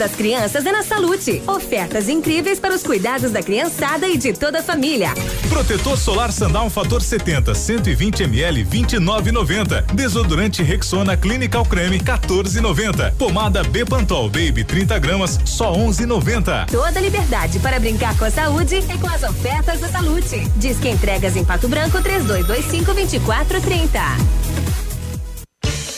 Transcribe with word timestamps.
Das 0.00 0.12
Crianças 0.12 0.64
é 0.64 0.72
na 0.72 0.82
Salute. 0.82 1.42
Ofertas 1.46 2.08
incríveis 2.08 2.58
para 2.58 2.74
os 2.74 2.82
cuidados 2.82 3.30
da 3.32 3.42
criançada 3.42 4.08
e 4.08 4.16
de 4.16 4.32
toda 4.32 4.60
a 4.60 4.62
família. 4.62 5.12
Protetor 5.50 5.98
solar 5.98 6.32
Sandal 6.32 6.70
fator 6.70 7.02
70, 7.02 7.54
120 7.54 8.22
ml, 8.22 8.64
29,90. 8.64 9.92
Desodorante 9.92 10.62
Rexona 10.62 11.18
Clinical 11.18 11.66
Creme, 11.66 12.00
14,90. 12.00 13.12
Pomada 13.12 13.62
Bepantol 13.62 14.30
Baby 14.30 14.64
30 14.64 14.98
gramas, 14.98 15.38
só 15.44 15.74
11,90. 15.74 16.70
Toda 16.70 16.98
liberdade 16.98 17.58
para 17.58 17.78
brincar 17.78 18.16
com 18.16 18.24
a 18.24 18.30
saúde 18.30 18.76
é 18.76 18.96
com 18.96 19.06
as 19.06 19.22
ofertas 19.22 19.80
da 19.80 19.88
Salute. 19.88 20.50
Diz 20.56 20.78
que 20.78 20.88
entregas 20.88 21.36
em 21.36 21.44
Pato 21.44 21.68
Branco 21.68 22.00
3225 22.00 22.94
2430. 22.94 24.59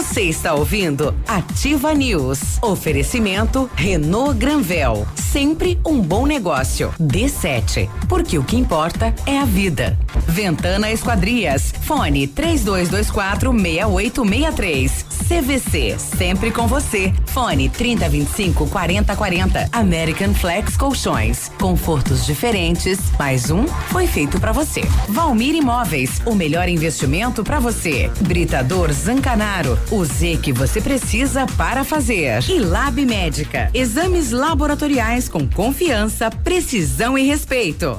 Você 0.00 0.22
está 0.22 0.54
ouvindo 0.54 1.14
Ativa 1.28 1.92
News. 1.92 2.56
Oferecimento 2.62 3.70
Renault 3.76 4.34
Granvel. 4.38 5.06
Sempre 5.14 5.78
um 5.84 6.00
bom 6.00 6.24
negócio. 6.24 6.90
D7. 6.98 7.86
Porque 8.08 8.38
o 8.38 8.42
que 8.42 8.56
importa 8.56 9.14
é 9.26 9.38
a 9.38 9.44
vida. 9.44 9.98
Ventana 10.26 10.90
Esquadrias. 10.90 11.74
Fone 11.82 12.26
3224 12.26 13.52
6863. 13.52 15.04
CVC. 15.28 15.96
Sempre 15.98 16.50
com 16.50 16.66
você. 16.66 17.12
Fone 17.26 17.68
3025 17.68 18.66
4040. 18.68 19.68
American 19.70 20.32
Flex 20.32 20.78
Colchões. 20.78 21.50
Confortos 21.60 22.24
diferentes. 22.24 22.98
Mais 23.18 23.50
um 23.50 23.66
foi 23.90 24.06
feito 24.06 24.40
para 24.40 24.50
você. 24.50 24.80
Valmir 25.10 25.54
Imóveis. 25.54 26.22
O 26.24 26.34
melhor 26.34 26.70
investimento 26.70 27.44
para 27.44 27.60
você. 27.60 28.10
Britador 28.22 28.90
Zancanaro. 28.92 29.78
O 29.92 30.04
Z 30.04 30.38
que 30.40 30.52
você 30.52 30.80
precisa 30.80 31.46
para 31.56 31.82
fazer. 31.82 32.48
E 32.48 32.60
Lab 32.60 33.04
Médica. 33.04 33.68
Exames 33.74 34.30
laboratoriais 34.30 35.28
com 35.28 35.48
confiança, 35.48 36.30
precisão 36.30 37.18
e 37.18 37.26
respeito. 37.26 37.98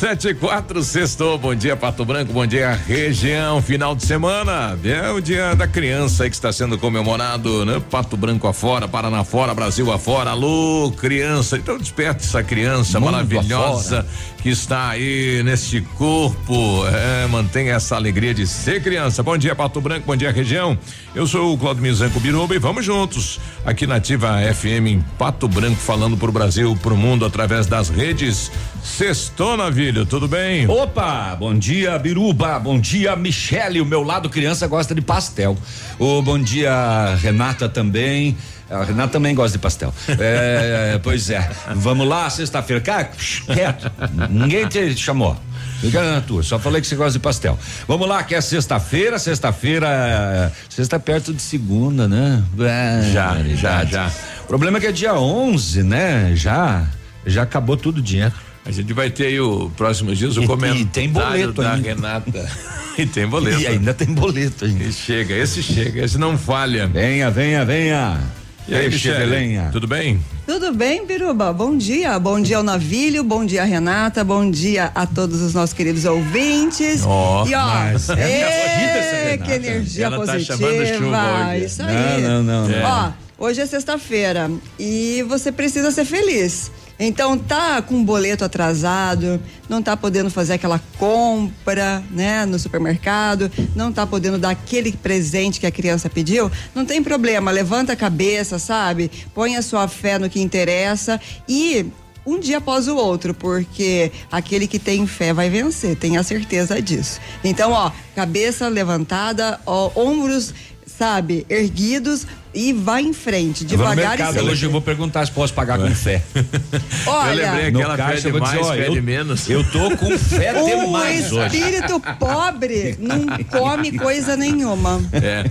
Sete 0.00 0.28
e 0.28 0.34
quatro, 0.34 0.82
sextou, 0.82 1.36
bom 1.36 1.54
dia 1.54 1.76
Pato 1.76 2.06
Branco, 2.06 2.32
bom 2.32 2.46
dia 2.46 2.72
região, 2.72 3.60
final 3.60 3.94
de 3.94 4.02
semana, 4.02 4.78
é 4.82 5.10
o 5.10 5.20
dia 5.20 5.54
da 5.54 5.68
criança 5.68 6.24
aí 6.24 6.30
que 6.30 6.36
está 6.36 6.50
sendo 6.50 6.78
comemorado, 6.78 7.66
né? 7.66 7.82
Pato 7.90 8.16
Branco 8.16 8.48
afora, 8.48 8.88
Paraná 8.88 9.22
fora, 9.24 9.52
Brasil 9.52 9.92
afora, 9.92 10.30
alô 10.30 10.90
criança, 10.96 11.58
então 11.58 11.76
desperte 11.76 12.24
essa 12.24 12.42
criança 12.42 12.98
Mundo 12.98 13.12
maravilhosa 13.12 13.98
afora. 13.98 14.14
que 14.42 14.48
está 14.48 14.88
aí 14.88 15.42
neste 15.44 15.82
corpo, 15.82 16.86
é, 16.86 17.26
mantenha 17.26 17.74
essa 17.74 17.94
alegria 17.94 18.32
de 18.32 18.46
ser 18.46 18.82
criança, 18.82 19.22
bom 19.22 19.36
dia 19.36 19.54
Pato 19.54 19.82
Branco, 19.82 20.06
bom 20.06 20.16
dia 20.16 20.32
região, 20.32 20.78
eu 21.14 21.26
sou 21.26 21.52
o 21.52 21.58
Claudio 21.58 21.82
Mizanco 21.82 22.18
Biruba 22.20 22.54
e 22.54 22.58
vamos 22.58 22.86
juntos, 22.86 23.38
aqui 23.66 23.86
na 23.86 23.96
Ativa 23.96 24.38
FM 24.54 24.86
em 24.86 25.04
Pato 25.18 25.46
Branco, 25.46 25.76
falando 25.76 26.16
pro 26.16 26.32
Brasil, 26.32 26.74
pro 26.80 26.96
mundo, 26.96 27.26
através 27.26 27.66
das 27.66 27.90
redes, 27.90 28.50
sextou 28.82 29.56
na 29.56 29.70
vida 29.70 30.04
tudo 30.04 30.26
bem? 30.28 30.68
Opa, 30.68 31.36
bom 31.36 31.54
dia, 31.54 31.98
Biruba, 31.98 32.58
bom 32.58 32.78
dia, 32.78 33.14
Michele, 33.16 33.80
o 33.80 33.86
meu 33.86 34.02
lado 34.02 34.28
criança 34.28 34.66
gosta 34.66 34.94
de 34.94 35.00
pastel. 35.00 35.56
O 35.98 36.22
bom 36.22 36.38
dia, 36.38 37.14
Renata 37.16 37.68
também. 37.68 38.36
A 38.70 38.84
Renata 38.84 39.14
também 39.14 39.34
gosta 39.34 39.58
de 39.58 39.62
pastel. 39.62 39.92
É, 40.08 40.98
pois 41.02 41.28
é. 41.28 41.50
Vamos 41.74 42.06
lá, 42.06 42.30
sexta-feira. 42.30 42.80
Cara, 42.80 43.10
quieto. 43.52 43.90
Ninguém 44.30 44.66
te 44.68 44.96
chamou. 44.96 45.36
Fica 45.80 46.02
na 46.02 46.20
tua, 46.20 46.42
só 46.42 46.58
falei 46.58 46.80
que 46.80 46.86
você 46.86 46.94
gosta 46.94 47.12
de 47.12 47.18
pastel. 47.18 47.58
Vamos 47.88 48.06
lá, 48.06 48.22
que 48.22 48.34
é 48.34 48.40
sexta-feira, 48.40 49.18
sexta-feira, 49.18 50.52
sexta 50.68 51.00
perto 51.00 51.32
de 51.32 51.40
segunda, 51.40 52.06
né? 52.06 52.44
É, 52.60 53.10
já, 53.10 53.36
já, 53.56 53.84
já. 53.86 54.10
O 54.44 54.46
problema 54.46 54.76
é 54.76 54.80
que 54.82 54.86
é 54.88 54.92
dia 54.92 55.14
11, 55.14 55.82
né? 55.82 56.32
Já, 56.36 56.86
já 57.24 57.42
acabou 57.42 57.78
tudo 57.78 57.98
o 57.98 58.02
dinheiro. 58.02 58.34
A 58.64 58.70
gente 58.70 58.92
vai 58.92 59.10
ter 59.10 59.26
aí 59.26 59.40
o 59.40 59.70
próximos 59.76 60.18
dias 60.18 60.36
o 60.36 60.46
comentário 60.46 60.82
e 60.82 60.84
tem 60.84 61.08
boleto 61.08 61.62
da 61.62 61.72
ainda. 61.72 61.88
Renata. 61.88 62.50
e 62.98 63.06
tem 63.06 63.26
boleto. 63.26 63.60
E 63.60 63.66
ainda 63.66 63.94
tem 63.94 64.08
boleto 64.08 64.66
ainda. 64.66 64.84
E 64.84 64.92
chega, 64.92 65.34
esse 65.34 65.62
chega, 65.62 66.04
esse 66.04 66.18
não 66.18 66.36
falha. 66.36 66.86
Venha, 66.86 67.30
venha, 67.30 67.64
venha. 67.64 68.20
E 68.68 68.74
aí, 68.74 68.88
Michele, 68.88 69.58
tudo 69.72 69.88
bem? 69.88 70.20
Tudo 70.46 70.72
bem, 70.72 71.04
Biruba? 71.04 71.52
Bom 71.52 71.76
dia. 71.76 72.16
Bom 72.20 72.40
dia 72.40 72.58
ao 72.58 72.62
Navilho, 72.62 73.24
bom 73.24 73.44
dia, 73.44 73.64
Renata, 73.64 74.22
bom 74.22 74.48
dia 74.48 74.92
a 74.94 75.06
todos 75.06 75.40
os 75.40 75.54
nossos 75.54 75.72
queridos 75.72 76.04
ouvintes. 76.04 77.02
Oh, 77.04 77.44
e 77.48 77.54
ó, 77.54 77.66
mas 77.66 78.10
é, 78.10 79.38
que 79.38 79.50
energia 79.50 80.06
Ela 80.06 80.16
positiva. 80.18 80.58
Tá 80.58 80.70
chamando 80.70 80.86
chuva 80.86 81.50
hoje. 81.50 81.64
Isso 81.64 81.82
aí. 81.82 82.22
Não, 82.22 82.42
não, 82.42 82.68
não. 82.68 82.74
É. 82.74 82.84
Ó, 82.84 83.46
hoje 83.46 83.60
é 83.60 83.66
sexta-feira 83.66 84.50
e 84.78 85.24
você 85.26 85.50
precisa 85.50 85.90
ser 85.90 86.04
feliz. 86.04 86.70
Então 87.02 87.38
tá 87.38 87.80
com 87.80 87.94
um 87.94 88.04
boleto 88.04 88.44
atrasado, 88.44 89.40
não 89.70 89.82
tá 89.82 89.96
podendo 89.96 90.28
fazer 90.28 90.52
aquela 90.52 90.78
compra, 90.98 92.04
né, 92.10 92.44
no 92.44 92.58
supermercado, 92.58 93.50
não 93.74 93.90
tá 93.90 94.06
podendo 94.06 94.36
dar 94.36 94.50
aquele 94.50 94.92
presente 94.92 95.58
que 95.58 95.66
a 95.66 95.70
criança 95.70 96.10
pediu, 96.10 96.52
não 96.74 96.84
tem 96.84 97.02
problema, 97.02 97.50
levanta 97.50 97.94
a 97.94 97.96
cabeça, 97.96 98.58
sabe? 98.58 99.10
Põe 99.34 99.56
a 99.56 99.62
sua 99.62 99.88
fé 99.88 100.18
no 100.18 100.28
que 100.28 100.42
interessa 100.42 101.18
e 101.48 101.86
um 102.26 102.38
dia 102.38 102.58
após 102.58 102.86
o 102.86 102.96
outro, 102.96 103.32
porque 103.32 104.12
aquele 104.30 104.66
que 104.66 104.78
tem 104.78 105.06
fé 105.06 105.32
vai 105.32 105.48
vencer, 105.48 105.96
tenha 105.96 106.22
certeza 106.22 106.80
disso. 106.82 107.18
Então, 107.42 107.72
ó, 107.72 107.90
cabeça 108.14 108.68
levantada, 108.68 109.58
ó, 109.64 109.90
ombros 109.96 110.52
sabe, 111.00 111.46
erguidos 111.48 112.26
e 112.52 112.72
vai 112.72 113.02
em 113.02 113.12
frente, 113.12 113.64
devagar 113.64 113.96
mercado, 113.96 114.30
e 114.30 114.38
sempre. 114.38 114.52
Hoje 114.52 114.66
eu 114.66 114.70
vou 114.70 114.80
perguntar 114.80 115.24
se 115.24 115.32
posso 115.32 115.54
pagar 115.54 115.78
com 115.78 115.88
fé. 115.94 116.22
Olha, 117.06 117.42
eu 117.42 117.46
lembrei 117.52 117.70
no 117.70 117.78
aquela 117.78 117.96
caixa 117.96 118.14
pede 118.22 118.26
eu 118.28 118.32
vou 118.32 118.40
dizer, 118.40 118.58
ó, 118.58 118.72
pede 118.74 118.96
eu- 118.96 119.02
menos. 119.02 119.48
Eu 119.50 119.64
tô 119.70 119.96
com 119.96 120.18
fé 120.18 120.52
o 120.60 120.66
demais 120.66 121.32
hoje. 121.32 121.56
espírito 121.58 122.00
pobre 122.18 122.96
não 122.98 123.26
come 123.44 123.96
coisa 123.98 124.36
nenhuma, 124.36 125.00
É. 125.12 125.44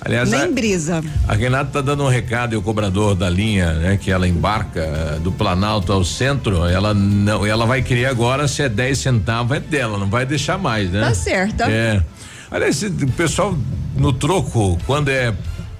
Aliás, 0.00 0.30
nem 0.30 0.42
a, 0.42 0.48
brisa. 0.48 1.02
a 1.26 1.34
Renata 1.34 1.70
tá 1.72 1.80
dando 1.80 2.04
um 2.04 2.08
recado 2.08 2.54
e 2.54 2.56
o 2.56 2.62
cobrador 2.62 3.16
da 3.16 3.28
linha, 3.28 3.72
né, 3.72 3.98
que 4.00 4.12
ela 4.12 4.28
embarca 4.28 4.78
eh, 4.80 5.18
do 5.18 5.32
Planalto 5.32 5.92
ao 5.92 6.04
centro, 6.04 6.64
ela 6.64 6.94
não, 6.94 7.44
ela 7.44 7.66
vai 7.66 7.82
querer 7.82 8.06
agora 8.06 8.46
se 8.46 8.62
é 8.62 8.68
10 8.68 8.96
centavos 8.96 9.56
é 9.56 9.60
dela, 9.60 9.98
não 9.98 10.06
vai 10.08 10.24
deixar 10.24 10.56
mais, 10.56 10.88
né? 10.92 11.00
Tá 11.00 11.12
certa. 11.14 11.64
É. 11.68 12.00
Aliás, 12.48 12.80
o 12.84 13.08
pessoal 13.16 13.58
no 13.96 14.12
troco, 14.12 14.78
quando 14.86 15.08
é 15.08 15.34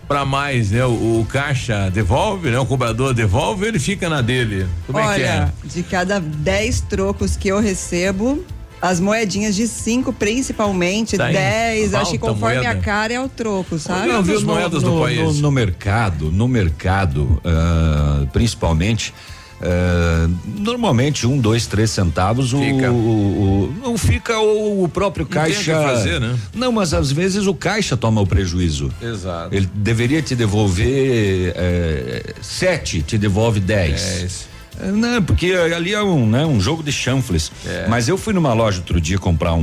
pra 0.09 0.25
mais, 0.25 0.71
né? 0.71 0.85
O, 0.87 1.21
o 1.21 1.27
caixa 1.29 1.91
devolve, 1.91 2.51
né? 2.51 2.59
O 2.59 2.65
cobrador 2.67 3.13
devolve, 3.15 3.67
ele 3.67 3.79
fica 3.79 4.09
na 4.09 4.21
dele. 4.23 4.67
Como 4.87 4.99
é 4.99 5.15
que 5.17 5.23
é? 5.23 5.31
Olha, 5.35 5.55
de 5.65 5.83
cada 5.83 6.19
10 6.19 6.81
trocos 6.83 7.37
que 7.37 7.49
eu 7.49 7.61
recebo, 7.61 8.43
as 8.81 8.99
moedinhas 9.01 9.55
de 9.55 9.67
5 9.69 10.13
principalmente, 10.13 11.17
Tá 11.17 11.31
em 11.31 11.35
10, 11.35 11.95
acho 11.95 12.13
que 12.13 12.19
conforme 12.19 12.55
moeda. 12.57 12.71
a 12.71 12.77
cara 12.77 13.13
é 13.13 13.21
o 13.21 13.29
troco, 13.29 13.79
sabe? 13.79 14.09
Não, 14.09 14.23
viu 14.23 14.37
as 14.39 14.43
moedas 14.45 14.83
do 14.83 14.93
no, 14.93 15.01
país? 15.03 15.19
no- 15.21 15.33
no 15.35 15.51
mercado, 15.51 16.31
no 16.33 16.49
mercado, 16.49 17.41
ah, 17.45 18.25
principalmente. 18.33 19.13
Ah, 19.61 20.29
normalmente 20.59 21.27
um, 21.27 21.39
dois, 21.39 21.67
três 21.67 21.91
centavos 21.91 22.53
o, 22.53 22.59
Fica. 22.59 22.91
o, 22.93 22.95
o- 22.95 23.75
não 23.83 23.99
fica 23.99 24.39
o, 24.39 24.85
o 24.85 24.89
próprio 24.89 25.27
tem 25.27 25.41
o 25.43 25.45
que 25.47 25.53
caixa 25.55 25.83
fazer, 25.83 26.21
né? 26.21 26.39
não 26.55 26.71
mas 26.71 26.95
às 26.95 27.11
vezes 27.11 27.47
o 27.47 27.55
caixa 27.55 27.97
toma 27.97 28.21
o 28.21 28.27
prejuízo 28.27 28.91
Exato. 29.03 29.55
ele 29.55 29.69
deveria 29.75 30.23
te 30.23 30.37
devolver 30.37 31.53
eh, 31.57 32.35
sete 32.41 33.03
te 33.03 33.19
devolve 33.19 33.59
dez 33.61 34.01
Dez. 34.03 34.49
É, 34.81 34.93
Não, 34.93 35.21
porque 35.23 35.53
ali 35.53 35.93
é 35.93 36.01
um, 36.01 36.25
né, 36.29 36.47
um 36.47 36.61
jogo 36.61 36.85
de 36.85 36.93
chanfles. 36.93 37.51
É. 37.67 37.87
Mas 37.89 38.07
eu 38.09 38.17
fui 38.17 38.33
numa 38.33 38.53
loja 38.55 38.79
outro 38.79 39.01
dia 39.01 39.19
comprar 39.19 39.55
um, 39.55 39.59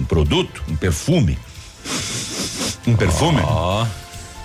um 0.00 0.04
produto, 0.08 0.62
um 0.68 0.76
perfume. 0.76 1.36
Um 2.86 2.94
perfume. 2.94 3.40
Ó, 3.42 3.84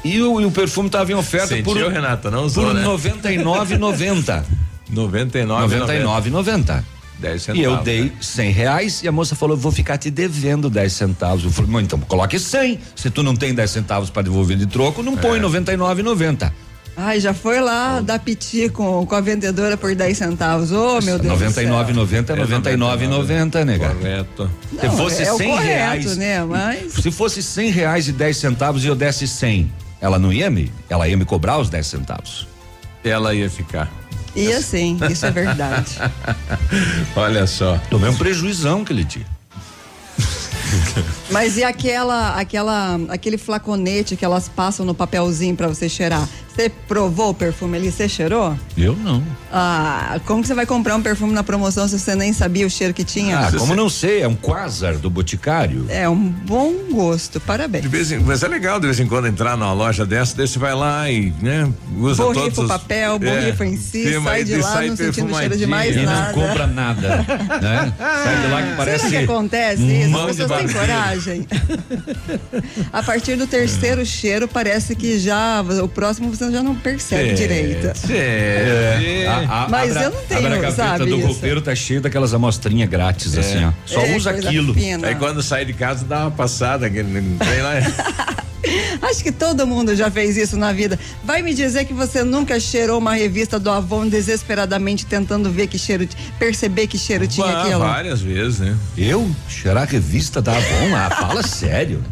E 0.03 0.19
o, 0.21 0.41
e 0.41 0.45
o 0.45 0.49
perfume 0.51 0.89
tava 0.89 1.11
em 1.11 1.15
oferta 1.15 1.55
por, 1.57 1.73
sentiu, 1.75 1.89
Renata? 1.91 2.31
Não 2.31 2.43
usou, 2.45 2.65
por 2.65 2.73
né? 2.73 2.83
99,90. 2.83 4.43
99 4.89 5.75
99,90. 5.77 6.83
10 7.17 7.41
centavos. 7.41 7.61
E 7.61 7.63
eu 7.63 7.77
dei 7.77 8.11
100 8.19 8.51
reais 8.51 9.01
e 9.03 9.07
a 9.07 9.11
moça 9.11 9.35
falou: 9.35 9.55
vou 9.55 9.71
ficar 9.71 9.97
te 9.97 10.11
devendo 10.11 10.69
10 10.69 10.91
centavos. 10.91 11.43
Eu 11.45 11.49
falei: 11.51 11.71
"Bom, 11.71 11.79
então 11.79 11.97
coloque 12.01 12.37
100. 12.37 12.79
Se 12.95 13.09
tu 13.09 13.23
não 13.23 13.35
tem 13.35 13.53
10 13.53 13.69
centavos 13.71 14.09
para 14.09 14.23
devolver 14.23 14.57
de 14.57 14.65
troco, 14.65 15.01
não 15.01 15.13
É. 15.13 15.17
põe 15.17 15.39
99,90. 15.39 16.51
Ai, 16.97 17.19
já 17.19 17.33
foi 17.33 17.59
lá 17.59 17.99
dar 17.99 18.19
piti 18.19 18.69
com, 18.69 19.05
com 19.05 19.15
a 19.15 19.19
vendedora 19.19 19.75
por 19.75 19.93
10 19.93 20.17
centavos. 20.17 20.71
Ô, 20.71 21.01
meu 21.01 21.19
Deus. 21.19 21.37
do 21.39 21.51
céu. 21.51 21.63
99,90 21.69 22.29
é 22.29 22.35
99,90, 22.37 23.65
nega. 23.65 23.89
Correto. 23.89 24.49
Se 24.79 24.85
Não, 24.87 24.97
fosse 24.97 25.23
é 25.23 25.31
o 25.33 25.37
100 25.37 25.49
correto, 25.51 25.67
reais. 25.67 26.17
né? 26.17 26.43
Mas. 26.45 26.93
Se 26.93 27.11
fosse 27.11 27.41
100 27.43 27.69
reais 27.71 28.07
e 28.07 28.11
10 28.13 28.37
centavos 28.37 28.83
e 28.85 28.87
eu 28.87 28.95
desse 28.95 29.27
100, 29.27 29.69
ela 29.99 30.17
não 30.17 30.31
ia 30.31 30.49
me? 30.49 30.71
Ela 30.89 31.07
ia 31.07 31.17
me 31.17 31.25
cobrar 31.25 31.57
os 31.59 31.69
10 31.69 31.85
centavos. 31.85 32.47
Ela 33.03 33.33
ia 33.33 33.49
ficar. 33.49 33.91
E 34.35 34.51
assim, 34.51 34.97
isso 35.09 35.25
é 35.25 35.31
verdade. 35.31 35.97
Olha 37.15 37.47
só. 37.47 37.77
Tomei 37.89 38.09
um 38.09 38.17
prejuizão 38.17 38.81
aquele 38.81 39.03
dia. 39.03 39.25
Mas 41.29 41.57
e 41.57 41.63
aquela, 41.63 42.35
aquela, 42.35 42.99
aquele 43.09 43.37
flaconete 43.37 44.15
que 44.15 44.23
elas 44.23 44.47
passam 44.47 44.85
no 44.85 44.93
papelzinho 44.93 45.55
pra 45.55 45.67
você 45.67 45.89
cheirar? 45.89 46.27
Você 46.55 46.69
provou 46.87 47.31
o 47.31 47.33
perfume 47.33 47.75
ali? 47.77 47.91
Você 47.91 48.07
cheirou? 48.07 48.57
Eu 48.77 48.95
não. 48.95 49.21
Ah, 49.51 50.21
como 50.25 50.41
que 50.41 50.47
você 50.47 50.53
vai 50.53 50.65
comprar 50.65 50.95
um 50.95 51.01
perfume 51.01 51.33
na 51.33 51.43
promoção 51.43 51.85
se 51.85 51.99
você 51.99 52.15
nem 52.15 52.31
sabia 52.31 52.65
o 52.65 52.69
cheiro 52.69 52.93
que 52.93 53.03
tinha? 53.03 53.39
Ah, 53.39 53.51
como 53.51 53.75
não 53.75 53.89
sei, 53.89 54.21
é 54.21 54.27
um 54.27 54.35
quasar 54.35 54.95
do 54.95 55.09
Boticário. 55.09 55.85
É 55.89 56.07
um 56.07 56.15
bom 56.15 56.73
gosto, 56.91 57.41
parabéns. 57.41 57.83
De 57.83 57.89
vez 57.89 58.09
em, 58.09 58.19
mas 58.19 58.41
é 58.41 58.47
legal 58.47 58.79
de 58.79 58.85
vez 58.85 58.97
em 59.01 59.05
quando 59.05 59.27
entrar 59.27 59.57
numa 59.57 59.73
loja 59.73 60.05
dessa, 60.05 60.37
daí 60.37 60.47
você 60.47 60.57
vai 60.57 60.73
lá 60.73 61.11
e, 61.11 61.33
né, 61.41 61.69
usa 61.97 62.23
Borrifa 62.23 62.43
todos 62.45 62.57
o 62.59 62.61
os... 62.63 62.67
papel, 62.69 63.19
borrifa 63.19 63.65
em 63.65 63.75
si, 63.75 64.13
Sim, 64.13 64.23
sai 64.23 64.43
de 64.45 64.53
e 64.53 64.55
lá 64.55 64.71
sai 64.71 64.87
não 64.87 64.95
sentindo 64.95 65.35
cheiro 65.35 65.57
de 65.57 65.67
mais 65.67 65.91
E 65.91 65.93
perfumadinho. 65.99 66.05
não 66.05 66.21
nada. 66.21 66.33
compra 66.33 66.67
nada, 66.67 67.17
né? 67.61 67.93
Sai 67.99 68.41
de 68.41 68.47
lá 68.47 68.63
que 68.63 68.75
parece 68.77 69.09
Será 69.09 69.09
que 69.09 69.25
acontece 69.25 69.81
isso? 69.83 70.17
As 70.17 70.25
pessoas 70.37 70.51
têm 70.57 70.67
vampiro. 70.67 71.14
A 72.91 73.03
partir 73.03 73.35
do 73.35 73.47
terceiro 73.47 74.05
cheiro, 74.05 74.47
parece 74.47 74.95
que 74.95 75.19
já 75.19 75.61
o 75.83 75.87
próximo 75.87 76.29
você 76.29 76.51
já 76.51 76.61
não 76.63 76.75
percebe 76.75 77.33
direito. 77.33 77.91
É, 78.11 79.25
A- 79.27 79.63
a- 79.65 79.69
Mas 79.69 79.91
abra- 79.91 80.03
eu 80.03 80.11
não 80.11 80.21
tenho, 80.25 80.53
abra 80.53 80.67
a 80.67 80.71
sabe, 80.71 81.05
do 81.05 81.17
isso. 81.17 81.27
roupeiro 81.27 81.61
tá 81.61 81.75
cheio 81.75 82.01
daquelas 82.01 82.33
amostrinhas 82.33 82.89
grátis, 82.89 83.37
assim, 83.37 83.63
ó. 83.65 83.71
Só 83.85 84.01
É, 84.01 84.15
usa 84.15 84.31
aquilo. 84.31 84.73
fina. 84.73 85.07
Aí 85.07 85.15
quando 85.15 85.41
sai 85.41 85.65
de 85.65 85.73
casa 85.73 86.05
dá 86.05 86.21
uma 86.21 86.31
passada, 86.31 86.89
que 86.89 87.01
não 87.03 87.37
tem 87.37 87.61
lá. 87.61 87.73
Acho 89.01 89.23
que 89.23 89.31
todo 89.31 89.65
mundo 89.67 89.95
já 89.95 90.09
fez 90.09 90.37
isso 90.37 90.57
na 90.57 90.71
vida. 90.73 90.99
Vai 91.23 91.41
me 91.41 91.53
dizer 91.53 91.85
que 91.85 91.93
você 91.93 92.23
nunca 92.23 92.59
cheirou 92.59 92.97
uma 92.99 93.13
revista 93.13 93.59
do 93.59 93.69
Avon 93.69 94.07
desesperadamente 94.07 95.05
tentando 95.05 95.49
ver 95.51 95.67
que 95.67 95.77
cheiro, 95.77 96.07
perceber 96.39 96.87
que 96.87 96.97
cheiro 96.97 97.27
tinha 97.27 97.45
Ah, 97.45 97.61
aquilo? 97.63 97.79
várias 97.79 98.21
vezes, 98.21 98.59
né? 98.59 98.75
Eu? 98.97 99.29
Cheirar 99.47 99.83
a 99.83 99.85
revista 99.85 100.41
tá 100.41 100.53
bom? 100.53 100.95
Ah, 100.95 101.09
fala 101.09 101.43
sério. 101.43 102.03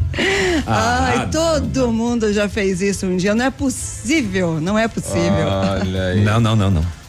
Ai, 0.66 1.18
Ah, 1.18 1.30
todo 1.32 1.92
mundo 1.92 2.32
já 2.34 2.48
fez 2.48 2.82
isso 2.82 3.06
um 3.06 3.18
dia. 3.18 3.34
Não 3.36 3.46
é 3.46 3.50
possível, 3.52 4.60
não 4.62 4.78
é 4.78 4.88
possível. 4.88 5.48
Olha 5.82 6.04
aí. 6.08 6.24
Não, 6.24 6.40
não, 6.40 6.56
não, 6.56 6.72
não. 6.72 7.03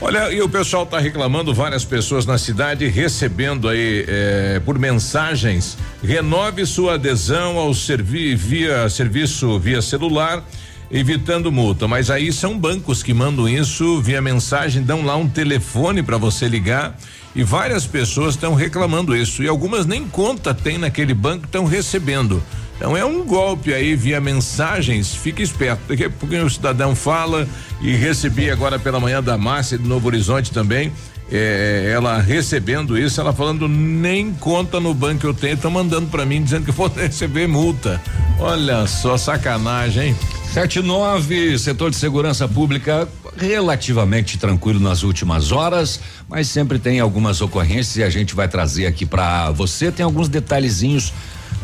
Olha, 0.00 0.32
e 0.32 0.40
o 0.40 0.48
pessoal 0.48 0.84
está 0.84 1.00
reclamando, 1.00 1.52
várias 1.52 1.84
pessoas 1.84 2.24
na 2.24 2.38
cidade 2.38 2.86
recebendo 2.86 3.68
aí 3.68 4.04
eh, 4.06 4.62
por 4.64 4.78
mensagens, 4.78 5.76
renove 6.00 6.64
sua 6.66 6.94
adesão 6.94 7.58
ao 7.58 7.74
servi 7.74 8.36
via 8.36 8.88
serviço 8.88 9.58
via 9.58 9.82
celular, 9.82 10.44
evitando 10.88 11.50
multa. 11.50 11.88
Mas 11.88 12.10
aí 12.10 12.32
são 12.32 12.56
bancos 12.56 13.02
que 13.02 13.12
mandam 13.12 13.48
isso 13.48 14.00
via 14.00 14.22
mensagem, 14.22 14.84
dão 14.84 15.04
lá 15.04 15.16
um 15.16 15.28
telefone 15.28 16.00
para 16.00 16.16
você 16.16 16.46
ligar 16.46 16.96
e 17.34 17.42
várias 17.42 17.84
pessoas 17.84 18.36
estão 18.36 18.54
reclamando 18.54 19.16
isso 19.16 19.42
e 19.42 19.48
algumas 19.48 19.84
nem 19.84 20.08
conta 20.08 20.54
tem 20.54 20.78
naquele 20.78 21.12
banco 21.12 21.46
estão 21.46 21.64
recebendo. 21.64 22.40
Então 22.78 22.96
é 22.96 23.04
um 23.04 23.24
golpe 23.24 23.74
aí 23.74 23.96
via 23.96 24.20
mensagens, 24.20 25.12
fique 25.12 25.42
esperto. 25.42 25.82
Daqui 25.88 26.04
a 26.04 26.10
pouquinho 26.10 26.46
o 26.46 26.50
cidadão 26.50 26.94
fala 26.94 27.46
e 27.82 27.90
recebi 27.90 28.48
agora 28.50 28.78
pela 28.78 29.00
manhã 29.00 29.20
da 29.20 29.36
Márcia 29.36 29.76
de 29.76 29.86
Novo 29.86 30.06
Horizonte 30.06 30.52
também. 30.52 30.92
é, 31.30 31.90
ela 31.92 32.20
recebendo 32.20 32.96
isso, 32.96 33.20
ela 33.20 33.32
falando 33.32 33.68
nem 33.68 34.32
conta 34.32 34.78
no 34.78 34.94
banco 34.94 35.26
eu 35.26 35.34
tenho, 35.34 35.54
estão 35.54 35.70
mandando 35.70 36.06
para 36.06 36.24
mim 36.24 36.42
dizendo 36.42 36.64
que 36.64 36.70
vou 36.70 36.86
receber 36.94 37.48
multa. 37.48 38.00
Olha 38.38 38.86
só 38.86 39.18
sacanagem, 39.18 40.10
hein? 40.10 40.16
79, 40.52 41.58
setor 41.58 41.90
de 41.90 41.96
segurança 41.96 42.48
pública 42.48 43.08
relativamente 43.36 44.38
tranquilo 44.38 44.80
nas 44.80 45.02
últimas 45.02 45.52
horas, 45.52 46.00
mas 46.28 46.48
sempre 46.48 46.78
tem 46.78 47.00
algumas 47.00 47.40
ocorrências 47.40 47.96
e 47.96 48.02
a 48.02 48.10
gente 48.10 48.34
vai 48.34 48.48
trazer 48.48 48.86
aqui 48.86 49.04
para 49.04 49.50
você. 49.50 49.92
Tem 49.92 50.04
alguns 50.04 50.28
detalhezinhos 50.28 51.12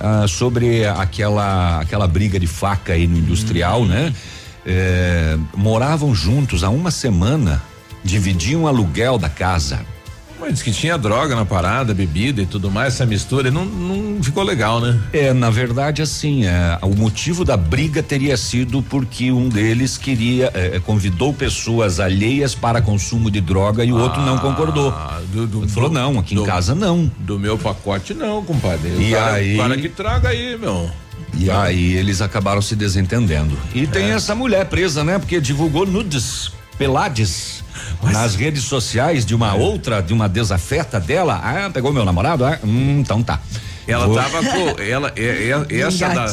ah, 0.01 0.27
sobre 0.29 0.87
aquela 0.87 1.81
aquela 1.81 2.07
briga 2.07 2.39
de 2.39 2.47
faca 2.47 2.93
aí 2.93 3.07
no 3.07 3.19
industrial, 3.19 3.85
né? 3.85 4.13
É, 4.67 5.37
moravam 5.55 6.15
juntos 6.15 6.65
há 6.65 6.71
uma 6.71 6.91
semana, 6.91 7.63
dividiam 8.03 8.63
o 8.63 8.69
aluguel 8.69 9.19
da 9.19 9.29
casa. 9.29 9.85
Mas 10.45 10.53
diz 10.55 10.63
que 10.63 10.71
tinha 10.73 10.99
droga 10.99 11.35
na 11.35 11.45
parada, 11.45 11.95
bebida 11.95 12.43
e 12.43 12.47
tudo 12.47 12.71
mais, 12.71 12.95
essa 12.95 13.07
mistura, 13.07 13.51
não, 13.51 13.65
não 13.65 14.23
ficou 14.23 14.43
legal, 14.43 14.81
né? 14.81 15.01
É, 15.13 15.33
na 15.33 15.49
verdade, 15.49 16.03
assim, 16.03 16.45
é, 16.45 16.79
o 16.83 16.95
motivo 16.95 17.45
da 17.45 17.57
briga 17.57 18.03
teria 18.03 18.37
sido 18.37 18.83
porque 18.83 19.33
um 19.33 19.49
deles 19.49 19.97
queria, 19.97 20.51
é, 20.55 20.79
convidou 20.85 21.33
pessoas 21.33 21.99
alheias 21.99 22.55
para 22.55 22.83
consumo 22.83 23.31
de 23.31 23.41
droga 23.41 23.85
e 23.85 23.91
o 23.93 23.97
outro 23.97 24.21
não 24.23 24.37
concordou. 24.39 24.91
Ah, 24.91 25.21
do, 25.33 25.47
do, 25.47 25.63
Ele 25.63 25.69
falou, 25.69 25.91
não, 25.91 26.19
aqui 26.19 26.35
em 26.35 26.39
do- 26.39 26.45
casa 26.45 26.75
não. 26.75 27.11
Do 27.19 27.39
meu 27.39 27.57
pacote 27.57 28.13
não, 28.13 28.45
compadre. 28.45 28.91
E 28.99 29.13
o 29.13 29.17
cara, 29.17 29.33
aí- 29.37 29.55
o 29.55 29.59
cara 29.59 29.77
que 29.79 29.89
traga 29.89 30.29
aí, 30.29 30.59
meu. 30.59 30.91
E 31.37 31.51
aí 31.51 31.95
eles 31.95 32.21
acabaram 32.21 32.61
se 32.63 32.77
desentendendo. 32.77 33.57
E 33.75 33.87
tem 33.87 34.11
É. 34.11 34.11
essa 34.11 34.35
mulher 34.35 34.67
presa, 34.67 35.03
né? 35.03 35.19
Porque 35.19 35.41
divulgou 35.41 35.85
nudes, 35.87 36.53
pelades. 36.79 37.64
Nas 38.03 38.35
redes 38.35 38.65
sociais 38.65 39.25
de 39.27 39.33
É. 39.33 39.37
uma 39.37 39.55
outra, 39.55 40.03
de 40.03 40.13
uma 40.13 40.29
desafeta 40.29 40.99
dela. 41.01 41.41
Ah, 41.43 41.71
pegou 41.71 41.93
meu 41.93 42.05
namorado? 42.05 42.45
Ah, 42.45 42.59
hum, 42.65 42.99
então 43.01 43.23
tá. 43.23 43.41
Ela 43.87 44.07
Vou- 44.07 44.17
tava 44.17 44.43
com. 44.43 44.81
Ela, 44.83 45.13
é, 45.15 45.51
é, 45.71 45.81
essa 45.81 46.09
da. 46.09 46.27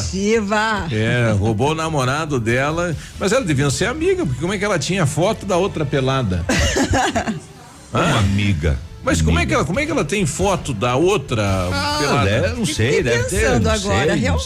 É, 0.90 1.32
roubou 1.38 1.72
o 1.72 1.74
namorado 1.74 2.40
dela. 2.40 2.96
Mas 3.18 3.30
elas 3.32 3.46
deviam 3.46 3.70
ser 3.70 3.86
amigas, 3.86 4.26
porque 4.26 4.40
como 4.40 4.54
é 4.54 4.58
que 4.58 4.64
ela 4.64 4.78
tinha 4.78 5.04
foto 5.06 5.44
da 5.44 5.56
outra 5.56 5.84
pelada? 5.84 6.44
Uma 7.92 8.18
amiga. 8.20 8.78
Mas 9.04 9.20
como 9.20 9.38
é 9.38 9.44
que 9.44 9.52
ela, 9.52 9.64
como 9.64 9.80
é 9.80 9.84
que 9.84 9.90
ela 9.90 10.04
tem 10.04 10.24
foto 10.24 10.72
da 10.72 10.94
outra 10.94 11.42
Ah, 11.72 11.96
pelada? 12.00 12.30
é, 12.30 12.54
não 12.54 12.64
sei, 12.64 13.02
deve 13.02 13.24
ter. 13.24 13.40
pensando 13.40 13.64
Não 13.64 13.70
agora, 13.72 14.12
sei, 14.12 14.20
realmente. 14.20 14.28
Não 14.30 14.38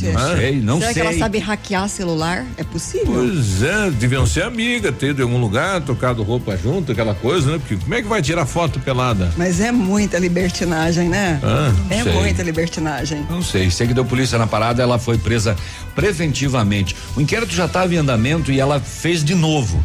sei, 0.00 0.12
não 0.12 0.36
sei, 0.36 0.60
não 0.60 0.78
Será 0.78 0.92
sei. 0.92 1.02
que 1.02 1.08
ela 1.08 1.18
sabe 1.18 1.38
hackear 1.38 1.88
celular? 1.88 2.46
É 2.56 2.62
possível? 2.62 3.06
Pois 3.12 3.62
é, 3.62 3.90
deviam 3.90 4.24
ser 4.24 4.44
amigas, 4.44 4.94
ter 4.96 5.08
ido 5.10 5.20
em 5.22 5.24
algum 5.24 5.38
lugar, 5.40 5.80
tocado 5.80 6.22
roupa 6.22 6.56
junto, 6.56 6.92
aquela 6.92 7.14
coisa, 7.14 7.50
né? 7.50 7.58
Porque 7.58 7.76
como 7.76 7.92
é 7.94 8.02
que 8.02 8.08
vai 8.08 8.22
tirar 8.22 8.46
foto 8.46 8.78
pelada? 8.78 9.32
Mas 9.36 9.60
é 9.60 9.72
muita 9.72 10.16
libertinagem, 10.18 11.08
né? 11.08 11.40
Ah, 11.42 11.72
é 11.90 12.02
sei. 12.04 12.12
muita 12.12 12.42
libertinagem. 12.44 13.26
Não 13.28 13.42
sei, 13.42 13.68
sei 13.70 13.88
que 13.88 13.94
deu 13.94 14.04
polícia 14.04 14.38
na 14.38 14.46
parada, 14.46 14.80
ela 14.80 14.98
foi 14.98 15.18
presa 15.18 15.56
preventivamente. 15.94 16.94
O 17.16 17.20
inquérito 17.20 17.52
já 17.52 17.64
estava 17.64 17.92
em 17.92 17.98
andamento 17.98 18.52
e 18.52 18.60
ela 18.60 18.78
fez 18.78 19.24
de 19.24 19.34
novo. 19.34 19.82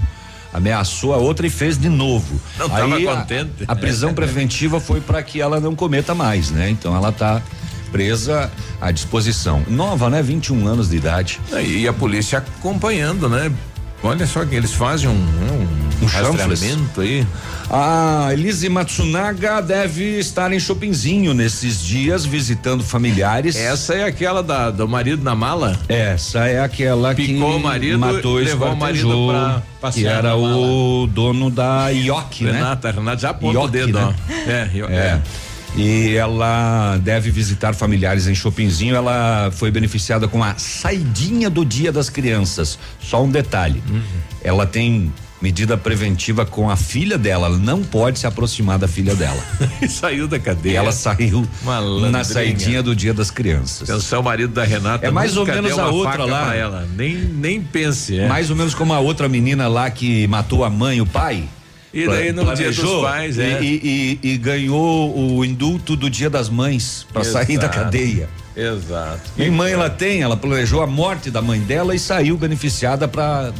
Ameaçou 0.53 1.13
a 1.13 1.17
outra 1.17 1.45
e 1.45 1.49
fez 1.49 1.77
de 1.77 1.89
novo. 1.89 2.39
Não 2.57 2.69
tava 2.69 2.95
Aí, 2.95 3.07
a- 3.07 3.15
contente. 3.17 3.51
A, 3.67 3.75
prisão 3.75 4.13
preventiva 4.15 4.79
foi 4.79 4.99
para 5.01 5.21
que 5.21 5.39
ela 5.39 5.59
não 5.59 5.75
cometa 5.75 6.15
mais, 6.15 6.49
né? 6.51 6.69
Então 6.69 6.95
ela 6.95 7.11
tá 7.11 7.41
presa 7.91 8.51
à 8.79 8.91
disposição. 8.91 9.63
Nova, 9.67 10.09
né? 10.09 10.21
21 10.21 10.67
anos 10.67 10.89
de 10.89 10.97
idade. 10.97 11.39
E 11.65 11.87
a 11.87 11.93
polícia 11.93 12.39
acompanhando, 12.39 13.27
né? 13.29 13.51
Olha 14.01 14.25
só 14.25 14.45
que 14.45 14.55
eles 14.55 14.73
fazem 14.73 15.09
um, 15.09 15.13
um, 15.13 16.05
Um 16.05 16.07
chanfles. 16.07 16.49
rastreamento 16.49 17.01
aí. 17.01 17.27
A 17.69 18.29
Elise 18.31 18.67
Matsunaga 18.69 19.61
deve 19.61 20.17
estar 20.19 20.51
em 20.51 20.59
Chopinzinho 20.59 21.33
nesses 21.33 21.79
dias 21.83 22.25
visitando 22.25 22.83
familiares. 22.83 23.55
Essa 23.55 23.93
é 23.95 24.05
aquela 24.05 24.41
da, 24.41 24.71
do 24.71 24.87
marido 24.87 25.23
na 25.23 25.35
mala? 25.35 25.77
Essa 25.87 26.47
é 26.47 26.61
aquela 26.61 27.13
que 27.13 27.27
Picou 27.27 27.57
o 27.57 27.59
marido 27.59 27.99
matou 27.99 28.35
levou 28.35 28.71
o 28.71 28.75
marido 28.75 29.27
pra 29.27 29.61
que 29.61 29.79
passear 29.81 30.19
era 30.19 30.29
na 30.29 30.35
o 30.35 31.05
dono 31.07 31.51
da 31.51 31.89
IOC, 31.89 32.45
né? 32.45 32.51
Renata, 32.53 32.91
Renata 32.91 33.21
já 33.21 33.29
aponta 33.29 33.59
o 33.59 33.67
dedo, 33.67 33.99
né? 33.99 34.15
ó. 34.29 34.33
É, 34.49 34.69
É. 34.89 34.95
é. 34.95 35.21
E 35.79 36.15
ela 36.15 36.97
deve 36.97 37.31
visitar 37.31 37.73
familiares 37.73 38.27
em 38.27 38.35
Chopinzinho. 38.35 38.95
Ela 38.95 39.49
foi 39.53 39.71
beneficiada 39.71 40.27
com 40.27 40.43
a 40.43 40.55
saidinha 40.57 41.49
do 41.49 41.63
Dia 41.63 41.91
das 41.91 42.09
Crianças. 42.09 42.77
Só 43.01 43.23
um 43.23 43.29
detalhe: 43.31 43.81
Uhum. 43.89 44.01
ela 44.43 44.65
tem 44.65 45.11
medida 45.41 45.77
preventiva 45.77 46.45
com 46.45 46.69
a 46.69 46.75
filha 46.75 47.17
dela. 47.17 47.47
Ela 47.47 47.57
não 47.57 47.81
pode 47.81 48.19
se 48.19 48.27
aproximar 48.27 48.77
da 48.77 48.89
filha 48.89 49.15
dela. 49.15 49.41
E 49.81 49.87
saiu 49.87 50.27
da 50.27 50.37
cadeia. 50.37 50.79
ela 50.79 50.91
saiu 50.91 51.47
Malandrinha. 51.63 52.11
na 52.11 52.23
saidinha 52.25 52.83
do 52.83 52.93
Dia 52.93 53.13
das 53.13 53.31
Crianças. 53.31 53.89
Atenção, 53.89 54.19
o 54.19 54.23
marido 54.23 54.53
da 54.53 54.65
Renata. 54.65 55.07
É 55.07 55.11
mais 55.11 55.37
ou 55.37 55.45
menos 55.45 55.79
a 55.79 55.87
outra 55.87 56.25
lá. 56.25 56.53
Ela. 56.53 56.85
Nem, 56.97 57.15
nem 57.15 57.61
pense, 57.61 58.19
é. 58.19 58.27
Mais 58.27 58.49
ou 58.49 58.55
menos 58.57 58.75
como 58.75 58.93
a 58.93 58.99
outra 58.99 59.29
menina 59.29 59.69
lá 59.69 59.89
que 59.89 60.27
matou 60.27 60.65
a 60.65 60.69
mãe 60.69 60.97
e 60.97 61.01
o 61.01 61.05
pai. 61.05 61.45
E 61.93 62.07
daí 62.07 62.31
no 62.31 62.53
dia 62.55 62.71
dos 62.71 63.01
pais, 63.01 63.37
e, 63.37 63.41
é. 63.41 63.61
e, 63.63 64.19
e- 64.23 64.29
e 64.33 64.37
ganhou 64.37 65.37
o 65.37 65.43
indulto 65.43 65.95
do 65.95 66.09
Dia 66.09 66.29
das 66.29 66.47
Mães 66.49 67.05
para 67.11 67.23
sair 67.23 67.57
da 67.57 67.67
cadeia. 67.69 68.29
Exato. 68.55 69.21
Nem 69.37 69.49
mãe 69.49 69.71
ela 69.71 69.89
tem, 69.89 70.21
ela 70.21 70.35
planejou 70.37 70.81
a 70.81 70.87
morte 70.87 71.31
da 71.31 71.41
mãe 71.41 71.59
dela 71.61 71.95
e 71.95 71.99
saiu 71.99 72.37
beneficiada 72.37 73.07
para 73.07 73.51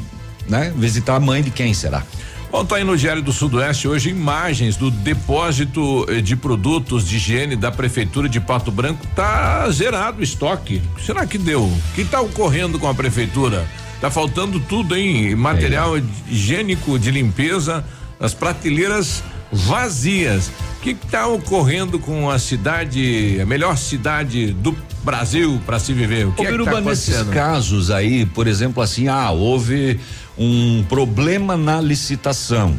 né, 0.48 0.74
visitar 0.76 1.16
a 1.16 1.20
mãe 1.20 1.42
de 1.42 1.50
quem 1.52 1.74
será? 1.74 2.04
Bom, 2.52 2.66
tá 2.66 2.78
aí 2.78 2.84
no 2.84 2.98
Diário 2.98 3.22
do 3.22 3.32
Sudoeste 3.32 3.88
hoje 3.88 4.10
imagens 4.10 4.76
do 4.76 4.90
depósito 4.90 6.06
eh, 6.10 6.20
de 6.20 6.36
produtos 6.36 7.08
de 7.08 7.18
higiene 7.18 7.56
da 7.56 7.72
Prefeitura 7.72 8.28
de 8.28 8.40
Pato 8.40 8.72
Branco. 8.72 9.06
Tá 9.16 9.70
zerado 9.70 10.20
o 10.20 10.24
estoque. 10.24 10.82
Será 11.06 11.26
que 11.28 11.38
deu? 11.38 11.64
O 11.64 11.82
que 11.94 12.04
tá 12.04 12.20
ocorrendo 12.20 12.80
com 12.80 12.88
a 12.88 12.94
Prefeitura? 12.96 13.68
Tá 14.02 14.10
faltando 14.10 14.60
tudo, 14.60 14.96
hein? 14.96 15.36
Material 15.36 15.94
higiênico 16.28 16.98
de 16.98 17.12
limpeza, 17.12 17.86
as 18.20 18.34
prateleiras 18.34 19.24
vazias. 19.52 20.52
O 20.78 20.82
que 20.82 20.92
está 20.92 21.28
ocorrendo 21.28 22.00
com 22.00 22.30
a 22.30 22.40
cidade, 22.40 23.40
a 23.42 23.46
melhor 23.46 23.78
cidade 23.78 24.54
do 24.54 24.76
Brasil 25.04 25.62
para 25.66 25.80
se 25.80 25.94
viver? 25.94 26.28
O 26.28 26.32
que 26.32 26.42
Ô, 26.42 26.44
é 26.44 26.46
que 26.48 26.52
Biruba, 26.52 26.74
tá 26.74 26.82
nesses 26.82 27.22
casos 27.30 27.92
aí, 27.92 28.26
por 28.26 28.48
exemplo, 28.48 28.82
assim, 28.82 29.08
ah, 29.08 29.32
houve 29.32 30.00
um 30.38 30.84
problema 30.88 31.58
na 31.58 31.82
licitação 31.82 32.76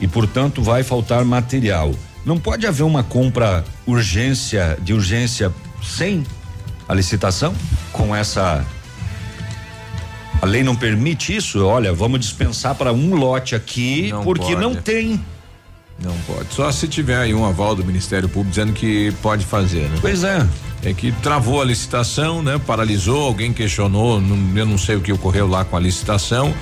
e, 0.00 0.08
portanto, 0.08 0.62
vai 0.62 0.82
faltar 0.82 1.24
material. 1.24 1.94
Não 2.24 2.38
pode 2.38 2.66
haver 2.66 2.82
uma 2.82 3.04
compra 3.04 3.64
urgência 3.86 4.76
de 4.82 4.92
urgência 4.92 5.52
sem 5.82 6.24
a 6.88 6.94
licitação 6.94 7.54
com 7.92 8.14
essa 8.14 8.64
a 10.40 10.46
lei 10.46 10.62
não 10.62 10.76
permite 10.76 11.34
isso. 11.34 11.64
Olha, 11.64 11.92
vamos 11.92 12.20
dispensar 12.20 12.74
para 12.74 12.92
um 12.92 13.14
lote 13.14 13.54
aqui 13.54 14.10
Não 14.10 14.22
porque 14.22 14.42
pode. 14.54 14.56
não 14.60 14.74
tem. 14.74 15.20
Não 16.02 16.14
pode. 16.26 16.52
Só 16.52 16.70
se 16.70 16.86
tiver 16.88 17.16
aí 17.16 17.32
um 17.34 17.44
aval 17.46 17.74
do 17.74 17.84
Ministério 17.84 18.28
Público 18.28 18.50
dizendo 18.50 18.72
que 18.74 19.12
pode 19.22 19.44
fazer, 19.46 19.88
né? 19.88 19.96
Pois 20.00 20.22
é. 20.24 20.46
É 20.84 20.92
que 20.92 21.10
travou 21.10 21.60
a 21.62 21.64
licitação, 21.64 22.42
né? 22.42 22.60
Paralisou, 22.66 23.22
alguém 23.26 23.52
questionou, 23.52 24.20
não- 24.20 24.56
eu 24.58 24.66
não 24.66 24.76
sei 24.78 24.94
o 24.96 25.00
que 25.00 25.10
ocorreu 25.12 25.48
lá 25.48 25.64
com 25.64 25.74
a 25.74 25.80
licitação, 25.80 26.52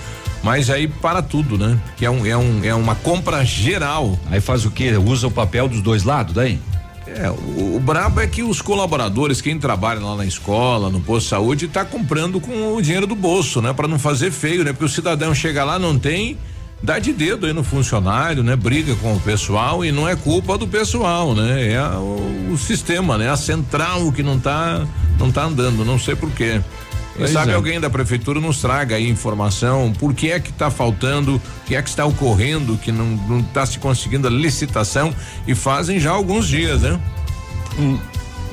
mas 0.42 0.70
aí 0.70 0.86
para 0.86 1.20
tudo, 1.20 1.58
né? 1.58 1.76
Que 1.96 2.06
é 2.06 2.10
um, 2.10 2.24
é 2.24 2.36
um, 2.36 2.64
é 2.64 2.74
uma 2.74 2.94
compra 2.94 3.44
geral. 3.44 4.16
Aí 4.30 4.40
faz 4.40 4.64
o 4.64 4.70
quê? 4.70 4.92
Usa 4.96 5.26
o 5.26 5.30
papel 5.32 5.66
dos 5.68 5.82
dois 5.82 6.04
lados, 6.04 6.32
daí? 6.32 6.60
É, 7.06 7.30
o, 7.30 7.76
o 7.76 7.80
brabo 7.80 8.20
é 8.20 8.26
que 8.26 8.42
os 8.42 8.62
colaboradores, 8.62 9.40
quem 9.40 9.58
trabalha 9.58 10.00
lá 10.00 10.16
na 10.16 10.24
escola, 10.24 10.88
no 10.88 11.00
posto 11.00 11.24
de 11.24 11.30
saúde, 11.30 11.68
tá 11.68 11.84
comprando 11.84 12.40
com 12.40 12.74
o 12.74 12.82
dinheiro 12.82 13.06
do 13.06 13.14
bolso, 13.14 13.60
né? 13.60 13.72
Para 13.72 13.86
não 13.86 13.98
fazer 13.98 14.30
feio, 14.30 14.64
né? 14.64 14.72
Porque 14.72 14.86
o 14.86 14.88
cidadão 14.88 15.34
chega 15.34 15.64
lá, 15.64 15.78
não 15.78 15.98
tem, 15.98 16.38
dá 16.82 16.98
de 16.98 17.12
dedo 17.12 17.46
aí 17.46 17.52
no 17.52 17.62
funcionário, 17.62 18.42
né? 18.42 18.56
Briga 18.56 18.94
com 18.96 19.14
o 19.14 19.20
pessoal 19.20 19.84
e 19.84 19.92
não 19.92 20.08
é 20.08 20.16
culpa 20.16 20.56
do 20.56 20.66
pessoal, 20.66 21.34
né? 21.34 21.72
É 21.72 21.82
o, 21.82 22.52
o 22.52 22.58
sistema, 22.58 23.18
né? 23.18 23.30
A 23.30 23.36
central 23.36 24.10
que 24.10 24.22
não 24.22 24.38
tá, 24.38 24.86
não 25.18 25.30
tá 25.30 25.44
andando, 25.44 25.84
não 25.84 25.98
sei 25.98 26.16
por 26.16 26.30
quê. 26.30 26.60
Quem 27.14 27.26
Pois 27.26 27.30
sabe 27.30 27.52
é. 27.52 27.54
alguém 27.54 27.80
da 27.80 27.88
prefeitura 27.88 28.40
nos 28.40 28.60
traga 28.60 28.96
aí 28.96 29.08
informação, 29.08 29.92
por 29.92 30.12
que 30.12 30.32
é 30.32 30.40
que 30.40 30.50
está 30.50 30.68
faltando, 30.68 31.36
o 31.36 31.40
que 31.64 31.76
é 31.76 31.80
que 31.82 31.88
está 31.88 32.04
ocorrendo, 32.04 32.76
que 32.76 32.90
não 32.90 33.38
está 33.38 33.64
se 33.64 33.78
conseguindo 33.78 34.26
a 34.26 34.30
licitação 34.30 35.14
e 35.46 35.54
fazem 35.54 36.00
já 36.00 36.10
alguns 36.10 36.48
dias, 36.48 36.82
né? 36.82 37.00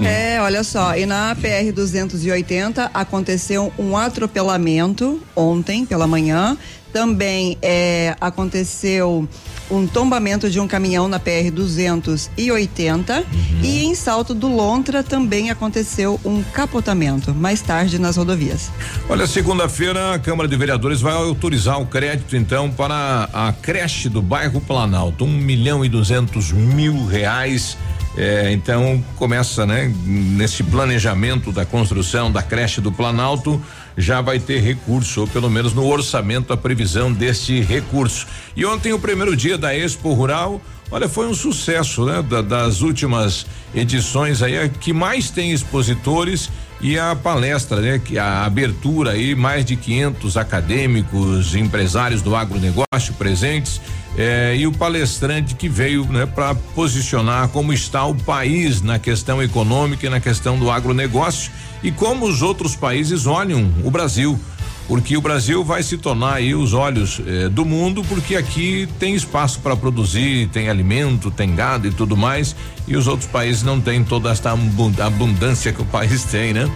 É, 0.04 0.40
olha 0.42 0.64
só, 0.64 0.96
e 0.96 1.06
na 1.06 1.36
PR 1.36 1.72
280 1.74 2.92
aconteceu 2.94 3.74
um 3.78 3.98
atropelamento 3.98 5.22
ontem 5.36 5.86
pela 5.86 6.08
manhã. 6.08 6.58
Também 6.94 7.58
é, 7.62 8.16
aconteceu 8.20 9.28
um 9.72 9.88
tombamento 9.88 10.50
de 10.50 10.60
um 10.60 10.68
caminhão 10.68 11.08
na 11.08 11.20
PR 11.20 11.50
280 11.52 13.24
e 13.64 13.84
em 13.84 13.96
Salto 13.96 14.34
do 14.34 14.48
Lontra 14.48 15.02
também 15.02 15.50
aconteceu 15.50 16.20
um 16.26 16.44
capotamento 16.44 17.34
mais 17.34 17.62
tarde 17.62 17.98
nas 17.98 18.18
rodovias. 18.18 18.70
Olha, 19.10 19.26
segunda-feira 19.26 20.14
a 20.14 20.20
Câmara 20.20 20.48
de 20.48 20.56
Vereadores 20.56 21.02
vai 21.02 21.14
autorizar 21.14 21.80
o 21.80 21.86
crédito 21.86 22.36
então 22.36 22.70
para 22.70 23.30
a 23.34 23.54
creche 23.54 24.10
do 24.10 24.22
bairro 24.22 24.60
Planalto, 24.60 25.24
um 25.24 25.32
milhão 25.32 25.84
e 25.86 25.90
duzentos 25.90 26.52
mil 26.52 27.06
reais. 27.06 27.78
É, 28.18 28.52
então 28.52 29.02
começa, 29.16 29.66
né? 29.66 29.92
Nesse 30.06 30.64
planejamento 30.64 31.50
da 31.52 31.66
construção 31.66 32.30
da 32.30 32.44
creche 32.44 32.82
do 32.82 32.92
Planalto 32.92 33.62
já 33.98 34.22
vai 34.22 34.40
ter 34.40 34.60
recurso, 34.62 35.22
ou 35.22 35.28
pelo 35.28 35.50
menos 35.50 35.74
no 35.74 35.86
orçamento 35.86 36.52
a 36.54 36.58
previsão 36.58 37.12
deste 37.12 37.60
recurso. 37.62 38.26
E 38.56 38.66
ontem 38.66 38.94
o 38.94 39.00
primeiro 39.00 39.36
dia 39.36 39.58
da 39.58 39.76
Expo 39.76 40.14
Rural, 40.14 40.62
olha, 40.90 41.08
foi 41.10 41.28
um 41.28 41.34
sucesso, 41.34 42.06
né? 42.06 42.22
Da- 42.22 42.42
das 42.42 42.82
últimas 42.82 43.46
edições 43.76 44.42
aí, 44.42 44.58
a 44.58 44.70
que 44.70 44.94
mais 44.94 45.30
tem 45.30 45.52
expositores 45.52 46.50
e 46.80 46.98
a 46.98 47.16
palestra, 47.16 47.80
né? 47.80 48.00
Que 48.04 48.18
a 48.18 48.44
abertura 48.46 49.12
aí, 49.12 49.36
mais 49.36 49.64
de 49.66 49.76
500 49.76 50.36
acadêmicos, 50.38 51.54
empresários 51.56 52.22
do 52.22 52.36
agronegócio 52.36 53.14
presentes. 53.18 53.80
Eh, 54.18 54.56
e 54.60 54.68
o 54.68 54.72
palestrante 54.72 55.56
que 55.56 55.70
veio 55.70 56.06
né, 56.06 56.26
para 56.26 56.54
posicionar 56.54 57.48
como 57.50 57.72
está 57.74 58.06
o 58.06 58.16
país 58.16 58.82
na 58.82 59.00
questão 59.00 59.42
econômica 59.42 60.06
e 60.06 60.10
na 60.10 60.20
questão 60.20 60.58
do 60.58 60.70
agronegócio 60.70 61.52
e 61.82 61.92
como 61.92 62.26
os 62.26 62.42
outros 62.42 62.76
países 62.76 63.26
olham 63.26 63.72
o 63.84 63.92
Brasil 63.92 64.40
porque 64.88 65.16
o 65.16 65.22
Brasil 65.22 65.64
vai 65.64 65.84
se 65.84 65.98
tornar 65.98 66.34
aí 66.34 66.54
os 66.54 66.74
olhos 66.74 67.22
eh, 67.26 67.48
do 67.48 67.64
mundo, 67.64 68.04
porque 68.10 68.36
aqui 68.36 68.90
tem 69.00 69.16
espaço 69.16 69.60
para 69.60 69.74
produzir, 69.74 70.50
tem 70.50 70.68
alimento, 70.68 71.32
tem 71.32 71.56
gado 71.56 71.88
e 71.88 71.92
tudo 71.92 72.18
mais, 72.18 72.54
e 72.86 72.98
os 72.98 73.08
outros 73.08 73.30
países 73.30 73.64
não 73.64 73.80
têm 73.80 74.04
toda 74.04 74.30
esta 74.30 74.52
abun- 74.52 74.92
abundância 75.00 75.72
que 75.72 75.82
o 75.82 75.86
país 75.86 76.26
tem, 76.26 76.52
né? 76.52 76.70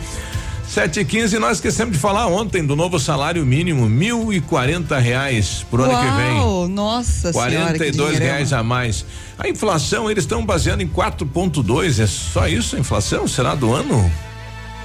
Sete 0.68 1.00
e 1.00 1.06
quinze, 1.06 1.40
nós 1.40 1.58
esquecemos 1.58 1.94
de 1.94 2.00
falar 2.00 2.28
ontem 2.28 2.66
do 2.66 2.76
novo 2.76 3.00
salário 3.00 3.46
mínimo, 3.46 3.88
mil 3.88 4.34
e 4.34 4.42
quarenta 4.42 4.98
reais 4.98 5.66
pro 5.70 5.84
ano 5.84 5.98
que 5.98 6.18
vem. 6.18 6.68
Nossa 6.70 7.32
senhora, 7.32 7.72
que 7.74 7.78
42 7.78 7.94
dinheirão. 7.94 8.26
reais 8.26 8.52
a 8.52 8.62
mais. 8.62 9.06
A 9.38 9.48
inflação, 9.48 10.10
eles 10.12 10.24
estão 10.24 10.46
baseando 10.46 10.84
em 10.84 10.88
4,2. 10.88 12.04
É 12.04 12.08
só 12.08 12.48
isso 12.48 12.76
a 12.76 12.80
inflação? 12.80 13.28
Será 13.28 13.56
do 13.56 13.74
ano? 13.74 14.12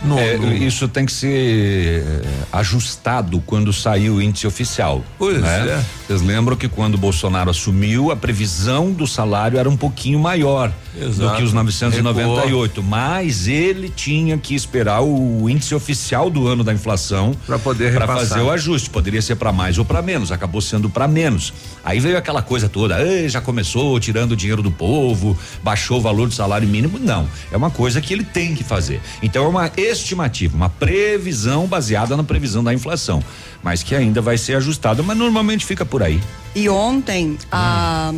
No, 0.03 0.19
É, 0.19 0.37
no- 0.39 0.53
Isso 0.55 0.89
tem 0.89 1.05
que 1.05 1.13
ser 1.13 2.03
eh, 2.07 2.23
ajustado 2.53 3.43
quando 3.45 3.73
sair 3.73 4.09
o 4.11 4.21
índice 4.21 4.47
oficial. 4.47 5.05
Pois 5.19 5.41
né? 5.41 5.69
é. 5.69 5.85
Vocês 6.07 6.23
lembram 6.23 6.57
que 6.57 6.69
quando 6.69 6.95
o 6.95 6.99
Bolsonaro 6.99 7.51
assumiu, 7.51 8.11
a 8.11 8.17
previsão 8.17 8.91
do 8.93 9.07
salário 9.07 9.59
era 9.59 9.69
um 9.69 9.77
pouquinho 9.77 10.19
maior 10.19 10.73
do 10.95 11.05
Exato. 11.07 11.37
que 11.37 11.43
os 11.43 11.53
998, 11.53 12.83
mas 12.83 13.47
ele 13.47 13.89
tinha 13.95 14.37
que 14.39 14.55
esperar 14.55 15.03
o 15.03 15.49
índice 15.49 15.75
oficial 15.75 16.31
do 16.31 16.47
ano 16.49 16.65
da 16.65 16.73
inflação 16.73 17.35
poder 17.63 17.93
para 17.95 18.07
repassar. 18.07 18.29
fazer 18.29 18.41
o 18.41 18.51
ajuste. 18.51 18.91
Poderia 18.91 19.21
ser 19.23 19.37
para 19.37 19.53
mais 19.53 19.79
ou 19.79 19.85
para 19.85 20.01
menos, 20.03 20.33
acabou 20.33 20.61
sendo 20.61 20.89
para 20.91 21.07
menos. 21.07 21.53
Aí 21.85 22.01
veio 22.01 22.17
aquela 22.19 22.43
coisa 22.43 22.69
toda, 22.69 23.01
"Ei, 23.03 23.29
já 23.29 23.41
começou 23.41 23.99
tirando 24.01 24.33
o 24.33 24.37
dinheiro 24.37 24.63
do 24.63 24.71
povo, 24.71 25.39
baixou 25.63 25.99
o 25.99 26.01
valor 26.01 26.27
do 26.29 26.35
salário 26.35 26.67
mínimo. 26.67 26.99
Não, 26.99 27.29
é 27.53 27.57
uma 27.57 27.71
coisa 27.71 28.01
que 28.01 28.13
ele 28.13 28.25
tem 28.25 28.55
que 28.55 28.65
fazer. 28.65 29.01
Então 29.23 29.45
é 29.45 29.49
uma 29.49 29.69
estimativa, 29.99 30.57
uma 30.57 30.69
previsão 30.69 31.67
baseada 31.67 32.17
na 32.17 32.25
previsão 32.25 32.63
da 32.63 32.73
inflação, 32.73 33.23
mas 33.63 33.83
que 33.83 33.95
ainda 33.95 34.21
vai 34.21 34.39
ser 34.39 34.57
ajustada, 34.57 35.03
mas 35.03 35.17
normalmente 35.17 35.65
fica 35.65 35.85
por 35.85 36.03
aí. 36.03 36.21
E 36.55 36.69
ontem 36.69 37.39
a, 37.51 38.13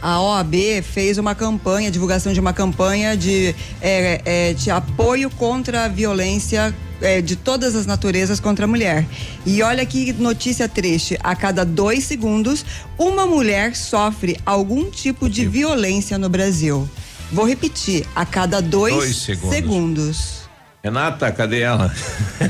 a 0.00 0.20
OAB 0.20 0.54
fez 0.82 1.18
uma 1.18 1.34
campanha, 1.34 1.90
divulgação 1.90 2.32
de 2.32 2.40
uma 2.40 2.52
campanha 2.52 3.16
de, 3.16 3.54
é, 3.80 4.20
é, 4.24 4.52
de 4.54 4.70
apoio 4.70 5.30
contra 5.30 5.84
a 5.84 5.88
violência 5.88 6.74
é, 7.00 7.20
de 7.20 7.34
todas 7.34 7.74
as 7.74 7.84
naturezas 7.86 8.38
contra 8.38 8.64
a 8.64 8.68
mulher. 8.68 9.04
E 9.44 9.62
olha 9.62 9.84
que 9.84 10.12
notícia 10.12 10.68
triste: 10.68 11.18
a 11.22 11.34
cada 11.34 11.64
dois 11.64 12.04
segundos, 12.04 12.64
uma 12.96 13.26
mulher 13.26 13.74
sofre 13.74 14.38
algum 14.46 14.90
tipo 14.90 15.28
de 15.28 15.46
violência 15.46 16.16
no 16.16 16.28
Brasil. 16.28 16.88
Vou 17.32 17.46
repetir: 17.46 18.06
a 18.14 18.24
cada 18.24 18.60
dois, 18.60 18.94
Dois 18.94 19.16
segundos. 19.16 19.50
segundos. 19.50 20.41
Renata, 20.82 21.30
cadê 21.30 21.60
ela? 21.60 21.94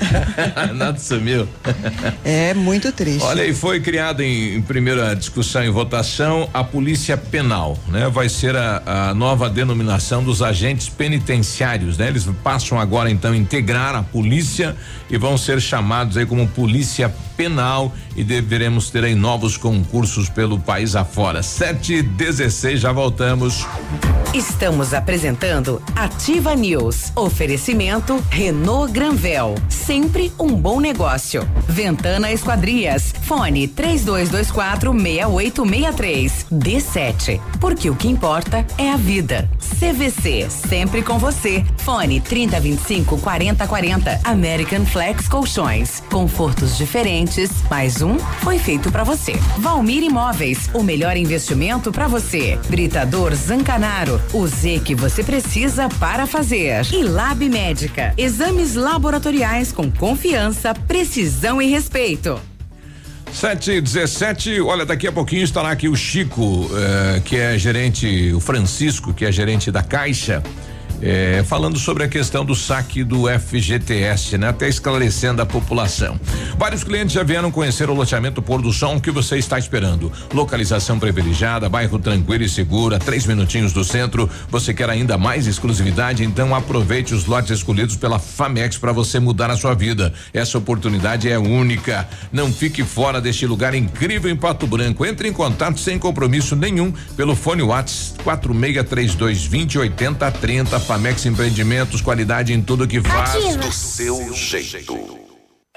Renata 0.66 0.98
sumiu. 0.98 1.46
É 2.24 2.54
muito 2.54 2.90
triste. 2.90 3.22
Olha, 3.22 3.44
e 3.44 3.52
foi 3.52 3.78
criada 3.78 4.24
em, 4.24 4.54
em 4.56 4.62
primeira 4.62 5.14
discussão 5.14 5.62
e 5.62 5.68
votação 5.68 6.48
a 6.54 6.64
Polícia 6.64 7.14
Penal, 7.14 7.76
né? 7.88 8.08
Vai 8.08 8.30
ser 8.30 8.56
a, 8.56 9.10
a 9.10 9.14
nova 9.14 9.50
denominação 9.50 10.24
dos 10.24 10.40
agentes 10.40 10.88
penitenciários, 10.88 11.98
né? 11.98 12.08
Eles 12.08 12.26
passam 12.42 12.80
agora 12.80 13.10
então 13.10 13.32
a 13.32 13.36
integrar 13.36 13.94
a 13.94 14.02
polícia 14.02 14.74
e 15.10 15.18
vão 15.18 15.36
ser 15.36 15.60
chamados 15.60 16.16
aí 16.16 16.24
como 16.24 16.48
Polícia 16.48 17.14
Penal 17.36 17.92
e 18.16 18.24
deveremos 18.24 18.88
ter 18.88 19.04
aí 19.04 19.14
novos 19.14 19.58
concursos 19.58 20.30
pelo 20.30 20.58
país 20.58 20.96
afora. 20.96 21.42
Sete 21.42 21.96
e 21.96 22.02
dezesseis, 22.02 22.80
já 22.80 22.92
voltamos. 22.92 23.66
Estamos 24.34 24.94
apresentando 24.94 25.82
Ativa 25.94 26.54
News. 26.54 27.12
Oferecimento 27.14 28.21
Renault 28.30 28.92
Granvel. 28.92 29.54
Sempre 29.68 30.32
um 30.38 30.54
bom 30.54 30.80
negócio. 30.80 31.46
Ventana 31.68 32.30
Esquadrias. 32.30 33.12
Fone 33.22 33.68
3224 33.68 34.92
6863. 34.92 36.46
D7. 36.52 37.40
Porque 37.60 37.90
o 37.90 37.96
que 37.96 38.08
importa 38.08 38.66
é 38.78 38.90
a 38.90 38.96
vida. 38.96 39.48
CVC. 39.78 40.48
Sempre 40.48 41.02
com 41.02 41.18
você. 41.18 41.64
Fone 41.78 42.20
3025 42.20 43.18
4040. 43.18 44.20
American 44.24 44.86
Flex 44.86 45.28
Colchões. 45.28 46.02
Confortos 46.10 46.76
diferentes. 46.76 47.50
Mais 47.70 48.02
um 48.02 48.18
foi 48.18 48.58
feito 48.58 48.90
para 48.90 49.04
você. 49.04 49.32
Valmir 49.58 50.02
Imóveis. 50.02 50.70
O 50.72 50.82
melhor 50.82 51.16
investimento 51.16 51.90
para 51.90 52.06
você. 52.06 52.58
Britador 52.68 53.34
Zancanaro. 53.34 54.20
O 54.32 54.46
Z 54.46 54.80
que 54.84 54.94
você 54.94 55.22
precisa 55.24 55.88
para 55.98 56.26
fazer. 56.26 56.86
E 56.92 57.02
Lab 57.02 57.48
Médica. 57.48 58.11
Exames 58.16 58.74
laboratoriais 58.74 59.72
com 59.72 59.90
confiança, 59.90 60.74
precisão 60.74 61.60
e 61.60 61.66
respeito. 61.66 62.40
7 63.32 63.70
e 63.70 63.80
17, 63.80 64.60
olha, 64.60 64.84
daqui 64.84 65.06
a 65.06 65.12
pouquinho 65.12 65.42
estará 65.42 65.70
aqui 65.70 65.88
o 65.88 65.96
Chico, 65.96 66.70
eh, 66.74 67.22
que 67.24 67.36
é 67.36 67.56
gerente, 67.56 68.30
o 68.34 68.40
Francisco, 68.40 69.14
que 69.14 69.24
é 69.24 69.32
gerente 69.32 69.70
da 69.70 69.82
Caixa. 69.82 70.42
É, 71.02 71.42
falando 71.44 71.80
sobre 71.80 72.04
a 72.04 72.08
questão 72.08 72.44
do 72.44 72.54
saque 72.54 73.02
do 73.02 73.24
FGTS, 73.28 74.38
né? 74.38 74.48
Até 74.48 74.68
esclarecendo 74.68 75.42
a 75.42 75.46
população. 75.46 76.18
Vários 76.56 76.84
clientes 76.84 77.12
já 77.12 77.24
vieram 77.24 77.50
conhecer 77.50 77.90
o 77.90 77.94
loteamento 77.94 78.40
Pôr 78.40 78.62
do 78.62 78.72
Sol, 78.72 79.00
que 79.00 79.10
você 79.10 79.36
está 79.36 79.58
esperando? 79.58 80.12
Localização 80.32 80.98
privilegiada, 80.98 81.68
bairro 81.68 81.98
tranquilo 81.98 82.44
e 82.44 82.48
seguro, 82.48 82.94
a 82.94 83.00
três 83.00 83.26
minutinhos 83.26 83.72
do 83.72 83.82
centro. 83.82 84.30
Você 84.48 84.72
quer 84.72 84.88
ainda 84.88 85.18
mais 85.18 85.48
exclusividade? 85.48 86.22
Então 86.22 86.54
aproveite 86.54 87.14
os 87.14 87.26
lotes 87.26 87.50
escolhidos 87.50 87.96
pela 87.96 88.20
Famex 88.20 88.78
para 88.78 88.92
você 88.92 89.18
mudar 89.18 89.50
a 89.50 89.56
sua 89.56 89.74
vida. 89.74 90.12
Essa 90.32 90.56
oportunidade 90.56 91.28
é 91.28 91.36
única. 91.36 92.08
Não 92.30 92.52
fique 92.52 92.84
fora 92.84 93.20
deste 93.20 93.44
lugar 93.44 93.74
incrível 93.74 94.30
em 94.30 94.36
Pato 94.36 94.68
Branco. 94.68 95.04
Entre 95.04 95.28
em 95.28 95.32
contato 95.32 95.80
sem 95.80 95.98
compromisso 95.98 96.54
nenhum 96.54 96.92
pelo 97.16 97.34
fone 97.34 97.62
Whats 97.62 98.14
463220 98.22 99.78
8030 99.78 100.91
Famex 100.92 101.24
Empreendimentos, 101.24 102.02
qualidade 102.02 102.52
em 102.52 102.60
tudo 102.60 102.86
que 102.86 103.00
faz. 103.00 103.34
Ativa. 103.34 103.56
Do 103.56 103.72
seu 103.72 104.30
jeito. 104.34 105.22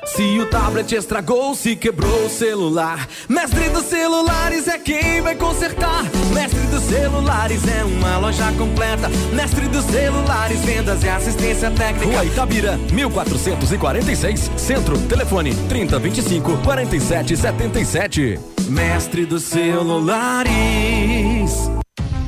Se 0.04 0.38
o 0.40 0.46
tablet 0.48 0.94
estragou, 0.94 1.56
se 1.56 1.74
quebrou 1.74 2.26
o 2.26 2.30
celular, 2.30 3.08
Mestre 3.30 3.70
dos 3.70 3.86
Celulares 3.86 4.68
é 4.68 4.78
quem 4.78 5.22
vai 5.22 5.34
consertar. 5.36 6.04
Mestre 6.34 6.60
dos 6.68 6.84
Celulares 6.84 7.62
é 7.66 7.86
uma 7.86 8.18
loja 8.18 8.52
completa. 8.58 9.08
Mestre 9.32 9.70
dos 9.70 9.86
Celulares, 9.86 10.60
vendas 10.66 11.02
e 11.02 11.08
assistência 11.08 11.72
técnica. 11.72 12.06
Rua 12.08 12.26
Itabira, 12.26 12.78
1446, 12.92 14.52
Centro, 14.58 15.00
telefone 15.08 15.56
3025 15.70 16.58
4777. 16.58 18.38
Mestre 18.68 19.26
dos 19.26 19.44
Celulares. 19.44 20.52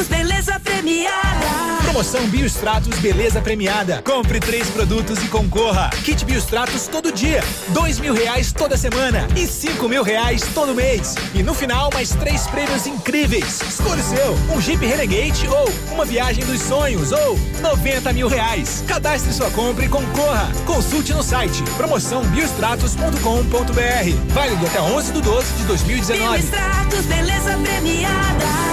Biostratos, 0.00 0.08
beleza 0.08 0.58
premiada. 0.60 1.82
Promoção 1.82 2.26
Biostratos 2.28 2.98
Beleza 3.00 3.42
Premiada. 3.42 4.00
Compre 4.02 4.40
três 4.40 4.70
produtos 4.70 5.22
e 5.22 5.28
concorra. 5.28 5.90
Kit 6.04 6.24
Biostratos 6.24 6.86
todo 6.86 7.12
dia, 7.12 7.44
dois 7.68 7.98
mil 7.98 8.14
reais 8.14 8.50
toda 8.52 8.78
semana 8.78 9.28
e 9.36 9.46
cinco 9.46 9.86
mil 9.88 10.02
reais 10.02 10.42
todo 10.54 10.74
mês. 10.74 11.14
E 11.34 11.42
no 11.42 11.52
final, 11.52 11.90
mais 11.92 12.14
três 12.14 12.46
prêmios 12.46 12.86
incríveis. 12.86 13.60
Escolha 13.60 14.00
o 14.00 14.04
seu, 14.04 14.32
um 14.56 14.60
Jeep 14.60 14.86
Renegade 14.86 15.46
ou 15.48 15.68
uma 15.92 16.06
viagem 16.06 16.44
dos 16.46 16.62
sonhos 16.62 17.12
ou 17.12 17.38
90 17.60 18.12
mil 18.12 18.28
reais. 18.28 18.84
Cadastre 18.86 19.32
sua 19.32 19.50
compra 19.50 19.84
e 19.84 19.88
concorra. 19.88 20.48
Consulte 20.64 21.12
no 21.12 21.22
site 21.22 21.62
promoçãobiostratos.com.br. 21.76 24.32
Válido 24.32 24.66
até 24.66 24.80
11 24.80 25.12
de 25.12 25.20
12 25.20 25.52
de 25.54 25.64
2019. 25.64 26.38
Biostratos, 26.38 27.04
beleza 27.06 27.58
premiada. 27.58 28.70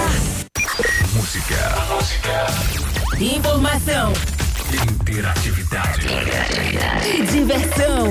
Música. 1.28 1.56
Música. 1.90 2.46
Informação 3.22 4.14
Interatividade. 4.72 6.06
e 7.06 7.22
diversão. 7.22 8.10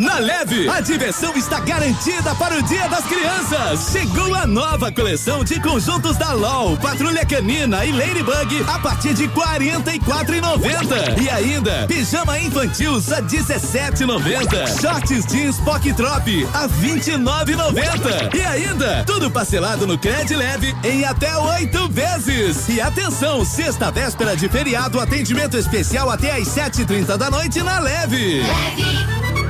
Na 0.00 0.18
Leve, 0.18 0.66
a 0.66 0.80
diversão 0.80 1.36
está 1.36 1.60
garantida 1.60 2.34
para 2.36 2.56
o 2.56 2.62
Dia 2.62 2.88
das 2.88 3.04
Crianças. 3.04 3.92
Chegou 3.92 4.34
a 4.34 4.46
nova 4.46 4.90
coleção 4.90 5.44
de 5.44 5.60
conjuntos 5.60 6.16
da 6.16 6.32
LOL, 6.32 6.74
Patrulha 6.78 7.22
Canina 7.26 7.84
e 7.84 7.92
Ladybug 7.92 8.64
a 8.66 8.78
partir 8.78 9.12
de 9.12 9.26
R$ 9.26 9.32
44,90. 9.34 11.20
E 11.20 11.28
ainda, 11.28 11.86
pijama 11.86 12.38
infantil 12.38 12.94
a 12.96 13.20
17,90. 13.20 14.80
Shorts 14.80 15.26
jeans 15.26 15.58
Pock 15.58 15.92
Trop 15.92 16.48
a 16.54 16.66
29,90. 16.66 18.34
E 18.34 18.40
ainda, 18.40 19.04
tudo 19.04 19.30
parcelado 19.30 19.86
no 19.86 19.98
Cred 19.98 20.34
Leve 20.34 20.74
em 20.82 21.04
até 21.04 21.36
oito 21.36 21.90
vezes. 21.90 22.70
E 22.70 22.80
atenção, 22.80 23.44
sexta 23.44 23.90
véspera 23.90 24.34
de 24.34 24.48
feriado, 24.48 24.98
atendimento 24.98 25.58
especial 25.58 26.08
até 26.08 26.38
às 26.38 26.48
7h30 26.48 27.18
da 27.18 27.30
noite 27.30 27.62
na 27.62 27.80
Leve. 27.80 28.40
Novo 28.40 29.49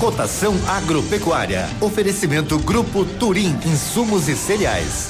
Cotação 0.00 0.54
agropecuária. 0.68 1.68
Oferecimento 1.80 2.56
Grupo 2.60 3.04
Turim, 3.04 3.58
insumos 3.66 4.28
e 4.28 4.36
cereais. 4.36 5.08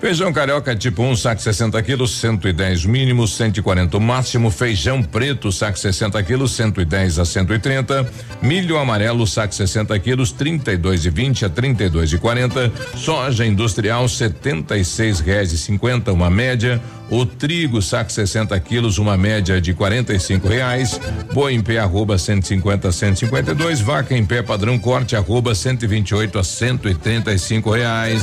Feijão 0.00 0.32
carioca 0.32 0.74
tipo 0.74 1.02
1, 1.02 1.10
um, 1.10 1.16
saco 1.16 1.40
60 1.40 1.80
quilos, 1.82 2.18
110 2.18 2.86
mínimo, 2.86 3.28
140 3.28 3.96
o 3.96 4.00
máximo. 4.00 4.50
Feijão 4.50 5.00
preto, 5.00 5.52
saco 5.52 5.78
60 5.78 6.20
quilos, 6.24 6.52
110 6.56 7.20
a 7.20 7.24
130. 7.24 8.10
Milho 8.42 8.76
amarelo, 8.76 9.24
saco 9.24 9.54
60 9.54 9.96
quilos, 10.00 10.32
32 10.32 11.04
e 11.04 11.10
20 11.10 11.44
a 11.44 11.48
32 11.48 12.14
e 12.14 12.18
40. 12.18 12.72
Soja 12.96 13.46
industrial, 13.46 14.08
76 14.08 15.20
reais 15.20 15.52
e 15.52 15.58
50, 15.58 16.12
uma 16.12 16.30
média. 16.30 16.82
O 17.10 17.24
trigo, 17.24 17.80
saco 17.80 18.12
60 18.12 18.58
quilos, 18.60 18.98
uma 18.98 19.16
média 19.16 19.60
de 19.60 19.72
45 19.72 20.46
reais. 20.46 21.00
Boi 21.32 21.54
em 21.54 21.62
pé, 21.62 21.78
arroba 21.78 22.18
150 22.18 22.88
a 22.88 22.92
152. 22.92 23.80
Vaca 23.80 24.14
em 24.14 24.24
pé, 24.24 24.42
padrão 24.42 24.78
corte, 24.78 25.16
arroba 25.16 25.54
128 25.54 26.38
a 26.38 26.44
135 26.44 27.70
reais. 27.70 28.22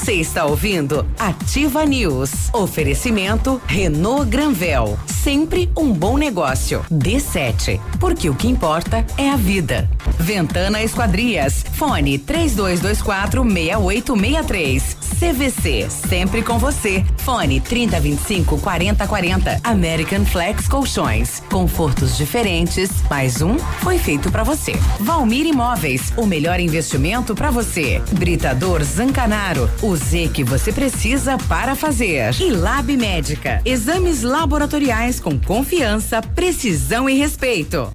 Você 0.04 0.16
está 0.16 0.44
ouvindo 0.44 1.08
Ativa 1.18 1.86
News. 1.86 2.50
Oferecimento 2.52 3.62
Renault 3.66 4.30
Granvel. 4.30 5.00
Sempre 5.08 5.72
um 5.78 5.94
bom 5.94 6.18
negócio. 6.18 6.86
D7. 6.92 7.80
Porque 8.02 8.30
o 8.30 8.36
que 8.36 8.50
importa 8.50 9.06
é 9.18 9.30
a 9.30 9.38
vida. 9.38 9.90
Ventana 10.20 10.84
Esquadrias. 10.84 11.64
Fone 11.76 12.18
3224 12.18 13.44
6863. 13.44 14.98
CVC. 15.24 15.88
Sempre 15.90 16.42
com 16.44 16.60
você. 16.60 17.06
Fone 17.20 17.62
3025 17.62 18.60
4040. 18.60 19.62
American 19.64 20.26
Flex 20.26 20.68
Colchões. 20.68 21.42
Confortos 21.50 22.18
diferentes. 22.18 22.90
Mais 23.10 23.42
um 23.42 23.58
foi 23.58 23.98
feito 23.98 24.30
para 24.30 24.44
você. 24.44 24.74
Valmir 25.00 25.46
Imóveis. 25.46 26.12
O 26.18 26.26
melhor 26.26 26.60
investimento 26.60 27.34
para 27.34 27.50
você. 27.50 28.02
Britador 28.12 28.84
Zancanaro. 28.84 29.70
O 29.82 29.93
Z 29.96 30.30
que 30.34 30.44
você 30.44 30.72
precisa 30.72 31.38
para 31.38 31.76
fazer. 31.76 32.34
E 32.40 32.52
Lab 32.52 32.96
Médica. 32.96 33.62
Exames 33.66 34.22
laboratoriais 34.22 35.20
com 35.20 35.40
confiança, 35.40 36.22
precisão 36.22 37.10
e 37.10 37.14
respeito. 37.16 37.90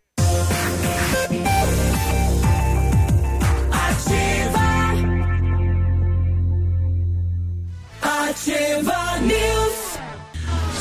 Ativa 8.02 9.18
News. 9.20 9.57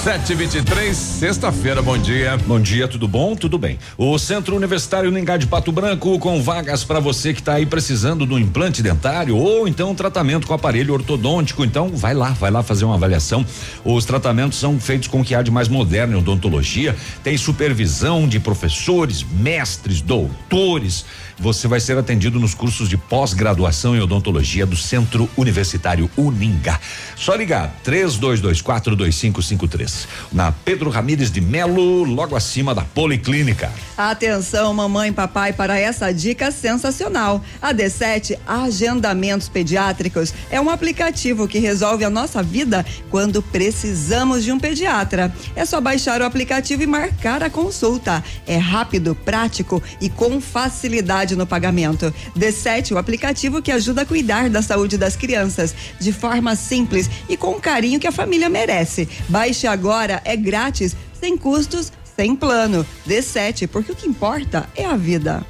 723, 0.08 0.96
sexta-feira, 0.96 1.82
bom 1.82 1.98
dia. 1.98 2.38
Bom 2.38 2.62
dia, 2.62 2.88
tudo 2.88 3.10
bom? 3.10 3.36
Tudo 3.36 3.58
bem. 3.58 3.78
O 3.98 4.18
Centro 4.18 4.56
Universitário 4.56 5.12
Ningá 5.12 5.36
de 5.36 5.46
Pato 5.46 5.70
Branco 5.70 6.18
com 6.18 6.42
vagas 6.42 6.86
para 6.86 7.02
você 7.02 7.34
que 7.34 7.42
está 7.42 7.56
aí 7.56 7.66
precisando 7.66 8.26
do 8.26 8.40
implante 8.40 8.82
dentário 8.82 9.36
ou 9.36 9.68
então 9.68 9.94
tratamento 9.94 10.48
com 10.48 10.54
aparelho 10.54 10.94
ortodôntico. 10.94 11.66
Então, 11.66 11.90
vai 11.90 12.14
lá, 12.14 12.30
vai 12.30 12.50
lá 12.50 12.64
fazer 12.64 12.86
uma 12.86 12.96
avaliação. 12.96 13.46
Os 13.84 14.06
tratamentos 14.06 14.58
são 14.58 14.80
feitos 14.80 15.10
com 15.10 15.20
o 15.20 15.26
que 15.26 15.36
há 15.36 15.42
de 15.42 15.52
mais 15.52 15.68
moderno 15.68 16.14
em 16.14 16.20
odontologia. 16.20 16.96
Tem 17.22 17.38
supervisão 17.38 18.30
de 18.30 18.40
professores, 18.40 19.26
mestres, 19.30 20.00
doutores. 20.00 21.04
Você 21.40 21.68
vai 21.68 21.80
ser 21.80 21.96
atendido 22.00 22.40
nos 22.40 22.56
cursos 22.56 22.90
de 22.90 22.98
pós-graduação 22.98 23.96
em 23.96 24.00
odontologia 24.00 24.66
do 24.66 24.76
Centro 24.76 25.30
Universitário 25.38 26.10
Uningá. 26.18 26.80
Só 27.16 27.36
ligar 27.36 27.76
32242553. 27.86 30.08
Na 30.34 30.52
Pedro 30.52 30.90
Ramires 30.90 31.30
de 31.30 31.40
Melo, 31.40 32.04
logo 32.04 32.36
acima 32.36 32.74
da 32.74 32.82
Policlínica. 32.82 33.72
Atenção, 33.96 34.74
mamãe 34.74 35.10
e 35.10 35.14
papai, 35.14 35.54
para 35.54 35.80
essa 35.80 36.12
dica 36.12 36.50
sensacional. 36.50 37.44
A 37.62 37.72
D7 37.72 38.36
Agendamentos 38.48 39.48
Pediátricos 39.48 40.34
é 40.50 40.60
um 40.60 40.72
aplicativo 40.72 41.48
que 41.48 41.60
resolve 41.60 42.04
a 42.04 42.10
nossa 42.10 42.42
vida 42.42 42.84
quando 43.12 43.44
precisamos 43.44 44.44
de 44.44 44.52
um 44.52 44.60
pediatra. 44.60 45.32
É 45.56 45.64
só 45.66 45.80
baixar 45.80 46.20
o 46.20 46.26
aplicativo 46.26 46.82
e 46.82 46.88
marcar 46.88 47.44
a 47.44 47.50
consulta. 47.50 48.24
É 48.48 48.58
rápido, 48.58 49.14
prático 49.14 49.84
e 50.02 50.10
com 50.10 50.42
facilidade 50.42 51.27
no 51.36 51.46
pagamento. 51.46 52.14
D7, 52.38 52.92
o 52.92 52.98
aplicativo 52.98 53.62
que 53.62 53.72
ajuda 53.72 54.04
a 54.04 54.06
cuidar 54.06 54.50
da 54.50 54.62
saúde 54.62 54.98
das 54.98 55.16
crianças 55.16 55.74
de 56.00 56.14
forma 56.14 56.56
simples 56.56 57.10
e 57.28 57.36
com 57.36 57.52
o 57.52 57.62
carinho 57.62 58.00
que 58.00 58.08
a 58.08 58.12
família 58.12 58.50
merece. 58.50 59.08
Baixe 59.28 59.68
agora, 59.68 60.22
é 60.24 60.36
grátis, 60.36 60.96
sem 61.20 61.38
custos, 61.38 61.92
sem 62.16 62.36
plano. 62.36 62.86
D7, 63.08 63.68
porque 63.68 63.92
o 63.92 63.96
que 63.96 64.08
importa 64.08 64.68
é 64.76 64.86
a 64.86 64.96
vida. 64.96 65.46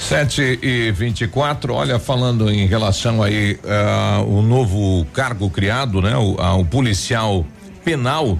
7 0.00 0.60
e 0.62 0.90
24, 0.92 1.74
olha, 1.74 1.98
falando 1.98 2.50
em 2.50 2.66
relação 2.66 3.22
aí 3.22 3.58
uh, 3.62 4.24
o 4.24 4.40
novo 4.40 5.06
cargo 5.12 5.50
criado, 5.50 6.00
né? 6.00 6.16
O, 6.16 6.32
uh, 6.34 6.58
o 6.58 6.64
policial 6.64 7.44
penal. 7.84 8.38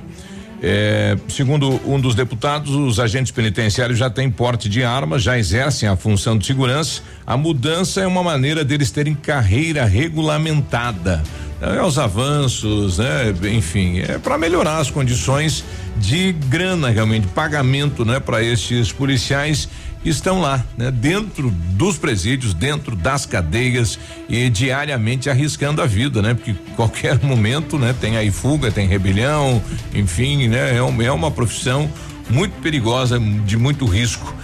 É, 0.63 1.17
segundo 1.29 1.81
um 1.87 1.99
dos 1.99 2.15
deputados, 2.15 2.75
os 2.75 3.01
agentes 3.01 3.33
penitenciários 3.33 3.99
já 3.99 4.11
têm 4.11 4.31
porte 4.31 4.69
de 4.69 4.83
armas, 4.85 5.23
já 5.23 5.39
exercem 5.39 5.89
a 5.89 5.97
função 5.97 6.37
de 6.37 6.47
segurança. 6.47 7.03
A 7.27 7.37
mudança 7.37 8.01
é 8.03 8.07
uma 8.07 8.23
maneira 8.23 8.63
deles 8.63 8.91
terem 8.91 9.15
carreira 9.15 9.85
regulamentada. 9.85 11.23
É, 11.63 11.83
os 11.83 11.99
avanços, 11.99 12.99
né? 12.99 13.35
Enfim, 13.53 14.01
é 14.01 14.19
para 14.19 14.37
melhorar 14.39 14.79
as 14.79 14.91
condições 14.91 15.65
de 15.97 16.33
grana, 16.33 16.89
realmente, 16.89 17.27
pagamento, 17.29 18.05
né? 18.05 18.19
Para 18.19 18.43
estes 18.43 18.93
policiais 18.93 19.69
estão 20.05 20.41
lá, 20.41 20.65
né? 20.77 20.91
Dentro 20.91 21.51
dos 21.51 21.99
presídios, 21.99 22.55
dentro 22.55 22.97
das 22.97 23.27
cadeias 23.27 23.99
e 24.29 24.49
diariamente 24.49 25.29
arriscando 25.29 25.83
a 25.83 25.87
vida, 25.87 26.23
né? 26.23 26.35
Porque 26.35 26.55
qualquer 26.75 27.23
momento, 27.23 27.79
né? 27.79 27.95
Tem 28.01 28.17
aí 28.17 28.31
fuga, 28.31 28.71
tem 28.71 28.87
rebelião, 28.87 29.63
enfim, 29.95 30.49
né? 30.49 30.77
É, 30.77 30.83
um, 30.83 31.03
é 31.03 31.13
uma 31.13 31.31
profissão 31.31 31.91
muito 32.29 32.53
perigosa, 32.61 33.19
de 33.19 33.57
muito 33.57 33.85
risco. 33.85 34.35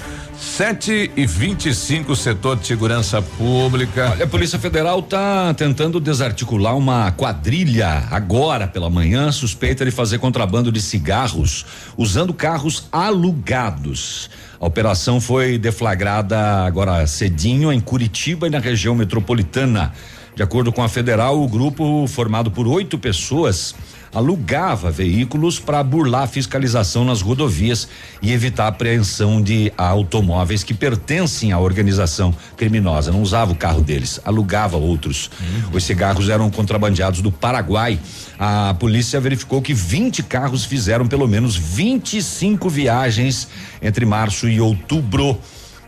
7 0.47 1.11
e 1.15 1.27
25 1.27 2.17
setor 2.17 2.57
de 2.57 2.67
segurança 2.67 3.21
pública. 3.21 4.13
Olha, 4.13 4.25
a 4.25 4.29
Polícia 4.29 4.59
Federal 4.59 5.01
está 5.01 5.53
tentando 5.53 6.01
desarticular 6.01 6.75
uma 6.75 7.13
quadrilha 7.13 8.07
agora 8.11 8.67
pela 8.67 8.89
manhã, 8.89 9.31
suspeita 9.31 9.85
de 9.85 9.91
fazer 9.91 10.19
contrabando 10.19 10.73
de 10.73 10.81
cigarros 10.81 11.67
usando 11.95 12.33
carros 12.33 12.89
alugados. 12.91 14.31
A 14.59 14.65
operação 14.65 15.21
foi 15.21 15.59
deflagrada 15.59 16.65
agora 16.65 17.07
cedinho 17.07 17.71
em 17.71 17.81
Curitiba 17.81 18.47
e 18.47 18.51
na 18.51 18.59
região 18.59 18.95
metropolitana. 18.95 19.93
De 20.35 20.43
acordo 20.43 20.73
com 20.73 20.83
a 20.83 20.89
federal, 20.89 21.43
o 21.43 21.49
grupo, 21.49 22.07
formado 22.07 22.51
por 22.51 22.67
oito 22.67 22.99
pessoas, 22.99 23.75
alugava 24.17 24.91
veículos 24.91 25.61
para 25.61 25.83
burlar 25.83 26.23
a 26.23 26.27
fiscalização 26.27 27.05
nas 27.05 27.21
rodovias 27.21 27.87
e 28.23 28.33
evitar 28.33 28.65
a 28.65 28.69
apreensão 28.69 29.43
de 29.43 29.71
automóveis 29.77 30.65
que 30.65 30.73
pertencem 30.73 31.53
à 31.53 31.59
organização 31.59 32.35
criminosa. 32.57 33.13
Não 33.13 33.21
usava 33.21 33.53
o 33.53 33.55
carro 33.55 33.83
deles, 33.83 34.19
alugava 34.25 34.79
outros. 34.79 35.31
Os 35.71 35.85
cigarros 35.85 36.31
eram 36.31 36.51
contrabandeados 36.51 37.21
do 37.21 37.31
Paraguai. 37.31 38.01
A 38.39 38.75
polícia 38.79 39.21
verificou 39.21 39.61
que 39.61 39.75
20 39.75 40.23
carros 40.23 40.65
fizeram 40.65 41.07
pelo 41.07 41.29
menos 41.29 41.55
25 41.55 42.71
viagens 42.71 43.49
entre 43.83 44.07
março 44.07 44.49
e 44.49 44.59
outubro. 44.59 45.39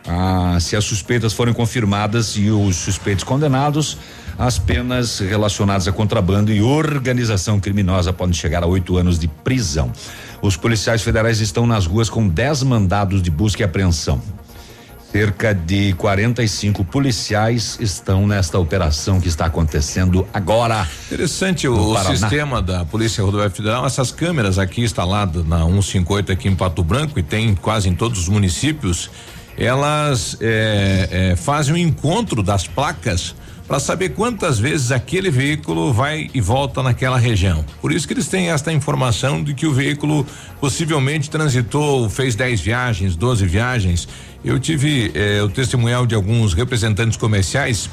Ah, 0.07 0.59
se 0.61 0.77
as 0.77 0.85
suspeitas 0.85 1.33
forem 1.33 1.55
confirmadas 1.55 2.37
e 2.37 2.51
os 2.51 2.77
suspeitos 2.77 3.25
condenados, 3.25 3.97
as 4.39 4.57
penas 4.57 5.19
relacionadas 5.19 5.89
a 5.89 5.93
contrabando 5.93 6.53
e 6.53 6.63
organização 6.63 7.59
criminosa 7.59 8.13
podem 8.13 8.33
chegar 8.33 8.63
a 8.63 8.67
oito 8.67 8.97
anos 8.97 9.19
de 9.19 9.27
prisão. 9.27 9.91
Os 10.41 10.57
policiais 10.57 11.03
federais 11.03 11.41
estão 11.41 11.67
nas 11.67 11.87
ruas 11.87 12.09
com 12.09 12.29
10 12.29 12.63
mandados 12.63 13.21
de 13.21 13.31
busca 13.31 13.63
e 13.63 13.65
apreensão. 13.65 14.23
Cerca 15.11 15.55
de 15.55 15.95
45 15.95 16.85
policiais 16.85 17.79
estão 17.81 18.27
nesta 18.27 18.59
operação 18.59 19.21
que 19.21 19.27
está 19.27 19.47
acontecendo 19.47 20.29
agora. 20.33 20.87
Interessante 21.07 21.67
o, 21.67 21.75
o 21.75 21.99
sistema 22.05 22.63
da 22.63 22.85
Polícia 22.85 23.25
Rodoviária 23.25 23.55
Federal, 23.55 23.87
essas 23.87 24.13
câmeras 24.13 24.59
aqui 24.59 24.83
instaladas 24.83 25.45
na 25.47 25.65
158 25.65 26.31
aqui 26.31 26.47
em 26.47 26.55
Pato 26.55 26.85
Branco 26.85 27.19
e 27.19 27.23
tem 27.23 27.55
quase 27.57 27.89
em 27.89 27.95
todos 27.95 28.21
os 28.21 28.29
municípios, 28.29 29.11
elas 29.57 30.37
é, 30.41 31.09
é, 31.33 31.37
fazem 31.37 31.73
o 31.73 31.77
um 31.77 31.81
encontro 31.81 32.43
das 32.43 32.69
placas 32.69 33.35
para 33.69 33.79
saber 33.79 34.15
quantas 34.15 34.59
vezes 34.59 34.91
aquele 34.91 35.31
veículo 35.31 35.93
vai 35.93 36.31
e 36.33 36.41
volta 36.41 36.83
naquela 36.83 37.19
região. 37.19 37.63
Por 37.83 37.93
isso 37.93 38.09
que 38.09 38.15
eles 38.15 38.27
têm 38.27 38.49
esta 38.51 38.73
informação 38.73 39.45
de 39.45 39.53
que 39.53 39.67
o 39.67 39.75
veículo 39.75 40.27
possivelmente 40.59 41.29
transitou, 41.29 42.09
fez 42.09 42.35
10 42.35 42.63
viagens, 42.63 43.15
12 43.15 43.45
viagens. 43.45 44.09
Eu 44.43 44.59
tive 44.59 45.13
eh, 45.15 45.43
o 45.43 45.51
testemunhal 45.51 46.07
de 46.07 46.15
alguns 46.15 46.55
representantes 46.55 47.19
comerciais 47.19 47.91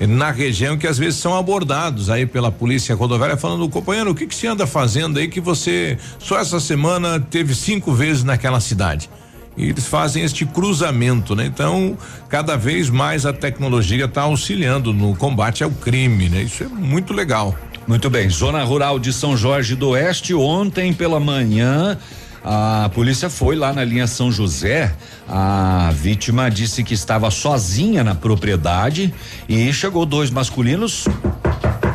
eh, 0.00 0.06
na 0.06 0.30
região 0.30 0.78
que 0.78 0.86
às 0.86 0.96
vezes 0.96 1.20
são 1.20 1.36
abordados 1.36 2.08
aí 2.08 2.24
pela 2.24 2.50
polícia 2.50 2.94
rodoviária 2.94 3.36
falando, 3.36 3.68
companheiro, 3.68 4.12
o 4.12 4.14
que 4.14 4.26
que 4.26 4.34
você 4.34 4.46
anda 4.46 4.66
fazendo 4.66 5.18
aí 5.18 5.28
que 5.28 5.42
você 5.42 5.98
só 6.18 6.38
essa 6.38 6.58
semana 6.58 7.20
teve 7.20 7.54
cinco 7.54 7.92
vezes 7.92 8.24
naquela 8.24 8.60
cidade? 8.60 9.10
E 9.58 9.70
eles 9.70 9.88
fazem 9.88 10.22
este 10.22 10.46
cruzamento, 10.46 11.34
né? 11.34 11.44
Então, 11.44 11.98
cada 12.28 12.56
vez 12.56 12.88
mais 12.88 13.26
a 13.26 13.32
tecnologia 13.32 14.04
está 14.04 14.22
auxiliando 14.22 14.94
no 14.94 15.16
combate 15.16 15.64
ao 15.64 15.70
crime, 15.70 16.28
né? 16.28 16.42
Isso 16.42 16.62
é 16.62 16.68
muito 16.68 17.12
legal. 17.12 17.54
Muito 17.84 18.08
bem, 18.08 18.30
Zona 18.30 18.62
Rural 18.62 19.00
de 19.00 19.12
São 19.12 19.36
Jorge 19.36 19.74
do 19.74 19.88
Oeste, 19.88 20.32
ontem 20.32 20.92
pela 20.92 21.18
manhã, 21.18 21.98
a 22.44 22.88
polícia 22.94 23.28
foi 23.28 23.56
lá 23.56 23.72
na 23.72 23.82
linha 23.82 24.06
São 24.06 24.30
José. 24.30 24.94
A 25.28 25.90
vítima 25.92 26.50
disse 26.50 26.84
que 26.84 26.94
estava 26.94 27.30
sozinha 27.30 28.04
na 28.04 28.14
propriedade 28.14 29.12
e 29.48 29.72
chegou 29.72 30.06
dois 30.06 30.30
masculinos, 30.30 31.08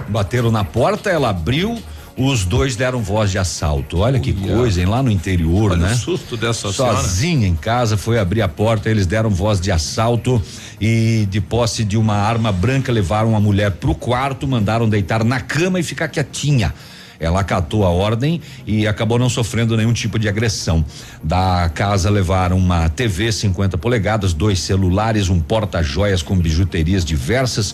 bateram 0.10 0.52
na 0.52 0.64
porta, 0.64 1.10
ela 1.10 1.30
abriu. 1.30 1.82
Os 2.16 2.46
dois 2.46 2.76
deram 2.76 3.02
voz 3.02 3.32
de 3.32 3.40
assalto. 3.40 4.00
Olha 4.00 4.20
que 4.20 4.34
coisa, 4.34 4.80
hein? 4.80 4.86
Lá 4.86 5.02
no 5.02 5.10
interior, 5.10 5.72
Olha 5.72 5.88
né? 5.88 5.94
o 5.94 5.98
susto 5.98 6.38
dessa 6.38 6.72
senhora. 6.72 6.98
Sozinha 6.98 7.48
em 7.48 7.56
casa, 7.56 7.98
foi 7.98 8.20
abrir 8.20 8.44
a 8.44 8.48
porta, 8.48 8.90
eles 8.90 9.08
deram 9.08 9.32
voz 9.32 9.60
de 9.60 9.72
assalto 9.72 10.42
e 10.80 11.28
de 11.30 11.42
posse 11.42 11.84
de 11.84 11.98
uma 11.98 12.16
arma 12.16 12.52
branca 12.52 12.92
levaram 12.92 13.36
a 13.36 13.40
mulher 13.40 13.72
pro 13.72 13.96
quarto, 13.96 14.48
mandaram 14.48 14.88
deitar 14.88 15.24
na 15.24 15.40
cama 15.40 15.80
e 15.80 15.84
ficar 15.84 16.08
quietinha. 16.08 16.74
Ela 17.20 17.40
acatou 17.40 17.86
a 17.86 17.90
ordem 17.90 18.42
e 18.68 18.86
acabou 18.86 19.18
não 19.18 19.30
sofrendo 19.30 19.78
nenhum 19.78 19.94
tipo 19.94 20.20
de 20.20 20.28
agressão. 20.28 20.84
Da 21.24 21.72
casa 21.74 22.10
levaram 22.10 22.58
uma 22.58 22.90
TV 22.90 23.32
50 23.32 23.78
polegadas, 23.78 24.34
dois 24.34 24.60
celulares, 24.60 25.30
um 25.30 25.40
porta-joias 25.40 26.22
com 26.22 26.36
bijuterias 26.38 27.06
diversas, 27.06 27.74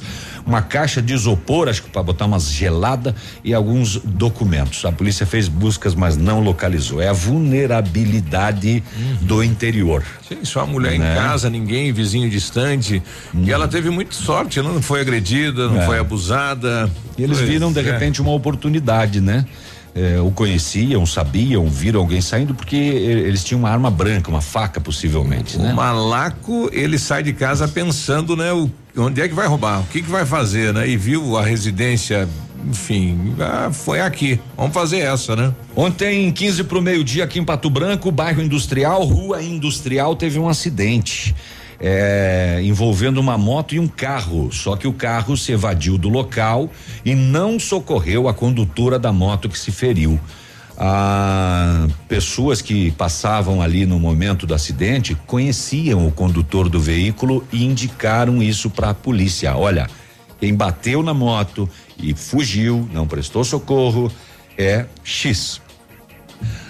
uma 0.49 0.61
caixa 0.63 0.99
de 1.01 1.13
isopor, 1.13 1.69
acho 1.69 1.83
que 1.83 1.89
para 1.89 2.01
botar 2.01 2.25
umas 2.25 2.51
gelada 2.51 3.15
e 3.43 3.53
alguns 3.53 3.97
documentos. 4.03 4.83
A 4.83 4.91
polícia 4.91 5.25
fez 5.25 5.47
buscas, 5.47 5.93
mas 5.93 6.17
não 6.17 6.39
localizou. 6.41 6.99
É 6.99 7.07
a 7.07 7.13
vulnerabilidade 7.13 8.83
do 9.21 9.43
interior. 9.43 10.03
Sim, 10.27 10.37
só 10.43 10.61
a 10.61 10.65
mulher 10.65 10.97
Né? 10.97 11.13
em 11.13 11.15
casa, 11.15 11.49
ninguém, 11.49 11.91
vizinho 11.93 12.29
distante. 12.29 13.01
E 13.33 13.51
ela 13.51 13.67
teve 13.67 13.89
muita 13.91 14.13
sorte, 14.13 14.57
ela 14.59 14.73
não 14.73 14.81
foi 14.81 15.01
agredida, 15.01 15.67
não 15.69 15.81
É. 15.81 15.85
foi 15.85 15.99
abusada. 15.99 16.89
E 17.17 17.23
eles 17.23 17.37
Pois 17.37 17.49
viram 17.49 17.71
de 17.71 17.79
é. 17.79 17.83
repente 17.83 18.21
uma 18.21 18.31
oportunidade, 18.31 19.21
né? 19.21 19.45
É, 19.95 20.19
o 20.19 20.29
conheciam, 20.31 21.05
sabiam, 21.05 21.67
viram 21.67 21.99
alguém 21.99 22.21
saindo 22.21 22.53
porque 22.53 22.75
eles 22.75 23.43
tinham 23.43 23.59
uma 23.59 23.69
arma 23.69 23.89
branca, 23.89 24.29
uma 24.29 24.41
faca 24.41 24.79
possivelmente, 24.79 25.57
O 25.57 25.61
né? 25.61 25.73
malaco, 25.73 26.69
ele 26.71 26.99
sai 26.99 27.23
de 27.23 27.33
casa 27.33 27.67
pensando, 27.67 28.35
né, 28.35 28.53
o, 28.53 28.69
onde 28.95 29.21
é 29.21 29.27
que 29.27 29.33
vai 29.33 29.47
roubar, 29.47 29.81
o 29.81 29.85
que 29.85 30.01
que 30.01 30.09
vai 30.09 30.25
fazer, 30.25 30.73
né? 30.73 30.87
E 30.87 30.95
viu 30.95 31.37
a 31.37 31.43
residência, 31.43 32.27
enfim, 32.69 33.35
ah, 33.39 33.71
foi 33.71 34.01
aqui. 34.01 34.39
Vamos 34.55 34.73
fazer 34.73 34.99
essa, 34.99 35.35
né? 35.35 35.53
Ontem, 35.75 36.31
15 36.31 36.63
para 36.65 36.77
o 36.77 36.81
meio-dia, 36.81 37.23
aqui 37.23 37.39
em 37.39 37.43
Pato 37.43 37.69
Branco, 37.69 38.11
bairro 38.11 38.41
industrial, 38.41 39.03
rua 39.05 39.41
industrial, 39.41 40.15
teve 40.15 40.37
um 40.39 40.47
acidente. 40.47 41.35
É, 41.79 42.59
envolvendo 42.63 43.19
uma 43.19 43.37
moto 43.37 43.73
e 43.73 43.79
um 43.79 43.87
carro. 43.87 44.51
Só 44.51 44.75
que 44.75 44.87
o 44.87 44.93
carro 44.93 45.37
se 45.37 45.51
evadiu 45.51 45.97
do 45.97 46.09
local 46.09 46.69
e 47.05 47.15
não 47.15 47.59
socorreu 47.59 48.27
a 48.27 48.33
condutora 48.33 48.99
da 48.99 49.11
moto 49.11 49.49
que 49.49 49.57
se 49.57 49.71
feriu. 49.71 50.19
Ah, 50.81 51.87
pessoas 52.07 52.61
que 52.61 52.91
passavam 52.91 53.61
ali 53.61 53.85
no 53.85 53.99
momento 53.99 54.47
do 54.47 54.53
acidente 54.53 55.13
conheciam 55.27 56.07
o 56.07 56.11
condutor 56.11 56.69
do 56.69 56.79
veículo 56.79 57.45
e 57.51 57.65
indicaram 57.65 58.41
isso 58.41 58.69
para 58.69 58.91
a 58.91 58.93
polícia. 58.93 59.55
Olha, 59.57 59.89
quem 60.39 60.53
bateu 60.53 61.03
na 61.03 61.13
moto 61.13 61.69
e 61.97 62.13
fugiu, 62.13 62.87
não 62.93 63.05
prestou 63.05 63.43
socorro, 63.43 64.09
é 64.57 64.85
X. 65.03 65.61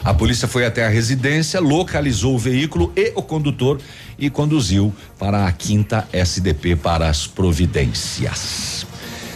A 0.03 0.11
polícia 0.11 0.47
foi 0.47 0.65
até 0.65 0.85
a 0.85 0.89
residência, 0.89 1.59
localizou 1.59 2.33
o 2.33 2.39
veículo 2.39 2.91
e 2.95 3.11
o 3.15 3.21
condutor 3.21 3.79
e 4.19 4.29
conduziu 4.29 4.93
para 5.17 5.47
a 5.47 5.51
quinta 5.51 6.07
SDP 6.11 6.75
para 6.75 7.09
as 7.09 7.25
providências. 7.25 8.85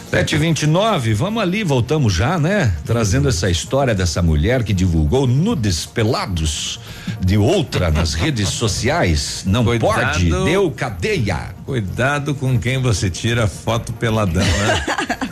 729, 0.10 1.14
vamos 1.16 1.42
ali, 1.42 1.64
voltamos 1.64 2.14
já, 2.14 2.38
né? 2.38 2.72
Trazendo 2.86 3.28
essa 3.30 3.50
história 3.50 3.96
dessa 3.96 4.22
mulher 4.22 4.64
que 4.64 4.72
divulgou 4.72 5.26
nudes 5.26 5.88
pelados 5.88 6.80
de 7.20 7.38
outra 7.38 7.92
nas 7.92 8.14
redes 8.14 8.50
sociais. 8.50 9.44
Não 9.46 9.66
pode, 9.78 10.30
deu 10.30 10.70
cadeia. 10.72 11.54
Cuidado 11.66 12.36
com 12.36 12.58
quem 12.60 12.82
você 12.82 13.10
tira 13.10 13.48
foto 13.48 13.94
peladão, 13.94 14.44
né? 14.44 14.86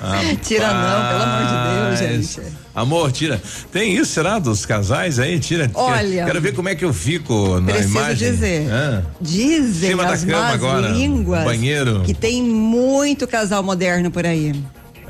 Tira 0.43 0.67
não, 0.73 1.09
pelo 1.09 1.23
amor 1.23 1.45
de 1.45 1.99
Deus, 2.07 2.33
gente. 2.35 2.51
Amor, 2.73 3.11
tira. 3.11 3.39
Tem 3.71 3.95
isso, 3.95 4.13
será? 4.13 4.39
Dos 4.39 4.65
casais 4.65 5.19
aí? 5.19 5.39
Tira. 5.39 5.69
Olha. 5.75 6.25
Quero 6.25 6.41
ver 6.41 6.53
como 6.53 6.69
é 6.69 6.75
que 6.75 6.83
eu 6.83 6.91
fico 6.93 7.59
na 7.59 7.73
Preciso 7.73 7.97
imagem. 7.97 8.31
dizer. 8.31 8.71
Ah. 8.71 9.01
Dizem 9.21 9.89
Cima 9.91 10.03
da 10.03 10.13
as 10.13 10.23
cama 10.23 10.41
más 10.41 10.53
agora, 10.55 10.87
línguas 10.89 11.43
banheiro. 11.43 12.01
que 12.01 12.13
tem 12.15 12.41
muito 12.41 13.27
casal 13.27 13.61
moderno 13.61 14.09
por 14.09 14.25
aí. 14.25 14.55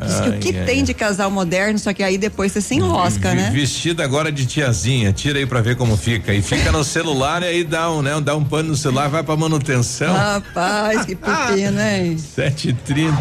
Diz 0.05 0.19
que 0.19 0.29
Ai, 0.29 0.37
o 0.37 0.39
que 0.39 0.57
ai, 0.57 0.65
tem 0.65 0.77
ai. 0.79 0.83
de 0.83 0.93
casal 0.93 1.29
moderno, 1.31 1.77
só 1.79 1.93
que 1.93 2.03
aí 2.03 2.17
depois 2.17 2.51
você 2.51 2.61
se 2.61 2.75
enrosca, 2.75 3.29
Vi- 3.29 3.35
né? 3.35 3.49
Vestida 3.53 4.03
agora 4.03 4.31
de 4.31 4.45
tiazinha, 4.45 5.11
tira 5.13 5.39
aí 5.39 5.45
pra 5.45 5.61
ver 5.61 5.75
como 5.75 5.95
fica. 5.97 6.33
E 6.33 6.41
fica 6.41 6.71
no 6.71 6.83
celular 6.83 7.41
e 7.43 7.45
aí 7.45 7.63
dá 7.63 7.91
um, 7.91 8.01
né? 8.01 8.19
Dá 8.21 8.35
um 8.35 8.43
pano 8.43 8.69
no 8.69 8.75
celular, 8.75 9.09
vai 9.09 9.23
pra 9.23 9.35
manutenção. 9.35 10.13
Rapaz, 10.13 11.05
que 11.05 11.15
pepino, 11.15 11.79
hein? 11.81 12.17
7h30. 12.35 13.11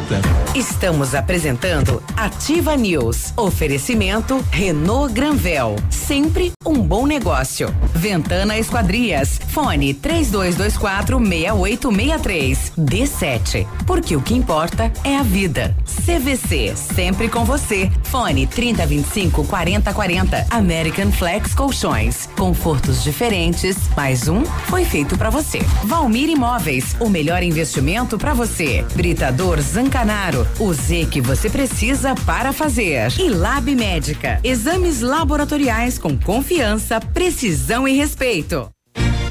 Estamos 0.55 1.15
apresentando 1.15 2.03
Ativa 2.17 2.77
News. 2.77 3.33
Oferecimento 3.37 4.45
Renault 4.51 5.13
Granvel. 5.13 5.77
Sempre 5.91 6.53
um 6.67 6.75
bom 6.81 7.07
negócio. 7.07 7.75
Ventana 7.95 8.59
Esquadrias. 8.59 9.41
Fone 9.49 9.95
3224 9.95 11.19
6863. 11.19 12.73
D7. 12.79 13.67
Porque 13.87 14.17
o 14.17 14.21
que 14.23 14.35
importa 14.35 14.93
é 15.05 15.17
a 15.17 15.23
vida. 15.23 15.75
CVC. 15.85 16.70
Sempre 16.77 17.29
com 17.29 17.45
você. 17.45 17.91
Fone 18.05 18.47
3025 18.47 19.45
4040. 19.45 20.47
American 20.51 21.13
Flex 21.13 21.55
Colchões. 21.55 22.29
Confortos 22.37 23.03
diferentes. 23.03 23.77
Mais 23.97 24.29
um 24.29 24.45
foi 24.45 24.85
feito 24.85 25.17
pra 25.17 25.31
você. 25.31 25.61
Valmir 25.85 26.29
Imóveis. 26.29 26.97
O 27.01 27.09
melhor 27.09 27.43
investimento 27.43 28.19
pra 28.19 28.35
você. 28.35 28.85
Britador 28.95 29.61
Zancanaro. 29.61 30.47
O 30.59 30.73
Z 30.73 31.07
que 31.11 31.21
você 31.21 31.49
precisa 31.49 32.15
para 32.27 32.53
fazer. 32.53 33.13
E 33.19 33.29
Lab 33.29 33.75
Médica. 33.75 34.41
Exames 34.43 35.01
laboratoriais 35.01 35.99
com 35.99 36.17
confiança, 36.19 37.01
precisão 37.01 37.87
e 37.87 37.97
respeito. 37.97 38.71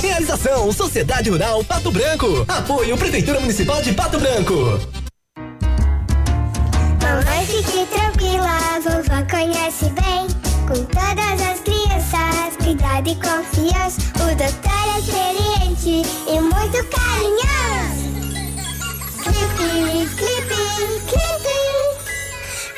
Realização 0.00 0.70
Sociedade 0.72 1.30
Rural 1.30 1.64
Pato 1.64 1.90
Branco. 1.90 2.44
Apoio 2.46 2.98
Prefeitura 2.98 3.40
Municipal 3.40 3.80
de 3.80 3.92
Pato 3.94 4.18
Branco. 4.18 4.78
Mamãe, 7.00 7.46
fique 7.46 7.86
tranquila, 7.86 8.58
vovó 8.84 9.24
conhece 9.30 9.86
bem. 9.90 10.26
Com 10.68 10.84
todas 10.84 11.40
as 11.40 11.60
crianças, 11.60 12.56
cuidado 12.62 13.08
e 13.08 13.14
confiança. 13.16 14.00
O 14.16 14.34
doutor 14.36 14.82
é 14.86 14.98
experiente 15.00 16.02
e 16.28 16.40
muito 16.40 16.84
carinhoso. 16.90 18.12
Clipe, 19.24 20.14
clipe, 20.16 20.56
clipe. 21.08 21.31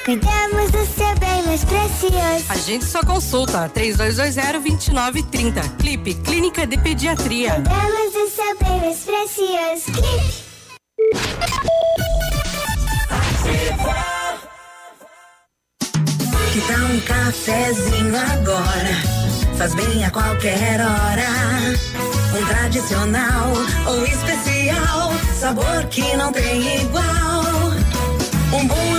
Cuidamos 0.04 0.70
do 0.70 0.84
seu 0.84 1.14
bem 1.18 1.42
mais 1.46 1.64
precioso. 1.64 2.44
A 2.50 2.56
gente 2.56 2.84
só 2.84 3.02
consulta 3.02 3.70
3220-2930. 3.70 5.76
Clipe 5.78 6.12
Clínica 6.16 6.66
de 6.66 6.76
Pediatria. 6.76 7.54
Cuidamos 7.54 8.12
do 8.12 8.28
seu 8.28 8.54
bem 8.58 8.80
mais 8.80 8.98
precioso. 8.98 9.90
Clipe. 9.92 10.44
Que 16.52 16.60
tal 16.60 16.84
um 16.84 17.00
cafezinho 17.00 18.14
agora? 18.14 18.94
Faz 19.56 19.74
bem 19.74 20.04
a 20.04 20.10
qualquer 20.10 20.82
hora. 20.82 21.28
Um 22.38 22.44
tradicional 22.46 23.52
ou 23.86 24.04
especial, 24.04 25.14
sabor 25.40 25.86
que 25.86 26.14
não 26.18 26.30
tem 26.30 26.82
igual. 26.82 27.72
Um 28.52 28.66
bom 28.68 28.93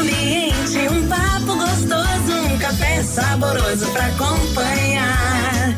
ambiente, 0.65 0.77
um 0.89 1.07
papo 1.07 1.55
gostoso, 1.57 2.53
um 2.53 2.57
café 2.57 3.03
saboroso 3.03 3.85
pra 3.91 4.07
acompanhar. 4.07 5.75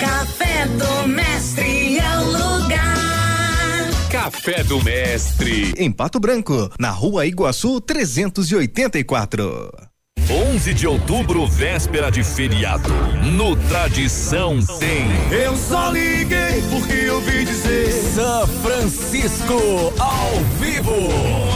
Café 0.00 0.66
do 0.66 1.08
Mestre 1.08 1.98
é 1.98 2.18
o 2.18 2.24
lugar. 2.24 3.90
Café 4.10 4.64
do 4.64 4.82
Mestre. 4.82 5.74
Em 5.76 5.92
Pato 5.92 6.18
Branco, 6.18 6.70
na 6.78 6.90
rua 6.90 7.26
Iguaçu 7.26 7.80
384. 7.80 9.70
11 10.30 10.74
de 10.74 10.86
outubro, 10.86 11.46
véspera 11.46 12.10
de 12.10 12.22
feriado. 12.22 12.88
No 13.34 13.56
Tradição 13.56 14.58
tem. 14.78 15.08
Eu 15.32 15.56
só 15.56 15.90
liguei 15.90 16.62
porque 16.70 16.92
eu 16.92 17.16
ouvi 17.16 17.44
dizer. 17.44 17.92
São 18.14 18.46
Francisco 18.46 19.92
ao 19.98 20.44
vivo. 20.60 21.49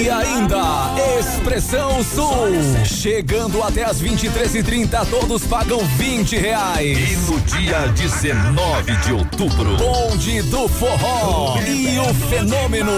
E 0.00 0.08
ainda, 0.08 0.94
Expressão 1.18 2.04
Sul. 2.04 2.84
Chegando 2.84 3.60
até 3.64 3.82
as 3.82 4.00
23h30, 4.00 5.04
todos 5.10 5.44
pagam 5.44 5.80
20 5.96 6.36
reais. 6.36 6.96
E 6.96 7.16
no 7.28 7.40
dia 7.40 7.88
19 7.88 8.96
de 8.98 9.12
outubro, 9.12 9.76
Bonde 9.76 10.40
do 10.42 10.68
Forró 10.68 11.58
e 11.66 11.98
o 11.98 12.14
Fenômeno 12.28 12.92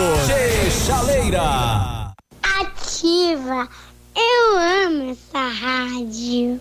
Chaleira. 0.86 2.12
Ativa. 2.60 3.66
Eu 4.14 4.58
amo 4.58 5.10
essa 5.10 5.48
rádio. 5.48 6.60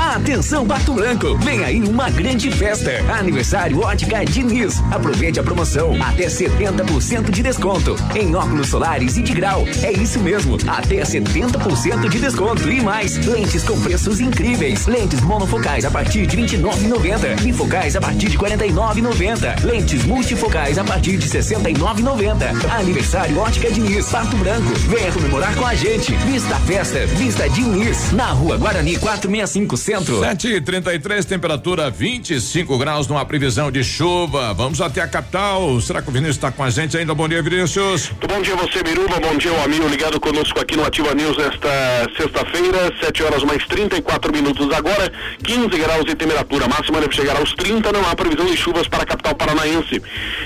Atenção 0.11 0.67
Pato 0.67 0.93
Branco, 0.93 1.37
vem 1.37 1.63
aí 1.63 1.81
uma 1.81 2.09
grande 2.09 2.51
festa. 2.51 2.91
Aniversário 3.13 3.79
Ótica 3.79 4.25
Diniz. 4.25 4.77
Aproveite 4.91 5.39
a 5.39 5.43
promoção, 5.43 5.95
até 6.03 6.27
70% 6.27 7.31
de 7.31 7.41
desconto 7.41 7.95
em 8.13 8.35
óculos 8.35 8.67
solares 8.67 9.15
e 9.15 9.21
de 9.21 9.33
grau. 9.33 9.63
É 9.81 9.93
isso 9.93 10.19
mesmo, 10.19 10.57
até 10.67 10.97
70% 10.97 12.09
de 12.09 12.19
desconto 12.19 12.69
e 12.69 12.81
mais. 12.81 13.25
Lentes 13.25 13.63
com 13.63 13.79
preços 13.79 14.19
incríveis. 14.19 14.85
Lentes 14.85 15.21
monofocais 15.21 15.85
a 15.85 15.89
partir 15.89 16.27
de 16.27 16.35
29,90. 16.35 17.41
Bifocais 17.41 17.95
a 17.95 18.01
partir 18.01 18.27
de 18.27 18.37
49,90. 18.37 19.63
Lentes 19.63 20.03
multifocais 20.03 20.77
a 20.77 20.83
partir 20.83 21.15
de 21.15 21.29
69,90. 21.29 22.69
Aniversário 22.69 23.37
Ótica 23.39 23.71
Diniz, 23.71 24.09
Pato 24.09 24.35
Branco. 24.35 24.73
Venha 24.89 25.09
comemorar 25.13 25.55
com 25.55 25.65
a 25.65 25.73
gente. 25.73 26.11
Vista 26.25 26.55
festa, 26.59 27.05
Vista 27.07 27.49
Diniz, 27.49 28.11
na 28.11 28.31
Rua 28.31 28.57
Guarani 28.57 28.97
465 28.97 29.77
Centro. 29.77 30.00
7 30.05 30.47
e 30.47 30.61
33 30.61 31.25
temperatura 31.25 31.89
25 31.89 32.77
graus, 32.77 33.07
numa 33.07 33.25
previsão 33.25 33.71
de 33.71 33.83
chuva. 33.83 34.53
Vamos 34.53 34.81
até 34.81 35.01
a 35.01 35.07
capital. 35.07 35.79
Será 35.81 36.01
que 36.01 36.09
o 36.09 36.11
Vinícius 36.11 36.37
está 36.37 36.51
com 36.51 36.63
a 36.63 36.69
gente 36.69 36.97
ainda? 36.97 37.13
Bom 37.13 37.27
dia, 37.27 37.41
Vinícius. 37.41 38.11
Bom 38.27 38.41
dia 38.41 38.55
você, 38.55 38.81
Biruba. 38.83 39.19
Bom 39.19 39.37
dia, 39.37 39.53
o 39.53 39.63
amigo 39.63 39.87
ligado 39.87 40.19
conosco 40.19 40.59
aqui 40.59 40.75
no 40.75 40.85
Ativa 40.85 41.13
News 41.13 41.37
nesta 41.37 41.69
sexta-feira, 42.17 42.91
7 43.01 43.23
horas 43.23 43.43
mais 43.43 43.65
34 43.67 44.31
minutos 44.31 44.71
agora, 44.73 45.11
15 45.43 45.69
graus 45.77 46.05
de 46.05 46.15
temperatura. 46.15 46.67
Máxima 46.67 46.99
deve 46.99 47.13
chegar 47.13 47.37
aos 47.37 47.53
30. 47.53 47.91
Não 47.91 48.01
há 48.09 48.15
previsão 48.15 48.45
de 48.45 48.57
chuvas 48.57 48.87
para 48.87 49.03
a 49.03 49.05
capital 49.05 49.35
paranaense. 49.35 50.01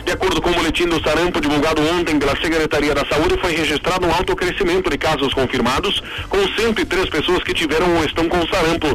De 0.06 0.12
acordo 0.12 0.41
com 0.41 0.50
o 0.50 0.54
boletim 0.54 0.88
do 0.88 1.02
sarampo 1.02 1.39
divulgado 1.39 1.82
ontem 1.82 2.18
pela 2.20 2.36
Secretaria 2.41 2.94
da 2.94 3.06
Saúde, 3.06 3.39
foi 3.39 3.56
registrado 3.56 4.06
um 4.06 4.12
alto 4.12 4.36
crescimento 4.36 4.89
de 4.89 4.98
casos 4.98 5.34
confirmados, 5.34 6.02
com 6.30 6.46
103 6.48 7.10
pessoas 7.10 7.44
que 7.44 7.54
tiveram 7.54 7.96
ou 7.96 8.04
estão 8.04 8.28
com 8.28 8.46
sarampo. 8.48 8.88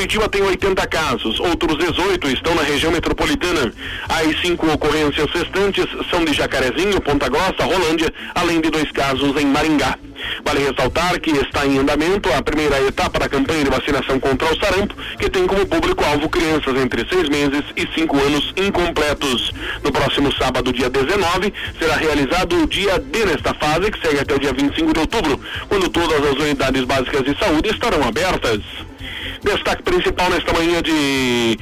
Curitiba 0.00 0.30
tem 0.30 0.40
80 0.40 0.86
casos, 0.86 1.38
outros 1.40 1.76
18 1.76 2.26
estão 2.30 2.54
na 2.54 2.62
região 2.62 2.90
metropolitana. 2.90 3.70
As 4.08 4.40
cinco 4.40 4.66
ocorrências 4.72 5.30
restantes 5.30 5.84
são 6.08 6.24
de 6.24 6.32
Jacarezinho, 6.32 6.98
Ponta 7.02 7.28
Grossa, 7.28 7.64
Rolândia, 7.64 8.10
além 8.34 8.62
de 8.62 8.70
dois 8.70 8.90
casos 8.92 9.36
em 9.36 9.44
Maringá. 9.44 9.98
Vale 10.42 10.60
ressaltar 10.60 11.20
que 11.20 11.32
está 11.32 11.66
em 11.66 11.76
andamento 11.76 12.32
a 12.32 12.40
primeira 12.40 12.80
etapa 12.80 13.18
da 13.18 13.28
campanha 13.28 13.62
de 13.62 13.68
vacinação 13.68 14.18
contra 14.18 14.50
o 14.50 14.58
sarampo, 14.58 14.94
que 15.18 15.28
tem 15.28 15.46
como 15.46 15.66
público-alvo 15.66 16.30
crianças 16.30 16.74
entre 16.76 17.06
seis 17.06 17.28
meses 17.28 17.62
e 17.76 17.86
cinco 17.94 18.16
anos 18.16 18.54
incompletos. 18.56 19.52
No 19.84 19.92
próximo 19.92 20.32
sábado, 20.32 20.72
dia 20.72 20.88
19, 20.88 21.52
será 21.78 21.96
realizado 21.96 22.62
o 22.62 22.66
dia 22.66 22.98
D 22.98 23.26
nesta 23.26 23.52
fase, 23.52 23.90
que 23.90 24.00
segue 24.00 24.20
até 24.20 24.34
o 24.34 24.38
dia 24.38 24.54
25 24.54 24.94
de 24.94 25.00
outubro, 25.00 25.38
quando 25.68 25.90
todas 25.90 26.24
as 26.24 26.38
unidades 26.38 26.84
básicas 26.84 27.22
de 27.22 27.38
saúde 27.38 27.68
estarão 27.68 28.02
abertas. 28.02 28.62
Destaque 29.42 29.82
principal 29.82 30.30
nesta 30.30 30.52
manhã 30.52 30.82
de 30.82 31.58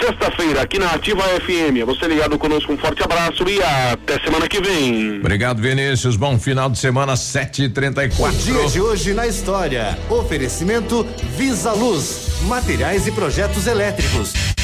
sexta-feira 0.00 0.62
aqui 0.62 0.78
na 0.78 0.90
Ativa 0.92 1.22
FM. 1.22 1.84
Você 1.86 2.06
ligado 2.06 2.38
conosco, 2.38 2.72
um 2.72 2.78
forte 2.78 3.02
abraço 3.02 3.44
e 3.48 3.62
até 3.62 4.18
semana 4.24 4.48
que 4.48 4.60
vem. 4.60 5.18
Obrigado, 5.18 5.60
Vinícius. 5.60 6.16
Bom 6.16 6.38
final 6.38 6.70
de 6.70 6.78
semana, 6.78 7.16
7 7.16 7.64
e 7.64 7.68
34 7.68 8.34
O 8.34 8.38
dia 8.38 8.66
de 8.68 8.80
hoje 8.80 9.12
na 9.14 9.26
história. 9.26 9.98
Oferecimento 10.08 11.06
Visa 11.36 11.72
Luz, 11.72 12.40
materiais 12.42 13.06
e 13.06 13.12
projetos 13.12 13.66
elétricos. 13.66 14.57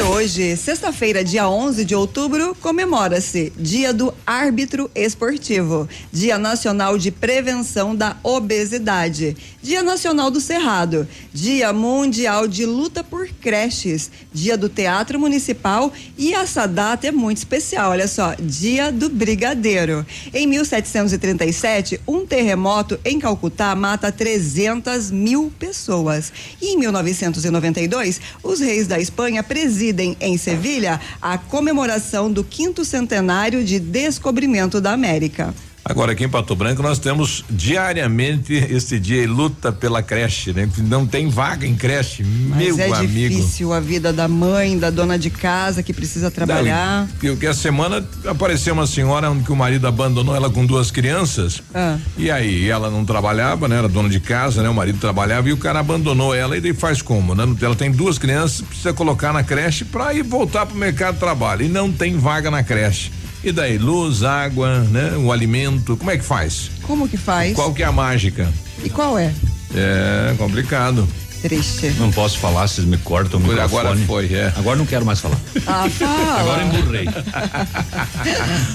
Hoje, 0.00 0.56
sexta-feira, 0.56 1.24
dia 1.24 1.48
11 1.48 1.84
de 1.84 1.92
outubro, 1.92 2.56
comemora-se 2.60 3.52
Dia 3.56 3.92
do 3.92 4.14
Árbitro 4.24 4.88
Esportivo, 4.94 5.88
Dia 6.12 6.38
Nacional 6.38 6.96
de 6.96 7.10
Prevenção 7.10 7.96
da 7.96 8.16
Obesidade, 8.22 9.36
Dia 9.60 9.82
Nacional 9.82 10.30
do 10.30 10.40
Cerrado, 10.40 11.06
Dia 11.34 11.72
Mundial 11.72 12.46
de 12.46 12.64
Luta 12.64 13.02
por 13.02 13.28
Creches, 13.40 14.08
Dia 14.32 14.56
do 14.56 14.68
Teatro 14.68 15.18
Municipal 15.18 15.92
e 16.16 16.32
essa 16.32 16.66
data 16.66 17.08
é 17.08 17.12
muito 17.12 17.38
especial, 17.38 17.90
olha 17.90 18.06
só, 18.06 18.36
Dia 18.40 18.92
do 18.92 19.08
Brigadeiro. 19.08 20.06
Em 20.32 20.46
1737, 20.46 22.00
um 22.06 22.24
terremoto 22.24 22.98
em 23.04 23.18
Calcutá 23.18 23.74
mata 23.74 24.12
300 24.12 25.10
mil 25.10 25.52
pessoas. 25.58 26.32
E 26.62 26.74
em 26.74 26.78
1992, 26.78 28.20
os 28.44 28.60
reis 28.60 28.86
da 28.86 29.00
Espanha 29.00 29.42
presidem 29.42 29.87
em 30.20 30.36
Sevilha 30.36 31.00
a 31.20 31.38
comemoração 31.38 32.30
do 32.30 32.42
quinto 32.44 32.84
centenário 32.84 33.64
de 33.64 33.78
descobrimento 33.78 34.80
da 34.80 34.92
América. 34.92 35.54
Agora 35.84 36.12
aqui 36.12 36.24
em 36.24 36.28
Pato 36.28 36.54
Branco 36.54 36.82
nós 36.82 36.98
temos 36.98 37.44
diariamente 37.48 38.52
esse 38.52 38.98
dia 38.98 39.26
luta 39.26 39.72
pela 39.72 40.02
creche, 40.02 40.52
né? 40.52 40.68
Não 40.78 41.06
tem 41.06 41.28
vaga 41.28 41.66
em 41.66 41.74
creche, 41.74 42.22
Mas 42.22 42.76
meu 42.76 42.78
é 42.78 42.92
amigo. 42.92 43.34
difícil 43.34 43.72
a 43.72 43.80
vida 43.80 44.12
da 44.12 44.28
mãe, 44.28 44.78
da 44.78 44.90
dona 44.90 45.18
de 45.18 45.30
casa 45.30 45.82
que 45.82 45.92
precisa 45.94 46.30
trabalhar. 46.30 47.08
Daí, 47.20 47.36
que 47.36 47.46
a 47.46 47.54
semana 47.54 48.06
apareceu 48.26 48.74
uma 48.74 48.86
senhora 48.86 49.34
que 49.44 49.52
o 49.52 49.56
marido 49.56 49.86
abandonou 49.86 50.34
ela 50.34 50.50
com 50.50 50.66
duas 50.66 50.90
crianças. 50.90 51.62
Ah. 51.74 51.96
E 52.16 52.30
aí 52.30 52.68
ela 52.68 52.90
não 52.90 53.04
trabalhava, 53.04 53.66
né? 53.66 53.78
Era 53.78 53.88
dona 53.88 54.08
de 54.08 54.20
casa, 54.20 54.62
né? 54.62 54.68
O 54.68 54.74
marido 54.74 54.98
trabalhava 54.98 55.48
e 55.48 55.52
o 55.52 55.56
cara 55.56 55.78
abandonou 55.78 56.34
ela 56.34 56.56
e 56.56 56.60
daí 56.60 56.74
faz 56.74 57.00
como, 57.00 57.34
né? 57.34 57.44
Ela 57.62 57.74
tem 57.74 57.90
duas 57.90 58.18
crianças, 58.18 58.60
precisa 58.60 58.92
colocar 58.92 59.32
na 59.32 59.42
creche 59.42 59.84
para 59.84 60.12
ir 60.12 60.22
voltar 60.22 60.66
pro 60.66 60.76
mercado 60.76 61.14
de 61.14 61.20
trabalho 61.20 61.64
e 61.64 61.68
não 61.68 61.90
tem 61.90 62.18
vaga 62.18 62.50
na 62.50 62.62
creche. 62.62 63.10
E 63.42 63.52
daí, 63.52 63.78
luz, 63.78 64.22
água, 64.24 64.80
né? 64.90 65.12
O 65.16 65.30
alimento, 65.32 65.96
como 65.96 66.10
é 66.10 66.18
que 66.18 66.24
faz? 66.24 66.70
Como 66.82 67.08
que 67.08 67.16
faz? 67.16 67.54
Qual 67.54 67.72
que 67.72 67.82
é 67.82 67.86
a 67.86 67.92
mágica? 67.92 68.52
E 68.82 68.90
qual 68.90 69.18
é? 69.18 69.32
É 69.74 70.34
complicado. 70.36 71.08
Triste. 71.40 71.94
Não 71.98 72.10
posso 72.10 72.36
falar, 72.38 72.66
vocês 72.66 72.84
me 72.84 72.96
cortam 72.98 73.38
o 73.38 73.42
microfone. 73.42 73.80
agora 73.80 73.96
foi, 74.06 74.34
é. 74.34 74.52
Agora 74.56 74.76
não 74.76 74.84
quero 74.84 75.06
mais 75.06 75.20
falar. 75.20 75.38
Ah, 75.68 75.88
fala. 75.88 76.40
Agora 76.40 76.64
emburrei. 76.64 77.06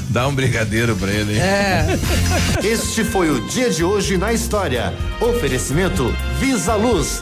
Dá 0.09 0.27
um 0.29 0.33
brigadeiro 0.33 0.95
pra 0.95 1.11
ele, 1.11 1.33
hein? 1.33 1.41
É. 1.41 1.99
Este 2.63 3.03
foi 3.03 3.29
o 3.29 3.45
dia 3.47 3.69
de 3.69 3.83
hoje 3.83 4.17
na 4.17 4.31
história. 4.31 4.93
Oferecimento 5.19 6.15
Visa 6.39 6.75
Luz. 6.75 7.21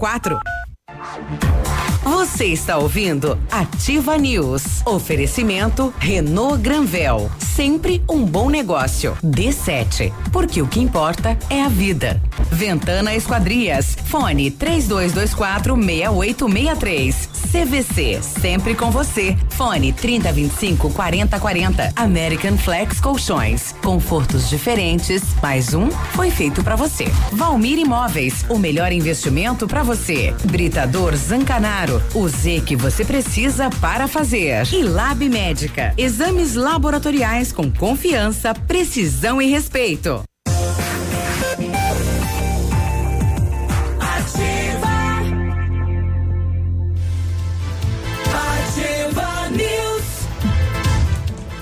quatro. 0.01 0.39
Você 2.03 2.47
está 2.47 2.79
ouvindo 2.79 3.37
Ativa 3.51 4.17
News. 4.17 4.81
Oferecimento 4.85 5.93
Renault 5.99 6.59
Granvel. 6.59 7.29
Sempre 7.37 8.01
um 8.09 8.25
bom 8.25 8.49
negócio. 8.49 9.15
D7. 9.23 10.11
Porque 10.31 10.63
o 10.63 10.67
que 10.67 10.79
importa 10.79 11.37
é 11.47 11.61
a 11.61 11.69
vida. 11.69 12.19
Ventana 12.51 13.13
Esquadrias. 13.13 13.95
Fone 14.05 14.49
3224 14.49 15.75
6863. 15.75 17.29
CVC. 17.51 18.19
Sempre 18.21 18.73
com 18.73 18.89
você. 18.89 19.37
Fone 19.49 19.93
3025 19.93 20.89
4040. 20.91 21.93
American 21.95 22.57
Flex 22.57 22.99
Colchões. 22.99 23.75
Confortos 23.83 24.49
diferentes. 24.49 25.21
Mais 25.41 25.73
um 25.75 25.91
foi 26.13 26.31
feito 26.31 26.63
para 26.63 26.75
você. 26.75 27.05
Valmir 27.33 27.77
Imóveis. 27.77 28.43
O 28.49 28.57
melhor 28.57 28.91
investimento 28.91 29.67
para 29.67 29.83
você. 29.83 30.33
Britador 30.45 31.15
Zancanaro. 31.15 31.90
O 32.13 32.27
Z 32.27 32.61
que 32.65 32.75
você 32.75 33.03
precisa 33.03 33.69
para 33.81 34.07
fazer. 34.07 34.63
E 34.71 34.83
Lab 34.83 35.27
Médica. 35.27 35.93
Exames 35.97 36.55
laboratoriais 36.55 37.51
com 37.51 37.71
confiança, 37.71 38.53
precisão 38.53 39.41
e 39.41 39.47
respeito. 39.47 40.23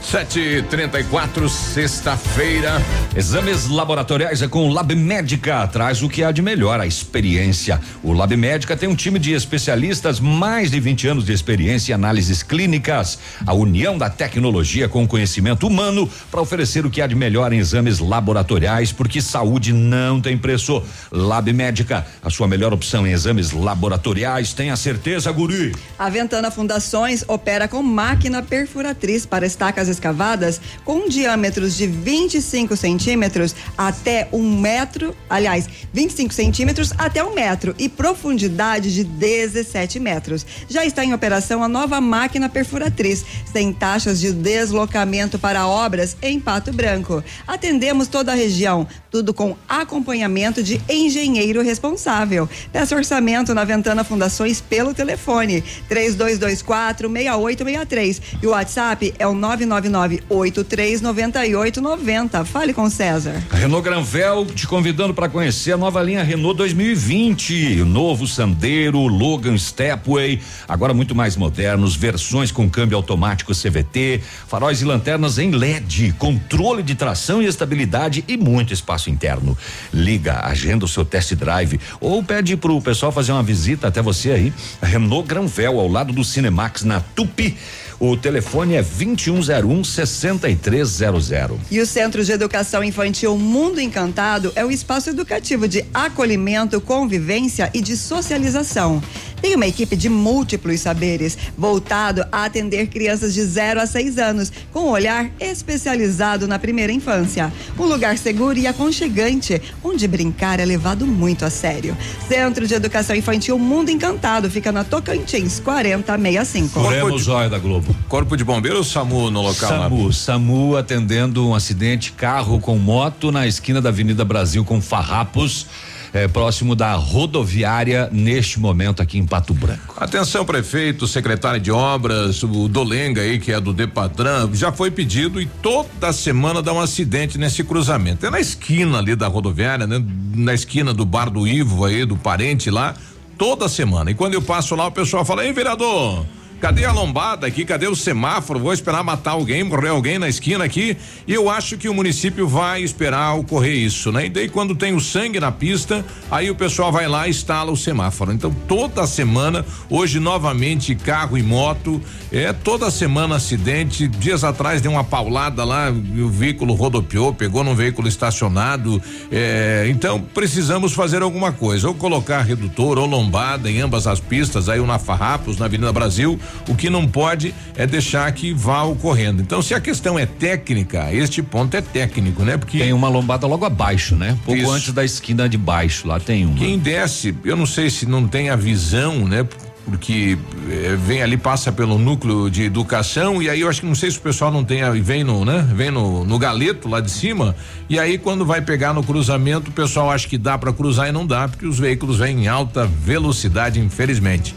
Sete 0.09 0.63
trinta 0.71 0.99
e 0.99 1.03
quatro, 1.03 1.47
sexta-feira. 1.47 2.81
Exames 3.15 3.67
laboratoriais 3.67 4.41
é 4.41 4.47
com 4.47 4.67
o 4.67 4.73
Lab 4.73 4.95
Médica. 4.95 5.67
Traz 5.67 6.01
o 6.01 6.09
que 6.09 6.23
há 6.23 6.31
de 6.31 6.41
melhor, 6.41 6.79
a 6.79 6.87
experiência. 6.87 7.79
O 8.01 8.11
Lab 8.11 8.35
Médica 8.35 8.75
tem 8.75 8.89
um 8.89 8.95
time 8.95 9.19
de 9.19 9.33
especialistas, 9.33 10.19
mais 10.19 10.71
de 10.71 10.79
20 10.79 11.07
anos 11.09 11.25
de 11.25 11.31
experiência 11.31 11.91
em 11.91 11.93
análises 11.93 12.41
clínicas. 12.41 13.19
A 13.45 13.53
união 13.53 13.99
da 13.99 14.09
tecnologia 14.09 14.89
com 14.89 15.03
o 15.03 15.07
conhecimento 15.07 15.67
humano 15.67 16.09
para 16.31 16.41
oferecer 16.41 16.87
o 16.87 16.89
que 16.89 17.03
há 17.03 17.05
de 17.05 17.13
melhor 17.13 17.53
em 17.53 17.59
exames 17.59 17.99
laboratoriais, 17.99 18.91
porque 18.91 19.21
saúde 19.21 19.73
não 19.73 20.19
tem 20.19 20.35
preço. 20.35 20.81
Lab 21.11 21.53
Médica, 21.53 22.03
a 22.23 22.31
sua 22.31 22.47
melhor 22.47 22.73
opção 22.73 23.05
em 23.05 23.11
exames 23.11 23.51
laboratoriais. 23.51 24.53
Tenha 24.53 24.75
certeza, 24.75 25.31
guri. 25.31 25.71
A 25.99 26.09
Ventana 26.09 26.49
Fundações 26.49 27.23
opera 27.27 27.67
com 27.67 27.83
máquina 27.83 28.41
perfuratriz 28.41 29.23
para 29.23 29.45
estacas 29.45 29.98
escavadas 29.99 30.61
com 30.85 31.07
diâmetros 31.07 31.75
de 31.75 31.85
25 31.85 32.75
centímetros 32.75 33.53
até 33.77 34.29
um 34.31 34.59
metro, 34.59 35.15
aliás, 35.29 35.67
25 35.93 36.33
centímetros 36.33 36.93
até 36.97 37.23
um 37.23 37.35
metro 37.35 37.75
e 37.77 37.89
profundidade 37.89 38.93
de 38.93 39.03
17 39.03 39.99
metros. 39.99 40.45
Já 40.69 40.85
está 40.85 41.03
em 41.03 41.13
operação 41.13 41.61
a 41.61 41.67
nova 41.67 41.99
máquina 41.99 42.47
perfuratriz, 42.47 43.25
sem 43.51 43.73
taxas 43.73 44.19
de 44.19 44.31
deslocamento 44.31 45.37
para 45.37 45.67
obras 45.67 46.15
em 46.21 46.39
Pato 46.39 46.71
Branco. 46.71 47.23
Atendemos 47.45 48.07
toda 48.07 48.31
a 48.31 48.35
região, 48.35 48.87
tudo 49.11 49.33
com 49.33 49.55
acompanhamento 49.67 50.63
de 50.63 50.81
engenheiro 50.87 51.61
responsável. 51.61 52.47
Peça 52.71 52.95
orçamento 52.95 53.53
na 53.53 53.65
Ventana 53.65 54.03
Fundações 54.03 54.61
pelo 54.61 54.93
telefone 54.93 55.61
3224 55.89 57.09
6863 57.09 58.21
e 58.41 58.47
o 58.47 58.51
WhatsApp 58.51 59.13
é 59.19 59.27
o 59.27 59.33
999 59.33 59.88
839890. 60.29 62.45
Fale 62.45 62.73
com 62.73 62.89
César. 62.89 63.43
Renault 63.51 63.83
Granvel 63.83 64.45
te 64.45 64.67
convidando 64.67 65.13
para 65.13 65.29
conhecer 65.29 65.73
a 65.73 65.77
nova 65.77 66.01
linha 66.01 66.23
Renault 66.23 66.57
2020. 66.57 67.81
O 67.81 67.85
novo 67.85 68.27
Sandero, 68.27 68.99
Logan 69.07 69.57
Stepway, 69.57 70.39
agora 70.67 70.93
muito 70.93 71.15
mais 71.15 71.35
modernos, 71.35 71.95
versões 71.95 72.51
com 72.51 72.69
câmbio 72.69 72.97
automático 72.97 73.53
CVT, 73.53 74.21
faróis 74.47 74.81
e 74.81 74.85
lanternas 74.85 75.37
em 75.37 75.51
LED, 75.51 76.13
controle 76.17 76.83
de 76.83 76.95
tração 76.95 77.41
e 77.41 77.45
estabilidade 77.45 78.23
e 78.27 78.37
muito 78.37 78.73
espaço 78.73 79.09
interno. 79.09 79.57
Liga, 79.93 80.45
agenda 80.45 80.85
o 80.85 80.87
seu 80.87 81.03
test 81.03 81.33
drive 81.35 81.79
ou 81.99 82.23
pede 82.23 82.55
pro 82.55 82.81
pessoal 82.81 83.11
fazer 83.11 83.31
uma 83.31 83.43
visita 83.43 83.87
até 83.87 84.01
você 84.01 84.31
aí. 84.31 84.53
Renault 84.81 85.27
Granvel 85.27 85.79
ao 85.79 85.87
lado 85.87 86.13
do 86.13 86.23
Cinemax 86.23 86.83
na 86.83 86.99
Tupi. 86.99 87.57
O 87.99 88.15
telefone 88.15 88.75
é 88.75 88.81
2101 88.81 89.83
6300. 89.83 91.59
E 91.69 91.81
o 91.81 91.85
Centro 91.85 92.23
de 92.23 92.31
Educação 92.31 92.81
Infantil 92.81 93.37
Mundo 93.37 93.81
Encantado 93.81 94.53
é 94.55 94.65
um 94.65 94.71
espaço 94.71 95.09
educativo 95.09 95.67
de 95.67 95.85
acolhimento, 95.93 96.79
convivência 96.79 97.69
e 97.73 97.81
de 97.81 97.97
socialização. 97.97 99.03
Tem 99.41 99.55
uma 99.55 99.67
equipe 99.67 99.95
de 99.95 100.09
múltiplos 100.09 100.81
saberes, 100.81 101.37
voltado 101.57 102.25
a 102.31 102.45
atender 102.45 102.87
crianças 102.87 103.33
de 103.33 103.43
0 103.43 103.79
a 103.81 103.85
6 103.85 104.17
anos, 104.17 104.51
com 104.71 104.81
um 104.81 104.89
olhar 104.89 105.29
especializado 105.39 106.47
na 106.47 106.59
primeira 106.59 106.91
infância. 106.91 107.51
Um 107.77 107.85
lugar 107.85 108.17
seguro 108.17 108.57
e 108.57 108.67
aconchegante, 108.67 109.61
onde 109.83 110.07
brincar 110.07 110.59
é 110.59 110.65
levado 110.65 111.05
muito 111.07 111.45
a 111.45 111.49
sério. 111.49 111.97
Centro 112.27 112.67
de 112.67 112.73
Educação 112.73 113.15
Infantil 113.15 113.57
Mundo 113.57 113.89
Encantado 113.89 114.49
fica 114.49 114.71
na 114.71 114.83
Tocantins 114.83 115.59
4065. 115.59 116.79
Oremos 116.79 117.23
Zóio 117.23 117.49
da 117.49 117.59
Globo. 117.59 117.95
Corpo 118.07 118.35
de 118.35 118.43
bombeiro 118.43 118.77
ou 118.77 118.83
SAMU 118.83 119.29
no 119.31 119.41
local 119.41 119.71
lá? 119.71 119.89
SAMU, 119.89 120.13
SAMU 120.13 120.77
atendendo 120.77 121.47
um 121.47 121.55
acidente, 121.55 122.11
carro 122.11 122.59
com 122.59 122.77
moto 122.77 123.31
na 123.31 123.47
esquina 123.47 123.81
da 123.81 123.89
Avenida 123.89 124.25
Brasil 124.25 124.65
com 124.65 124.81
farrapos. 124.81 125.67
Eh, 126.13 126.27
próximo 126.27 126.75
da 126.75 126.93
rodoviária 126.93 128.09
neste 128.11 128.59
momento 128.59 129.01
aqui 129.01 129.17
em 129.17 129.25
Pato 129.25 129.53
Branco. 129.53 129.95
Atenção, 129.97 130.45
prefeito, 130.45 131.07
secretário 131.07 131.59
de 131.59 131.71
obras, 131.71 132.43
o 132.43 132.67
Dolenga 132.67 133.21
aí, 133.21 133.39
que 133.39 133.51
é 133.51 133.59
do 133.59 133.73
Depatran, 133.73 134.49
já 134.53 134.71
foi 134.71 134.91
pedido 134.91 135.41
e 135.41 135.45
toda 135.45 136.11
semana 136.13 136.61
dá 136.61 136.73
um 136.73 136.79
acidente 136.79 137.37
nesse 137.37 137.63
cruzamento. 137.63 138.25
É 138.25 138.29
na 138.29 138.39
esquina 138.39 138.99
ali 138.99 139.15
da 139.15 139.27
rodoviária, 139.27 139.85
né? 139.85 140.03
Na 140.35 140.53
esquina 140.53 140.93
do 140.93 141.05
bar 141.05 141.29
do 141.29 141.47
Ivo 141.47 141.85
aí, 141.85 142.05
do 142.05 142.17
parente 142.17 142.69
lá, 142.69 142.95
toda 143.37 143.67
semana. 143.69 144.11
E 144.11 144.13
quando 144.13 144.33
eu 144.33 144.41
passo 144.41 144.75
lá, 144.75 144.87
o 144.87 144.91
pessoal 144.91 145.23
fala, 145.23 145.45
ei, 145.45 145.53
vereador, 145.53 146.25
Cadê 146.59 146.83
a 146.83 146.91
lombada 146.91 147.47
aqui? 147.47 147.63
Cadê 147.63 147.87
o 147.87 147.95
semáforo? 147.95 148.59
Vou 148.59 148.73
esperar 148.73 149.01
matar 149.01 149.31
alguém, 149.31 149.63
morrer 149.63 149.89
alguém 149.89 150.19
na 150.19 150.27
esquina 150.27 150.65
aqui. 150.65 150.97
E 151.25 151.33
eu 151.33 151.49
acho 151.49 151.77
que 151.77 151.87
o 151.87 151.93
município 151.93 152.49
vai 152.49 152.83
esperar 152.83 153.33
ocorrer 153.35 153.77
isso, 153.77 154.11
né? 154.11 154.25
E 154.25 154.29
daí 154.29 154.49
quando 154.49 154.75
tem 154.75 154.93
o 154.93 154.99
sangue 154.99 155.39
na 155.39 155.53
pista, 155.53 156.05
aí 156.29 156.51
o 156.51 156.55
pessoal 156.55 156.91
vai 156.91 157.07
lá 157.07 157.27
e 157.27 157.29
instala 157.29 157.71
o 157.71 157.77
semáforo. 157.77 158.33
Então 158.33 158.53
toda 158.67 159.07
semana, 159.07 159.65
hoje 159.89 160.19
novamente 160.19 160.93
carro 160.95 161.37
e 161.37 161.43
moto, 161.43 162.01
é 162.29 162.51
toda 162.51 162.91
semana 162.91 163.37
acidente. 163.37 164.05
Dias 164.05 164.43
atrás 164.43 164.81
deu 164.81 164.91
uma 164.91 165.03
paulada 165.03 165.63
lá, 165.63 165.89
o 165.89 166.27
veículo 166.27 166.73
rodopiou, 166.73 167.33
pegou 167.33 167.63
num 167.63 167.73
veículo 167.73 168.09
estacionado. 168.09 169.01
é, 169.31 169.87
então 169.89 170.19
precisamos 170.19 170.91
fazer 170.91 171.21
alguma 171.21 171.53
coisa, 171.53 171.87
ou 171.87 171.93
colocar 171.93 172.41
redutor 172.41 172.99
ou 172.99 173.05
lombada 173.05 173.71
em 173.71 173.79
ambas 173.79 174.05
as 174.07 174.19
pistas, 174.19 174.67
aí 174.67 174.81
o 174.81 174.85
na 174.85 174.99
Farrapos, 174.99 175.57
na 175.57 175.65
Avenida 175.65 175.93
Brasil. 175.93 176.37
O 176.67 176.75
que 176.75 176.89
não 176.89 177.07
pode 177.07 177.53
é 177.75 177.87
deixar 177.87 178.31
que 178.31 178.53
vá 178.53 178.83
ocorrendo. 178.83 179.41
Então, 179.41 179.61
se 179.61 179.73
a 179.73 179.79
questão 179.79 180.17
é 180.17 180.25
técnica, 180.25 181.11
este 181.13 181.41
ponto 181.41 181.75
é 181.75 181.81
técnico, 181.81 182.43
né? 182.43 182.57
Porque 182.57 182.77
Tem 182.79 182.93
uma 182.93 183.09
lombada 183.09 183.47
logo 183.47 183.65
abaixo, 183.65 184.15
né? 184.15 184.37
Pouco 184.45 184.61
Isso. 184.61 184.71
antes 184.71 184.93
da 184.93 185.03
esquina 185.03 185.49
de 185.49 185.57
baixo, 185.57 186.07
lá 186.07 186.19
tem 186.19 186.45
uma. 186.45 186.57
Quem 186.57 186.77
desce, 186.77 187.35
eu 187.43 187.55
não 187.55 187.65
sei 187.65 187.89
se 187.89 188.05
não 188.05 188.27
tem 188.27 188.49
a 188.49 188.55
visão, 188.55 189.27
né? 189.27 189.45
Porque 189.85 190.37
eh, 190.69 190.95
vem 190.95 191.23
ali, 191.23 191.35
passa 191.35 191.71
pelo 191.71 191.97
núcleo 191.97 192.49
de 192.49 192.63
educação, 192.63 193.41
e 193.41 193.49
aí 193.49 193.61
eu 193.61 193.69
acho 193.69 193.81
que 193.81 193.87
não 193.87 193.95
sei 193.95 194.11
se 194.11 194.17
o 194.17 194.21
pessoal 194.21 194.51
não 194.51 194.63
tem, 194.63 194.81
vem 195.01 195.23
no, 195.23 195.43
né? 195.43 195.67
Vem 195.73 195.89
no, 195.89 196.23
no 196.23 196.37
galeto 196.37 196.87
lá 196.87 197.01
de 197.01 197.09
cima, 197.09 197.55
e 197.89 197.97
aí 197.97 198.19
quando 198.19 198.45
vai 198.45 198.61
pegar 198.61 198.93
no 198.93 199.03
cruzamento, 199.03 199.71
o 199.71 199.73
pessoal 199.73 200.11
acha 200.11 200.27
que 200.27 200.37
dá 200.37 200.57
para 200.57 200.71
cruzar 200.71 201.09
e 201.09 201.11
não 201.11 201.25
dá, 201.25 201.47
porque 201.47 201.65
os 201.65 201.79
veículos 201.79 202.17
vêm 202.19 202.43
em 202.43 202.47
alta 202.47 202.85
velocidade, 202.85 203.79
infelizmente. 203.79 204.53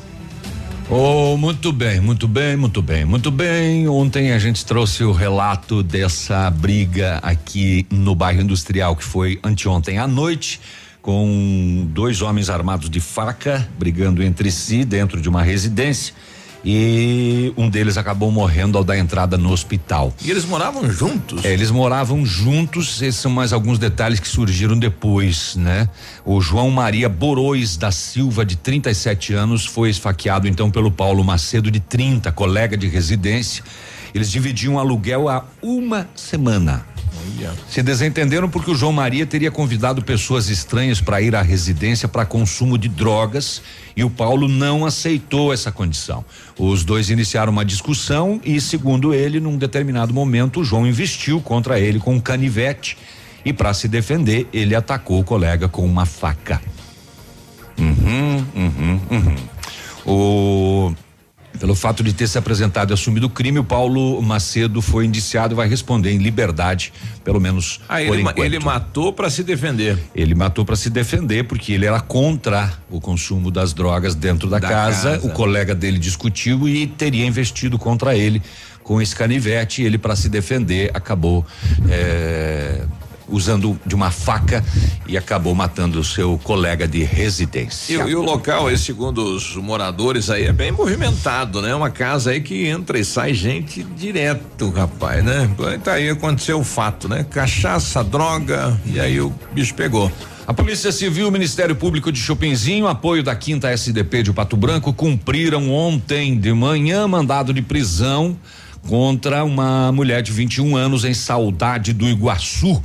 Oh, 0.91 1.37
muito 1.37 1.73
bem, 1.73 2.01
muito 2.01 2.29
bem, 2.29 2.57
muito 2.57 2.83
bem, 2.83 3.05
muito 3.05 3.31
bem. 3.31 3.89
Ontem 3.89 4.33
a 4.33 4.39
gente 4.39 4.65
trouxe 4.67 5.05
o 5.05 5.13
relato 5.13 5.83
dessa 5.83 6.51
briga 6.51 7.19
aqui 7.23 7.87
no 7.91 8.15
bairro 8.15 8.43
industrial 8.43 8.95
que 8.95 9.05
foi 9.05 9.41
anteontem 9.43 9.99
à 9.99 10.07
noite 10.07 10.61
com 11.01 11.85
dois 11.91 12.23
homens 12.23 12.49
armados 12.49 12.89
de 12.89 13.01
faca 13.01 13.69
brigando 13.79 14.23
entre 14.23 14.51
si 14.51 14.85
dentro 14.85 15.21
de 15.21 15.29
uma 15.29 15.43
residência 15.43 16.15
e 16.65 17.53
um 17.57 17.69
deles 17.69 17.97
acabou 17.97 18.31
morrendo 18.31 18.79
ao 18.79 18.85
dar 18.85 18.99
entrada 18.99 19.37
no 19.37 19.51
hospital. 19.51 20.15
E 20.25 20.31
eles 20.31 20.45
moravam 20.45 20.91
juntos? 20.91 21.45
É, 21.45 21.53
eles 21.53 21.71
moravam 21.71 22.25
juntos, 22.25 23.03
esses 23.03 23.21
são 23.21 23.31
mais 23.31 23.53
alguns 23.53 23.79
detalhes 23.79 24.21
que 24.21 24.29
surgiram 24.29 24.79
depois, 24.79 25.57
né? 25.57 25.89
O 26.25 26.41
João 26.41 26.71
Maria 26.71 27.09
Borois 27.09 27.77
da 27.77 27.91
Silva, 27.91 28.45
de 28.45 28.57
37 28.57 29.35
anos, 29.35 29.67
foi 29.67 29.91
esfaqueado 29.91 30.47
então 30.47 30.71
pelo 30.71 30.91
Paulo 30.91 31.25
Macedo, 31.25 31.71
de 31.71 31.81
30, 31.81 32.31
colega 32.33 32.77
de 32.77 32.87
residência. 32.87 33.65
Eles 34.15 34.31
dividiam 34.31 34.79
aluguel 34.79 35.29
há 35.29 35.45
uma 35.63 36.09
semana. 36.15 36.92
Se 37.69 37.83
desentenderam 37.83 38.49
porque 38.49 38.71
o 38.71 38.75
João 38.75 38.93
Maria 38.93 39.27
teria 39.27 39.51
convidado 39.51 40.03
pessoas 40.03 40.49
estranhas 40.49 41.01
para 41.01 41.21
ir 41.21 41.35
à 41.35 41.43
residência 41.43 42.09
para 42.09 42.25
consumo 42.25 42.77
de 42.77 42.89
drogas 42.89 43.63
e 43.97 44.05
o 44.05 44.11
Paulo 44.11 44.49
não 44.49 44.85
aceitou 44.85 45.53
essa 45.53 45.73
condição. 45.73 46.25
Os 46.59 46.85
dois 46.85 47.11
iniciaram 47.11 47.53
uma 47.53 47.65
discussão 47.65 48.41
e, 48.45 48.61
segundo 48.61 49.15
ele, 49.15 49.41
num 49.41 49.57
determinado 49.57 50.13
momento, 50.13 50.61
o 50.61 50.65
João 50.65 50.87
investiu 50.87 51.41
contra 51.41 51.79
ele 51.79 51.99
com 51.99 52.15
um 52.15 52.21
canivete 52.21 52.97
e, 53.45 53.53
para 53.53 53.75
se 53.75 53.89
defender, 53.89 54.47
ele 54.53 54.75
atacou 54.75 55.21
o 55.21 55.25
colega 55.25 55.69
com 55.69 55.85
uma 55.85 56.07
faca. 56.07 56.61
Uhum, 57.79 58.47
uhum, 58.55 59.01
uhum. 59.11 59.37
O 60.05 60.95
pelo 61.61 61.75
fato 61.75 62.03
de 62.03 62.13
ter 62.13 62.27
se 62.27 62.37
apresentado 62.39 62.91
e 62.93 62.95
assumido 62.95 63.27
o 63.27 63.31
crime, 63.31 63.59
o 63.59 63.65
Paulo 63.65 64.21
Macedo 64.23 64.81
foi 64.83 65.05
indiciado 65.07 65.55
e 65.55 65.57
vai 65.57 65.69
responder 65.69 66.11
em 66.11 66.19
liberdade, 66.19 66.93
pelo 67.25 67.41
menos 67.41 67.81
Ah, 67.89 67.97
por 67.97 68.15
ele, 68.15 68.23
ma- 68.23 68.35
ele 68.37 68.59
matou 68.59 69.13
para 69.13 69.31
se 69.31 69.43
defender. 69.45 69.99
Ele 70.15 70.35
matou 70.35 70.65
para 70.65 70.75
se 70.77 70.91
defender 70.91 71.45
porque 71.45 71.73
ele 71.73 71.87
era 71.87 72.01
contra 72.01 72.73
o 72.91 73.01
consumo 73.01 73.51
das 73.51 73.73
drogas 73.73 74.15
dentro 74.15 74.49
da, 74.49 74.59
Da 74.59 74.69
casa. 74.69 75.11
casa. 75.13 75.27
O 75.27 75.31
colega 75.31 75.75
dele 75.75 75.99
discutiu 75.99 76.69
e 76.69 76.87
teria 76.87 77.27
investido 77.27 77.79
contra 77.79 78.17
ele 78.17 78.43
com 78.83 79.01
esse 79.01 79.15
canivete. 79.15 79.83
E 79.83 79.85
ele, 79.85 79.99
para 79.99 80.17
se 80.17 80.29
defender, 80.29 80.91
acabou 80.95 81.47
eh, 81.89 82.83
usando 83.29 83.79
de 83.87 83.95
uma 83.95 84.11
faca 84.11 84.65
e 85.07 85.17
acabou 85.17 85.55
matando 85.55 85.99
o 86.01 86.05
seu 86.05 86.39
colega 86.43 86.87
de 86.87 86.99
E, 86.99 87.05
residência. 87.05 87.95
e 88.09 88.15
o 88.15 88.23
local 88.23 88.67
aí, 88.69 88.79
segundo 88.79 89.25
os 89.25 89.57
moradores 89.57 90.31
aí, 90.31 90.45
é 90.45 90.53
bem 90.53 90.73
movimentado, 90.73 91.61
né? 91.63 91.75
Uma 91.75 91.91
casa 91.91 92.31
aí 92.31 92.41
que 92.41 92.67
entra 92.67 92.99
e 92.99 93.05
sai 93.05 93.35
gente 93.35 93.83
direto, 93.83 94.71
rapaz, 94.71 95.25
né? 95.25 95.51
Tá 95.83 95.95
aí 95.95 96.09
aconteceu 96.09 96.61
o 96.61 96.65
fato, 96.65 97.09
né? 97.09 97.25
Cachaça, 97.29 98.03
droga, 98.03 98.79
e 98.87 99.01
aí 99.01 99.21
o 99.21 99.33
bicho 99.53 99.75
pegou. 99.75 100.11
A 100.47 100.53
Polícia 100.53 100.91
Civil 100.91 101.27
e 101.27 101.29
o 101.29 101.33
Ministério 101.33 101.75
Público 101.77 102.11
de 102.11 102.19
Chopinzinho, 102.19 102.89
apoio 102.89 103.23
da 103.23 103.35
quinta 103.35 103.71
SDP 103.71 104.25
de 104.25 104.33
Pato 104.33 104.57
Branco, 104.57 104.93
cumpriram 104.93 105.71
ontem 105.71 106.37
de 106.37 106.53
manhã 106.53 107.07
mandado 107.07 107.55
de 107.55 107.63
prisão 107.63 108.37
contra 108.89 109.45
uma 109.45 109.93
mulher 109.93 110.23
de 110.23 110.33
21 110.33 110.77
anos 110.77 111.05
em 111.05 111.15
Saudade 111.15 111.93
do 111.93 112.09
Iguaçu. 112.09 112.83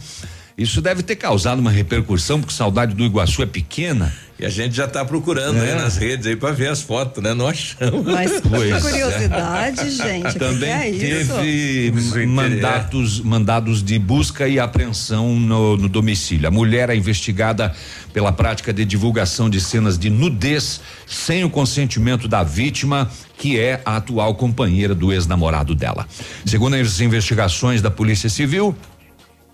Isso 0.57 0.81
deve 0.81 1.03
ter 1.03 1.15
causado 1.15 1.59
uma 1.59 1.69
repercussão, 1.69 2.39
porque 2.39 2.51
Saudade 2.53 2.95
do 2.95 3.03
Iguaçu 3.05 3.43
é 3.43 3.45
pequena. 3.45 4.11
E 4.39 4.45
a 4.45 4.49
gente 4.49 4.75
já 4.75 4.87
tá 4.87 5.05
procurando 5.05 5.57
É. 5.57 5.71
aí 5.73 5.75
nas 5.75 5.97
redes 5.97 6.25
aí 6.25 6.35
pra 6.35 6.51
ver 6.51 6.69
as 6.69 6.81
fotos, 6.81 7.23
né? 7.23 7.33
Não 7.35 7.47
achamos. 7.47 8.03
Mas 8.05 8.39
que 8.39 8.49
Pois 8.49 8.71
é. 8.71 8.79
curiosidade, 8.81 9.89
gente. 9.91 10.37
Também 10.39 10.93
que 10.97 11.05
é 11.05 11.23
teve 11.23 11.89
Isso, 11.89 12.27
mandatos, 12.27 13.19
mandados 13.21 13.83
de 13.83 13.99
busca 13.99 14.47
e 14.47 14.59
apreensão 14.59 15.39
no, 15.39 15.77
no 15.77 15.87
domicílio. 15.87 16.47
A 16.47 16.51
mulher 16.51 16.89
é 16.89 16.95
investigada 16.95 17.71
pela 18.11 18.31
prática 18.31 18.73
de 18.73 18.83
divulgação 18.83 19.49
de 19.51 19.61
cenas 19.61 19.97
de 19.97 20.09
nudez 20.09 20.81
sem 21.05 21.43
o 21.43 21.49
consentimento 21.51 22.27
da 22.27 22.41
vítima, 22.43 23.09
que 23.37 23.59
é 23.59 23.79
a 23.85 23.97
atual 23.97 24.33
companheira 24.33 24.95
do 24.95 25.13
ex-namorado 25.13 25.75
dela. 25.75 26.07
Segundo 26.45 26.75
as 26.75 26.99
investigações 26.99 27.79
da 27.81 27.89
Polícia 27.91 28.29
Civil, 28.29 28.75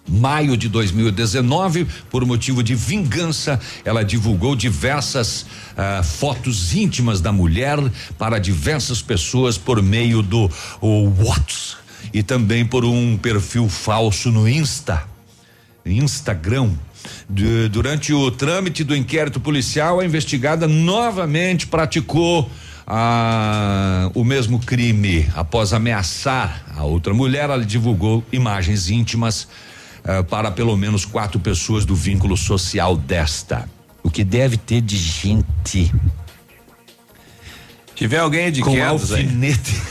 maio 0.08 0.58
de 0.58 0.68
2019, 0.68 1.88
por 2.10 2.26
motivo 2.26 2.62
de 2.62 2.76
vingança, 2.76 3.60
ela 3.86 4.04
divulgou 4.04 4.56
diversas 4.56 5.45
ah, 5.78 6.01
fotos 6.04 6.74
íntimas 6.76 7.22
da 7.22 7.32
mulher 7.32 7.78
para 8.18 8.38
diversas 8.39 9.01
pessoas 9.01 9.58
por 9.58 9.82
meio 9.82 10.22
do 10.22 10.49
WhatsApp 10.82 11.82
e 12.14 12.22
também 12.22 12.66
por 12.66 12.84
um 12.84 13.18
perfil 13.18 13.70
falso 13.70 14.30
no 14.30 14.47
Insta, 14.47 15.04
Instagram. 15.86 16.72
Du- 17.28 17.70
durante 17.70 18.14
o 18.14 18.30
trâmite 18.32 18.84
do 18.84 18.95
inquérito 18.95 19.39
policial, 19.39 19.99
a 19.99 20.06
investigada 20.06 20.68
novamente 20.68 21.66
praticou 21.68 22.49
ah, 22.86 24.12
o 24.14 24.24
mesmo 24.24 24.60
crime. 24.60 25.28
Após 25.36 25.74
ameaçar 25.74 26.66
a 26.76 26.84
outra 26.84 27.14
mulher, 27.14 27.45
ela 27.49 27.66
divulgou 27.66 28.24
imagens 28.32 28.89
íntimas 28.89 29.47
ah, 30.04 30.24
para 30.24 30.51
pelo 30.51 30.76
menos 30.76 31.06
quatro 31.06 31.39
pessoas 31.39 31.86
do 31.86 31.95
vínculo 31.95 32.36
social 32.38 32.95
desta. 32.95 33.70
O 34.04 34.10
que 34.10 34.24
deve 34.24 34.58
ter 34.58 34.82
de 34.82 34.97
gente 34.97 35.91
Tiver 37.95 38.18
alguém 38.18 38.51
de 38.51 38.62
com 38.62 38.84
alfinete. 38.84 39.82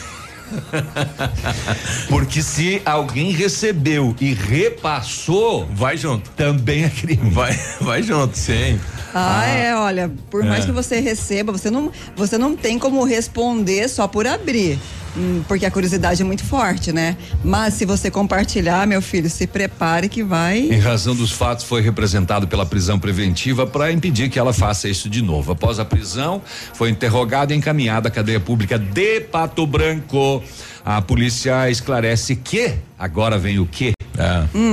Porque 2.09 2.43
se 2.43 2.83
alguém 2.85 3.31
recebeu 3.31 4.15
e 4.21 4.35
repassou, 4.35 5.67
vai 5.73 5.97
junto. 5.97 6.29
Também 6.31 6.85
é 6.85 6.91
crime. 6.91 7.31
Vai, 7.31 7.59
vai 7.81 8.03
junto, 8.03 8.37
sim. 8.37 8.79
Ah, 9.15 9.47
é, 9.47 9.75
olha, 9.75 10.11
por 10.31 10.45
mais 10.45 10.65
É. 10.65 10.67
que 10.67 10.73
você 10.73 11.01
receba, 11.01 11.53
você 11.53 11.71
não, 11.71 11.91
você 12.17 12.37
não 12.37 12.57
tem 12.57 12.79
como 12.79 13.05
responder 13.05 13.89
só 13.89 14.07
por 14.09 14.27
abrir. 14.27 14.79
Hum, 15.17 15.43
Porque 15.49 15.67
a 15.67 15.71
curiosidade 15.71 16.23
é 16.23 16.25
muito 16.25 16.45
forte, 16.45 16.93
né? 16.93 17.17
Mas 17.45 17.75
se 17.75 17.85
você 17.85 18.11
compartilhar, 18.11 18.87
meu 18.87 19.03
filho, 19.03 19.29
se 19.29 19.47
prepare 19.47 20.09
que 20.09 20.23
vai. 20.23 20.59
Em 20.59 20.79
razão 20.79 21.15
dos 21.15 21.33
fatos, 21.33 21.65
foi 21.65 21.81
representado 21.81 22.47
pela 22.49 22.67
prisão 22.67 22.99
preventiva 22.99 23.67
para 23.67 23.93
impedir 23.93 24.29
que 24.29 24.39
ela 24.39 24.53
faça 24.53 24.89
isso 24.89 25.09
de 25.09 25.23
novo. 25.23 25.53
Após 25.53 25.79
a 25.79 25.85
prisão, 25.85 26.43
foi 26.75 26.91
interrogada 26.91 27.53
e 27.53 27.57
encaminhada 27.57 28.09
à 28.09 28.11
cadeia 28.11 28.41
pública 28.41 28.79
de 28.79 29.21
Pato 29.21 29.67
Branco. 29.67 30.43
A 30.85 31.01
polícia 31.01 31.71
esclarece 31.71 32.35
que, 32.35 32.75
agora 32.99 33.39
vem 33.39 33.59
o 33.59 33.67
que? 33.67 33.93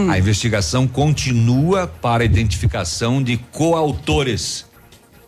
A 0.10 0.18
investigação 0.18 0.88
continua 0.88 1.88
para 1.88 2.24
a 2.24 2.26
identificação 2.26 3.22
de 3.24 3.38
coautores. 3.52 4.66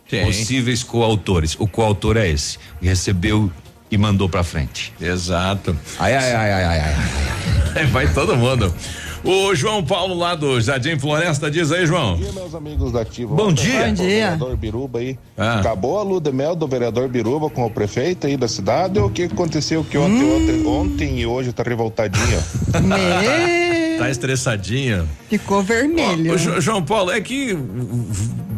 Sim. 0.08 0.24
Possíveis 0.24 0.82
coautores. 0.82 1.56
O 1.58 1.66
coautor 1.66 2.18
é 2.18 2.28
esse. 2.28 2.58
Recebeu 2.82 3.50
e 3.92 3.98
mandou 3.98 4.26
pra 4.28 4.42
frente. 4.42 4.92
Exato. 5.00 5.76
Ai, 6.00 6.16
ai, 6.16 6.32
ai, 6.34 6.52
ai, 6.52 6.64
ai, 6.64 6.80
ai. 7.76 7.86
Vai 7.86 8.12
todo 8.12 8.34
mundo. 8.36 8.74
O 9.24 9.54
João 9.54 9.84
Paulo 9.84 10.14
lá 10.16 10.34
do 10.34 10.60
Jardim 10.60 10.98
Floresta 10.98 11.48
diz 11.48 11.70
aí, 11.70 11.86
João. 11.86 12.14
Bom 12.16 12.22
dia, 12.22 12.32
meus 12.32 12.54
amigos 12.56 12.90
da 12.90 13.02
Ativa. 13.02 13.32
Bom 13.34 13.52
dia. 13.52 13.82
o 13.82 13.86
Bom 13.86 13.92
dia. 13.92 14.04
vereador 14.06 14.56
Biruba 14.56 14.98
aí. 14.98 15.16
Ah. 15.38 15.60
Acabou 15.60 16.00
a 16.00 16.02
lua 16.02 16.20
de 16.20 16.32
mel 16.32 16.56
do 16.56 16.66
vereador 16.66 17.06
Biruba 17.08 17.48
com 17.48 17.64
o 17.64 17.70
prefeito 17.70 18.26
aí 18.26 18.36
da 18.36 18.48
cidade 18.48 18.98
ou 18.98 19.06
o 19.06 19.10
que 19.10 19.24
aconteceu 19.24 19.84
que 19.84 19.96
ontem, 19.96 20.24
Hum. 20.24 20.36
ontem, 20.36 20.66
ontem 20.66 21.20
e 21.20 21.26
hoje 21.26 21.52
tá 21.52 21.62
revoltadinho? 21.62 22.42
Me... 22.82 23.61
Tá 24.04 24.10
estressadinha. 24.10 25.04
Ficou 25.28 25.62
vermelho. 25.62 26.36
Jo- 26.38 26.60
João 26.60 26.82
Paulo, 26.82 27.10
é 27.10 27.20
que 27.20 27.56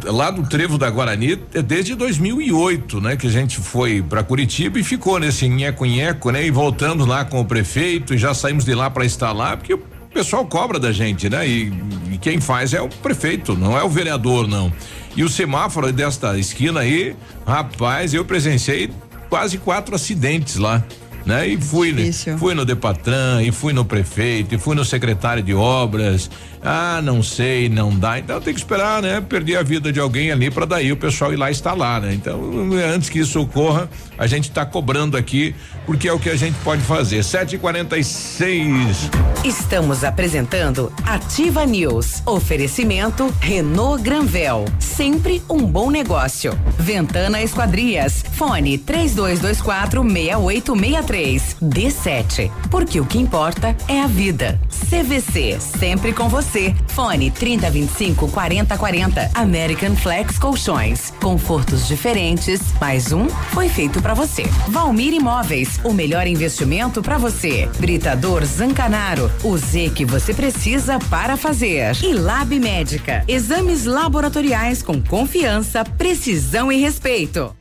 lá 0.04 0.30
do 0.30 0.42
Trevo 0.48 0.76
da 0.78 0.90
Guarani 0.90 1.38
é 1.54 1.62
desde 1.62 1.94
2008, 1.94 3.00
né? 3.00 3.16
Que 3.16 3.26
a 3.26 3.30
gente 3.30 3.58
foi 3.58 4.02
pra 4.02 4.22
Curitiba 4.22 4.78
e 4.78 4.84
ficou 4.84 5.18
nesse 5.18 5.48
nheco-nheco, 5.48 6.30
né? 6.30 6.46
E 6.46 6.50
voltamos 6.50 7.06
lá 7.06 7.24
com 7.24 7.40
o 7.40 7.44
prefeito 7.44 8.14
e 8.14 8.18
já 8.18 8.34
saímos 8.34 8.64
de 8.64 8.74
lá 8.74 8.90
pra 8.90 9.04
estar 9.04 9.32
lá, 9.32 9.56
porque 9.56 9.74
o 9.74 9.78
pessoal 10.12 10.44
cobra 10.46 10.78
da 10.78 10.92
gente, 10.92 11.28
né? 11.28 11.46
E, 11.48 11.72
e 12.12 12.18
quem 12.18 12.40
faz 12.40 12.72
é 12.74 12.80
o 12.80 12.88
prefeito, 12.88 13.56
não 13.56 13.76
é 13.76 13.82
o 13.82 13.88
vereador, 13.88 14.46
não. 14.46 14.72
E 15.16 15.22
o 15.22 15.28
semáforo 15.28 15.92
desta 15.92 16.36
esquina 16.38 16.80
aí, 16.80 17.14
rapaz, 17.46 18.12
eu 18.14 18.24
presenciei 18.24 18.90
quase 19.30 19.58
quatro 19.58 19.94
acidentes 19.94 20.56
lá. 20.56 20.82
Né? 21.24 21.48
E 21.48 21.60
fui, 21.60 22.12
fui 22.38 22.54
no 22.54 22.64
Depatran, 22.64 23.42
e 23.42 23.50
fui 23.50 23.72
no 23.72 23.84
prefeito, 23.84 24.54
e 24.54 24.58
fui 24.58 24.76
no 24.76 24.84
secretário 24.84 25.42
de 25.42 25.54
obras. 25.54 26.30
Ah, 26.64 27.02
não 27.02 27.22
sei, 27.22 27.68
não 27.68 27.94
dá. 27.94 28.18
Então 28.18 28.40
tem 28.40 28.54
que 28.54 28.60
esperar, 28.60 29.02
né? 29.02 29.20
Perder 29.20 29.56
a 29.56 29.62
vida 29.62 29.92
de 29.92 30.00
alguém 30.00 30.32
ali 30.32 30.50
para 30.50 30.64
daí 30.64 30.90
o 30.90 30.96
pessoal 30.96 31.30
ir 31.30 31.36
lá 31.36 31.50
instalar, 31.50 32.00
né? 32.00 32.14
Então, 32.14 32.40
antes 32.94 33.10
que 33.10 33.18
isso 33.18 33.38
ocorra, 33.38 33.86
a 34.16 34.26
gente 34.26 34.48
está 34.48 34.64
cobrando 34.64 35.14
aqui, 35.14 35.54
porque 35.84 36.08
é 36.08 36.12
o 36.12 36.18
que 36.18 36.30
a 36.30 36.36
gente 36.36 36.56
pode 36.64 36.80
fazer. 36.82 37.20
7h46. 37.20 39.10
Estamos 39.44 40.04
apresentando 40.04 40.90
Ativa 41.04 41.66
News. 41.66 42.22
Oferecimento 42.24 43.34
Renault 43.40 44.02
Granvel. 44.02 44.64
Sempre 44.78 45.42
um 45.50 45.66
bom 45.66 45.90
negócio. 45.90 46.58
Ventana 46.78 47.42
Esquadrias. 47.42 48.24
Fone 48.32 48.78
3224 48.78 50.02
6863. 50.02 51.56
D7. 51.62 52.50
Porque 52.70 52.98
o 53.00 53.04
que 53.04 53.18
importa 53.18 53.76
é 53.86 54.00
a 54.00 54.06
vida. 54.06 54.58
CVC. 54.88 55.58
Sempre 55.60 56.14
com 56.14 56.26
você. 56.28 56.53
Você. 56.54 56.74
Fone 56.88 57.30
3025 57.30 58.30
4040. 58.30 59.30
American 59.34 59.96
Flex 59.96 60.38
Colchões. 60.38 61.12
Confortos 61.20 61.88
diferentes. 61.88 62.60
Mais 62.80 63.12
um 63.12 63.28
foi 63.28 63.68
feito 63.68 64.00
para 64.00 64.14
você. 64.14 64.44
Valmir 64.68 65.12
Imóveis. 65.12 65.80
O 65.82 65.92
melhor 65.92 66.26
investimento 66.26 67.02
para 67.02 67.18
você. 67.18 67.68
Britador 67.78 68.44
Zancanaro. 68.44 69.30
O 69.42 69.58
Z 69.58 69.90
que 69.94 70.04
você 70.04 70.32
precisa 70.32 70.98
para 71.10 71.36
fazer. 71.36 71.96
E 72.02 72.12
Lab 72.12 72.58
Médica. 72.60 73.24
Exames 73.26 73.84
laboratoriais 73.84 74.82
com 74.82 75.02
confiança, 75.02 75.84
precisão 75.84 76.70
e 76.70 76.76
respeito. 76.76 77.54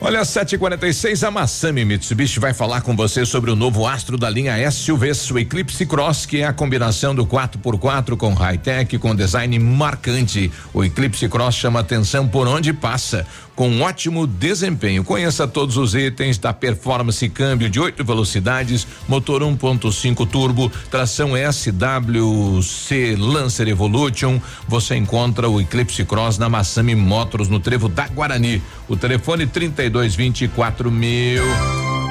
Olha, 0.00 0.22
746 0.22 1.24
a 1.24 1.30
Massami 1.30 1.84
Mitsubishi 1.84 2.38
vai 2.38 2.52
falar 2.52 2.82
com 2.82 2.94
você 2.94 3.24
sobre 3.24 3.50
o 3.50 3.56
novo 3.56 3.86
astro 3.86 4.18
da 4.18 4.28
linha 4.28 4.70
SUVs, 4.70 5.30
o 5.30 5.38
Eclipse 5.38 5.86
Cross, 5.86 6.26
que 6.26 6.42
é 6.42 6.46
a 6.46 6.52
combinação 6.52 7.14
do 7.14 7.24
4x4 7.24 8.16
com 8.16 8.34
high-tech, 8.34 8.98
com 8.98 9.14
design 9.14 9.58
marcante. 9.58 10.52
O 10.74 10.84
Eclipse 10.84 11.26
Cross 11.28 11.54
chama 11.54 11.80
atenção 11.80 12.28
por 12.28 12.46
onde 12.46 12.72
passa, 12.72 13.26
com 13.54 13.80
ótimo 13.82 14.26
desempenho. 14.26 15.04
Conheça 15.04 15.46
todos 15.46 15.76
os 15.76 15.94
itens 15.94 16.38
da 16.38 16.52
performance 16.52 17.28
câmbio 17.28 17.70
de 17.70 17.80
oito 17.80 18.04
velocidades, 18.04 18.86
motor 19.08 19.42
1.5 19.42 20.28
turbo, 20.28 20.70
tração 20.90 21.30
SWC 21.36 23.16
Lancer 23.18 23.68
Evolution. 23.68 24.40
Você 24.68 24.96
encontra 24.96 25.48
o 25.48 25.60
Eclipse 25.60 26.04
Cross 26.04 26.38
na 26.38 26.48
Massami 26.48 26.94
Motors 26.94 27.48
no 27.48 27.60
Trevo 27.60 27.88
da 27.88 28.06
Guarani. 28.08 28.62
O 28.88 28.96
telefone 28.96 29.46
3224 29.46 30.90
mil. 30.90 31.42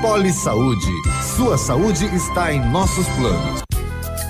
Poli 0.01 0.33
Saúde. 0.33 0.91
Sua 1.35 1.57
saúde 1.57 2.05
está 2.13 2.53
em 2.53 2.59
nossos 2.69 3.07
planos. 3.07 3.63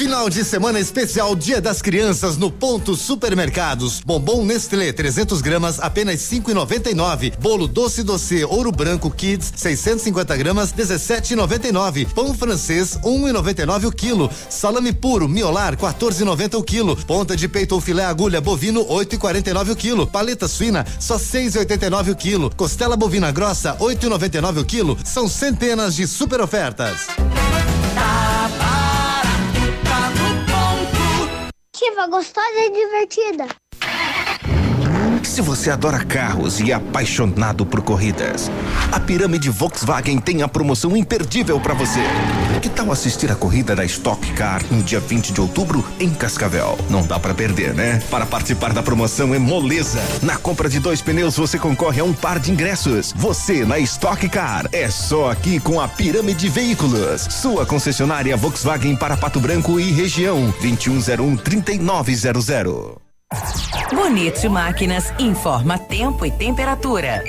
Final 0.00 0.30
de 0.30 0.42
semana 0.46 0.80
especial 0.80 1.36
Dia 1.36 1.60
das 1.60 1.82
Crianças 1.82 2.38
no 2.38 2.50
Ponto 2.50 2.96
Supermercados. 2.96 4.00
Bombom 4.00 4.46
Nestlé 4.46 4.94
300 4.94 5.42
gramas 5.42 5.78
apenas 5.78 6.20
5,99. 6.20 7.38
Bolo 7.38 7.68
doce 7.68 8.02
doce 8.02 8.42
Ouro 8.46 8.72
Branco 8.72 9.10
Kids 9.10 9.52
650 9.54 10.34
gramas 10.38 10.72
17,99. 10.72 12.06
Pão 12.14 12.32
francês 12.32 12.98
1,99 13.04 13.88
o 13.88 13.92
quilo. 13.92 14.30
Salame 14.48 14.94
puro 14.94 15.28
Miolar 15.28 15.76
14,90 15.76 16.54
o 16.58 16.62
quilo. 16.62 16.96
Ponta 16.96 17.36
de 17.36 17.46
peito 17.46 17.74
ou 17.74 17.80
filé 17.82 18.06
agulha 18.06 18.40
bovino 18.40 18.82
8,49 18.86 19.72
o 19.72 19.76
quilo. 19.76 20.06
Paleta 20.06 20.48
suína 20.48 20.86
só 20.98 21.18
6,89 21.18 22.12
o 22.12 22.16
quilo. 22.16 22.50
Costela 22.56 22.96
bovina 22.96 23.30
grossa 23.30 23.76
8,99 23.76 24.62
o 24.62 24.64
quilo. 24.64 24.98
São 25.04 25.28
centenas 25.28 25.94
de 25.94 26.06
super 26.06 26.40
ofertas. 26.40 27.00
Gostosa 32.10 32.58
e 32.58 32.70
divertida. 32.70 33.46
Se 35.22 35.40
você 35.40 35.70
adora 35.70 36.04
carros 36.04 36.60
e 36.60 36.70
é 36.70 36.74
apaixonado 36.74 37.64
por 37.64 37.80
corridas, 37.80 38.50
a 38.92 39.00
Pirâmide 39.00 39.48
Volkswagen 39.48 40.18
tem 40.18 40.42
a 40.42 40.48
promoção 40.48 40.94
imperdível 40.94 41.58
para 41.58 41.72
você. 41.72 42.00
Que 42.60 42.68
tal 42.68 42.92
assistir 42.92 43.32
a 43.32 43.34
corrida 43.34 43.74
da 43.74 43.86
Stock 43.86 44.32
Car 44.34 44.62
no 44.70 44.82
dia 44.82 45.00
20 45.00 45.32
de 45.32 45.40
outubro 45.40 45.82
em 45.98 46.10
Cascavel? 46.10 46.78
Não 46.90 47.02
dá 47.02 47.18
para 47.18 47.32
perder, 47.32 47.72
né? 47.72 48.02
Para 48.10 48.26
participar 48.26 48.74
da 48.74 48.82
promoção 48.82 49.34
é 49.34 49.38
moleza. 49.38 49.98
Na 50.22 50.36
compra 50.36 50.68
de 50.68 50.78
dois 50.78 51.00
pneus 51.00 51.38
você 51.38 51.58
concorre 51.58 52.00
a 52.00 52.04
um 52.04 52.12
par 52.12 52.38
de 52.38 52.52
ingressos. 52.52 53.14
Você 53.16 53.64
na 53.64 53.78
Stock 53.78 54.28
Car 54.28 54.68
é 54.72 54.90
só 54.90 55.30
aqui 55.30 55.58
com 55.58 55.80
a 55.80 55.88
Pirâmide 55.88 56.50
Veículos, 56.50 57.22
sua 57.22 57.64
concessionária 57.64 58.36
Volkswagen 58.36 58.94
para 58.94 59.16
Pato 59.16 59.40
Branco 59.40 59.80
e 59.80 59.90
região 59.90 60.52
2101 60.60 61.36
3900. 61.38 62.96
Bonito 63.90 64.50
Máquinas 64.50 65.12
informa 65.18 65.78
tempo 65.78 66.26
e 66.26 66.30
temperatura. 66.30 67.24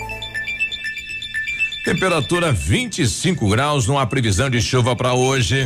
Temperatura 1.84 2.52
25 2.52 3.50
graus, 3.50 3.88
não 3.88 3.98
há 3.98 4.06
previsão 4.06 4.50
de 4.50 4.62
chuva 4.62 4.96
para 4.96 5.14
hoje. 5.14 5.66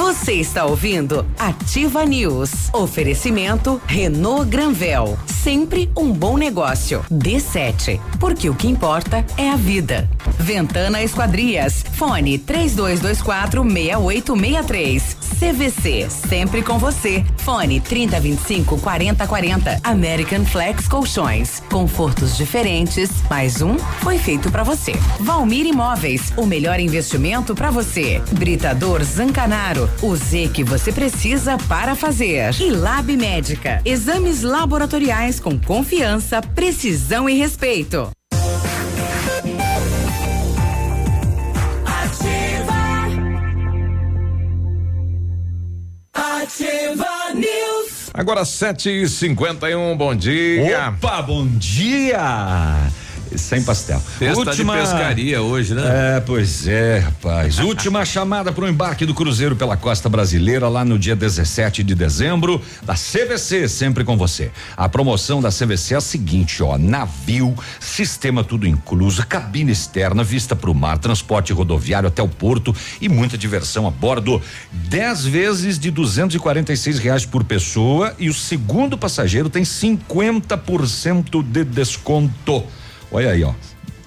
Você 0.11 0.33
está 0.33 0.65
ouvindo 0.65 1.25
Ativa 1.39 2.03
News. 2.03 2.51
Oferecimento 2.73 3.81
Renault 3.87 4.45
Granvel. 4.49 5.17
Sempre 5.25 5.89
um 5.95 6.11
bom 6.11 6.37
negócio. 6.37 7.01
D7. 7.09 7.97
Porque 8.19 8.49
o 8.49 8.53
que 8.53 8.67
importa 8.67 9.25
é 9.37 9.49
a 9.49 9.55
vida. 9.55 10.09
Ventana 10.37 11.01
Esquadrias. 11.01 11.85
Fone 11.93 12.37
3224 12.37 13.63
6863. 13.63 15.17
CVC. 15.39 16.07
Sempre 16.09 16.61
com 16.61 16.77
você. 16.77 17.23
Fone 17.37 17.79
3025 17.79 18.79
4040. 18.79 19.79
American 19.81 20.43
Flex 20.43 20.89
Colchões. 20.89 21.63
Confortos 21.71 22.35
diferentes. 22.35 23.09
Mais 23.29 23.61
um 23.61 23.77
foi 24.01 24.17
feito 24.19 24.51
para 24.51 24.63
você. 24.63 24.93
Valmir 25.21 25.65
Imóveis. 25.65 26.33
O 26.35 26.45
melhor 26.45 26.81
investimento 26.81 27.55
para 27.55 27.71
você. 27.71 28.21
Britador 28.33 29.01
Zancanaro. 29.03 29.89
O 30.03 30.15
Z 30.15 30.49
que 30.51 30.63
você 30.63 30.91
precisa 30.91 31.59
para 31.69 31.93
fazer. 31.93 32.59
E 32.59 32.71
Lab 32.71 33.15
Médica. 33.15 33.83
Exames 33.85 34.41
laboratoriais 34.41 35.39
com 35.39 35.59
confiança, 35.59 36.41
precisão 36.41 37.29
e 37.29 37.35
respeito. 37.35 38.09
Ativa 46.15 47.33
News. 47.35 48.09
Agora 48.11 48.41
7h51, 48.41 49.95
bom 49.95 50.15
dia. 50.15 50.89
Opa, 50.97 51.21
bom 51.21 51.45
dia! 51.45 52.89
Sem 53.37 53.63
pastel. 53.63 53.99
Festa 53.99 54.55
de 54.55 54.65
pescaria 54.65 55.41
hoje, 55.41 55.73
né? 55.73 56.17
É, 56.17 56.19
pois 56.19 56.67
é, 56.67 56.99
rapaz. 56.99 57.59
Última 57.59 58.03
chamada 58.05 58.51
para 58.51 58.65
o 58.65 58.69
embarque 58.69 59.05
do 59.05 59.13
Cruzeiro 59.13 59.55
pela 59.55 59.77
costa 59.77 60.09
brasileira 60.09 60.67
lá 60.67 60.83
no 60.83 60.97
dia 60.97 61.15
17 61.15 61.83
de 61.83 61.95
dezembro 61.95 62.61
da 62.83 62.93
CVC, 62.93 63.67
sempre 63.67 64.03
com 64.03 64.17
você. 64.17 64.51
A 64.75 64.89
promoção 64.89 65.41
da 65.41 65.49
CVC 65.49 65.93
é 65.93 65.97
a 65.97 66.01
seguinte, 66.01 66.61
ó, 66.61 66.77
navio, 66.77 67.55
sistema 67.79 68.43
tudo 68.43 68.67
incluso, 68.67 69.25
cabine 69.25 69.71
externa, 69.71 70.23
vista 70.23 70.55
para 70.55 70.69
o 70.69 70.75
mar, 70.75 70.97
transporte 70.97 71.53
rodoviário 71.53 72.07
até 72.07 72.21
o 72.21 72.27
porto 72.27 72.75
e 72.99 73.07
muita 73.07 73.37
diversão 73.37 73.87
a 73.87 73.91
bordo. 73.91 74.41
10 74.71 75.25
vezes 75.25 75.79
de 75.79 75.91
246 75.91 76.99
reais 76.99 77.25
por 77.25 77.43
pessoa 77.43 78.13
e 78.19 78.29
o 78.29 78.33
segundo 78.33 78.97
passageiro 78.97 79.49
tem 79.49 79.63
50% 79.63 81.43
de 81.43 81.63
desconto. 81.63 82.63
Olha 83.11 83.31
aí, 83.31 83.43
ó. 83.43 83.53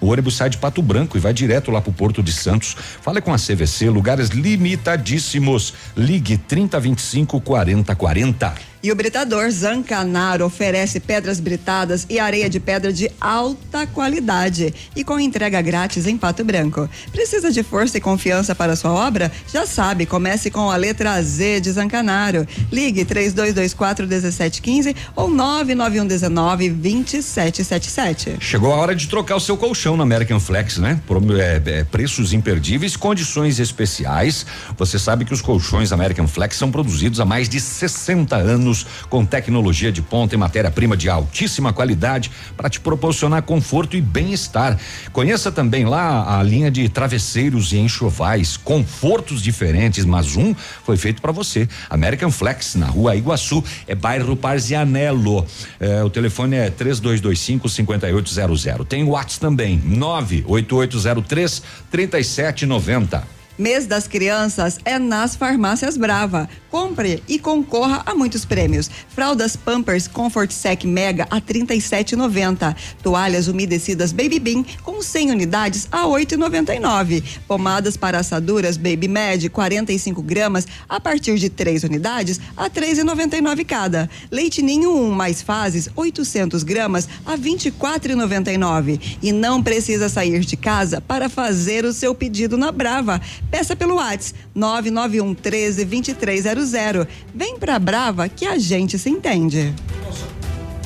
O 0.01 0.09
ônibus 0.09 0.37
sai 0.37 0.51
de 0.51 0.59
Pato 0.59 0.83
Branco 0.83 1.17
e 1.17 1.21
vai 1.21 1.33
direto 1.33 1.71
lá 1.71 1.81
pro 1.81 1.93
Porto 1.93 2.23
de 2.23 2.33
Santos. 2.33 2.77
Fale 3.01 3.21
com 3.21 3.33
a 3.33 3.39
CVC, 3.39 3.89
lugares 3.89 4.29
limitadíssimos. 4.29 5.73
Ligue 5.97 6.37
3025 6.37 7.41
4040. 7.41 8.74
E 8.85 8.93
o 8.93 8.95
Britador 8.95 9.51
Zancanaro 9.51 10.45
oferece 10.45 11.01
pedras 11.01 11.41
britadas 11.41 12.07
e 12.11 12.19
areia 12.19 12.51
de 12.51 12.61
pedra 12.61 12.93
de 12.93 13.11
alta 13.19 13.87
qualidade 13.87 14.75
e 14.95 15.03
com 15.03 15.19
entrega 15.19 15.63
grátis 15.63 16.07
em 16.07 16.19
Pato 16.19 16.45
Branco. 16.45 16.87
Precisa 17.11 17.51
de 17.51 17.63
força 17.63 17.97
e 17.97 18.01
confiança 18.03 18.55
para 18.55 18.77
sua 18.77 18.93
obra? 18.93 19.33
Já 19.51 19.67
sabe, 19.67 20.05
comece 20.05 20.51
com 20.51 20.71
a 20.71 20.77
letra 20.77 21.19
Z 21.23 21.61
de 21.61 21.73
Zancanaro. 21.73 22.47
Ligue 22.71 23.07
3224 23.07 24.07
1715 24.07 24.95
ou 25.17 25.31
99119 25.31 26.69
2777. 26.69 28.37
Chegou 28.39 28.71
a 28.71 28.77
hora 28.77 28.95
de 28.95 29.09
trocar 29.09 29.37
o 29.37 29.41
seu 29.41 29.57
colchão 29.57 29.97
na 29.97 30.03
American 30.03 30.39
Flex, 30.39 30.77
né? 30.77 31.01
Por, 31.07 31.23
é, 31.41 31.63
é, 31.65 31.85
preços 31.85 32.35
imperdíveis, 32.35 32.99
condições 32.99 33.59
especiais. 33.59 34.45
Você 34.77 34.99
sabe 34.99 35.25
que 35.25 35.33
os 35.33 35.41
colchões 35.41 35.91
American 35.91 36.29
Flex 36.29 36.55
são 36.59 36.71
produzidos 36.71 37.19
há 37.19 37.25
mais 37.25 37.49
de 37.49 37.59
60 37.59 38.37
anos 38.37 38.74
com 39.11 39.25
tecnologia 39.25 39.93
de 39.93 40.01
ponta 40.01 40.35
e 40.35 40.39
matéria-prima 40.39 40.97
de 40.97 41.11
altíssima 41.11 41.73
qualidade 41.73 42.31
para 42.57 42.71
te 42.71 42.81
proporcionar 42.81 43.43
conforto 43.43 43.97
e 43.97 44.01
bem-estar. 44.01 44.79
Conheça 45.13 45.53
também 45.53 45.85
lá 45.85 46.39
a 46.39 46.43
linha 46.43 46.71
de 46.71 46.89
travesseiros 46.89 47.73
e 47.73 47.79
enxovais, 47.79 48.57
confortos 48.57 49.43
diferentes, 49.43 50.05
mas 50.05 50.37
um 50.37 50.55
foi 50.85 50.97
feito 50.97 51.21
para 51.21 51.33
você. 51.33 51.69
American 51.91 52.31
Flex 52.31 52.75
na 52.75 52.87
Rua 52.87 53.15
Iguaçu, 53.15 53.63
é 53.87 53.95
bairro 53.95 54.37
Parzianello. 54.37 55.47
É, 55.79 56.03
o 56.03 56.11
telefone 56.11 56.57
é 56.57 56.71
3225 56.71 57.69
5800. 57.69 58.87
Tem 58.89 59.05
WhatsApp 59.05 59.41
também, 59.41 59.81
98803 59.85 61.63
3790. 61.91 63.44
Mês 63.57 63.87
das 63.87 64.09
Crianças 64.09 64.81
é 64.85 64.99
nas 64.99 65.37
Farmácias 65.37 65.97
Brava. 65.97 66.49
Compre 66.69 67.23
e 67.29 67.39
concorra 67.39 68.03
a 68.05 68.13
muitos 68.13 68.45
prêmios. 68.45 68.91
Fraldas 69.09 69.55
Pampers 69.55 70.09
Comfort 70.09 70.51
Sec 70.51 70.83
Mega 70.83 71.25
a 71.31 71.41
37,90. 71.41 72.75
Toalhas 73.01 73.47
umedecidas 73.47 74.11
Baby 74.11 74.41
Bean 74.41 74.65
com 74.83 75.01
100 75.01 75.31
unidades 75.31 75.87
a 75.93 76.03
8,99. 76.03 77.23
Pomadas 77.47 77.97
para 77.97 78.19
assaduras 78.19 78.77
Baby 78.77 79.07
Med 79.07 79.49
45 79.49 80.21
gramas 80.21 80.67
a 80.89 80.99
partir 80.99 81.39
de 81.39 81.49
3 81.49 81.85
unidades 81.85 82.41
a 82.57 82.69
3,99 82.69 83.65
cada. 83.65 84.11
Leite 84.33 84.63
Ninho 84.63 84.97
1 84.97 85.11
mais 85.13 85.43
fases 85.43 85.89
800 85.95 86.65
gramas 86.65 87.09
a 87.25 87.39
24,99. 87.39 89.19
E 89.23 89.31
não 89.31 89.63
precisa 89.63 90.09
sair 90.09 90.41
de 90.41 90.57
casa 90.57 91.01
para 91.01 91.29
fazer 91.29 91.85
o 91.85 91.93
seu 91.93 92.17
pedido 92.17 92.57
na 92.57 92.73
Brava. 92.73 93.21
Peça 93.51 93.77
pelo 93.77 93.97
WhatsApp 93.97 94.39
991 94.55 95.35
13 95.35 95.85
2300. 95.85 97.07
Vem 97.35 97.59
pra 97.59 97.79
Brava 97.79 98.29
que 98.29 98.47
a 98.47 98.59
gente 98.59 98.99
se 98.99 99.11
entende. 99.11 99.75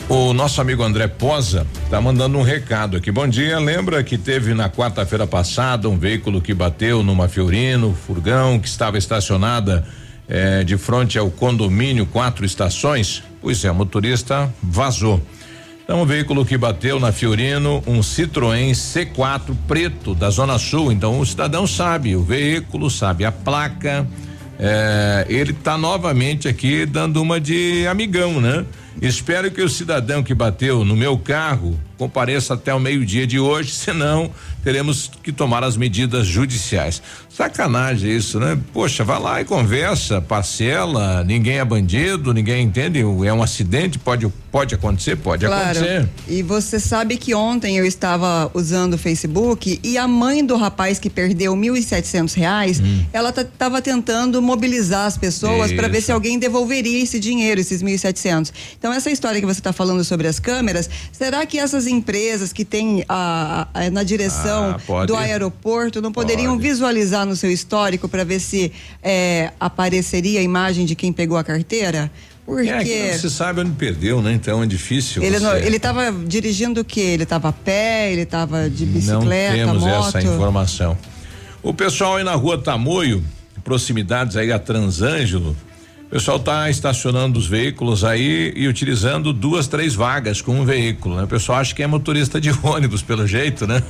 O 0.09 0.33
nosso 0.33 0.59
amigo 0.61 0.83
André 0.83 1.07
Posa 1.07 1.67
tá 1.91 2.01
mandando 2.01 2.39
um 2.39 2.43
recado 2.43 2.97
aqui. 2.97 3.13
Bom 3.13 3.29
dia. 3.29 3.59
Lembra 3.59 4.03
que 4.03 4.17
teve 4.17 4.55
na 4.55 4.71
quarta-feira 4.71 5.27
passada 5.27 5.87
um 5.87 5.99
veículo 5.99 6.41
que 6.41 6.55
bateu 6.55 7.03
numa 7.03 7.29
Fiorino, 7.29 7.95
furgão 8.07 8.59
que 8.59 8.67
estava 8.67 8.97
estacionada 8.97 9.87
eh, 10.27 10.65
de 10.65 10.79
frente 10.79 11.19
ao 11.19 11.31
condomínio 11.31 12.07
quatro 12.07 12.47
estações? 12.47 13.23
Pois 13.43 13.63
é, 13.65 13.71
o 13.71 13.75
motorista 13.75 14.53
vazou. 14.63 15.21
Então, 15.91 16.03
o 16.03 16.05
veículo 16.05 16.45
que 16.45 16.59
bateu 16.59 17.01
na 17.01 17.13
Fiorino, 17.13 17.83
um 17.87 18.01
Citroën 18.01 18.73
C4 18.73 19.57
preto 19.67 20.15
da 20.15 20.29
Zona 20.29 20.59
Sul. 20.59 20.93
Então, 20.93 21.19
o 21.19 21.25
cidadão 21.25 21.67
sabe 21.67 22.15
o 22.15 22.23
veículo, 22.23 22.91
sabe 22.91 23.25
a 23.25 23.33
placa. 23.33 24.07
É, 24.59 25.25
ele 25.31 25.53
está 25.53 25.79
novamente 25.79 26.47
aqui 26.47 26.85
dando 26.85 27.23
uma 27.23 27.41
de 27.41 27.87
amigão, 27.87 28.39
né? 28.39 28.67
Espero 29.01 29.51
que 29.51 29.63
o 29.63 29.69
cidadão 29.71 30.23
que 30.23 30.35
bateu 30.35 30.85
no 30.85 30.95
meu 30.95 31.17
carro 31.17 31.75
compareça 31.99 32.55
até 32.55 32.73
o 32.73 32.79
meio-dia 32.81 33.27
de 33.27 33.39
hoje, 33.39 33.73
senão 33.75 34.31
teremos 34.63 35.11
que 35.23 35.33
tomar 35.33 35.65
as 35.65 35.77
medidas 35.77 36.27
judiciais. 36.27 37.03
Sacanagem 37.29 38.17
isso, 38.17 38.41
né? 38.41 38.59
Poxa, 38.73 39.05
vai 39.05 39.21
lá 39.21 39.41
e 39.41 39.45
conversa, 39.45 40.21
parcela, 40.21 41.23
ninguém 41.25 41.59
é 41.59 41.65
bandido, 41.65 42.33
ninguém 42.33 42.65
entende, 42.65 43.01
é 43.01 43.33
um 43.33 43.43
acidente, 43.43 43.99
pode 43.99 44.27
pode 44.51 44.75
acontecer, 44.75 45.17
pode 45.17 45.47
claro. 45.47 45.79
acontecer. 45.79 46.09
E 46.27 46.43
você 46.43 46.81
sabe 46.81 47.17
que 47.17 47.35
ontem 47.35 47.77
eu 47.77 47.85
estava 47.85 48.51
usando 48.55 48.95
o 48.95 48.99
Facebook 48.99 49.79
e 49.83 49.99
a 49.99 50.09
mãe 50.09 50.45
do 50.45 50.57
rapaz 50.57 50.99
que 50.99 51.11
perdeu 51.11 51.55
mil 51.55 51.77
e 51.77 51.83
setecentos 51.83 52.35
reais, 52.35 52.81
hum. 52.81 53.05
ela 53.13 53.31
estava 53.31 53.81
tentando 53.83 54.41
mobilizar 54.41 55.07
as 55.07 55.17
pessoas 55.17 55.73
para 55.73 55.89
ver 55.89 56.01
se 56.01 56.11
alguém 56.11 56.39
devolveria 56.39 57.03
esse 57.03 57.21
dinheiro, 57.21 57.61
esses 57.61 57.83
mil 57.83 57.95
e 57.95 57.99
setecentos. 57.99 58.53
Então 58.79 58.93
essa 58.93 59.11
história 59.11 59.41
que 59.41 59.47
você 59.47 59.61
está 59.61 59.73
falando 59.73 60.03
sobre 60.03 60.27
as 60.27 60.39
câmeras, 60.39 60.89
será 61.13 61.45
que 61.45 61.59
essas 61.59 61.87
empresas 61.89 62.53
que 62.53 62.65
têm 62.65 63.05
a, 63.09 63.67
a, 63.75 63.91
na 63.91 64.03
direção 64.05 64.77
ah, 64.89 65.07
do 65.07 65.17
aeroporto 65.17 66.01
não 66.01 66.13
poderiam 66.13 66.55
pode. 66.55 66.69
visualizar 66.69 67.27
no 67.27 67.35
seu 67.35 67.51
histórico 67.51 68.09
para 68.09 68.23
ver 68.23 68.39
se 68.39 68.71
é, 69.03 69.53
apareceria 69.59 70.39
a 70.41 70.43
imagem 70.43 70.87
de 70.87 70.95
quem 70.95 71.13
pegou 71.13 71.37
a 71.37 71.43
carteira? 71.43 72.11
Porque 72.47 72.71
é, 72.71 72.83
que 72.83 73.13
não 73.13 73.19
se 73.19 73.31
sabe 73.31 73.61
onde 73.61 73.73
perdeu, 73.73 74.23
né? 74.23 74.33
Então 74.33 74.63
é 74.63 74.67
difícil. 74.67 75.23
Ele 75.23 75.39
você... 75.39 75.67
ele 75.67 75.77
estava 75.77 76.11
dirigindo 76.11 76.81
o 76.81 76.85
quê? 76.85 77.01
Ele 77.01 77.25
estava 77.25 77.49
a 77.49 77.53
pé? 77.53 78.11
Ele 78.11 78.23
estava 78.23 78.71
de 78.71 78.87
bicicleta, 78.87 79.57
Não 79.57 79.73
temos 79.73 79.83
moto? 79.83 80.17
essa 80.17 80.23
informação. 80.23 80.97
O 81.63 81.75
pessoal 81.75 82.17
aí 82.17 82.25
na 82.25 82.35
rua 82.35 82.57
Tamoio, 82.57 83.23
proximidades 83.63 84.37
aí 84.37 84.51
a 84.51 84.59
Transângelo, 84.59 85.55
o 86.09 86.11
pessoal 86.11 86.39
está 86.39 86.71
estacionando 86.71 87.39
os 87.39 87.47
veículos 87.47 88.03
aí 88.03 88.51
e 88.57 88.67
utilizando 88.67 89.31
duas, 89.31 89.69
três 89.69 89.95
vagas 89.95 90.41
com 90.41 90.59
um 90.59 90.65
veículo, 90.65 91.17
né? 91.17 91.25
O 91.25 91.29
pessoal 91.29 91.59
acha 91.59 91.75
que 91.75 91.83
é 91.83 91.87
motorista 91.87 92.41
de 92.41 92.51
ônibus, 92.65 93.03
pelo 93.03 93.27
jeito, 93.27 93.67
né? 93.67 93.83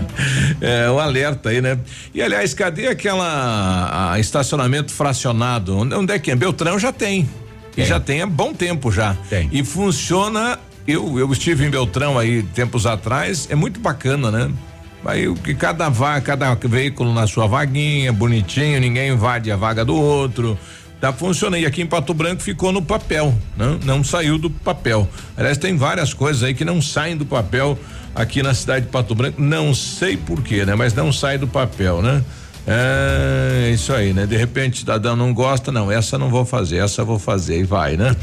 é 0.62 0.90
um 0.90 0.98
alerta 0.98 1.50
aí, 1.50 1.60
né? 1.60 1.78
E 2.14 2.22
aliás, 2.22 2.54
cadê 2.54 2.86
aquela 2.86 4.16
estacionamento 4.18 4.92
fracionado? 4.92 5.76
Onde 5.76 6.14
é 6.14 6.18
que 6.18 6.30
é? 6.30 6.34
Beltrão 6.34 6.78
já 6.78 6.90
tem. 6.90 7.28
Tem. 7.74 7.84
E 7.84 7.86
já 7.86 8.00
tem 8.00 8.22
há 8.22 8.26
bom 8.26 8.54
tempo 8.54 8.90
já. 8.90 9.14
Tem. 9.28 9.50
E 9.52 9.62
funciona. 9.62 10.58
Eu, 10.88 11.18
eu 11.18 11.30
estive 11.32 11.66
em 11.66 11.70
Beltrão 11.70 12.18
aí 12.18 12.42
tempos 12.42 12.86
atrás, 12.86 13.46
é 13.50 13.54
muito 13.54 13.78
bacana, 13.78 14.30
né? 14.30 14.50
Aí 15.04 15.28
o 15.28 15.34
que 15.34 15.54
cada 15.54 15.88
vaga, 15.88 16.20
cada 16.20 16.54
veículo 16.54 17.12
na 17.12 17.26
sua 17.26 17.46
vaguinha, 17.46 18.12
bonitinho, 18.12 18.80
ninguém 18.80 19.10
invade 19.10 19.50
a 19.50 19.56
vaga 19.56 19.84
do 19.84 19.94
outro. 19.94 20.58
Tá 21.02 21.12
funcionando. 21.12 21.60
E 21.60 21.66
aqui 21.66 21.82
em 21.82 21.86
Pato 21.86 22.14
Branco 22.14 22.40
ficou 22.40 22.70
no 22.70 22.80
papel, 22.80 23.34
né? 23.56 23.76
Não 23.84 24.04
saiu 24.04 24.38
do 24.38 24.48
papel. 24.48 25.08
Aliás, 25.36 25.58
tem 25.58 25.76
várias 25.76 26.14
coisas 26.14 26.44
aí 26.44 26.54
que 26.54 26.64
não 26.64 26.80
saem 26.80 27.16
do 27.16 27.26
papel 27.26 27.76
aqui 28.14 28.40
na 28.40 28.54
cidade 28.54 28.86
de 28.86 28.92
Pato 28.92 29.12
Branco. 29.12 29.42
Não 29.42 29.74
sei 29.74 30.16
porquê, 30.16 30.64
né? 30.64 30.76
Mas 30.76 30.94
não 30.94 31.12
sai 31.12 31.38
do 31.38 31.48
papel, 31.48 32.00
né? 32.00 32.22
É 32.68 33.72
isso 33.74 33.92
aí, 33.92 34.12
né? 34.12 34.26
De 34.26 34.36
repente 34.36 34.78
cidadão 34.78 35.16
não 35.16 35.34
gosta, 35.34 35.72
não, 35.72 35.90
essa 35.90 36.16
não 36.16 36.30
vou 36.30 36.44
fazer, 36.44 36.76
essa 36.76 37.02
vou 37.02 37.18
fazer 37.18 37.58
e 37.58 37.64
vai, 37.64 37.96
né? 37.96 38.14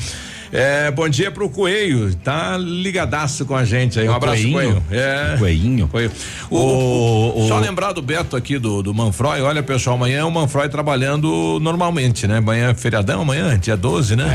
É, 0.52 0.90
bom 0.90 1.08
dia 1.08 1.30
pro 1.30 1.48
Coelho, 1.50 2.14
tá 2.16 2.58
ligadaço 2.58 3.46
com 3.46 3.56
a 3.56 3.64
gente 3.64 4.00
aí. 4.00 4.08
Um 4.08 4.12
O 4.12 4.16
abraço, 4.16 4.42
Coelhinho? 4.42 4.82
Coelho. 4.82 4.84
É. 4.92 5.36
Coelhinho. 5.38 5.88
Coelho. 5.88 6.12
O, 6.50 6.58
O- 6.58 7.46
o- 7.46 7.48
Só 7.48 7.60
lembrar 7.60 7.92
do 7.94 8.02
Beto 8.02 8.36
aqui 8.36 8.58
do, 8.58 8.82
do 8.82 8.94
Manfroy, 8.94 9.42
olha 9.42 9.62
pessoal, 9.62 9.96
amanhã 9.96 10.26
o 10.26 10.32
Manfroy 10.32 10.68
trabalhando 10.70 11.60
normalmente, 11.62 12.26
né? 12.28 12.38
Amanhã 12.38 12.70
é 12.72 12.74
feriadão, 12.74 13.22
amanhã, 13.22 13.58
dia 13.60 13.78
12, 13.78 14.16
né? 14.16 14.26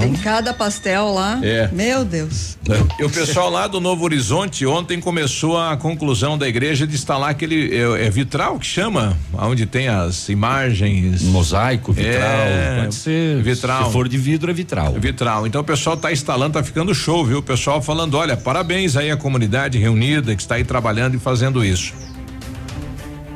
Tem 0.00 0.12
cada 0.14 0.54
pastel 0.54 1.12
lá. 1.12 1.40
É. 1.42 1.68
Meu 1.72 2.04
Deus. 2.04 2.56
E 2.98 3.04
o 3.04 3.10
pessoal 3.10 3.50
lá 3.50 3.66
do 3.66 3.80
Novo 3.80 4.04
Horizonte 4.04 4.64
ontem 4.64 5.00
começou 5.00 5.58
a 5.58 5.76
conclusão 5.76 6.38
da 6.38 6.46
igreja 6.48 6.86
de 6.86 6.94
instalar 6.94 7.30
aquele 7.30 7.74
é, 7.74 8.06
é 8.06 8.10
vitral 8.10 8.58
que 8.58 8.66
chama, 8.66 9.16
onde 9.32 9.66
tem 9.66 9.88
as 9.88 10.28
imagens, 10.28 11.22
Mosaico, 11.22 11.92
vitral, 11.92 12.20
É, 12.22 12.80
pode 12.82 12.94
ser. 12.94 13.42
vitral. 13.42 13.86
Se 13.86 13.92
for 13.92 14.08
de 14.08 14.18
vidro, 14.18 14.50
é 14.50 14.54
vitral. 14.54 14.92
Vitral. 14.92 15.47
Então 15.48 15.62
o 15.62 15.64
pessoal 15.64 15.96
tá 15.96 16.12
instalando, 16.12 16.52
tá 16.52 16.62
ficando 16.62 16.94
show, 16.94 17.24
viu? 17.24 17.38
O 17.38 17.42
pessoal 17.42 17.80
falando, 17.80 18.18
olha, 18.18 18.36
parabéns 18.36 18.98
aí 18.98 19.10
à 19.10 19.16
comunidade 19.16 19.78
reunida 19.78 20.36
que 20.36 20.42
está 20.42 20.56
aí 20.56 20.64
trabalhando 20.64 21.14
e 21.14 21.18
fazendo 21.18 21.64
isso. 21.64 21.94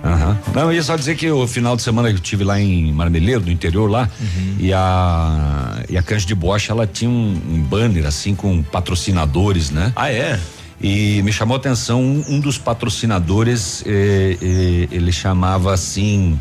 Aham. 0.05 0.39
Não, 0.55 0.63
eu 0.65 0.73
ia 0.73 0.83
só 0.83 0.95
dizer 0.95 1.17
que 1.17 1.31
o 1.31 1.47
final 1.47 1.75
de 1.75 1.81
semana 1.81 2.11
que 2.11 2.17
eu 2.17 2.21
tive 2.21 2.45
lá 2.45 2.61
em 2.61 2.93
Marmeleiro, 2.93 3.41
no 3.41 3.51
interior 3.51 3.89
lá, 3.89 4.11
e 4.59 4.73
a 4.75 5.83
e 5.89 5.97
a 5.97 6.03
Canja 6.03 6.27
de 6.27 6.35
Bocha, 6.35 6.73
ela 6.73 6.87
tinha 6.87 7.11
um, 7.11 7.41
um 7.49 7.63
banner 7.63 8.05
assim 8.05 8.35
com 8.35 8.63
patrocinadores, 8.63 9.71
né? 9.71 9.93
Ah, 9.97 10.13
é? 10.13 10.39
E 10.83 11.23
me 11.23 11.33
chamou 11.33 11.55
a 11.55 11.59
atenção 11.59 12.03
um, 12.03 12.25
um 12.29 12.41
dos 12.41 12.59
patrocinadores, 12.59 13.85
eh, 13.87 14.37
eh, 14.43 14.89
ele 14.91 15.13
chamava 15.13 15.73
assim 15.73 16.39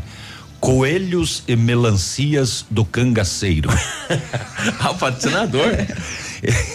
Coelhos 0.62 1.42
e 1.48 1.56
Melancias 1.56 2.64
do 2.70 2.84
Cangaceiro. 2.84 3.68
ah, 4.78 4.92
o 4.92 4.94
patrocinador? 4.94 5.66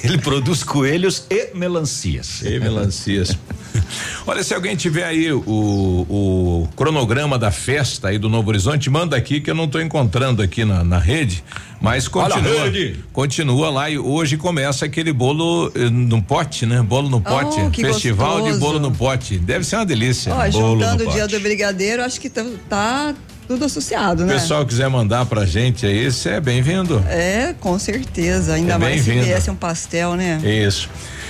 ele 0.03 0.17
produz 0.17 0.61
coelhos 0.61 1.23
e 1.29 1.55
melancias. 1.55 2.41
E 2.41 2.59
melancias. 2.59 3.37
Olha, 4.25 4.43
se 4.43 4.53
alguém 4.53 4.75
tiver 4.75 5.05
aí 5.05 5.31
o, 5.31 5.41
o 5.47 6.69
cronograma 6.75 7.39
da 7.39 7.49
festa 7.49 8.09
aí 8.09 8.17
do 8.17 8.27
Novo 8.27 8.49
Horizonte, 8.49 8.89
manda 8.89 9.15
aqui 9.15 9.39
que 9.39 9.49
eu 9.49 9.55
não 9.55 9.63
estou 9.63 9.81
encontrando 9.81 10.41
aqui 10.41 10.65
na, 10.65 10.83
na 10.83 10.99
rede, 10.99 11.41
mas 11.79 12.09
continua. 12.09 12.65
rede. 12.65 12.99
Continua 13.13 13.69
lá 13.69 13.89
e 13.89 13.97
hoje 13.97 14.35
começa 14.35 14.83
aquele 14.83 15.13
bolo 15.13 15.71
eh, 15.73 15.89
no 15.89 16.21
pote, 16.21 16.65
né? 16.65 16.81
Bolo 16.81 17.07
no 17.07 17.21
pote. 17.21 17.57
Oh, 17.61 17.71
Festival 17.71 18.41
de 18.41 18.49
gostoso. 18.49 18.59
bolo 18.59 18.79
no 18.81 18.91
pote. 18.91 19.37
Deve 19.37 19.63
ser 19.63 19.77
uma 19.77 19.85
delícia. 19.85 20.33
Ó, 20.33 20.49
Bolo 20.51 20.81
juntando 20.81 21.05
no 21.05 21.09
o 21.09 21.13
dia 21.13 21.25
do 21.25 21.39
brigadeiro, 21.39 22.03
acho 22.03 22.19
que 22.19 22.29
tá, 22.29 22.45
tá 22.67 23.15
tudo 23.47 23.65
associado, 23.65 24.23
O 24.23 24.25
né? 24.25 24.33
pessoal 24.33 24.65
quiser 24.65 24.89
mandar 24.89 25.25
pra 25.25 25.45
gente 25.45 25.85
aí, 25.85 26.11
você 26.11 26.29
é 26.31 26.41
bem-vindo. 26.41 27.03
É, 27.07 27.55
com 27.59 27.79
certeza. 27.79 28.53
Ainda 28.53 28.73
É 28.73 28.77
mais 28.77 29.01
se 29.01 29.11
viesse 29.11 29.49
um 29.49 29.55
pastel, 29.55 30.15
né? 30.15 30.39
Isso. 30.43 30.89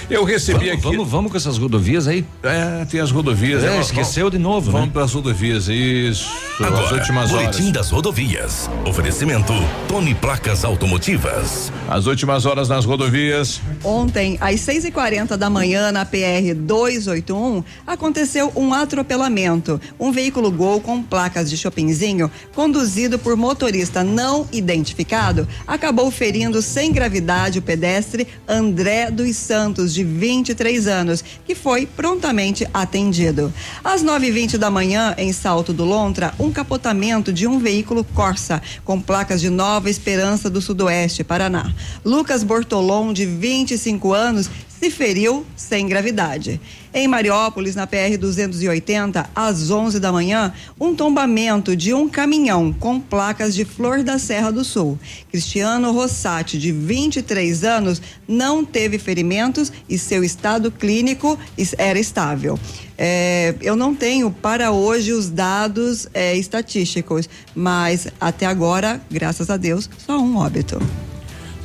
Eu 0.10 0.24
recebi 0.24 0.60
Vamos, 0.68 0.74
aqui. 0.74 0.82
vamos, 0.84 1.10
vamos 1.10 1.32
com 1.32 1.38
essas 1.38 1.58
rodovias 1.58 2.08
aí? 2.08 2.24
É, 2.42 2.86
tem 2.86 3.02
as 3.02 3.12
rodovias. 3.12 3.62
É, 3.62 3.72
né? 3.72 3.82
esqueceu 3.82 4.30
de 4.30 4.38
novo, 4.38 4.72
Vamos 4.72 4.88
né? 4.88 4.94
para 4.94 5.04
as 5.04 5.12
rodovias, 5.14 5.68
isso. 5.68 6.30
as 6.60 6.66
Agora, 6.66 6.96
últimas 6.96 7.30
Boletim 7.30 7.62
horas. 7.64 7.74
das 7.74 7.90
Rodovias. 7.90 8.70
Oferecimento 8.86 9.52
Tony 9.90 10.16
Placas 10.16 10.64
Automotivas. 10.64 11.74
As 11.90 12.06
últimas 12.06 12.46
horas 12.46 12.70
nas 12.70 12.86
rodovias. 12.86 13.60
Ontem, 13.84 14.38
às 14.40 14.62
6h40 14.62 15.36
da 15.36 15.50
manhã, 15.50 15.92
na 15.92 16.06
PR 16.06 16.56
281, 16.56 17.62
aconteceu 17.86 18.52
um 18.56 18.74
atropelamento. 18.74 19.80
Um 20.00 20.14
veículo 20.14 20.50
Gol 20.52 20.80
com 20.80 21.04
placas 21.04 21.50
de 21.50 21.58
Chopinzinho, 21.58 22.32
conduzido 22.56 23.20
por 23.20 23.36
motorista 23.36 24.06
não 24.06 24.48
identificado, 24.54 25.46
acabou 25.68 26.10
ferindo 26.10 26.62
sem 26.62 26.94
gravidade 26.94 27.60
o 27.60 27.62
pedestre 27.62 28.26
André 28.48 29.12
dos 29.12 29.36
Santos, 29.36 29.97
de 29.98 30.04
23 30.04 30.86
anos, 30.88 31.24
que 31.44 31.56
foi 31.56 31.88
prontamente 31.88 32.68
atendido. 32.72 33.52
Às 33.84 34.04
9h20 34.04 34.58
da 34.58 34.70
manhã, 34.70 35.16
em 35.18 35.34
Salto 35.34 35.74
do 35.74 35.84
Lontra, 35.84 36.36
um 36.40 36.52
capotamento 36.52 37.34
de 37.34 37.48
um 37.48 37.58
veículo 37.58 38.04
Corsa, 38.04 38.62
com 38.86 39.02
placas 39.02 39.42
de 39.42 39.50
Nova 39.50 39.90
Esperança 39.90 40.52
do 40.52 40.62
Sudoeste, 40.62 41.24
Paraná. 41.24 41.74
Lucas 42.06 42.44
Bortolom, 42.44 43.12
de 43.12 43.26
25 43.26 44.14
anos, 44.14 44.52
se 44.80 44.92
feriu 44.92 45.46
sem 45.56 45.88
gravidade. 45.88 46.60
Em 46.94 47.08
Mariópolis, 47.08 47.76
na 47.76 47.86
PR 47.86 48.18
280, 48.20 49.30
às 49.36 49.70
11 49.70 50.00
da 50.00 50.12
manhã, 50.12 50.54
um 50.80 50.96
tombamento 50.96 51.76
de 51.76 51.94
um 51.94 52.08
caminhão 52.08 52.72
com 52.74 53.00
placas 53.00 53.54
de 53.54 53.66
Flor 53.66 54.04
da 54.04 54.18
Serra 54.18 54.52
do 54.52 54.64
Sul. 54.64 54.98
Cristiano 55.30 55.92
Rossati, 55.92 56.58
de 56.58 56.72
23 56.72 57.64
anos, 57.64 58.02
não 58.28 58.64
teve 58.64 58.98
ferimentos 58.98 59.72
e 59.90 59.98
seu 59.98 60.24
estado 60.24 60.72
clínico 60.72 61.38
era 61.78 62.00
estável. 62.00 62.58
É, 62.98 63.54
eu 63.62 63.76
não 63.76 63.94
tenho 63.94 64.32
para 64.32 64.72
hoje 64.72 65.12
os 65.14 65.30
dados 65.30 66.08
é, 66.14 66.36
estatísticos, 66.36 67.30
mas 67.54 68.08
até 68.20 68.46
agora, 68.46 69.00
graças 69.10 69.50
a 69.50 69.58
Deus, 69.58 69.90
só 69.98 70.18
um 70.18 70.38
óbito. 70.38 70.82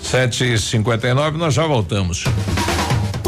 7h59, 0.03 1.37
nós 1.37 1.55
já 1.55 1.67
voltamos. 1.67 2.25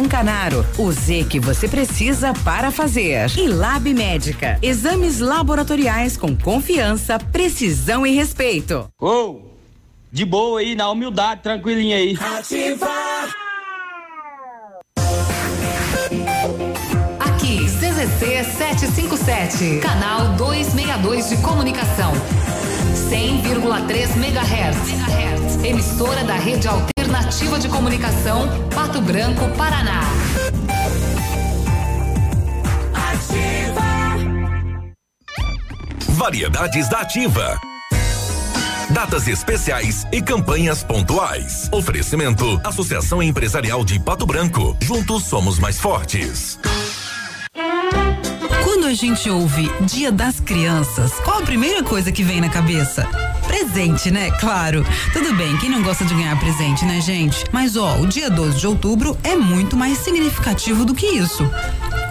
Zancanaro. 0.00 0.64
O 0.78 0.90
Z 0.90 1.26
que 1.28 1.38
você 1.38 1.68
precisa 1.68 2.32
para 2.42 2.70
fazer. 2.70 3.30
E 3.36 3.46
Lab 3.46 3.92
Médica. 3.92 4.58
Exames 4.62 5.18
laboratoriais 5.18 6.16
com 6.16 6.34
confiança, 6.34 7.18
precisão 7.18 8.06
e 8.06 8.12
respeito. 8.12 8.88
Ô, 8.98 9.40
de 10.10 10.24
boa 10.24 10.60
aí, 10.60 10.74
na 10.74 10.88
humildade, 10.88 11.42
tranquilinha 11.42 11.96
aí. 11.96 12.16
Aqui, 17.20 17.66
CZC 17.66 18.44
757, 18.56 19.80
canal 19.80 20.34
262 20.36 21.28
de 21.28 21.36
comunicação. 21.38 22.12
100,3 23.10 24.16
MHz. 24.16 25.64
Emissora 25.64 26.24
da 26.24 26.36
Rede 26.36 26.66
Alternativa 26.66 26.99
de 27.60 27.68
Comunicação, 27.68 28.48
Pato 28.74 29.02
Branco, 29.02 29.46
Paraná. 29.56 30.00
Variedades 36.08 36.88
da 36.88 37.00
Ativa. 37.00 37.60
Datas 38.90 39.28
especiais 39.28 40.06
e 40.10 40.22
campanhas 40.22 40.82
pontuais. 40.82 41.68
Oferecimento: 41.72 42.58
Associação 42.64 43.22
Empresarial 43.22 43.84
de 43.84 44.00
Pato 44.00 44.24
Branco. 44.24 44.74
Juntos 44.80 45.24
somos 45.24 45.58
mais 45.58 45.78
fortes. 45.78 46.58
Quando 48.64 48.86
a 48.86 48.94
gente 48.94 49.28
ouve 49.28 49.70
Dia 49.82 50.10
das 50.10 50.40
Crianças, 50.40 51.12
qual 51.24 51.40
a 51.40 51.42
primeira 51.42 51.82
coisa 51.82 52.10
que 52.10 52.22
vem 52.22 52.40
na 52.40 52.48
cabeça? 52.48 53.06
Presente, 53.50 54.12
né? 54.12 54.30
Claro. 54.38 54.86
Tudo 55.12 55.34
bem, 55.34 55.56
quem 55.56 55.68
não 55.68 55.82
gosta 55.82 56.04
de 56.04 56.14
ganhar 56.14 56.38
presente, 56.38 56.84
né, 56.84 57.00
gente? 57.00 57.44
Mas 57.50 57.76
ó, 57.76 57.98
o 57.98 58.06
dia 58.06 58.30
12 58.30 58.60
de 58.60 58.66
outubro 58.68 59.18
é 59.24 59.34
muito 59.34 59.76
mais 59.76 59.98
significativo 59.98 60.84
do 60.84 60.94
que 60.94 61.06
isso. 61.06 61.42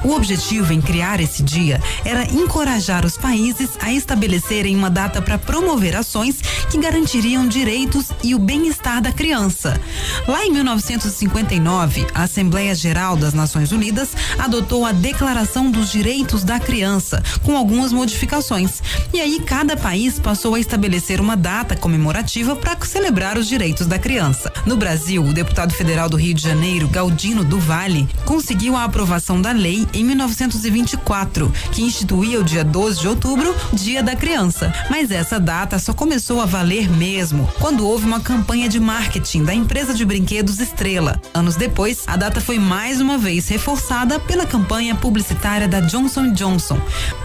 O 0.04 0.14
objetivo 0.14 0.72
em 0.72 0.82
criar 0.82 1.20
esse 1.20 1.44
dia 1.44 1.82
era 2.06 2.24
encorajar 2.24 3.06
os 3.06 3.18
países 3.18 3.72
a 3.82 3.92
estabelecerem 3.92 4.76
uma 4.76 4.90
data 4.90 5.22
para 5.22 5.38
promover 5.38 5.96
ações 5.96 6.38
que 6.70 6.78
garantiriam 6.78 7.48
direitos 7.48 8.08
e 8.24 8.34
o 8.34 8.40
bem-estar 8.40 9.02
da 9.02 9.12
criança. 9.12 9.80
Lá 10.28 10.46
em 10.46 10.52
1959, 10.52 12.08
a 12.14 12.24
Assembleia 12.24 12.74
Geral 12.74 13.18
das 13.18 13.34
Nações 13.34 13.72
Unidas 13.72 14.12
adotou 14.38 14.86
a 14.86 14.92
Declaração 14.92 15.70
dos 15.70 15.92
Direitos 15.92 16.44
da 16.44 16.60
Criança, 16.60 17.22
com 17.44 17.58
algumas 17.58 17.92
modificações. 17.92 18.82
E 19.14 19.20
aí 19.20 19.42
cada 19.46 19.76
país 19.76 20.20
passou 20.20 20.56
a 20.56 20.60
estabelecer 20.60 21.20
uma 21.20 21.36
data 21.36 21.76
comemorativa 21.76 22.56
para 22.56 22.78
celebrar 22.86 23.38
os 23.38 23.48
direitos 23.48 23.88
da 23.88 24.00
criança. 24.00 24.52
No 24.66 24.78
Brasil, 24.78 25.24
o 25.24 25.34
deputado 25.34 25.74
federal 25.74 26.08
do 26.08 26.18
Rio 26.18 26.34
de 26.34 26.42
Janeiro, 26.42 26.88
Galdino 26.88 27.44
do 27.44 27.60
Vale, 27.60 28.08
conseguiu 28.26 28.76
a 28.76 28.84
aprovação 28.84 29.42
da 29.42 29.52
lei 29.52 29.88
em 29.94 30.04
1924, 30.04 31.52
que 31.72 31.82
instituía 31.82 32.40
o 32.40 32.44
dia 32.44 32.64
12 32.64 33.00
de 33.00 33.08
outubro, 33.08 33.56
Dia 33.74 34.04
da 34.04 34.16
Criança. 34.16 34.74
Mas 34.90 35.12
essa 35.12 35.40
data 35.40 35.80
só 35.80 35.94
começou 35.94 36.42
a 36.42 36.46
valer 36.46 36.90
mesmo 36.90 37.50
quando 37.60 37.88
houve 37.88 38.06
uma 38.06 38.20
campanha 38.20 38.68
de 38.68 38.80
marketing 38.80 39.44
da 39.44 39.54
empresa 39.54 39.94
de 39.94 40.06
brinquedos 40.06 40.60
Estrela. 40.60 41.20
Anos 41.34 41.56
depois, 41.56 42.04
a 42.08 42.16
data 42.16 42.42
foi 42.42 42.60
mais 42.60 43.02
uma 43.02 43.18
vez 43.18 43.48
reforçada 43.48 44.20
pela 44.20 44.46
campanha 44.46 44.96
publicitária 44.96 45.68
da 45.68 45.80
Johnson 45.80 46.32
Johnson. 46.32 46.80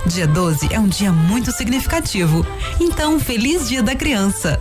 Dia 0.07 0.27
12 0.27 0.69
é 0.71 0.79
um 0.79 0.89
dia 0.89 1.13
muito 1.13 1.53
significativo. 1.53 2.47
Então, 2.81 3.19
feliz 3.19 3.69
Dia 3.69 3.83
da 3.83 3.95
Criança! 3.95 4.61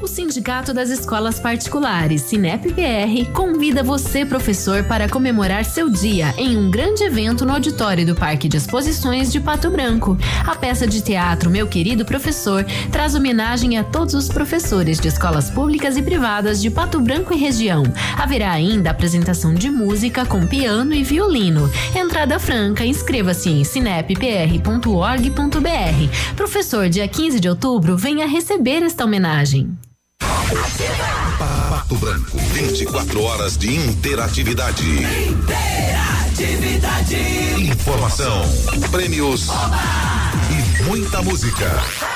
O 0.00 0.06
Sindicato 0.06 0.74
das 0.74 0.90
Escolas 0.90 1.40
Particulares, 1.40 2.22
Sinep-PR, 2.22 3.32
convida 3.32 3.82
você, 3.82 4.26
professor, 4.26 4.84
para 4.84 5.08
comemorar 5.08 5.64
seu 5.64 5.88
dia 5.88 6.34
em 6.36 6.56
um 6.56 6.70
grande 6.70 7.02
evento 7.02 7.46
no 7.46 7.54
auditório 7.54 8.04
do 8.04 8.14
Parque 8.14 8.46
de 8.46 8.58
Exposições 8.58 9.32
de 9.32 9.40
Pato 9.40 9.70
Branco. 9.70 10.18
A 10.46 10.54
peça 10.54 10.86
de 10.86 11.00
teatro 11.00 11.50
Meu 11.50 11.66
Querido 11.66 12.04
Professor 12.04 12.64
traz 12.92 13.14
homenagem 13.14 13.78
a 13.78 13.84
todos 13.84 14.12
os 14.12 14.28
professores 14.28 15.00
de 15.00 15.08
escolas 15.08 15.50
públicas 15.50 15.96
e 15.96 16.02
privadas 16.02 16.60
de 16.60 16.70
Pato 16.70 17.00
Branco 17.00 17.32
e 17.32 17.38
região. 17.38 17.82
Haverá 18.18 18.52
ainda 18.52 18.90
apresentação 18.90 19.54
de 19.54 19.70
música 19.70 20.26
com 20.26 20.46
piano 20.46 20.92
e 20.92 21.02
violino. 21.02 21.70
Entrada 21.96 22.38
franca, 22.38 22.84
inscreva-se 22.84 23.48
em 23.48 23.64
sinep.pr.org.br. 23.64 26.34
Professor, 26.36 26.88
dia 26.88 27.08
15 27.08 27.40
de 27.40 27.48
outubro, 27.48 27.96
venha 27.96 28.26
receber 28.26 28.82
esta 28.82 29.04
homenagem. 29.04 29.76
Pato 31.68 31.96
Branco, 31.96 32.38
24 32.38 33.22
horas 33.22 33.56
de 33.56 33.74
interatividade. 33.74 34.82
Interatividade. 35.28 37.16
Informação, 37.58 38.42
prêmios 38.90 39.48
e 40.50 40.82
muita 40.84 41.22
música. 41.22 42.15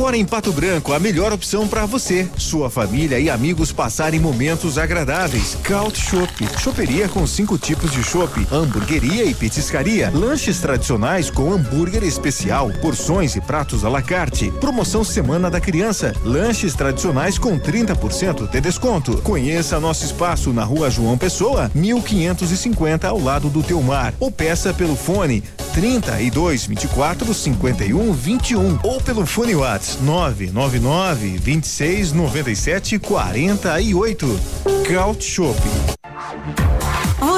Agora 0.00 0.16
em 0.16 0.24
Pato 0.24 0.50
Branco, 0.50 0.94
a 0.94 0.98
melhor 0.98 1.30
opção 1.30 1.68
para 1.68 1.84
você, 1.84 2.26
sua 2.38 2.70
família 2.70 3.20
e 3.20 3.28
amigos 3.28 3.70
passarem 3.70 4.18
momentos 4.18 4.78
agradáveis. 4.78 5.58
Caut 5.62 6.00
Shop, 6.00 6.32
choperia 6.58 7.06
com 7.06 7.26
cinco 7.26 7.58
tipos 7.58 7.92
de 7.92 8.02
chopp, 8.02 8.46
hamburgueria 8.50 9.26
e 9.26 9.34
petiscaria, 9.34 10.10
lanches 10.10 10.58
tradicionais 10.58 11.30
com 11.30 11.52
hambúrguer 11.52 12.02
especial, 12.02 12.70
porções 12.80 13.36
e 13.36 13.42
pratos 13.42 13.84
à 13.84 13.90
la 13.90 14.00
carte. 14.00 14.50
Promoção 14.52 15.04
Semana 15.04 15.50
da 15.50 15.60
Criança, 15.60 16.14
lanches 16.24 16.74
tradicionais 16.74 17.36
com 17.38 17.60
30% 17.60 18.48
de 18.48 18.58
desconto. 18.58 19.18
Conheça 19.18 19.78
nosso 19.78 20.06
espaço 20.06 20.50
na 20.50 20.64
Rua 20.64 20.90
João 20.90 21.18
Pessoa, 21.18 21.70
1550 21.74 23.06
ao 23.06 23.20
lado 23.20 23.50
do 23.50 23.62
Teumar, 23.62 24.14
ou 24.18 24.30
peça 24.30 24.72
pelo 24.72 24.96
fone 24.96 25.44
32 25.74 26.66
24 26.66 27.34
51 27.34 28.12
21 28.14 28.78
ou 28.82 28.98
pelo 29.02 29.26
fone 29.26 29.54
WhatsApp 29.54 29.89
999 29.98 31.38
26 31.40 32.12
97 32.14 32.98
48. 33.00 34.24
Caut 34.86 35.22
Shop. 35.22 35.99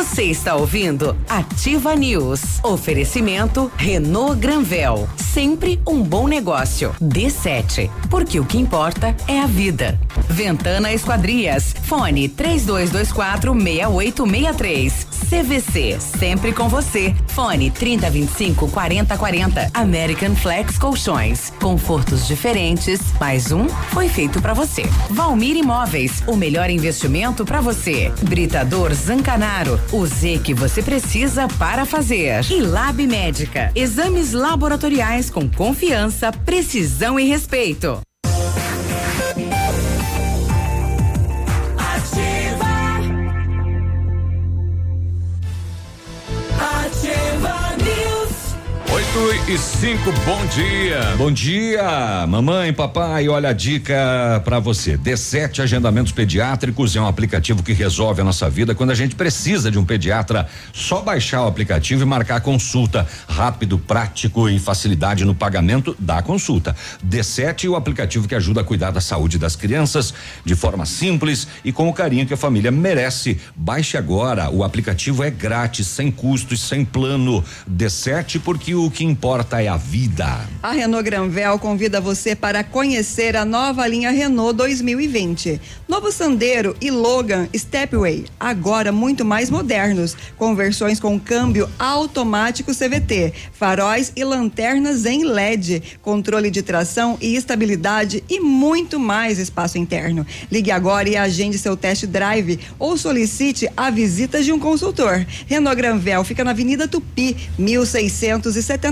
Você 0.02 0.24
está 0.24 0.56
ouvindo 0.56 1.16
Ativa 1.28 1.94
News. 1.94 2.58
Oferecimento 2.64 3.70
Renault 3.76 4.36
Granvel. 4.36 5.08
Sempre 5.16 5.80
um 5.86 6.02
bom 6.02 6.26
negócio. 6.26 6.92
D7. 7.00 7.88
Porque 8.10 8.40
o 8.40 8.44
que 8.44 8.58
importa 8.58 9.16
é 9.28 9.38
a 9.38 9.46
vida. 9.46 9.96
Ventana 10.28 10.92
Esquadrias. 10.92 11.72
Fone 11.84 12.28
3224 12.28 13.54
6863. 13.54 15.06
CVC. 15.30 15.98
Sempre 16.00 16.52
com 16.52 16.68
você. 16.68 17.14
Fone 17.28 17.70
3025 17.70 18.68
4040. 18.68 19.70
American 19.72 20.34
Flex 20.34 20.78
Colchões. 20.78 21.52
Confortos 21.60 22.26
diferentes. 22.26 23.00
Mais 23.20 23.52
um 23.52 23.68
foi 23.68 24.08
feito 24.08 24.42
para 24.42 24.52
você. 24.52 24.82
Valmir 25.08 25.56
Imóveis. 25.56 26.22
O 26.26 26.36
melhor 26.36 26.68
investimento 26.70 27.44
para 27.44 27.60
você. 27.60 28.12
Britador 28.22 28.92
Zancanaro. 28.92 29.80
O 29.92 30.06
Z 30.06 30.40
que 30.42 30.54
você 30.54 30.82
precisa 30.82 31.46
para 31.58 31.84
fazer. 31.84 32.50
E 32.50 32.62
Lab 32.62 33.06
Médica. 33.06 33.70
Exames 33.74 34.32
laboratoriais 34.32 35.28
com 35.28 35.46
confiança, 35.46 36.32
precisão 36.32 37.20
e 37.20 37.24
respeito. 37.24 38.00
8 49.14 49.50
e 49.50 49.58
5, 49.58 50.10
bom 50.24 50.46
dia. 50.46 51.14
Bom 51.18 51.30
dia, 51.30 52.26
mamãe, 52.26 52.72
papai. 52.72 53.28
Olha 53.28 53.50
a 53.50 53.52
dica 53.52 54.40
para 54.42 54.58
você. 54.58 54.96
D7 54.96 55.60
Agendamentos 55.60 56.12
Pediátricos 56.12 56.96
é 56.96 57.00
um 57.00 57.06
aplicativo 57.06 57.62
que 57.62 57.74
resolve 57.74 58.22
a 58.22 58.24
nossa 58.24 58.48
vida 58.48 58.74
quando 58.74 58.90
a 58.90 58.94
gente 58.94 59.14
precisa 59.14 59.70
de 59.70 59.78
um 59.78 59.84
pediatra. 59.84 60.46
Só 60.72 61.02
baixar 61.02 61.42
o 61.42 61.46
aplicativo 61.46 62.02
e 62.02 62.06
marcar 62.06 62.36
a 62.36 62.40
consulta. 62.40 63.06
Rápido, 63.28 63.78
prático 63.78 64.48
e 64.48 64.58
facilidade 64.58 65.26
no 65.26 65.34
pagamento 65.34 65.94
da 65.98 66.22
consulta. 66.22 66.74
D7 67.06 67.68
o 67.68 67.76
aplicativo 67.76 68.26
que 68.26 68.34
ajuda 68.34 68.62
a 68.62 68.64
cuidar 68.64 68.92
da 68.92 69.00
saúde 69.02 69.38
das 69.38 69.54
crianças 69.54 70.14
de 70.42 70.54
forma 70.54 70.86
simples 70.86 71.46
e 71.62 71.70
com 71.70 71.86
o 71.86 71.92
carinho 71.92 72.26
que 72.26 72.32
a 72.32 72.38
família 72.38 72.70
merece. 72.70 73.38
Baixe 73.54 73.98
agora. 73.98 74.48
O 74.48 74.64
aplicativo 74.64 75.22
é 75.22 75.28
grátis, 75.28 75.86
sem 75.86 76.10
custos, 76.10 76.62
sem 76.62 76.82
plano. 76.82 77.44
D7 77.70 78.40
porque 78.42 78.74
o 78.74 78.90
que 78.90 79.01
importa 79.02 79.62
é 79.62 79.68
a 79.68 79.76
vida. 79.76 80.40
A 80.62 80.72
Renault 80.72 81.04
Granvel 81.04 81.58
convida 81.58 82.00
você 82.00 82.34
para 82.34 82.62
conhecer 82.62 83.36
a 83.36 83.44
nova 83.44 83.86
linha 83.86 84.10
Renault 84.10 84.56
2020. 84.56 85.60
Novo 85.88 86.10
Sandero 86.10 86.76
e 86.80 86.90
Logan 86.90 87.48
Stepway, 87.54 88.24
agora 88.38 88.90
muito 88.90 89.24
mais 89.24 89.50
modernos, 89.50 90.16
com 90.36 90.54
versões 90.54 90.98
com 90.98 91.18
câmbio 91.18 91.68
automático 91.78 92.72
CVT, 92.74 93.32
faróis 93.52 94.12
e 94.16 94.24
lanternas 94.24 95.04
em 95.04 95.24
LED, 95.24 95.82
controle 96.00 96.50
de 96.50 96.62
tração 96.62 97.18
e 97.20 97.34
estabilidade 97.34 98.24
e 98.28 98.40
muito 98.40 98.98
mais 98.98 99.38
espaço 99.38 99.78
interno. 99.78 100.26
Ligue 100.50 100.70
agora 100.70 101.08
e 101.08 101.16
agende 101.16 101.58
seu 101.58 101.76
test 101.76 102.06
drive 102.06 102.60
ou 102.78 102.96
solicite 102.96 103.68
a 103.76 103.90
visita 103.90 104.42
de 104.42 104.52
um 104.52 104.58
consultor. 104.58 105.26
Renault 105.46 105.76
Granvel 105.76 106.24
fica 106.24 106.44
na 106.44 106.52
Avenida 106.52 106.88
Tupi, 106.88 107.36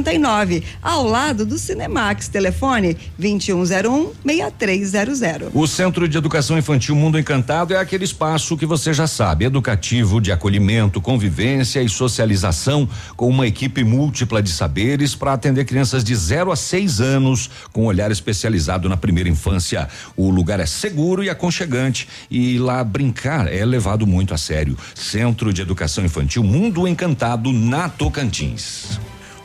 1679, 0.00 0.64
ao 0.82 1.04
lado 1.04 1.44
do 1.44 1.58
Cinemax. 1.58 2.28
Telefone 2.28 2.96
2101 3.18 4.12
6300. 4.24 5.50
O 5.54 5.66
Centro 5.66 6.08
de 6.08 6.16
Educação 6.18 6.58
Infantil 6.58 6.94
Mundo 6.94 7.18
Encantado 7.18 7.74
é 7.74 7.78
aquele 7.78 8.04
espaço 8.04 8.56
que 8.56 8.66
você 8.66 8.92
já 8.92 9.06
sabe, 9.06 9.44
educativo, 9.44 10.20
de 10.20 10.32
acolhimento, 10.32 11.00
convivência 11.00 11.82
e 11.82 11.88
socialização, 11.88 12.88
com 13.16 13.28
uma 13.28 13.46
equipe 13.46 13.84
múltipla 13.84 14.42
de 14.42 14.50
saberes 14.50 15.14
para 15.14 15.32
atender 15.32 15.64
crianças 15.64 16.02
de 16.02 16.14
0 16.14 16.50
a 16.50 16.56
6 16.56 17.00
anos, 17.00 17.50
com 17.72 17.86
olhar 17.86 18.10
especializado 18.10 18.88
na 18.88 18.96
primeira 18.96 19.28
infância. 19.28 19.88
O 20.16 20.30
lugar 20.30 20.60
é 20.60 20.66
seguro 20.66 21.22
e 21.22 21.30
aconchegante 21.30 22.08
e 22.30 22.58
lá 22.58 22.82
brincar 22.82 23.52
é 23.52 23.64
levado 23.64 24.06
muito 24.06 24.34
a 24.34 24.38
sério. 24.38 24.76
Centro 24.94 25.52
de 25.52 25.62
Educação 25.62 26.04
Infantil 26.04 26.42
Mundo 26.42 26.86
Encantado 26.86 27.52
na 27.52 27.88
Tocantins. 27.88 29.00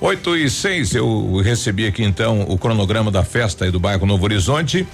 8 0.06 0.38
e 0.38 0.50
6, 0.52 0.94
eu 0.94 1.38
recebi 1.38 1.88
aqui 1.88 2.04
então 2.04 2.44
o 2.48 2.60
cronograma 2.60 3.10
da 3.10 3.24
festa 3.24 3.66
aí 3.66 3.72
do 3.72 3.80
bairro 3.80 4.06
Novo 4.06 4.24
Horizonte. 4.24 4.88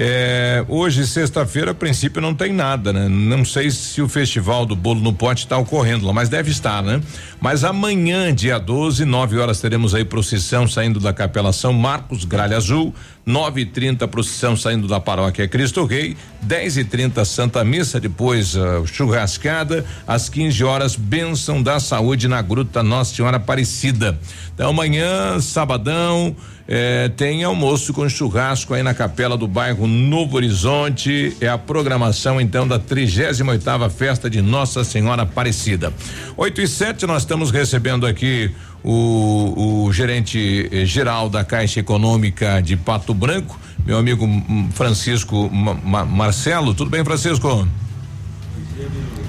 É, 0.00 0.64
hoje, 0.68 1.04
sexta-feira, 1.04 1.72
a 1.72 1.74
princípio 1.74 2.22
não 2.22 2.32
tem 2.32 2.52
nada, 2.52 2.92
né? 2.92 3.08
Não 3.08 3.44
sei 3.44 3.68
se 3.68 4.00
o 4.00 4.08
festival 4.08 4.64
do 4.64 4.76
bolo 4.76 5.00
no 5.00 5.12
pote 5.12 5.42
está 5.42 5.58
ocorrendo 5.58 6.06
lá, 6.06 6.12
mas 6.12 6.28
deve 6.28 6.52
estar, 6.52 6.80
né? 6.84 7.00
Mas 7.40 7.64
amanhã, 7.64 8.32
dia 8.32 8.60
12, 8.60 9.04
9 9.04 9.38
horas, 9.38 9.60
teremos 9.60 9.96
aí 9.96 10.04
procissão 10.04 10.68
saindo 10.68 11.00
da 11.00 11.12
Capela 11.12 11.52
São 11.52 11.72
Marcos, 11.72 12.24
Gralha 12.24 12.56
Azul, 12.56 12.94
9 13.26 13.62
e 13.62 13.66
30 13.66 14.06
procissão 14.06 14.56
saindo 14.56 14.86
da 14.86 15.00
paróquia 15.00 15.48
Cristo 15.48 15.84
Rei, 15.84 16.16
10 16.42 16.76
e 16.76 16.84
30 16.84 17.24
Santa 17.24 17.64
Missa, 17.64 17.98
depois 17.98 18.54
uh, 18.54 18.86
churrascada, 18.86 19.84
às 20.06 20.28
15 20.28 20.62
horas, 20.62 20.94
bênção 20.94 21.60
da 21.60 21.80
saúde 21.80 22.28
na 22.28 22.40
Gruta 22.40 22.84
Nossa 22.84 23.16
Senhora 23.16 23.36
Aparecida. 23.36 24.16
Então 24.54 24.70
amanhã, 24.70 25.40
sabadão, 25.40 26.36
eh, 26.68 27.10
tem 27.16 27.42
almoço 27.44 27.94
com 27.94 28.06
churrasco 28.08 28.74
aí 28.74 28.82
na 28.82 28.92
capela 28.92 29.36
do 29.38 29.48
bairro 29.48 29.86
Novo 29.86 30.36
Horizonte. 30.36 31.34
É 31.40 31.48
a 31.48 31.56
programação 31.56 32.38
então 32.40 32.68
da 32.68 32.78
38 32.78 33.48
oitava 33.48 33.88
festa 33.88 34.28
de 34.28 34.42
Nossa 34.42 34.84
Senhora 34.84 35.22
Aparecida. 35.22 35.92
8 36.36 36.60
e 36.60 36.68
7, 36.68 37.06
nós 37.06 37.22
estamos 37.22 37.50
recebendo 37.50 38.06
aqui 38.06 38.50
o, 38.84 39.84
o 39.86 39.92
gerente 39.92 40.68
eh, 40.70 40.84
geral 40.84 41.28
da 41.30 41.42
Caixa 41.42 41.80
Econômica 41.80 42.60
de 42.60 42.76
Pato 42.76 43.12
Branco, 43.14 43.58
meu 43.86 43.96
amigo 43.96 44.24
hum, 44.26 44.68
Francisco 44.74 45.48
Ma- 45.50 45.74
Ma- 45.74 46.04
Marcelo. 46.04 46.74
Tudo 46.74 46.90
bem, 46.90 47.02
Francisco? 47.04 47.66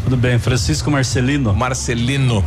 Tudo 0.04 0.18
bem, 0.18 0.38
Francisco 0.40 0.92
Marcelino. 0.92 1.54
Marcelino. 1.54 2.44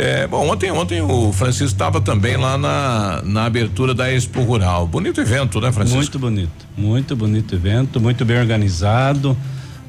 É, 0.00 0.26
bom, 0.28 0.46
ontem, 0.48 0.70
ontem 0.70 1.00
o 1.00 1.32
Francisco 1.32 1.64
estava 1.72 2.00
também 2.00 2.36
lá 2.36 2.56
na, 2.56 3.20
na 3.24 3.44
abertura 3.46 3.92
da 3.92 4.12
Expo 4.12 4.42
Rural. 4.42 4.86
Bonito 4.86 5.20
evento, 5.20 5.60
né, 5.60 5.72
Francisco? 5.72 5.98
Muito 5.98 6.18
bonito, 6.20 6.66
muito 6.76 7.16
bonito 7.16 7.54
evento, 7.54 8.00
muito 8.00 8.24
bem 8.24 8.38
organizado, 8.38 9.36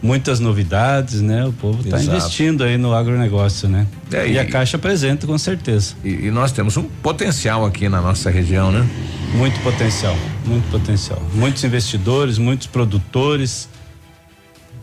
muitas 0.01 0.39
novidades, 0.39 1.21
né? 1.21 1.45
O 1.45 1.53
povo 1.53 1.81
está 1.83 2.01
investindo 2.01 2.63
aí 2.63 2.75
no 2.75 2.91
agronegócio, 2.93 3.69
né? 3.69 3.85
É, 4.11 4.27
e, 4.27 4.31
e- 4.33 4.39
a 4.39 4.45
Caixa 4.45 4.79
presente, 4.79 5.27
com 5.27 5.37
certeza. 5.37 5.93
E, 6.03 6.09
e 6.27 6.31
nós 6.31 6.51
temos 6.51 6.75
um 6.75 6.83
potencial 6.83 7.63
aqui 7.63 7.87
na 7.87 8.01
nossa 8.01 8.31
região, 8.31 8.71
né? 8.71 8.87
Muito 9.35 9.59
potencial, 9.59 10.15
muito 10.43 10.67
potencial. 10.71 11.21
Muitos 11.35 11.63
investidores, 11.63 12.39
muitos 12.39 12.65
produtores, 12.65 13.69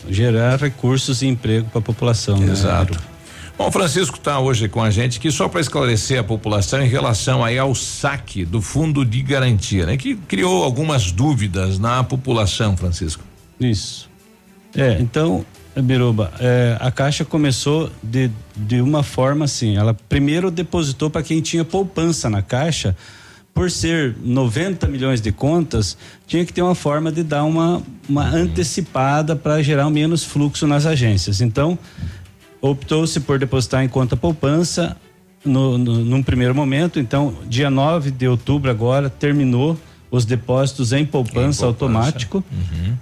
gerar 0.09 0.57
recursos 0.57 1.21
e 1.21 1.27
emprego 1.27 1.67
para 1.69 1.79
a 1.79 1.81
população. 1.81 2.37
né, 2.37 2.53
Exato. 2.53 2.93
Biru? 2.93 3.16
Bom, 3.57 3.69
o 3.69 3.71
Francisco 3.71 4.17
está 4.17 4.39
hoje 4.39 4.69
com 4.69 4.83
a 4.83 4.91
gente 4.91 5.17
aqui 5.17 5.31
só 5.31 5.49
para 5.49 5.59
esclarecer 5.59 6.19
a 6.19 6.23
população 6.23 6.79
em 6.79 6.87
relação 6.87 7.43
aí 7.43 7.57
ao 7.57 7.73
saque 7.73 8.45
do 8.45 8.61
fundo 8.61 9.03
de 9.03 9.23
garantia, 9.23 9.87
né? 9.87 9.97
Que 9.97 10.15
criou 10.15 10.63
algumas 10.63 11.11
dúvidas 11.11 11.79
na 11.79 12.03
população, 12.03 12.77
Francisco. 12.77 13.23
Isso. 13.59 14.07
É, 14.75 14.99
então, 15.01 15.43
Biruba, 15.75 16.31
é, 16.39 16.77
a 16.79 16.91
Caixa 16.91 17.25
começou 17.25 17.89
de, 18.03 18.29
de 18.55 18.79
uma 18.79 19.01
forma 19.01 19.45
assim, 19.45 19.75
ela 19.75 19.95
primeiro 20.07 20.51
depositou 20.51 21.09
para 21.09 21.23
quem 21.23 21.41
tinha 21.41 21.65
poupança 21.65 22.29
na 22.29 22.43
Caixa, 22.43 22.95
por 23.55 23.71
ser 23.71 24.15
90 24.23 24.87
milhões 24.87 25.19
de 25.19 25.31
contas, 25.31 25.97
tinha 26.27 26.45
que 26.45 26.53
ter 26.53 26.61
uma 26.61 26.75
forma 26.75 27.11
de 27.11 27.23
dar 27.23 27.43
uma, 27.43 27.81
uma 28.07 28.23
antecipada 28.23 29.35
para 29.35 29.63
gerar 29.63 29.89
menos 29.89 30.23
fluxo 30.23 30.67
nas 30.67 30.85
agências. 30.85 31.41
Então, 31.41 31.79
optou-se 32.61 33.19
por 33.19 33.39
depositar 33.39 33.83
em 33.83 33.87
conta 33.89 34.15
poupança 34.17 34.97
no, 35.45 35.77
no, 35.77 35.95
num 36.03 36.23
primeiro 36.23 36.53
momento. 36.55 36.99
Então, 36.99 37.33
dia 37.47 37.69
9 37.69 38.11
de 38.11 38.27
outubro 38.27 38.69
agora 38.71 39.09
terminou 39.09 39.77
os 40.09 40.23
depósitos 40.23 40.93
em 40.93 41.05
poupança, 41.05 41.65
automático. 41.65 42.41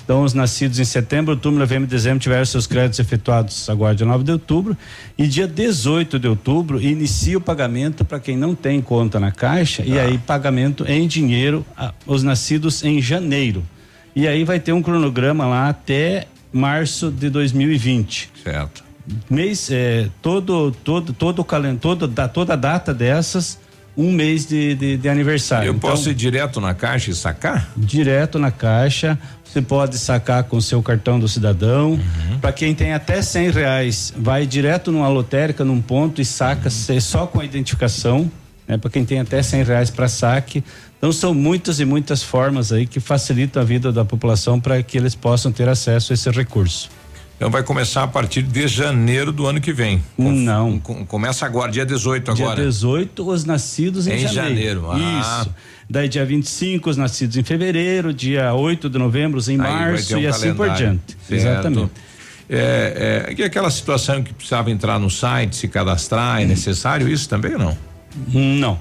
Então, 0.04 0.24
os 0.24 0.34
nascidos 0.34 0.80
em 0.80 0.84
setembro, 0.84 1.34
outubro, 1.36 1.60
novembro 1.60 1.84
e 1.88 1.88
dezembro 1.90 2.20
tiveram 2.20 2.44
seus 2.46 2.66
créditos 2.66 2.98
efetuados 3.00 3.70
agora 3.70 3.94
dia 3.94 4.08
9 4.08 4.24
de 4.24 4.32
outubro. 4.32 4.76
E 5.16 5.28
dia 5.28 5.48
18 5.48 6.18
de 6.18 6.28
outubro 6.28 6.82
inicia 6.82 7.38
o 7.38 7.42
pagamento 7.42 8.04
para 8.04 8.20
quem 8.20 8.36
não 8.36 8.56
tem 8.56 8.82
conta 8.82 9.20
na 9.20 9.32
Caixa 9.32 9.84
e 9.86 10.00
aí 10.00 10.18
pagamento 10.18 10.84
em 10.88 11.08
dinheiro 11.08 11.64
a- 11.78 11.94
os 12.08 12.24
nascidos 12.24 12.84
em 12.84 13.00
janeiro. 13.00 13.64
E 14.16 14.28
aí 14.28 14.44
vai 14.44 14.60
ter 14.60 14.72
um 14.74 14.82
cronograma 14.82 15.46
lá 15.46 15.70
até 15.70 16.26
março 16.52 17.12
de 17.12 17.30
2020 17.30 18.32
Certo. 18.44 18.84
Mês 19.30 19.70
é, 19.72 20.08
todo 20.22 20.72
todo 20.84 21.14
todo 21.14 21.40
o 21.40 21.46
calendário 21.46 21.80
toda 21.80 22.08
da- 22.08 22.28
toda 22.28 22.56
data 22.56 22.94
dessas 22.94 23.60
um 23.98 24.12
mês 24.12 24.46
de, 24.46 24.76
de, 24.76 24.98
de 24.98 25.08
aniversário. 25.08 25.68
Eu 25.70 25.74
Então, 25.76 25.90
posso 25.90 26.10
ir 26.10 26.14
direto 26.16 26.60
na 26.60 26.74
caixa 26.74 27.12
e 27.12 27.16
sacar? 27.16 27.70
direto 27.78 28.38
na 28.38 28.52
caixa. 28.52 29.18
Você 29.46 29.62
pode 29.62 29.98
sacar 29.98 30.44
com 30.44 30.60
seu 30.60 30.84
cartão 30.84 31.18
do 31.18 31.30
cidadão. 31.30 31.92
Uhum. 31.92 32.40
para 32.42 32.52
quem 32.52 32.76
tem 32.76 32.92
até 32.94 33.22
cem 33.22 33.50
reais 33.52 34.14
vai 34.18 34.46
direto 34.46 34.92
numa 34.92 35.08
lotérica 35.08 35.64
num 35.64 35.82
ponto 35.82 36.22
e 36.22 36.26
saca 36.26 36.70
cê- 36.70 37.00
só 37.00 37.26
com 37.26 37.40
a 37.40 37.46
identificação 37.46 38.30
né? 38.68 38.78
Para 38.78 38.90
quem 38.90 39.06
tem 39.06 39.20
até 39.20 39.42
cem 39.44 39.64
reais 39.64 39.90
para 39.92 40.08
saque. 40.10 40.62
Então 40.98 41.12
são 41.14 41.34
muitas 41.34 41.80
e 41.80 41.86
muitas 41.86 42.22
formas 42.24 42.72
aí 42.74 42.86
que 42.88 43.00
facilitam 43.00 43.62
a 43.62 43.66
vida 43.66 43.92
da 43.94 44.04
população 44.04 44.60
para 44.60 44.82
que 44.84 44.98
eles 44.98 45.14
possam 45.16 45.52
ter 45.52 45.70
acesso 45.70 46.12
a 46.12 46.16
esse 46.16 46.30
recurso 46.32 46.90
Então 47.38 47.50
vai 47.50 47.64
começar 47.64 48.04
a 48.04 48.08
partir 48.08 48.42
de 48.44 48.66
janeiro 48.68 49.32
do 49.32 49.46
ano 49.46 49.60
que 49.60 49.74
vem. 49.74 50.02
Não. 50.18 50.80
começa 50.80 51.46
agora, 51.46 51.70
dia 51.72 51.86
18 51.86 52.32
agora. 52.32 52.56
Dia 52.56 52.66
18, 52.66 53.28
os 53.30 53.44
nascidos 53.44 54.08
em, 54.08 54.14
Em 54.14 54.28
janeiro, 54.28 54.90
ah. 54.90 55.42
Isso. 55.42 55.56
Daí 55.90 56.08
dia 56.08 56.26
25, 56.26 56.90
os 56.90 56.98
nascidos 56.98 57.36
em 57.38 57.44
fevereiro, 57.44 58.14
dia 58.14 58.54
8 58.54 58.90
de 58.90 58.98
novembro, 58.98 59.38
os 59.38 59.50
em 59.50 59.54
Aí 59.54 59.58
março 59.60 60.16
um 60.16 60.20
e 60.20 60.28
assim 60.28 60.54
por 60.54 60.70
diante. 60.72 61.16
Certo. 61.28 61.34
Exatamente. 61.34 61.92
É, 62.50 63.26
é, 63.30 63.34
e 63.38 63.44
aquela 63.44 63.70
situação 63.70 64.24
que 64.24 64.34
precisava 64.34 64.72
entrar 64.72 64.98
no 65.00 65.10
site, 65.10 65.56
se 65.56 65.68
cadastrar, 65.68 66.42
é 66.42 66.46
necessário 66.46 67.08
isso 67.10 67.28
também 67.28 67.54
ou 67.54 67.60
não? 67.60 67.78
Não. 68.34 68.80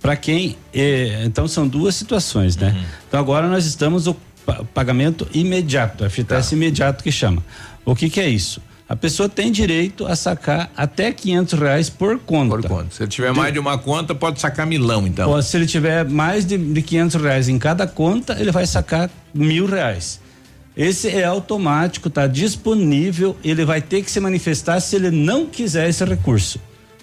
Para 0.00 0.14
quem. 0.14 0.56
eh, 0.74 1.22
então 1.24 1.48
são 1.48 1.66
duas 1.66 1.94
situações, 1.94 2.56
né? 2.56 2.68
Uhum. 2.76 2.84
Então 3.08 3.18
agora 3.20 3.48
nós 3.48 3.66
estamos 3.66 4.06
o 4.06 4.14
pa- 4.46 4.62
pagamento 4.74 5.26
imediato, 5.32 6.04
FTS 6.08 6.50
Tá. 6.50 6.56
imediato 6.56 7.02
que 7.02 7.10
chama. 7.10 7.42
O 7.88 7.96
que 7.96 8.08
que 8.10 8.20
é 8.20 8.28
isso? 8.28 8.60
A 8.86 8.94
pessoa 8.94 9.30
tem 9.30 9.50
direito 9.50 10.06
a 10.06 10.14
sacar 10.14 10.70
até 10.76 11.10
500 11.10 11.58
reais 11.58 11.88
por 11.88 12.18
conta. 12.18 12.56
Por 12.56 12.68
conta. 12.68 12.88
Se 12.90 13.02
ele 13.02 13.10
tiver 13.10 13.32
mais 13.32 13.50
de 13.50 13.58
uma 13.58 13.78
conta, 13.78 14.14
pode 14.14 14.38
sacar 14.40 14.66
milão, 14.66 15.06
então. 15.06 15.30
Pô, 15.30 15.40
se 15.40 15.56
ele 15.56 15.64
tiver 15.64 16.06
mais 16.06 16.44
de, 16.44 16.58
de 16.58 16.82
500 16.82 17.22
reais 17.22 17.48
em 17.48 17.58
cada 17.58 17.86
conta, 17.86 18.36
ele 18.38 18.52
vai 18.52 18.66
sacar 18.66 19.08
mil 19.32 19.64
reais. 19.64 20.20
Esse 20.76 21.08
é 21.08 21.24
automático, 21.24 22.08
está 22.08 22.26
disponível. 22.26 23.34
Ele 23.42 23.64
vai 23.64 23.80
ter 23.80 24.02
que 24.02 24.10
se 24.10 24.20
manifestar 24.20 24.80
se 24.80 24.94
ele 24.94 25.10
não 25.10 25.46
quiser 25.46 25.88
esse 25.88 26.04
recurso. 26.04 26.60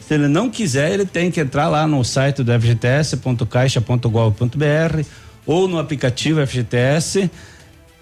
Se 0.08 0.14
ele 0.14 0.28
não 0.28 0.52
quiser, 0.52 0.92
ele 0.92 1.06
tem 1.06 1.32
que 1.32 1.42
entrar 1.42 1.68
lá 1.68 1.88
no 1.88 2.04
site 2.04 2.44
do 2.44 2.52
fgts.caixa.gov.br 2.52 5.02
ou 5.48 5.68
no 5.68 5.80
aplicativo 5.80 6.46
FGTS 6.46 7.28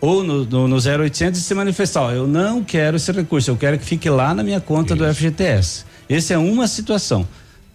ou 0.04 0.22
no, 0.22 0.44
no, 0.44 0.68
no 0.68 0.76
0800 0.76 1.40
e 1.40 1.42
se 1.42 1.56
manifestar. 1.56 2.02
Ó, 2.02 2.12
eu 2.12 2.28
não 2.28 2.62
quero 2.62 2.98
esse 2.98 3.10
recurso, 3.10 3.50
eu 3.50 3.56
quero 3.56 3.80
que 3.80 3.86
fique 3.86 4.10
lá 4.10 4.34
na 4.34 4.44
minha 4.44 4.60
conta 4.60 4.94
Isso. 4.94 5.02
do 5.02 5.14
FGTS. 5.14 5.86
Essa 6.10 6.34
é 6.34 6.38
uma 6.38 6.68
situação. 6.68 7.26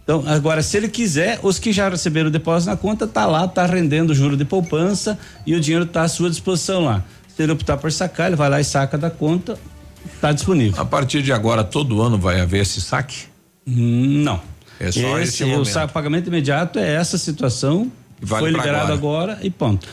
Então, 0.05 0.23
agora, 0.27 0.63
se 0.63 0.77
ele 0.77 0.91
quiser, 0.91 1.41
os 1.43 1.59
que 1.59 1.73
já 1.73 1.89
receberam 1.89 2.29
o 2.29 2.31
depósito 2.31 2.71
na 2.71 2.77
conta, 2.77 3.07
tá 3.07 3.25
lá, 3.25 3.49
tá 3.49 3.65
rendendo 3.65 4.15
juro 4.15 4.37
de 4.37 4.45
poupança 4.45 5.19
e 5.47 5.55
o 5.55 5.61
dinheiro 5.61 5.87
está 5.87 6.03
à 6.03 6.09
sua 6.09 6.29
disposição 6.29 6.85
lá. 6.85 7.03
Se 7.35 7.43
ele 7.43 7.53
optar 7.53 7.79
por 7.79 7.91
sacar, 7.91 8.27
ele 8.27 8.37
vai 8.37 8.51
lá 8.51 8.61
e 8.61 8.65
saca 8.65 8.99
da 8.99 9.09
conta, 9.09 9.59
está 10.15 10.31
disponível. 10.31 10.79
A 10.83 10.85
partir 10.85 11.23
de 11.23 11.33
agora, 11.33 11.65
todo 11.65 12.03
ano 12.03 12.19
vai 12.19 12.43
haver 12.43 12.61
esse 12.61 12.83
saque? 12.83 13.25
Não. 13.67 14.39
É 14.79 14.93
só 14.93 15.19
esse, 15.19 15.45
esse. 15.45 15.45
O 15.45 15.65
saque, 15.65 15.95
pagamento 15.95 16.27
imediato 16.27 16.79
é 16.79 16.95
essa 16.95 17.17
situação. 17.17 17.91
Vale 18.21 18.43
foi 18.43 18.51
liberado 18.51 18.93
agora. 18.93 19.33
agora. 19.33 19.47
e 19.47 19.49
ponto. 19.49 19.89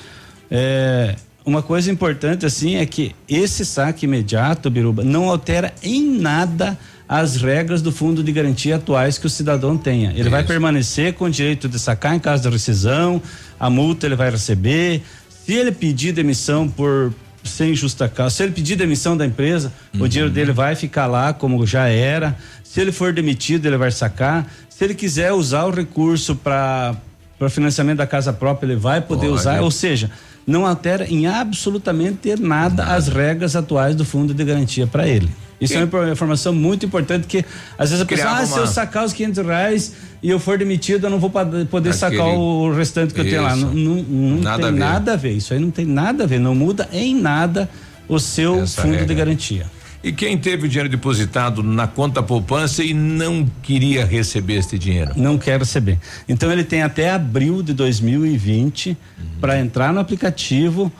É, 0.52 1.16
uma 1.46 1.62
coisa 1.62 1.92
importante 1.92 2.46
assim 2.46 2.76
é 2.76 2.86
que 2.86 3.16
esse 3.30 3.64
saque 3.64 4.06
imediato, 4.06 4.70
Biruba, 4.70 5.04
não 5.04 5.30
altera 5.30 5.74
em 5.84 6.04
nada 6.20 6.78
as 7.08 7.36
regras 7.36 7.84
do 7.84 7.92
fundo 7.92 8.24
de 8.24 8.32
garantia 8.32 8.78
atuais 8.78 9.18
que 9.20 9.28
o 9.28 9.30
cidadão 9.30 9.78
tenha. 9.78 10.10
Ele 10.10 10.22
Isso. 10.22 10.30
vai 10.32 10.44
permanecer 10.44 11.14
com 11.14 11.26
o 11.26 11.30
direito 11.30 11.70
de 11.70 11.78
sacar 11.78 12.16
em 12.16 12.20
caso 12.20 12.42
de 12.42 12.50
rescisão, 12.50 13.22
a 13.60 13.70
multa 13.70 14.08
ele 14.08 14.16
vai 14.16 14.32
receber. 14.32 15.04
Se 15.30 15.54
ele 15.54 15.72
pedir 15.72 16.14
demissão 16.14 16.68
por 16.68 17.14
sem 17.44 17.76
justa 17.76 18.10
causa, 18.10 18.36
se 18.36 18.42
ele 18.42 18.52
pedir 18.52 18.76
demissão 18.76 19.16
da 19.16 19.24
empresa, 19.24 19.72
uhum. 19.94 20.02
o 20.02 20.10
dinheiro 20.10 20.34
dele 20.34 20.52
vai 20.52 20.76
ficar 20.76 21.06
lá 21.06 21.32
como 21.32 21.64
já 21.68 21.88
era. 21.88 22.36
Se 22.64 22.82
ele 22.82 22.92
for 22.92 23.14
demitido, 23.14 23.68
ele 23.68 23.78
vai 23.78 23.92
sacar. 23.92 24.52
Se 24.68 24.84
ele 24.84 24.96
quiser 24.96 25.32
usar 25.32 25.66
o 25.66 25.70
recurso 25.70 26.36
para 26.36 26.96
para 27.38 27.50
financiamento 27.50 27.98
da 27.98 28.08
casa 28.08 28.32
própria, 28.32 28.68
ele 28.68 28.78
vai 28.78 29.02
poder 29.02 29.28
Pode. 29.28 29.40
usar, 29.40 29.62
ou 29.62 29.70
seja, 29.70 30.10
não 30.46 30.66
altera 30.66 31.06
em 31.08 31.28
absolutamente 31.28 32.36
nada, 32.40 32.84
as 32.84 33.08
regras 33.08 33.56
atuais 33.56 33.96
do 33.96 34.06
fundo 34.06 34.34
de 34.34 34.44
garantia 34.44 34.86
para 34.86 35.08
ele. 35.08 35.30
Isso 35.60 35.74
é 35.74 35.84
uma 35.84 36.12
informação 36.12 36.54
muito 36.54 36.86
importante 36.86 37.28
que 37.28 37.44
às 37.78 37.90
vezes 37.90 38.04
a 38.04 38.06
pessoa, 38.06 38.30
ah, 38.30 38.40
uma... 38.40 38.46
se 38.46 38.58
eu 38.58 38.68
sacar 38.68 39.06
os 39.06 39.14
500 39.14 39.46
reais 39.46 39.94
e 40.22 40.30
eu 40.30 40.40
for 40.40 40.58
demitido, 40.58 41.08
eu 41.08 41.10
não 41.10 41.20
vou 41.20 41.30
poder 41.30 41.66
Aquele... 41.90 41.94
sacar 41.94 42.28
o 42.28 42.74
restante 42.74 43.14
que 43.14 43.22
Isso. 43.22 43.30
eu 43.30 43.32
tenho 43.32 43.44
lá. 43.44 43.56
Não, 43.56 43.74
não, 43.74 43.96
não 44.04 44.42
nada 44.42 44.64
tem 44.64 44.68
a 44.68 44.72
nada 44.72 45.14
a 45.14 45.16
ver. 45.16 45.32
Isso 45.32 45.54
aí 45.54 45.60
não 45.60 45.72
tem 45.72 45.86
nada 45.86 46.26
a 46.26 46.28
ver. 46.28 46.40
Não 46.40 46.54
muda 46.54 46.90
em 46.92 47.16
nada 47.16 47.70
o 48.08 48.20
seu 48.20 48.62
Essa 48.62 48.82
fundo 48.82 48.92
regra. 48.92 49.08
de 49.08 49.16
garantia. 49.16 49.66
E 50.06 50.12
quem 50.12 50.38
teve 50.38 50.68
o 50.68 50.70
dinheiro 50.70 50.88
depositado 50.88 51.64
na 51.64 51.88
conta 51.88 52.22
poupança 52.22 52.84
e 52.84 52.94
não 52.94 53.44
queria 53.64 54.06
receber 54.06 54.58
este 54.58 54.78
dinheiro? 54.78 55.14
Não 55.16 55.36
quer 55.36 55.58
receber. 55.58 55.98
Então 56.30 56.52
ele 56.52 56.64
tem 56.64 56.84
até 56.84 57.10
abril 57.10 57.64
de 57.64 57.74
2020 57.74 58.90
uhum. 58.90 59.26
para 59.42 59.60
entrar 59.60 59.92
no 59.92 60.00
aplicativo 60.00 60.92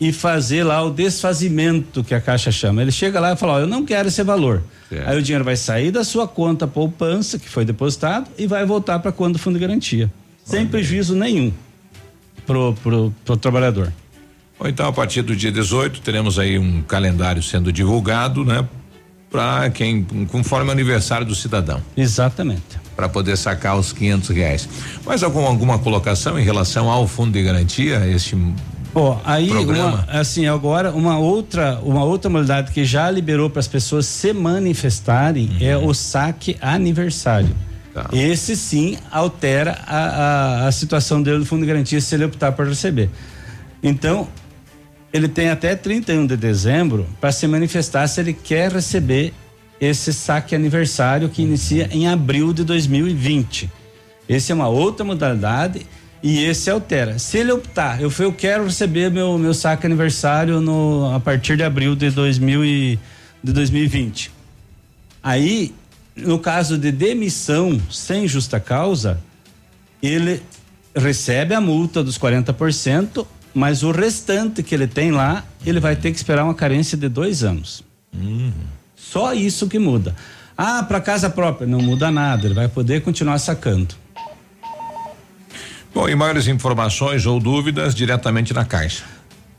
e 0.00 0.12
fazer 0.12 0.64
lá 0.64 0.82
o 0.82 0.90
desfazimento 0.90 2.02
que 2.02 2.12
a 2.12 2.20
Caixa 2.20 2.50
chama. 2.50 2.82
Ele 2.82 2.90
chega 2.90 3.20
lá 3.20 3.34
e 3.34 3.36
fala: 3.36 3.52
ó, 3.52 3.60
eu 3.60 3.68
não 3.68 3.84
quero 3.84 4.08
esse 4.08 4.24
valor. 4.24 4.64
Certo. 4.88 5.08
Aí 5.08 5.16
o 5.16 5.22
dinheiro 5.22 5.44
vai 5.44 5.54
sair 5.54 5.92
da 5.92 6.02
sua 6.02 6.26
conta 6.26 6.66
poupança 6.66 7.38
que 7.38 7.48
foi 7.48 7.64
depositado 7.64 8.28
e 8.36 8.48
vai 8.48 8.66
voltar 8.66 8.98
para 8.98 9.10
a 9.10 9.12
conta 9.12 9.34
do 9.34 9.38
fundo 9.38 9.54
de 9.54 9.60
garantia, 9.60 10.10
sem 10.44 10.66
prejuízo 10.66 11.14
nenhum 11.14 11.52
pro, 12.44 12.74
pro, 12.82 13.14
pro 13.24 13.36
trabalhador. 13.36 13.92
Ou 14.60 14.68
então, 14.68 14.86
a 14.86 14.92
partir 14.92 15.22
do 15.22 15.34
dia 15.34 15.50
18, 15.50 16.02
teremos 16.02 16.38
aí 16.38 16.58
um 16.58 16.82
calendário 16.82 17.42
sendo 17.42 17.72
divulgado, 17.72 18.44
né? 18.44 18.68
Para 19.30 19.70
quem, 19.70 20.04
conforme 20.30 20.68
o 20.68 20.72
aniversário 20.72 21.24
do 21.24 21.34
cidadão. 21.34 21.80
Exatamente. 21.96 22.78
Para 22.94 23.08
poder 23.08 23.38
sacar 23.38 23.78
os 23.78 23.90
quinhentos 23.90 24.28
reais. 24.28 24.68
Mais 25.06 25.22
alguma, 25.22 25.48
alguma 25.48 25.78
colocação 25.78 26.38
em 26.38 26.42
relação 26.42 26.90
ao 26.90 27.08
fundo 27.08 27.32
de 27.32 27.42
garantia? 27.42 28.06
Este 28.06 28.36
Ó, 28.92 29.12
oh, 29.12 29.18
aí 29.24 29.50
uma, 29.50 30.04
assim 30.08 30.48
agora 30.48 30.90
uma 30.90 31.16
outra 31.16 31.78
uma 31.84 32.02
outra 32.02 32.28
modalidade 32.28 32.72
que 32.72 32.84
já 32.84 33.08
liberou 33.08 33.48
para 33.48 33.60
as 33.60 33.68
pessoas 33.68 34.04
se 34.04 34.32
manifestarem 34.32 35.48
uhum. 35.48 35.56
é 35.60 35.76
o 35.76 35.94
saque 35.94 36.56
aniversário. 36.60 37.54
Tá. 37.94 38.08
Esse 38.12 38.56
sim 38.56 38.98
altera 39.12 39.78
a, 39.86 39.96
a, 39.96 40.68
a, 40.68 40.72
situação 40.72 41.22
dele 41.22 41.38
do 41.38 41.46
fundo 41.46 41.60
de 41.60 41.68
garantia 41.68 42.00
se 42.00 42.14
ele 42.16 42.24
optar 42.24 42.50
por 42.50 42.66
receber. 42.66 43.08
Então 43.80 44.28
ele 45.12 45.28
tem 45.28 45.48
até 45.48 45.74
31 45.74 46.26
de 46.26 46.36
dezembro 46.36 47.06
para 47.20 47.32
se 47.32 47.46
manifestar 47.46 48.06
se 48.06 48.20
ele 48.20 48.32
quer 48.32 48.72
receber 48.72 49.32
esse 49.80 50.12
saque 50.12 50.54
aniversário 50.54 51.28
que 51.28 51.42
inicia 51.42 51.88
em 51.90 52.06
abril 52.06 52.52
de 52.52 52.64
2020. 52.64 53.70
Esse 54.28 54.52
é 54.52 54.54
uma 54.54 54.68
outra 54.68 55.04
modalidade 55.04 55.86
e 56.22 56.44
esse 56.44 56.70
altera. 56.70 57.18
Se 57.18 57.38
ele 57.38 57.50
optar, 57.50 58.00
eu, 58.00 58.12
eu 58.18 58.32
quero 58.32 58.64
receber 58.64 59.10
meu, 59.10 59.38
meu 59.38 59.54
saque 59.54 59.86
aniversário 59.86 60.60
no, 60.60 61.12
a 61.14 61.18
partir 61.18 61.56
de 61.56 61.64
abril 61.64 61.96
de, 61.96 62.10
2000 62.10 62.64
e, 62.64 62.98
de 63.42 63.52
2020. 63.52 64.30
Aí, 65.22 65.74
no 66.14 66.38
caso 66.38 66.78
de 66.78 66.92
demissão 66.92 67.80
sem 67.90 68.28
justa 68.28 68.60
causa, 68.60 69.18
ele 70.02 70.42
recebe 70.94 71.54
a 71.54 71.60
multa 71.60 72.02
dos 72.02 72.18
40% 72.18 73.26
mas 73.54 73.82
o 73.82 73.90
restante 73.90 74.62
que 74.62 74.74
ele 74.74 74.86
tem 74.86 75.10
lá, 75.10 75.44
ele 75.64 75.80
vai 75.80 75.96
ter 75.96 76.10
que 76.10 76.16
esperar 76.16 76.44
uma 76.44 76.54
carência 76.54 76.96
de 76.96 77.08
dois 77.08 77.42
anos. 77.42 77.82
Uhum. 78.12 78.52
Só 78.96 79.32
isso 79.34 79.68
que 79.68 79.78
muda. 79.78 80.14
Ah, 80.56 80.82
para 80.82 81.00
casa 81.00 81.30
própria, 81.30 81.66
não 81.66 81.80
muda 81.80 82.10
nada, 82.10 82.46
ele 82.46 82.54
vai 82.54 82.68
poder 82.68 83.02
continuar 83.02 83.38
sacando. 83.38 83.94
Bom, 85.92 86.08
e 86.08 86.14
maiores 86.14 86.46
informações 86.46 87.26
ou 87.26 87.40
dúvidas 87.40 87.94
diretamente 87.94 88.52
na 88.52 88.64
caixa. 88.64 89.04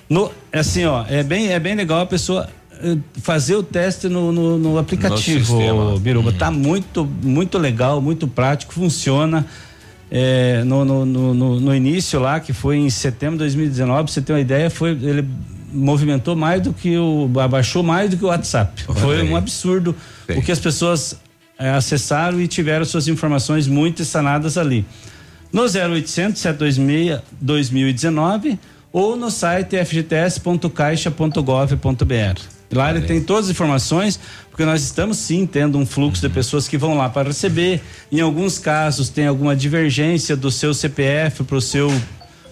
No, 0.10 0.32
é 0.52 0.60
assim, 0.60 0.86
ó, 0.86 1.06
é 1.08 1.24
bem, 1.24 1.52
é 1.52 1.60
bem 1.60 1.76
legal 1.76 2.02
a 2.02 2.06
pessoa 2.06 2.50
eh, 2.82 2.98
fazer 3.22 3.56
o 3.56 3.64
teste 3.64 4.08
no, 4.08 4.32
no, 4.32 4.58
no 4.58 4.78
aplicativo, 4.78 5.60
no 5.60 6.00
Biruba. 6.00 6.32
Uhum. 6.32 6.38
Tá 6.38 6.52
muito, 6.52 7.06
muito 7.06 7.58
legal, 7.58 8.02
muito 8.02 8.28
prático, 8.28 8.74
funciona 8.74 9.46
é, 10.12 10.64
no, 10.66 10.84
no, 10.84 11.06
no, 11.06 11.60
no, 11.60 11.74
início 11.74 12.20
lá, 12.20 12.42
que 12.42 12.52
foi 12.52 12.76
em 12.78 12.90
setembro 12.90 13.38
de 13.38 13.46
2019, 13.46 14.04
pra 14.04 14.12
você 14.12 14.22
ter 14.22 14.34
uma 14.34 14.42
ideia, 14.42 14.70
foi, 14.70 14.90
ele 14.90 15.26
movimentou 15.72 16.36
mais 16.36 16.62
do 16.62 16.74
que 16.74 16.98
o. 16.98 17.32
abaixou 17.40 17.82
mais 17.82 18.10
do 18.10 18.18
que 18.18 18.26
o 18.26 18.28
WhatsApp. 18.28 18.84
Foi 18.84 19.24
um 19.24 19.38
absurdo 19.38 19.96
Sim. 20.28 20.40
o 20.40 20.42
que 20.42 20.52
as 20.52 20.60
pessoas 20.60 21.18
é, 21.58 21.70
acessaram 21.70 22.42
e 22.42 22.48
tiveram 22.48 22.84
suas 22.84 23.08
informações 23.08 23.68
muito 23.68 24.04
sanadas 24.04 24.58
ali. 24.58 24.86
No 25.52 25.64
0800 25.64 26.40
726 26.42 27.22
2019 27.40 28.60
ou 28.92 29.16
no 29.16 29.32
site 29.32 29.78
fgts.caixa.gov.br. 29.78 32.61
Lá 32.72 32.90
ele 32.90 33.02
tem 33.02 33.22
todas 33.22 33.46
as 33.46 33.52
informações, 33.52 34.20
porque 34.50 34.64
nós 34.64 34.82
estamos 34.82 35.18
sim 35.18 35.46
tendo 35.46 35.78
um 35.78 35.86
fluxo 35.86 36.22
de 36.22 36.30
pessoas 36.30 36.68
que 36.68 36.78
vão 36.78 36.98
lá 36.98 37.10
para 37.10 37.28
receber. 37.28 37.82
Em 38.12 38.22
alguns 38.22 38.58
casos 38.58 39.10
tem 39.10 39.28
alguma 39.28 39.56
divergência 39.56 40.36
do 40.36 40.50
seu 40.50 40.74
CPF 40.74 41.44
para 41.44 41.58
o 41.58 41.62
seu 41.62 41.92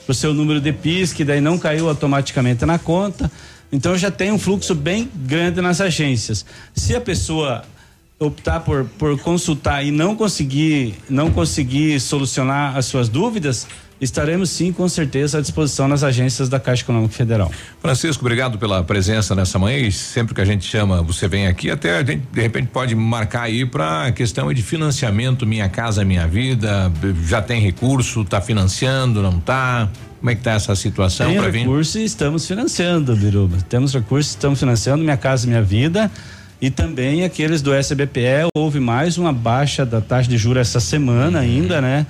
pro 0.06 0.16
seu 0.16 0.34
número 0.34 0.60
de 0.60 0.74
PIS, 0.74 1.14
que 1.14 1.24
daí 1.24 1.40
não 1.40 1.60
caiu 1.60 1.88
automaticamente 1.88 2.66
na 2.66 2.80
conta. 2.80 3.32
Então 3.72 3.96
já 3.96 4.10
tem 4.10 4.32
um 4.32 4.40
fluxo 4.40 4.74
bem 4.74 5.08
grande 5.14 5.62
nas 5.62 5.80
agências. 5.80 6.44
Se 6.74 6.96
a 6.96 7.02
pessoa 7.02 7.64
optar 8.18 8.62
por, 8.62 8.86
por 8.98 9.20
consultar 9.20 9.86
e 9.86 9.92
não 9.92 10.16
conseguir 10.16 10.96
não 11.10 11.32
conseguir 11.32 12.00
solucionar 12.02 12.76
as 12.76 12.86
suas 12.86 13.08
dúvidas, 13.08 13.68
estaremos 14.02 14.50
sim, 14.50 14.72
com 14.72 14.88
certeza, 14.88 15.40
à 15.40 15.42
disposição 15.42 15.88
nas 15.88 16.04
agências 16.04 16.48
da 16.50 16.60
Caixa 16.60 16.84
Econômica 16.84 17.14
Federal. 17.14 17.52
Francisco, 17.82 18.24
obrigado 18.24 18.58
pela 18.58 18.84
presença 18.84 19.36
nessa 19.36 19.60
manhã 19.60 19.78
e 19.78 19.92
sempre 19.92 20.34
que 20.34 20.42
a 20.42 20.46
gente 20.46 20.66
chama, 20.66 21.02
você 21.02 21.28
vem 21.28 21.48
aqui, 21.48 21.70
até 21.70 21.98
a 21.98 22.04
gente 22.04 22.24
de 22.32 22.42
repente 22.42 22.68
pode 22.68 22.96
marcar 22.96 23.44
aí 23.44 23.66
para 23.66 24.08
a 24.08 24.12
questão 24.12 24.54
de 24.54 24.62
financiamento 24.62 25.46
Minha 25.46 25.70
Casa 25.70 26.06
Minha 26.06 26.28
Vida, 26.28 26.92
já 27.26 27.42
tem 27.42 27.62
recurso, 27.62 28.22
está 28.22 28.40
financiando, 28.40 29.22
não 29.22 29.38
está? 29.38 29.90
Como 30.20 30.30
é 30.30 30.36
que 30.36 30.42
está 30.42 30.52
essa 30.52 30.76
situação 30.76 31.34
para 31.34 31.50
vir? 31.50 31.60
recurso 31.60 31.98
e 31.98 32.04
estamos 32.04 32.46
financiando, 32.46 33.16
Biruba. 33.16 33.58
Temos 33.70 33.94
recursos, 33.94 34.32
estamos 34.32 34.60
financiando 34.60 35.04
Minha 35.04 35.16
Casa 35.18 35.48
Minha 35.48 35.62
Vida 35.62 36.12
e 36.62 36.70
também 36.70 37.24
aqueles 37.24 37.62
do 37.62 37.74
SBPE, 37.74 38.50
houve 38.54 38.82
mais 38.82 39.18
uma 39.18 39.32
baixa 39.32 39.86
da 39.86 40.02
taxa 40.02 40.30
de 40.30 40.38
juros 40.38 40.62
essa 40.62 40.82
semana 40.82 41.40
ainda, 41.40 41.80
né? 41.80 42.06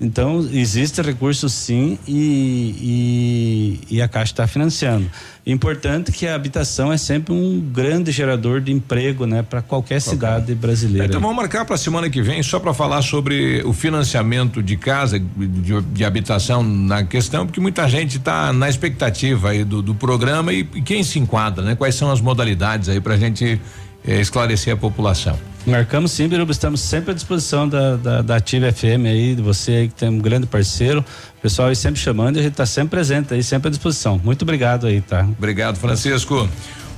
Então, 0.00 0.40
existe 0.52 1.00
recurso 1.00 1.48
sim 1.48 1.98
e, 2.06 3.80
e, 3.90 3.96
e 3.96 4.02
a 4.02 4.08
Caixa 4.08 4.32
está 4.32 4.46
financiando. 4.46 5.08
Importante 5.46 6.10
que 6.10 6.26
a 6.26 6.34
habitação 6.34 6.92
é 6.92 6.96
sempre 6.96 7.32
um 7.32 7.60
grande 7.60 8.10
gerador 8.10 8.60
de 8.60 8.72
emprego, 8.72 9.26
né, 9.26 9.42
para 9.42 9.62
qualquer 9.62 10.00
cidade 10.00 10.54
brasileira. 10.54 11.06
Então 11.06 11.20
vamos 11.20 11.36
marcar 11.36 11.64
para 11.64 11.74
a 11.74 11.78
semana 11.78 12.08
que 12.08 12.22
vem 12.22 12.42
só 12.42 12.58
para 12.58 12.72
falar 12.72 13.02
sobre 13.02 13.62
o 13.64 13.72
financiamento 13.72 14.62
de 14.62 14.76
casa, 14.76 15.18
de, 15.18 15.80
de, 15.82 16.04
habitação 16.04 16.62
na 16.62 17.04
questão, 17.04 17.46
porque 17.46 17.60
muita 17.60 17.88
gente 17.88 18.16
está 18.16 18.52
na 18.52 18.68
expectativa 18.68 19.50
aí 19.50 19.64
do, 19.64 19.82
do 19.82 19.94
programa 19.94 20.52
e, 20.52 20.60
e, 20.74 20.82
quem 20.82 21.02
se 21.02 21.18
enquadra, 21.18 21.62
né? 21.62 21.74
Quais 21.74 21.94
são 21.94 22.10
as 22.10 22.20
modalidades 22.20 22.88
aí 22.88 23.00
para 23.00 23.14
a 23.14 23.18
gente 23.18 23.60
eh, 24.06 24.20
esclarecer 24.20 24.72
a 24.72 24.76
população. 24.76 25.38
Marcamos 25.66 26.12
sim, 26.12 26.28
Biruba, 26.28 26.52
estamos 26.52 26.80
sempre 26.80 27.12
à 27.12 27.14
disposição 27.14 27.66
da, 27.66 27.96
da, 27.96 28.22
da 28.22 28.36
Ativa 28.36 28.70
FM 28.70 29.06
aí, 29.06 29.34
de 29.34 29.40
você 29.40 29.72
aí 29.72 29.88
que 29.88 29.94
tem 29.94 30.10
um 30.10 30.18
grande 30.18 30.46
parceiro, 30.46 31.00
o 31.00 31.40
pessoal 31.40 31.68
aí 31.68 31.76
sempre 31.76 31.98
chamando 31.98 32.36
e 32.36 32.40
a 32.40 32.42
gente 32.42 32.52
está 32.52 32.66
sempre 32.66 32.90
presente 32.90 33.32
aí, 33.32 33.42
sempre 33.42 33.68
à 33.68 33.70
disposição. 33.70 34.20
Muito 34.22 34.42
obrigado 34.42 34.86
aí, 34.86 35.00
tá? 35.00 35.22
Obrigado, 35.22 35.76
Francisco. 35.76 36.48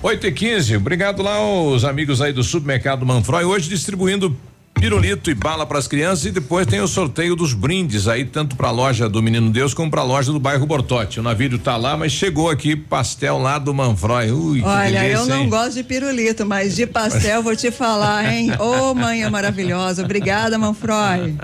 8 0.03 0.27
e 0.27 0.33
15 0.33 0.77
obrigado 0.77 1.23
lá 1.23 1.37
aos 1.37 1.85
amigos 1.85 2.21
aí 2.21 2.33
do 2.33 2.43
supermercado 2.43 3.07
Manfroy, 3.07 3.45
hoje 3.45 3.69
distribuindo 3.69 4.37
pirulito 4.81 5.31
e 5.31 5.35
bala 5.35 5.65
para 5.65 5.79
as 5.79 5.89
crianças 5.89 6.27
e 6.27 6.31
depois 6.31 6.67
tem 6.67 6.81
o 6.81 6.87
sorteio 6.87 7.35
dos 7.35 7.55
brindes 7.55 8.07
aí 8.07 8.25
tanto 8.25 8.57
para 8.57 8.69
a 8.69 8.71
loja 8.71 9.09
do 9.09 9.23
Menino 9.23 9.51
Deus 9.51 9.73
como 9.73 9.91
para 9.91 10.03
a 10.03 10.05
loja 10.05 10.33
do 10.33 10.39
bairro 10.39 10.67
Bortote. 10.67 11.19
O 11.19 11.23
navio 11.23 11.59
tá 11.59 11.77
lá, 11.77 11.97
mas 11.97 12.13
chegou 12.13 12.51
aqui 12.51 12.77
pastel 12.77 13.39
lá 13.39 13.59
do 13.59 13.73
Manfroy. 13.73 14.31
Ui, 14.31 14.63
Olha, 14.63 15.01
delícia, 15.01 15.17
eu 15.17 15.27
não 15.27 15.43
hein? 15.43 15.49
gosto 15.49 15.75
de 15.75 15.83
pirulito, 15.83 16.45
mas 16.45 16.77
de 16.77 16.87
pastel 16.87 17.43
vou 17.43 17.57
te 17.57 17.71
falar, 17.71 18.33
hein? 18.33 18.53
Ô, 18.61 18.91
oh, 18.91 18.95
manhã 18.95 19.31
maravilhosa. 19.31 20.05
Obrigada, 20.05 20.59
Manfroy. 20.59 21.35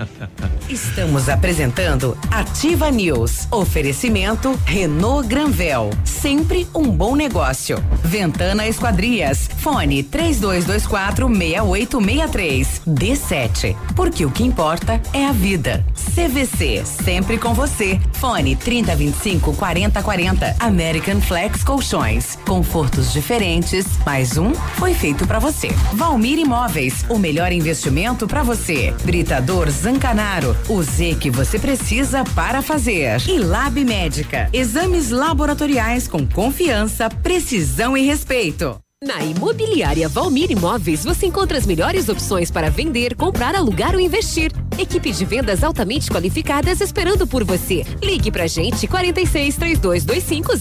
Estamos 0.69 1.27
apresentando 1.29 2.17
Ativa 2.29 2.91
News. 2.91 3.47
Oferecimento 3.51 4.59
Renault 4.65 5.27
Granvel. 5.27 5.89
Sempre 6.03 6.67
um 6.73 6.83
bom 6.83 7.15
negócio. 7.15 7.83
Ventana 8.03 8.67
Esquadrias. 8.67 9.49
Fone 9.57 10.03
3224 10.03 11.27
6863. 11.27 12.81
D7. 13.23 13.75
Porque 13.95 14.25
o 14.25 14.31
que 14.31 14.43
importa 14.43 15.01
é 15.13 15.25
a 15.25 15.31
vida. 15.31 15.83
CVC. 16.13 16.83
Sempre 16.85 17.37
com 17.37 17.53
você. 17.53 17.99
Fone 18.13 18.55
3025 18.55 19.53
4040. 19.53 20.55
American 20.59 21.21
Flex 21.21 21.63
Colchões. 21.63 22.37
Confortos 22.45 23.11
diferentes. 23.13 23.85
Mais 24.05 24.37
um 24.37 24.53
foi 24.53 24.93
feito 24.93 25.25
para 25.25 25.39
você. 25.39 25.69
Valmir 25.93 26.37
Imóveis. 26.37 27.05
O 27.09 27.17
melhor 27.17 27.51
investimento 27.51 28.27
para 28.27 28.43
você. 28.43 28.93
Britador 29.03 29.69
Zancanaro. 29.69 30.55
O 30.67 30.81
Z 30.83 31.15
que 31.19 31.29
você 31.29 31.57
precisa 31.57 32.23
para 32.35 32.61
fazer. 32.61 33.21
E 33.27 33.37
Lab 33.39 33.83
Médica. 33.83 34.49
Exames 34.51 35.09
laboratoriais 35.09 36.07
com 36.07 36.25
confiança, 36.27 37.09
precisão 37.09 37.97
e 37.97 38.05
respeito. 38.05 38.82
Na 39.05 39.21
Imobiliária 39.21 40.07
Valmir 40.07 40.49
Imóveis, 40.49 41.03
você 41.03 41.25
encontra 41.25 41.57
as 41.57 41.65
melhores 41.65 42.07
opções 42.07 42.49
para 42.49 42.69
vender, 42.69 43.15
comprar, 43.15 43.53
alugar 43.53 43.93
ou 43.93 43.99
investir. 43.99 44.49
Equipe 44.79 45.11
de 45.11 45.25
vendas 45.25 45.61
altamente 45.61 46.09
qualificadas 46.09 46.79
esperando 46.79 47.27
por 47.27 47.43
você. 47.43 47.83
Ligue 48.01 48.31
pra 48.31 48.47
gente 48.47 48.87
46 48.87 49.57
3225 49.57 50.53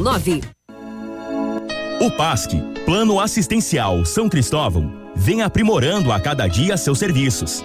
0009. 0.00 0.42
O 2.00 2.10
PASC, 2.12 2.52
Plano 2.84 3.18
Assistencial 3.18 4.04
São 4.04 4.28
Cristóvão, 4.28 4.92
vem 5.16 5.42
aprimorando 5.42 6.12
a 6.12 6.20
cada 6.20 6.46
dia 6.46 6.76
seus 6.76 7.00
serviços. 7.00 7.64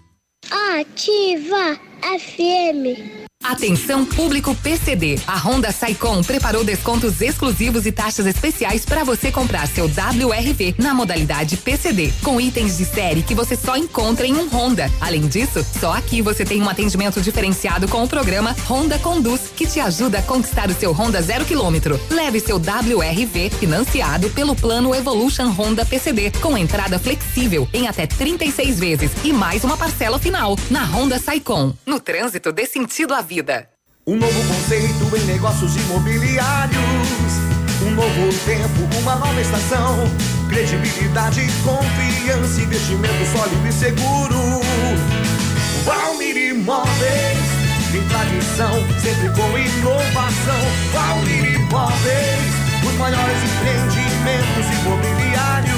Ativa 0.50 1.78
FM. 2.00 3.27
Atenção 3.44 4.04
público 4.04 4.54
PCD. 4.56 5.18
A 5.26 5.36
Honda 5.38 5.70
Saicom 5.70 6.22
preparou 6.22 6.64
descontos 6.64 7.20
exclusivos 7.20 7.86
e 7.86 7.92
taxas 7.92 8.26
especiais 8.26 8.84
para 8.84 9.04
você 9.04 9.30
comprar 9.30 9.66
seu 9.68 9.86
WRV 9.86 10.74
na 10.76 10.92
modalidade 10.92 11.56
PCD, 11.56 12.12
com 12.22 12.40
itens 12.40 12.76
de 12.76 12.84
série 12.84 13.22
que 13.22 13.36
você 13.36 13.54
só 13.56 13.76
encontra 13.76 14.26
em 14.26 14.34
um 14.34 14.48
Honda. 14.48 14.90
Além 15.00 15.26
disso, 15.28 15.64
só 15.80 15.92
aqui 15.92 16.20
você 16.20 16.44
tem 16.44 16.60
um 16.60 16.68
atendimento 16.68 17.20
diferenciado 17.20 17.86
com 17.86 18.02
o 18.02 18.08
programa 18.08 18.54
Honda 18.68 18.98
Conduz, 18.98 19.52
que 19.54 19.66
te 19.66 19.78
ajuda 19.78 20.18
a 20.18 20.22
conquistar 20.22 20.68
o 20.68 20.74
seu 20.74 20.92
Honda 20.92 21.22
zero 21.22 21.44
quilômetro. 21.44 21.98
Leve 22.10 22.40
seu 22.40 22.56
WRV 22.56 23.50
financiado 23.50 24.28
pelo 24.30 24.56
plano 24.56 24.94
Evolution 24.94 25.48
Honda 25.50 25.86
PCD, 25.86 26.32
com 26.42 26.58
entrada 26.58 26.98
flexível 26.98 27.68
em 27.72 27.86
até 27.86 28.06
36 28.06 28.80
vezes 28.80 29.12
e 29.22 29.32
mais 29.32 29.62
uma 29.62 29.76
parcela 29.76 30.18
final 30.18 30.56
na 30.70 30.84
Honda 30.84 31.20
Saicom. 31.20 31.72
No 31.86 32.00
trânsito 32.00 32.52
dê 32.52 32.66
sentido 32.66 33.14
à 33.14 33.27
vida. 33.28 33.68
Um 34.06 34.16
novo 34.16 34.42
conceito 34.48 35.14
em 35.14 35.24
negócios 35.26 35.76
imobiliários. 35.76 36.78
Um 37.86 37.90
novo 37.90 38.32
tempo, 38.46 38.98
uma 39.02 39.16
nova 39.16 39.38
estação. 39.38 39.98
Credibilidade, 40.48 41.42
confiança, 41.62 42.62
investimento 42.62 43.26
sólido 43.30 43.68
e 43.68 43.72
seguro. 43.72 44.62
Valmir 45.84 46.38
Imóveis, 46.38 47.38
tem 47.92 48.02
tradição, 48.08 48.72
sempre 49.02 49.28
com 49.36 49.58
inovação. 49.58 50.62
Valmir 50.94 51.54
Imóveis, 51.54 52.54
os 52.82 52.94
maiores 52.94 53.38
empreendimentos 53.44 54.66
imobiliários. 54.80 55.76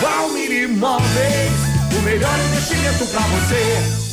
Valmir 0.00 0.52
Imóveis, 0.52 1.52
o 1.98 2.02
melhor 2.02 2.38
investimento 2.38 3.06
para 3.06 3.22
você. 3.22 4.06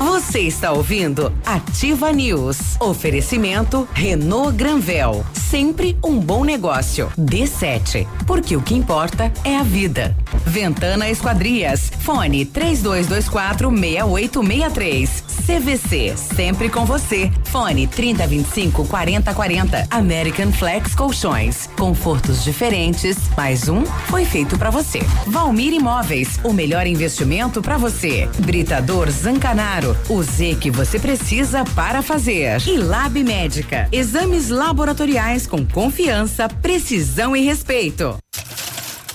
Você 0.00 0.40
está 0.40 0.72
ouvindo 0.72 1.30
Ativa 1.44 2.10
News. 2.10 2.80
Oferecimento 2.80 3.86
Renault 3.92 4.56
Granvel. 4.56 5.26
Sempre 5.34 5.98
um 6.02 6.18
bom 6.18 6.42
negócio. 6.42 7.12
D7. 7.18 8.06
Porque 8.26 8.56
o 8.56 8.62
que 8.62 8.74
importa 8.74 9.30
é 9.44 9.58
a 9.58 9.62
vida. 9.62 10.16
Ventana 10.46 11.10
Esquadrias. 11.10 11.92
Fone 12.00 12.46
3224 12.46 13.68
6863. 13.68 15.30
CVC, 15.50 16.14
sempre 16.16 16.68
com 16.68 16.84
você. 16.84 17.30
Fone 17.46 17.88
3025 17.88 18.86
4040. 18.86 19.88
American 19.90 20.52
Flex 20.52 20.94
Colchões. 20.94 21.68
Confortos 21.76 22.44
diferentes, 22.44 23.16
mais 23.36 23.68
um 23.68 23.84
foi 23.84 24.24
feito 24.24 24.56
para 24.56 24.70
você. 24.70 25.00
Valmir 25.26 25.72
Imóveis, 25.72 26.38
o 26.44 26.52
melhor 26.52 26.86
investimento 26.86 27.60
para 27.60 27.76
você. 27.76 28.28
Britador 28.38 29.10
Zancanaro, 29.10 29.89
o 30.08 30.22
Z 30.22 30.56
que 30.60 30.70
você 30.70 30.98
precisa 30.98 31.64
para 31.74 32.02
fazer. 32.02 32.60
E 32.66 32.76
Lab 32.76 33.22
Médica, 33.22 33.88
exames 33.92 34.48
laboratoriais 34.48 35.46
com 35.46 35.64
confiança, 35.66 36.48
precisão 36.48 37.36
e 37.36 37.40
respeito. 37.42 38.18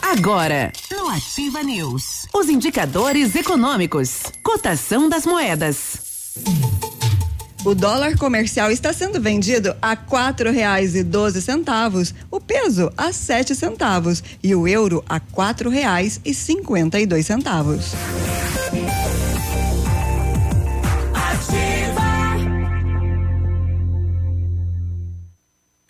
Agora, 0.02 0.72
no 0.92 1.10
Ativa 1.10 1.64
News, 1.64 2.28
os 2.34 2.48
indicadores 2.48 3.36
econômicos, 3.36 4.24
cotação 4.44 5.10
das 5.10 5.26
moedas. 5.26 5.98
O 7.66 7.74
dólar 7.74 8.16
comercial 8.16 8.70
está 8.70 8.94
sendo 8.94 9.20
vendido 9.20 9.76
a 9.82 9.96
quatro 9.96 10.52
reais 10.52 10.94
e 10.94 11.04
doze 11.04 11.42
centavos, 11.42 12.14
o 12.30 12.40
peso 12.40 12.92
a 12.96 13.12
sete 13.12 13.56
centavos 13.56 14.24
e 14.44 14.54
o 14.54 14.68
euro 14.68 15.04
a 15.10 15.20
quatro 15.20 15.72
reais 15.72 16.22
e 16.24 16.32
cinquenta 16.32 17.00
e 17.00 17.08
dois 17.08 17.26
centavos. 17.26 17.94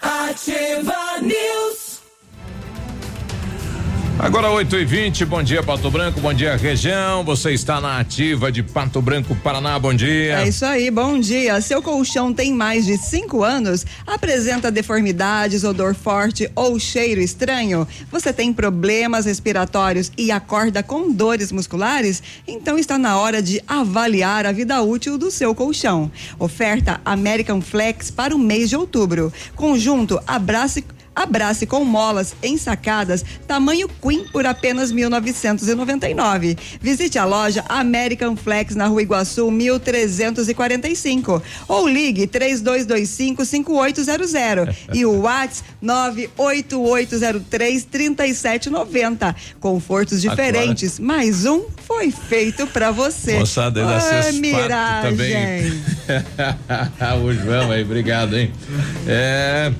Ativa 0.05 1.19
News. 1.23 1.74
Agora 4.17 4.49
8 4.49 4.77
e 4.77 4.85
20 4.85 5.25
bom 5.25 5.43
dia 5.43 5.61
Pato 5.61 5.91
Branco, 5.91 6.21
bom 6.21 6.33
dia 6.33 6.55
região. 6.55 7.21
Você 7.25 7.51
está 7.51 7.81
na 7.81 7.99
ativa 7.99 8.49
de 8.49 8.63
Pato 8.63 9.01
Branco, 9.01 9.35
Paraná, 9.35 9.77
bom 9.77 9.93
dia. 9.93 10.39
É 10.39 10.47
isso 10.47 10.65
aí, 10.65 10.89
bom 10.89 11.19
dia. 11.19 11.59
Seu 11.59 11.81
colchão 11.81 12.33
tem 12.33 12.53
mais 12.53 12.85
de 12.85 12.97
cinco 12.97 13.43
anos? 13.43 13.85
Apresenta 14.07 14.71
deformidades, 14.71 15.65
odor 15.65 15.93
forte 15.93 16.49
ou 16.55 16.79
cheiro 16.79 17.19
estranho? 17.19 17.85
Você 18.09 18.31
tem 18.31 18.53
problemas 18.53 19.25
respiratórios 19.25 20.09
e 20.17 20.31
acorda 20.31 20.81
com 20.81 21.11
dores 21.11 21.51
musculares? 21.51 22.23
Então 22.47 22.79
está 22.79 22.97
na 22.97 23.17
hora 23.17 23.41
de 23.41 23.61
avaliar 23.67 24.45
a 24.45 24.53
vida 24.53 24.81
útil 24.81 25.17
do 25.17 25.29
seu 25.29 25.53
colchão. 25.53 26.09
Oferta 26.39 27.01
American 27.03 27.59
Flex 27.59 28.09
para 28.09 28.33
o 28.33 28.39
mês 28.39 28.69
de 28.69 28.77
outubro. 28.77 29.31
Conjunto 29.57 30.21
Abrace 30.25 30.85
Abrace 31.15 31.65
com 31.65 31.83
molas 31.85 32.35
ensacadas, 32.43 33.23
tamanho 33.47 33.87
Queen 33.87 34.25
por 34.31 34.45
apenas 34.45 34.91
1999. 34.91 36.57
Visite 36.81 37.17
a 37.17 37.23
loja 37.25 37.63
American 37.69 38.35
Flex 38.35 38.75
na 38.75 38.87
Rua 38.87 39.01
Iguaçu 39.01 39.49
1345 39.49 41.41
ou 41.67 41.87
ligue 41.87 42.27
3225 42.27 43.45
5800 43.45 44.75
e 44.93 45.05
o 45.05 45.21
WhatsApp 45.21 45.63
98803 45.81 47.85
3790. 47.85 49.35
Confortos 49.59 50.21
diferentes, 50.21 50.99
mais 50.99 51.45
um 51.45 51.65
foi 51.87 52.11
feito 52.11 52.67
para 52.67 52.91
você. 52.91 53.39
Moçada 53.39 53.85
da 53.85 53.97
Ah, 53.97 54.31
miragem. 54.33 55.11
também. 55.11 55.81
o 57.23 57.33
João 57.33 57.71
aí, 57.71 57.83
obrigado, 57.83 58.37
hein? 58.37 58.51
É, 59.07 59.71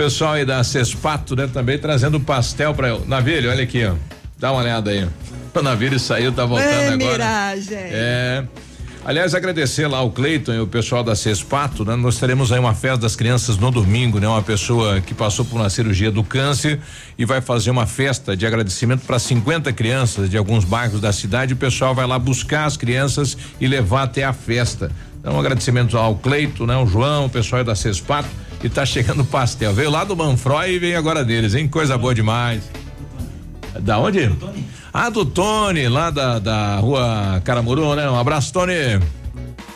pessoal 0.00 0.32
aí 0.32 0.46
da 0.46 0.64
Cespato, 0.84 1.36
né, 1.36 1.46
também 1.52 1.78
trazendo 1.78 2.18
pastel 2.18 2.74
para 2.74 2.88
eu. 2.88 3.04
Navilho, 3.06 3.50
olha 3.50 3.62
aqui, 3.62 3.84
ó. 3.84 3.94
Dá 4.38 4.50
uma 4.52 4.62
olhada 4.62 4.90
aí. 4.90 5.06
O 5.52 5.62
Navilho 5.62 5.98
saiu, 5.98 6.30
tá 6.30 6.44
voltando 6.44 6.68
É, 6.70 6.88
agora. 6.90 6.96
miragem. 6.98 7.76
É. 7.76 8.44
Aliás, 9.04 9.34
agradecer 9.34 9.88
lá 9.88 9.98
ao 9.98 10.08
Cleiton 10.10 10.52
e 10.52 10.60
o 10.60 10.66
pessoal 10.66 11.02
da 11.02 11.16
Cespato, 11.16 11.84
né? 11.84 11.96
Nós 11.96 12.18
teremos 12.20 12.52
aí 12.52 12.60
uma 12.60 12.72
festa 12.72 12.98
das 12.98 13.16
crianças 13.16 13.56
no 13.56 13.68
domingo, 13.70 14.20
né? 14.20 14.28
Uma 14.28 14.42
pessoa 14.42 15.00
que 15.00 15.12
passou 15.12 15.44
por 15.44 15.56
uma 15.56 15.68
cirurgia 15.68 16.10
do 16.12 16.22
câncer 16.22 16.78
e 17.18 17.24
vai 17.24 17.40
fazer 17.40 17.70
uma 17.70 17.84
festa 17.84 18.36
de 18.36 18.46
agradecimento 18.46 19.00
para 19.04 19.18
50 19.18 19.72
crianças 19.72 20.30
de 20.30 20.36
alguns 20.36 20.64
bairros 20.64 21.00
da 21.00 21.12
cidade. 21.12 21.54
O 21.54 21.56
pessoal 21.56 21.94
vai 21.96 22.06
lá 22.06 22.18
buscar 22.18 22.66
as 22.66 22.76
crianças 22.76 23.36
e 23.60 23.66
levar 23.66 24.04
até 24.04 24.22
a 24.22 24.32
festa. 24.32 24.88
Então, 25.18 25.34
um 25.34 25.40
agradecimento 25.40 25.98
ao 25.98 26.14
Cleito, 26.14 26.64
né? 26.64 26.76
O 26.76 26.86
João, 26.86 27.26
o 27.26 27.30
pessoal 27.30 27.64
da 27.64 27.74
Cespato 27.74 28.28
e 28.62 28.68
tá 28.68 28.84
chegando 28.84 29.22
o 29.22 29.24
pastel. 29.24 29.72
Veio 29.72 29.90
lá 29.90 30.04
do 30.04 30.16
Manfroy 30.16 30.72
e 30.72 30.78
vem 30.78 30.94
agora 30.94 31.24
deles, 31.24 31.54
hein? 31.54 31.68
Coisa 31.68 31.96
boa 31.96 32.14
demais. 32.14 32.62
Da 33.80 33.98
onde? 33.98 34.30
Ah, 34.92 35.08
do 35.08 35.24
Tony, 35.24 35.88
lá 35.88 36.10
da, 36.10 36.38
da 36.38 36.76
rua 36.76 37.40
Caramuru, 37.44 37.94
né? 37.94 38.10
Um 38.10 38.18
abraço, 38.18 38.52
Tony. 38.52 39.00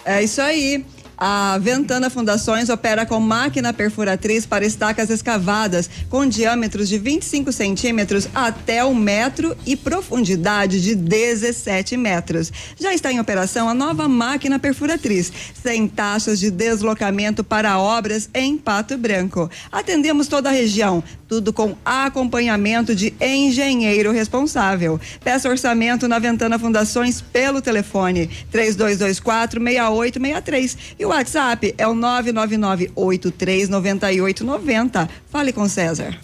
É 0.05 0.23
isso 0.23 0.41
aí. 0.41 0.85
A 1.17 1.59
Ventana 1.59 2.11
Fundações 2.11 2.69
opera 2.69 3.07
com 3.07 3.21
máquina 3.21 3.73
perfuratriz 3.73 4.45
para 4.45 4.67
estacas 4.67 5.11
escavadas 5.11 5.89
com 6.11 6.27
diâmetros 6.27 6.89
de 6.89 6.99
25 6.99 7.53
centímetros 7.53 8.29
até 8.35 8.85
um 8.85 8.95
metro 8.95 9.57
e 9.65 9.77
profundidade 9.77 10.83
de 10.83 10.95
17 10.95 11.97
metros. 11.97 12.53
Já 12.79 12.93
está 12.93 13.13
em 13.13 13.21
operação 13.21 13.69
a 13.69 13.75
nova 13.75 14.09
máquina 14.09 14.59
perfuratriz, 14.59 15.33
sem 15.63 15.87
taxas 15.87 16.41
de 16.41 16.51
deslocamento 16.51 17.45
para 17.45 17.79
obras 17.79 18.29
em 18.35 18.59
Pato 18.59 18.99
Branco. 18.99 19.51
Atendemos 19.71 20.27
toda 20.27 20.49
a 20.49 20.53
região, 20.53 21.03
tudo 21.35 21.53
com 21.53 21.75
acompanhamento 21.85 22.95
de 22.95 23.13
engenheiro 23.21 24.13
responsável. 24.13 25.01
Peça 25.25 25.49
orçamento 25.49 26.07
na 26.07 26.21
Ventana 26.21 26.57
Fundações 26.61 27.21
pelo 27.21 27.61
telefone 27.61 28.31
3224 28.53 29.61
6863 29.61 30.79
e 30.97 31.05
o 31.05 31.09
WhatsApp 31.09 31.75
é 31.77 31.89
o 31.89 31.95
999 31.95 32.93
839890. 32.95 35.09
Fale 35.29 35.53
com 35.53 35.69
César. 35.69 36.17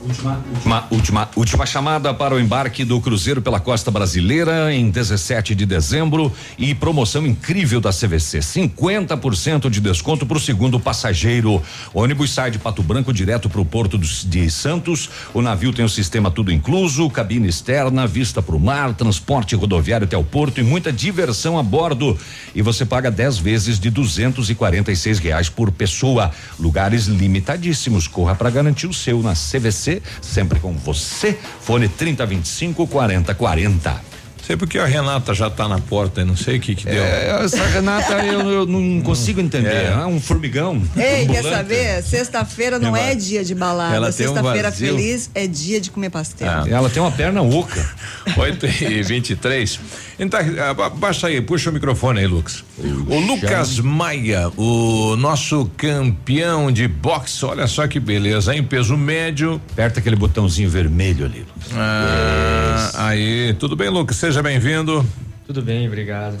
Última, 0.00 0.42
última, 0.90 1.28
última 1.36 1.66
chamada 1.66 2.14
para 2.14 2.34
o 2.34 2.40
embarque 2.40 2.82
do 2.82 2.98
Cruzeiro 2.98 3.42
pela 3.42 3.60
Costa 3.60 3.90
Brasileira 3.90 4.72
em 4.72 4.88
17 4.88 5.54
de 5.54 5.66
dezembro 5.66 6.32
e 6.56 6.74
promoção 6.74 7.26
incrível 7.26 7.78
da 7.78 7.90
CVC. 7.90 8.38
50% 8.38 9.68
de 9.68 9.82
desconto 9.82 10.24
para 10.24 10.38
o 10.38 10.40
segundo 10.40 10.80
passageiro. 10.80 11.62
O 11.92 12.00
ônibus 12.00 12.32
sai 12.32 12.50
de 12.50 12.58
Pato 12.58 12.82
Branco 12.82 13.12
direto 13.12 13.50
para 13.50 13.60
o 13.60 13.66
Porto 13.66 13.98
dos- 13.98 14.24
de 14.46 14.50
Santos. 14.50 15.10
O 15.34 15.42
navio 15.42 15.72
tem 15.72 15.84
o 15.84 15.88
sistema 15.88 16.30
tudo 16.30 16.52
incluso, 16.52 17.10
cabine 17.10 17.48
externa, 17.48 18.06
vista 18.06 18.40
para 18.40 18.54
o 18.54 18.60
mar, 18.60 18.94
transporte 18.94 19.56
rodoviário 19.56 20.06
até 20.06 20.16
o 20.16 20.24
porto 20.24 20.60
e 20.60 20.62
muita 20.62 20.92
diversão 20.92 21.58
a 21.58 21.62
bordo. 21.62 22.16
E 22.54 22.62
você 22.62 22.86
paga 22.86 23.10
10 23.10 23.38
vezes 23.38 23.80
de 23.80 23.90
246 23.90 25.18
reais 25.18 25.48
por 25.48 25.70
pessoa. 25.70 26.30
Lugares 26.58 27.06
limitadíssimos. 27.06 28.06
Corra 28.06 28.34
para 28.34 28.50
garantir 28.50 28.86
o 28.86 28.94
seu 28.94 29.22
na 29.22 29.34
CVC, 29.34 30.00
sempre 30.22 30.60
com 30.60 30.72
você. 30.72 31.36
Fone 31.60 31.88
3025 31.88 32.86
4040. 32.86 34.15
Sei 34.46 34.56
porque 34.56 34.78
a 34.78 34.86
Renata 34.86 35.34
já 35.34 35.50
tá 35.50 35.66
na 35.68 35.78
porta, 35.80 36.24
não 36.24 36.36
sei 36.36 36.58
o 36.58 36.60
que 36.60 36.74
que 36.76 36.84
deu. 36.84 37.02
É, 37.02 37.42
essa 37.44 37.66
Renata 37.66 38.12
eu, 38.24 38.48
eu 38.48 38.66
não 38.66 39.00
consigo 39.02 39.40
entender. 39.40 39.68
É. 39.74 39.86
É 40.00 40.06
um 40.06 40.20
formigão. 40.20 40.80
Ei, 40.96 41.26
quer 41.26 41.42
saber? 41.42 42.02
Sexta-feira 42.04 42.78
não 42.78 42.96
Ela- 42.96 43.00
é 43.10 43.14
dia 43.16 43.44
de 43.44 43.54
balada. 43.56 43.96
ela 43.96 44.12
tem 44.12 44.28
um 44.28 44.34
Sexta-feira 44.34 44.70
vazio. 44.70 44.94
feliz 44.96 45.30
é 45.34 45.46
dia 45.48 45.80
de 45.80 45.90
comer 45.90 46.10
pastel. 46.10 46.48
Ela 46.68 46.88
tem 46.88 47.02
uma 47.02 47.10
perna 47.10 47.42
oca. 47.42 47.84
8 48.36 48.66
e 48.84 49.02
23. 49.02 49.80
Então, 50.18 50.40
ah, 50.64 50.72
ba- 50.74 50.90
baixa 50.90 51.26
aí, 51.26 51.40
puxa 51.40 51.70
o 51.70 51.72
microfone 51.72 52.20
aí, 52.20 52.26
Lucas. 52.26 52.64
O 52.78 53.18
Lucas 53.18 53.78
Maia, 53.80 54.48
o 54.56 55.16
nosso 55.16 55.70
campeão 55.76 56.70
de 56.70 56.86
boxe, 56.88 57.44
olha 57.44 57.66
só 57.66 57.86
que 57.88 57.98
beleza, 57.98 58.54
hein? 58.54 58.62
Peso 58.62 58.96
médio. 58.96 59.60
Aperta 59.72 59.98
aquele 60.00 60.16
botãozinho 60.16 60.70
vermelho 60.70 61.24
ali. 61.26 61.44
Ah, 61.74 62.90
aí, 63.08 63.54
tudo 63.58 63.74
bem, 63.76 63.88
Lucas? 63.88 64.16
Seja 64.16 64.35
bem-vindo. 64.42 65.04
Tudo 65.46 65.62
bem, 65.62 65.86
obrigado. 65.86 66.36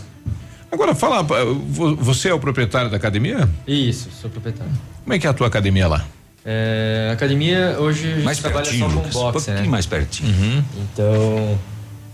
Agora 0.70 0.94
fala, 0.94 1.22
vo- 1.22 1.96
você 1.96 2.28
é 2.28 2.34
o 2.34 2.38
proprietário 2.40 2.90
da 2.90 2.96
academia? 2.96 3.48
Isso, 3.66 4.08
sou 4.20 4.28
proprietário. 4.30 4.72
Como 5.04 5.14
é 5.14 5.18
que 5.18 5.26
é 5.26 5.30
a 5.30 5.32
tua 5.32 5.46
academia 5.46 5.86
lá? 5.88 6.04
É, 6.44 7.10
academia 7.12 7.76
hoje 7.78 8.06
a 8.10 8.14
gente 8.14 8.24
Mais 8.24 8.38
trabalha 8.38 8.64
pertinho, 8.66 8.88
só 8.88 8.94
com 8.94 9.00
Lucas, 9.00 9.16
um 9.16 9.20
boxe, 9.20 9.32
pouquinho 9.46 9.64
né? 9.64 9.70
mais 9.70 9.86
pertinho. 9.86 10.64
Então, 10.92 11.58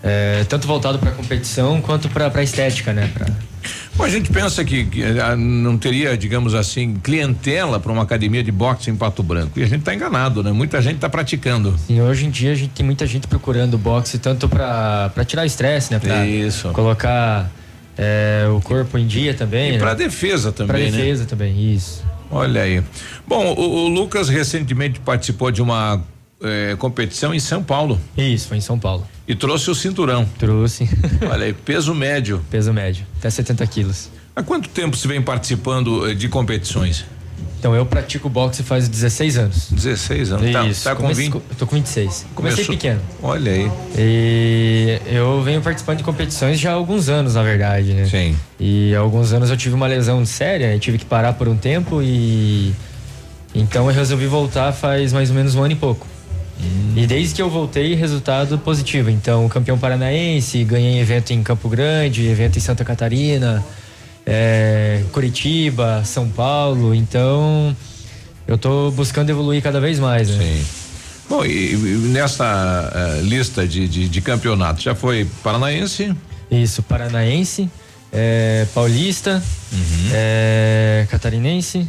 é, 0.02 0.44
tanto 0.44 0.66
voltado 0.66 0.98
para 0.98 1.10
competição 1.12 1.80
quanto 1.80 2.08
para 2.08 2.42
estética, 2.42 2.92
né? 2.92 3.10
Pra, 3.12 3.26
Bom, 3.94 4.04
a 4.04 4.08
gente 4.08 4.30
pensa 4.30 4.64
que, 4.64 4.84
que, 4.84 5.02
ah, 5.20 5.36
não 5.36 5.76
teria, 5.76 6.16
digamos 6.16 6.54
assim, 6.54 6.94
clientela 7.02 7.78
para 7.78 7.92
uma 7.92 8.02
academia 8.02 8.42
de 8.42 8.50
boxe 8.50 8.90
em 8.90 8.96
Pato 8.96 9.22
Branco. 9.22 9.58
E 9.58 9.62
a 9.62 9.66
gente 9.66 9.80
está 9.80 9.94
enganado, 9.94 10.42
né? 10.42 10.50
Muita 10.50 10.80
gente 10.80 10.96
está 10.96 11.10
praticando. 11.10 11.74
Sim, 11.86 12.00
hoje 12.00 12.26
em 12.26 12.30
dia 12.30 12.52
a 12.52 12.54
gente 12.54 12.70
tem 12.70 12.84
muita 12.84 13.06
gente 13.06 13.26
procurando 13.26 13.76
boxe 13.76 14.18
tanto 14.18 14.48
para 14.48 15.10
tirar 15.26 15.44
estresse, 15.44 15.92
né? 15.92 15.98
Pra 15.98 16.26
Isso. 16.26 16.68
colocar 16.70 17.50
é, 17.96 18.46
o 18.48 18.60
corpo 18.60 18.96
em 18.96 19.06
dia 19.06 19.34
também. 19.34 19.70
E 19.70 19.72
né? 19.72 19.78
para 19.78 19.94
defesa 19.94 20.50
também, 20.52 20.68
Pra 20.68 20.78
né? 20.78 20.90
defesa 20.90 21.24
também, 21.26 21.74
isso. 21.74 22.02
Olha 22.30 22.62
aí. 22.62 22.82
Bom, 23.28 23.52
o, 23.52 23.84
o 23.84 23.88
Lucas 23.88 24.28
recentemente 24.30 24.98
participou 25.00 25.50
de 25.50 25.60
uma 25.60 26.02
eh, 26.42 26.74
competição 26.78 27.34
em 27.34 27.38
São 27.38 27.62
Paulo. 27.62 28.00
Isso, 28.16 28.48
foi 28.48 28.56
em 28.56 28.60
São 28.62 28.78
Paulo. 28.78 29.06
E 29.32 29.34
trouxe 29.34 29.70
o 29.70 29.74
cinturão. 29.74 30.28
Trouxe. 30.38 30.86
Olha 31.30 31.46
aí, 31.46 31.54
peso 31.54 31.94
médio. 31.94 32.42
Peso 32.50 32.70
médio, 32.70 33.06
até 33.18 33.30
70 33.30 33.66
quilos. 33.66 34.10
Há 34.36 34.42
quanto 34.42 34.68
tempo 34.68 34.94
você 34.94 35.08
vem 35.08 35.22
participando 35.22 36.06
eh, 36.06 36.12
de 36.12 36.28
competições? 36.28 37.06
Então 37.58 37.74
eu 37.74 37.86
pratico 37.86 38.28
boxe 38.28 38.62
faz 38.62 38.88
16 38.90 39.38
anos. 39.38 39.68
16 39.70 40.32
anos. 40.32 40.52
Tá- 40.52 40.66
Isso. 40.66 40.84
tá 40.84 40.94
com 40.94 41.02
comecei- 41.04 41.24
20? 41.30 41.34
Eu 41.34 41.42
tô 41.56 41.66
com 41.66 41.76
26. 41.76 42.26
Comecei 42.34 42.56
Começou- 42.66 42.74
pequeno. 42.76 43.00
Olha 43.22 43.52
aí. 43.52 43.70
E 43.96 44.98
eu 45.06 45.42
venho 45.42 45.62
participando 45.62 45.96
de 45.98 46.04
competições 46.04 46.60
já 46.60 46.72
há 46.72 46.74
alguns 46.74 47.08
anos, 47.08 47.34
na 47.34 47.42
verdade, 47.42 47.94
né? 47.94 48.04
Sim. 48.04 48.36
E 48.60 48.94
há 48.94 48.98
alguns 48.98 49.32
anos 49.32 49.48
eu 49.48 49.56
tive 49.56 49.74
uma 49.74 49.86
lesão 49.86 50.22
séria, 50.26 50.78
tive 50.78 50.98
que 50.98 51.06
parar 51.06 51.32
por 51.32 51.48
um 51.48 51.56
tempo 51.56 52.02
e 52.02 52.74
então 53.54 53.88
eu 53.88 53.94
resolvi 53.96 54.26
voltar 54.26 54.72
faz 54.72 55.10
mais 55.10 55.30
ou 55.30 55.36
menos 55.36 55.54
um 55.54 55.62
ano 55.62 55.72
e 55.72 55.76
pouco. 55.76 56.06
E 56.94 57.06
desde 57.06 57.34
que 57.34 57.42
eu 57.42 57.48
voltei, 57.48 57.94
resultado 57.94 58.58
positivo. 58.58 59.08
Então, 59.10 59.48
campeão 59.48 59.78
paranaense, 59.78 60.62
ganhei 60.64 61.00
evento 61.00 61.32
em 61.32 61.42
Campo 61.42 61.68
Grande, 61.68 62.26
evento 62.26 62.58
em 62.58 62.60
Santa 62.60 62.84
Catarina, 62.84 63.64
é, 64.26 65.02
Curitiba, 65.12 66.02
São 66.04 66.28
Paulo. 66.28 66.94
Então, 66.94 67.74
eu 68.46 68.58
tô 68.58 68.90
buscando 68.90 69.30
evoluir 69.30 69.62
cada 69.62 69.80
vez 69.80 69.98
mais, 69.98 70.28
né? 70.28 70.38
Sim. 70.38 70.64
Bom, 71.28 71.44
e, 71.46 71.72
e 71.72 71.76
nessa 72.12 72.92
eh, 72.94 73.20
lista 73.22 73.66
de, 73.66 73.88
de, 73.88 74.06
de 74.06 74.20
campeonatos, 74.20 74.82
já 74.82 74.94
foi 74.94 75.26
paranaense? 75.42 76.14
Isso, 76.50 76.82
paranaense, 76.82 77.70
é, 78.12 78.66
paulista, 78.74 79.42
Uhum. 79.72 80.10
é, 80.12 81.06
catarinense 81.10 81.88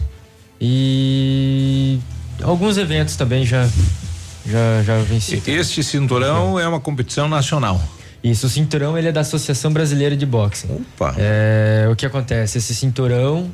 e 0.62 2.00
alguns 2.42 2.78
eventos 2.78 3.18
também 3.18 3.46
já 3.46 3.68
já 4.46 4.84
já 4.84 4.98
venci. 5.00 5.42
Este 5.48 5.84
cinturão 5.84 6.60
é 6.60 6.68
uma 6.68 6.80
competição 6.80 7.28
nacional. 7.28 7.82
Isso, 8.24 8.48
o 8.48 8.50
cinturão 8.50 8.98
ele 8.98 9.10
é 9.10 9.12
da 9.12 9.20
Associação 9.22 9.72
Brasileira 9.74 10.16
de 10.16 10.26
Boxe. 10.26 10.66
Opa. 10.70 11.14
É, 11.18 11.88
o 11.92 11.96
que 11.96 12.06
acontece? 12.06 12.58
Esse 12.58 12.74
cinturão, 12.74 13.50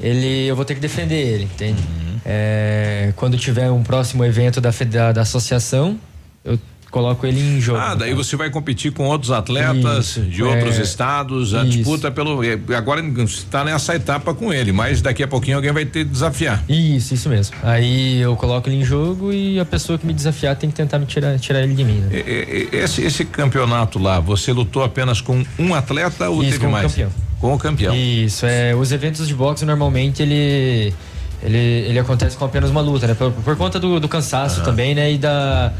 ele 0.00 0.46
eu 0.46 0.54
vou 0.54 0.64
ter 0.64 0.74
que 0.74 0.80
defender 0.80 1.16
ele, 1.16 1.44
entende? 1.44 1.80
Uhum. 1.82 2.20
É, 2.24 3.12
quando 3.16 3.36
tiver 3.36 3.70
um 3.70 3.82
próximo 3.82 4.24
evento 4.24 4.60
da, 4.60 4.70
feda- 4.70 5.12
da 5.12 5.22
associação, 5.22 5.98
eu 6.44 6.58
coloco 6.90 7.26
ele 7.26 7.38
em 7.40 7.60
jogo. 7.60 7.78
Ah, 7.80 7.94
daí 7.94 8.14
você 8.14 8.36
vai 8.36 8.50
competir 8.50 8.92
com 8.92 9.04
outros 9.06 9.30
atletas 9.30 10.06
Isso, 10.16 10.20
de 10.22 10.42
outros 10.42 10.78
é, 10.78 10.82
estados, 10.82 11.54
a 11.54 11.62
isso. 11.64 11.76
disputa 11.78 12.10
pelo. 12.10 12.42
eh, 12.42 12.58
Agora 12.76 13.00
está 13.24 13.64
nessa 13.64 13.94
etapa 13.94 14.32
com 14.34 14.52
ele, 14.52 14.72
mas 14.72 15.02
daqui 15.02 15.22
a 15.22 15.28
pouquinho 15.28 15.56
alguém 15.56 15.72
vai 15.72 15.84
ter 15.84 16.04
que 16.04 16.10
desafiar. 16.10 16.62
Isso, 16.68 17.14
isso 17.14 17.28
mesmo. 17.28 17.56
Aí 17.62 18.18
eu 18.20 18.34
coloco 18.36 18.68
ele 18.68 18.76
em 18.76 18.84
jogo 18.84 19.32
e 19.32 19.60
a 19.60 19.64
pessoa 19.64 19.98
que 19.98 20.06
me 20.06 20.12
desafiar 20.14 20.56
tem 20.56 20.70
que 20.70 20.76
tentar 20.76 20.98
me 20.98 21.06
tirar, 21.06 21.38
tirar 21.38 21.62
ele 21.62 21.74
de 21.74 21.84
mim, 21.84 22.00
né? 22.00 22.08
Esse, 22.72 23.02
esse 23.02 23.24
campeonato 23.24 23.98
lá, 23.98 24.18
você 24.20 24.52
lutou 24.52 24.82
apenas 24.82 25.20
com 25.20 25.44
um 25.58 25.74
atleta 25.74 26.28
ou 26.28 26.42
Isso, 26.42 26.52
teve 26.52 26.64
com 26.64 26.68
o 26.68 26.72
mais? 26.72 26.90
campeão. 26.92 27.10
Com 27.40 27.54
o 27.54 27.58
campeão. 27.58 27.94
Isso, 27.94 28.46
é, 28.46 28.74
os 28.74 28.90
eventos 28.92 29.28
de 29.28 29.34
boxe 29.34 29.64
normalmente 29.64 30.22
ele 30.22 30.92
ele, 31.42 31.56
ele 31.56 31.98
acontece 31.98 32.36
com 32.36 32.44
apenas 32.44 32.68
uma 32.70 32.80
luta, 32.80 33.06
né? 33.06 33.14
Por, 33.14 33.30
por 33.30 33.56
conta 33.56 33.78
do, 33.78 34.00
do 34.00 34.08
cansaço 34.08 34.62
também, 34.64 34.94
né? 34.94 35.12
E 35.12 35.18
da 35.18 35.72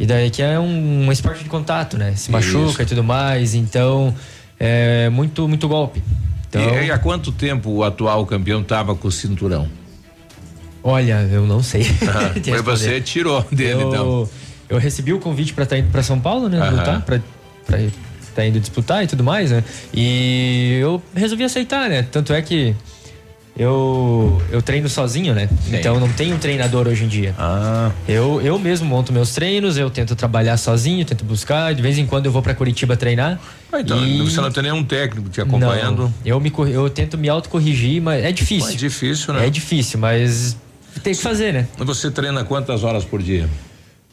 e 0.00 0.06
daí 0.06 0.30
que 0.30 0.40
é 0.42 0.58
um, 0.58 1.06
um 1.06 1.12
esporte 1.12 1.42
de 1.44 1.50
contato, 1.50 1.98
né? 1.98 2.14
Se 2.16 2.30
machuca 2.30 2.70
Isso. 2.70 2.82
e 2.82 2.86
tudo 2.86 3.04
mais, 3.04 3.54
então 3.54 4.14
é 4.58 5.10
muito 5.10 5.46
muito 5.46 5.68
golpe. 5.68 6.02
Então, 6.48 6.62
E, 6.62 6.86
e 6.86 6.90
há 6.90 6.98
quanto 6.98 7.30
tempo 7.30 7.70
o 7.70 7.84
atual 7.84 8.24
campeão 8.24 8.62
estava 8.62 8.94
com 8.94 9.08
o 9.08 9.12
cinturão? 9.12 9.68
olha, 10.82 11.28
eu 11.30 11.46
não 11.46 11.62
sei. 11.62 11.82
Ah, 12.08 12.32
foi 12.42 12.62
você 12.62 12.98
tirou 13.02 13.44
dele, 13.52 13.82
eu, 13.82 13.88
então. 13.88 14.28
Eu 14.70 14.78
recebi 14.78 15.12
o 15.12 15.18
convite 15.18 15.52
para 15.52 15.64
estar 15.64 15.76
indo 15.76 15.90
para 15.90 16.02
São 16.02 16.18
Paulo, 16.18 16.48
né? 16.48 16.58
Aham. 16.58 16.70
Lutar, 16.78 17.02
pra, 17.02 17.20
pra 17.66 17.78
tá 18.34 18.46
indo 18.46 18.58
disputar 18.58 19.04
e 19.04 19.06
tudo 19.06 19.22
mais, 19.22 19.50
né? 19.50 19.62
E 19.92 20.78
eu 20.80 21.02
resolvi 21.14 21.44
aceitar, 21.44 21.90
né? 21.90 22.02
Tanto 22.10 22.32
é 22.32 22.40
que 22.40 22.74
eu, 23.58 24.40
eu 24.50 24.62
treino 24.62 24.88
sozinho, 24.88 25.34
né? 25.34 25.48
Sim. 25.68 25.76
Então 25.76 26.00
não 26.00 26.08
tenho 26.12 26.34
um 26.36 26.38
treinador 26.38 26.86
hoje 26.88 27.04
em 27.04 27.08
dia. 27.08 27.34
Ah. 27.38 27.90
Eu, 28.08 28.40
eu 28.42 28.58
mesmo 28.58 28.86
monto 28.88 29.12
meus 29.12 29.34
treinos, 29.34 29.76
eu 29.76 29.90
tento 29.90 30.14
trabalhar 30.16 30.56
sozinho, 30.56 31.04
tento 31.04 31.24
buscar. 31.24 31.74
De 31.74 31.82
vez 31.82 31.98
em 31.98 32.06
quando 32.06 32.26
eu 32.26 32.32
vou 32.32 32.42
para 32.42 32.54
Curitiba 32.54 32.96
treinar. 32.96 33.38
Ah, 33.72 33.80
então, 33.80 34.04
E- 34.04 34.18
você 34.22 34.40
não 34.40 34.50
tem 34.50 34.62
nenhum 34.62 34.82
técnico 34.84 35.28
te 35.28 35.40
acompanhando? 35.40 36.02
Não, 36.04 36.14
eu, 36.24 36.40
me, 36.40 36.52
eu 36.72 36.88
tento 36.90 37.18
me 37.18 37.28
autocorrigir, 37.28 38.00
mas 38.02 38.24
é 38.24 38.32
difícil. 38.32 38.70
É 38.70 38.76
difícil, 38.76 39.34
né? 39.34 39.46
É 39.46 39.50
difícil, 39.50 39.98
mas 39.98 40.56
tem 41.02 41.14
que 41.14 41.22
fazer, 41.22 41.52
né? 41.52 41.68
Você 41.78 42.10
treina 42.10 42.44
quantas 42.44 42.82
horas 42.82 43.04
por 43.04 43.22
dia? 43.22 43.48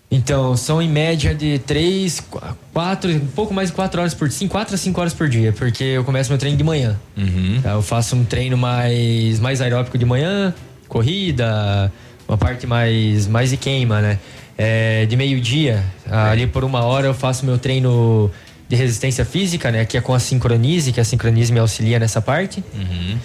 Então, 0.10 0.56
são 0.56 0.82
em 0.82 0.88
média 0.90 1.36
de 1.36 1.60
três, 1.60 2.22
qu- 2.22 2.40
quatro, 2.74 3.12
um 3.14 3.20
pouco 3.28 3.54
mais 3.54 3.70
de 3.70 3.76
quatro 3.76 4.00
horas 4.00 4.14
por 4.14 4.30
dia, 4.30 4.48
quatro 4.48 4.74
a 4.74 4.78
cinco 4.78 5.02
horas 5.02 5.14
por 5.14 5.28
dia, 5.28 5.52
porque 5.52 5.84
eu 5.84 6.04
começo 6.06 6.30
meu 6.30 6.38
treino 6.40 6.58
de 6.58 6.64
manhã. 6.64 6.98
Uhum. 7.18 7.60
Tá? 7.62 7.72
Eu 7.72 7.82
faço 7.82 8.16
um 8.16 8.24
treino 8.24 8.58
mais, 8.58 9.38
mais 9.42 9.60
aeróbico 9.60 9.98
de 9.98 10.06
manhã, 10.06 10.54
corrida, 10.88 11.92
uma 12.28 12.38
parte 12.38 12.66
mais, 12.66 13.28
mais 13.28 13.50
de 13.50 13.58
queima, 13.58 14.00
né? 14.02 14.20
É, 14.58 15.06
de 15.06 15.16
meio-dia, 15.16 15.84
ali 16.10 16.48
por 16.48 16.64
uma 16.64 16.84
hora 16.84 17.06
eu 17.08 17.14
faço 17.14 17.46
meu 17.46 17.58
treino 17.60 18.32
de 18.68 18.76
resistência 18.76 19.24
física, 19.26 19.70
né? 19.72 19.86
Que 19.86 19.98
é 19.98 20.02
com 20.02 20.14
a 20.14 20.20
sincronise, 20.20 20.92
que 20.92 21.00
a 21.00 21.04
sincronise 21.04 21.52
me 21.52 21.60
auxilia 21.60 22.00
nessa 22.00 22.22
parte. 22.22 22.64
Uhum. 22.74 23.18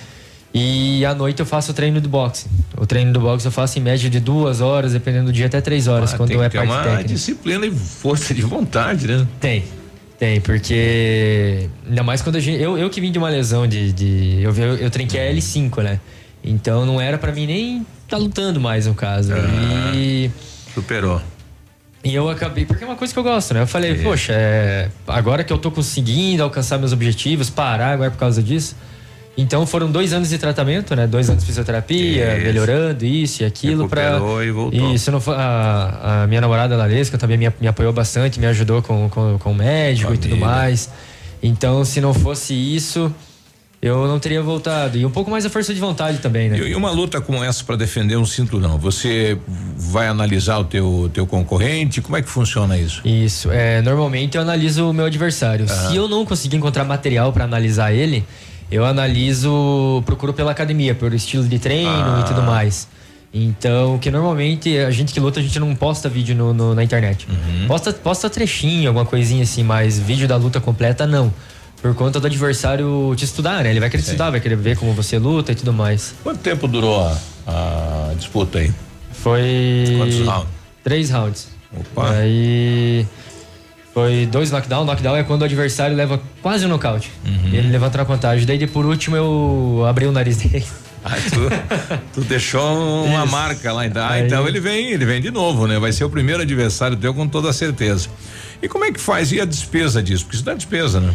E 0.54 1.04
à 1.06 1.14
noite 1.14 1.40
eu 1.40 1.46
faço 1.46 1.70
o 1.70 1.74
treino 1.74 2.00
do 2.00 2.08
boxe. 2.08 2.46
O 2.76 2.84
treino 2.84 3.12
do 3.12 3.20
boxe 3.20 3.46
eu 3.46 3.52
faço 3.52 3.78
em 3.78 3.82
média 3.82 4.10
de 4.10 4.20
duas 4.20 4.60
horas, 4.60 4.92
dependendo 4.92 5.26
do 5.26 5.32
dia, 5.32 5.46
até 5.46 5.60
três 5.60 5.88
horas, 5.88 6.12
Ah, 6.12 6.16
quando 6.16 6.28
tem 6.28 6.38
que 6.38 6.44
é 6.44 6.48
parte 6.50 6.68
uma 6.68 6.82
técnica. 6.82 7.04
disciplina 7.08 7.64
e 7.66 7.70
força 7.70 8.34
de 8.34 8.42
vontade, 8.42 9.06
né? 9.06 9.26
Tem. 9.40 9.64
Tem, 10.18 10.40
porque. 10.40 11.68
Ainda 11.88 12.02
mais 12.02 12.20
quando 12.22 12.36
a 12.36 12.40
gente. 12.40 12.60
Eu, 12.62 12.76
eu 12.78 12.88
que 12.90 13.00
vim 13.00 13.10
de 13.10 13.18
uma 13.18 13.28
lesão 13.28 13.66
de. 13.66 13.92
de 13.92 14.38
eu, 14.42 14.54
eu, 14.54 14.76
eu 14.76 14.90
trinquei 14.90 15.20
a 15.20 15.32
L5, 15.32 15.82
né? 15.82 15.98
Então 16.44 16.84
não 16.86 17.00
era 17.00 17.16
pra 17.18 17.32
mim 17.32 17.46
nem 17.46 17.86
tá 18.08 18.16
lutando 18.18 18.60
mais, 18.60 18.86
no 18.86 18.94
caso. 18.94 19.32
E. 19.94 20.30
Superou. 20.74 21.20
E 22.04 22.14
eu 22.14 22.28
acabei, 22.28 22.64
porque 22.66 22.82
é 22.82 22.86
uma 22.86 22.96
coisa 22.96 23.12
que 23.12 23.18
eu 23.18 23.22
gosto, 23.22 23.54
né? 23.54 23.62
Eu 23.62 23.66
falei, 23.66 23.94
poxa, 24.02 24.32
é, 24.32 24.88
agora 25.06 25.44
que 25.44 25.52
eu 25.52 25.58
tô 25.58 25.70
conseguindo 25.70 26.42
alcançar 26.42 26.76
meus 26.76 26.92
objetivos, 26.92 27.48
parar 27.48 27.92
agora 27.92 28.10
por 28.10 28.18
causa 28.18 28.42
disso. 28.42 28.74
Então 29.36 29.66
foram 29.66 29.90
dois 29.90 30.12
anos 30.12 30.28
de 30.28 30.36
tratamento, 30.36 30.94
né? 30.94 31.06
Dois 31.06 31.28
anos 31.30 31.42
de 31.42 31.46
fisioterapia, 31.46 32.36
Isso. 32.36 32.44
melhorando 32.44 33.04
isso 33.04 33.42
e 33.42 33.46
aquilo 33.46 33.88
para 33.88 34.18
e 34.44 34.50
voltou. 34.50 34.94
Isso 34.94 35.10
não 35.10 35.20
foi 35.20 35.34
a, 35.36 36.22
a 36.22 36.26
minha 36.26 36.40
namorada 36.40 36.76
Lalesca 36.76 37.16
também 37.16 37.38
me, 37.38 37.50
me 37.60 37.66
apoiou 37.66 37.92
bastante, 37.92 38.38
me 38.38 38.46
ajudou 38.46 38.82
com, 38.82 39.08
com, 39.08 39.38
com 39.38 39.52
o 39.52 39.54
médico 39.54 40.12
e 40.12 40.18
tudo 40.18 40.30
Família. 40.36 40.46
mais. 40.46 40.90
Então, 41.42 41.84
se 41.84 42.00
não 42.00 42.12
fosse 42.14 42.54
isso, 42.54 43.12
eu 43.80 44.06
não 44.06 44.20
teria 44.20 44.40
voltado. 44.42 44.96
E 44.96 45.04
um 45.04 45.10
pouco 45.10 45.30
mais 45.30 45.44
a 45.44 45.50
força 45.50 45.74
de 45.74 45.80
vontade 45.80 46.18
também, 46.18 46.50
né? 46.50 46.58
E, 46.58 46.68
e 46.68 46.74
uma 46.76 46.90
luta 46.90 47.20
como 47.20 47.42
essa 47.42 47.64
para 47.64 47.74
defender 47.74 48.16
um 48.16 48.26
cinturão, 48.26 48.78
você 48.78 49.36
vai 49.76 50.06
analisar 50.06 50.58
o 50.58 50.64
teu 50.64 51.10
teu 51.12 51.26
concorrente? 51.26 52.00
Como 52.00 52.16
é 52.16 52.22
que 52.22 52.28
funciona 52.28 52.78
isso? 52.78 53.00
Isso. 53.04 53.50
É, 53.50 53.80
normalmente 53.82 54.36
eu 54.36 54.42
analiso 54.42 54.90
o 54.90 54.92
meu 54.92 55.06
adversário. 55.06 55.66
Se 55.68 55.96
eu 55.96 56.06
não 56.06 56.24
conseguir 56.24 56.56
encontrar 56.56 56.84
material 56.84 57.32
para 57.32 57.44
analisar 57.44 57.92
ele, 57.92 58.24
eu 58.72 58.84
analiso, 58.84 60.02
procuro 60.06 60.32
pela 60.32 60.50
academia, 60.50 60.94
pelo 60.94 61.14
estilo 61.14 61.44
de 61.46 61.58
treino 61.58 61.90
Ah. 61.90 62.22
e 62.24 62.28
tudo 62.28 62.42
mais. 62.42 62.88
Então, 63.34 63.98
que 63.98 64.10
normalmente 64.10 64.76
a 64.78 64.90
gente 64.90 65.12
que 65.12 65.18
luta, 65.20 65.40
a 65.40 65.42
gente 65.42 65.58
não 65.58 65.74
posta 65.74 66.08
vídeo 66.08 66.34
no, 66.34 66.52
no- 66.52 66.74
na 66.74 66.84
internet. 66.84 67.26
Uhum. 67.30 67.66
Posta, 67.66 67.92
posta 67.92 68.28
trechinho, 68.28 68.88
alguma 68.88 69.06
coisinha 69.06 69.42
assim, 69.42 69.62
mas 69.62 69.98
vídeo 69.98 70.28
da 70.28 70.36
luta 70.36 70.60
completa 70.60 71.06
não. 71.06 71.32
Por 71.80 71.94
conta 71.94 72.20
do 72.20 72.26
adversário 72.26 73.12
te 73.16 73.24
estudar, 73.24 73.64
né? 73.64 73.70
Ele 73.70 73.80
vai 73.80 73.88
querer 73.90 74.02
te 74.02 74.06
estudar, 74.06 74.30
vai 74.30 74.38
querer 74.40 74.56
ver 74.56 74.76
como 74.76 74.92
você 74.92 75.18
luta 75.18 75.50
e 75.50 75.54
tudo 75.54 75.72
mais. 75.72 76.14
Quanto 76.22 76.38
tempo 76.40 76.68
durou 76.68 77.00
a, 77.00 77.16
a 78.10 78.14
disputa 78.16 78.58
aí? 78.58 78.70
Foi. 79.12 79.94
Quantos 79.98 80.20
rounds? 80.26 80.48
Três 80.84 81.10
rounds. 81.10 81.48
Opa. 81.74 82.10
Aí. 82.10 83.06
Foi 83.94 84.26
dois 84.26 84.50
knockdown. 84.50 84.84
Knockdown 84.84 85.16
é 85.16 85.22
quando 85.22 85.42
o 85.42 85.44
adversário 85.44 85.94
leva 85.96 86.20
quase 86.40 86.64
um 86.64 86.68
nocaute. 86.68 87.10
Uhum. 87.26 87.50
Ele 87.52 87.68
levanta 87.68 87.98
na 87.98 88.04
contagem. 88.04 88.46
Daí, 88.46 88.56
de 88.58 88.66
por 88.66 88.86
último, 88.86 89.16
eu 89.16 89.84
abri 89.88 90.06
o 90.06 90.12
nariz 90.12 90.36
dele. 90.38 90.64
Ah, 91.04 91.16
tu, 91.16 91.90
tu 92.14 92.20
deixou 92.20 93.04
uma 93.04 93.24
Isso. 93.24 93.32
marca 93.32 93.72
lá, 93.72 93.84
então, 93.84 94.04
ah, 94.04 94.10
Aí- 94.12 94.24
então 94.24 94.46
ele 94.46 94.60
vem, 94.60 94.92
ele 94.92 95.04
vem 95.04 95.20
de 95.20 95.32
novo, 95.32 95.66
né? 95.66 95.76
Vai 95.76 95.90
ser 95.90 96.04
o 96.04 96.08
primeiro 96.08 96.42
adversário 96.42 96.96
teu 96.96 97.12
com 97.12 97.26
toda 97.26 97.52
certeza. 97.52 98.08
E 98.62 98.68
como 98.68 98.84
é 98.84 98.92
que 98.92 99.00
faz? 99.00 99.32
E 99.32 99.40
a 99.40 99.44
despesa 99.44 100.00
disso? 100.00 100.22
Porque 100.22 100.36
isso 100.36 100.44
dá 100.44 100.54
despesa, 100.54 101.00
né? 101.00 101.12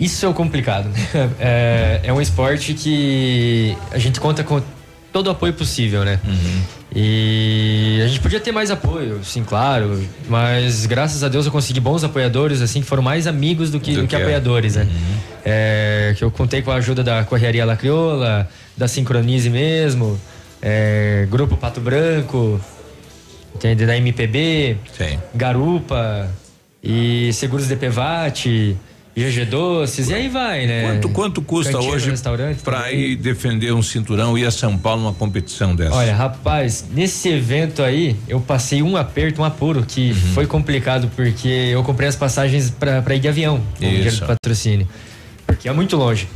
Isso 0.00 0.24
é 0.24 0.28
o 0.30 0.32
complicado. 0.32 0.88
né? 0.88 1.28
É, 1.38 2.00
é 2.04 2.10
um 2.10 2.22
esporte 2.22 2.72
que 2.72 3.76
a 3.90 3.98
gente 3.98 4.18
conta 4.18 4.42
com 4.42 4.62
todo 5.12 5.26
o 5.26 5.30
apoio 5.30 5.52
possível, 5.52 6.04
né? 6.04 6.18
E 6.94 8.00
a 8.04 8.06
gente 8.08 8.20
podia 8.20 8.40
ter 8.40 8.52
mais 8.52 8.70
apoio, 8.70 9.20
sim, 9.24 9.42
claro. 9.44 10.02
Mas 10.28 10.86
graças 10.86 11.22
a 11.22 11.28
Deus 11.28 11.46
eu 11.46 11.52
consegui 11.52 11.80
bons 11.80 12.04
apoiadores, 12.04 12.60
assim, 12.60 12.80
que 12.80 12.86
foram 12.86 13.02
mais 13.02 13.26
amigos 13.26 13.70
do 13.70 13.80
que, 13.80 13.92
Do 13.94 14.02
do 14.02 14.02
que 14.02 14.08
que 14.08 14.16
é. 14.16 14.20
apoiadores, 14.20 14.76
né? 14.76 14.86
É, 15.44 16.14
que 16.16 16.24
eu 16.24 16.30
contei 16.30 16.62
com 16.62 16.70
a 16.70 16.76
ajuda 16.76 17.02
da 17.02 17.24
Correria 17.24 17.64
La 17.64 17.76
Crioula, 17.76 18.48
da 18.76 18.88
Sincronize 18.88 19.48
mesmo, 19.50 20.18
é, 20.60 21.26
Grupo 21.30 21.56
Pato 21.56 21.80
Branco, 21.80 22.60
entende? 23.54 23.86
Da 23.86 23.96
MPB, 23.96 24.76
Sim. 24.96 25.18
Garupa 25.34 26.30
e 26.82 27.32
Seguros 27.32 27.66
DPVAT 27.68 28.76
GG 29.14 29.44
Doces, 29.44 30.08
e 30.08 30.14
aí 30.14 30.28
vai, 30.28 30.66
né? 30.66 30.82
Quanto, 30.84 31.08
quanto 31.10 31.42
custa 31.42 31.72
Cantina, 31.72 31.92
hoje 31.94 32.12
para 32.64 32.90
ir 32.92 33.16
defender 33.16 33.72
um 33.72 33.82
cinturão 33.82 34.38
e 34.38 34.42
ir 34.42 34.46
a 34.46 34.50
São 34.50 34.78
Paulo 34.78 35.02
numa 35.02 35.12
competição 35.12 35.76
dessa? 35.76 35.94
Olha, 35.94 36.14
rapaz, 36.14 36.86
nesse 36.90 37.28
evento 37.28 37.82
aí, 37.82 38.16
eu 38.26 38.40
passei 38.40 38.82
um 38.82 38.96
aperto, 38.96 39.42
um 39.42 39.44
apuro, 39.44 39.84
que 39.86 40.12
Uhum. 40.12 40.32
foi 40.34 40.46
complicado, 40.46 41.10
porque 41.14 41.48
eu 41.48 41.82
comprei 41.82 42.08
as 42.08 42.16
passagens 42.16 42.70
pra, 42.70 43.02
pra 43.02 43.14
ir 43.14 43.20
de 43.20 43.28
avião, 43.28 43.60
com 43.78 43.84
o 43.84 43.88
dinheiro 43.88 44.16
do 44.16 44.26
patrocínio. 44.26 44.88
Porque 45.46 45.68
é 45.68 45.72
muito 45.72 45.94
longe, 45.96 46.26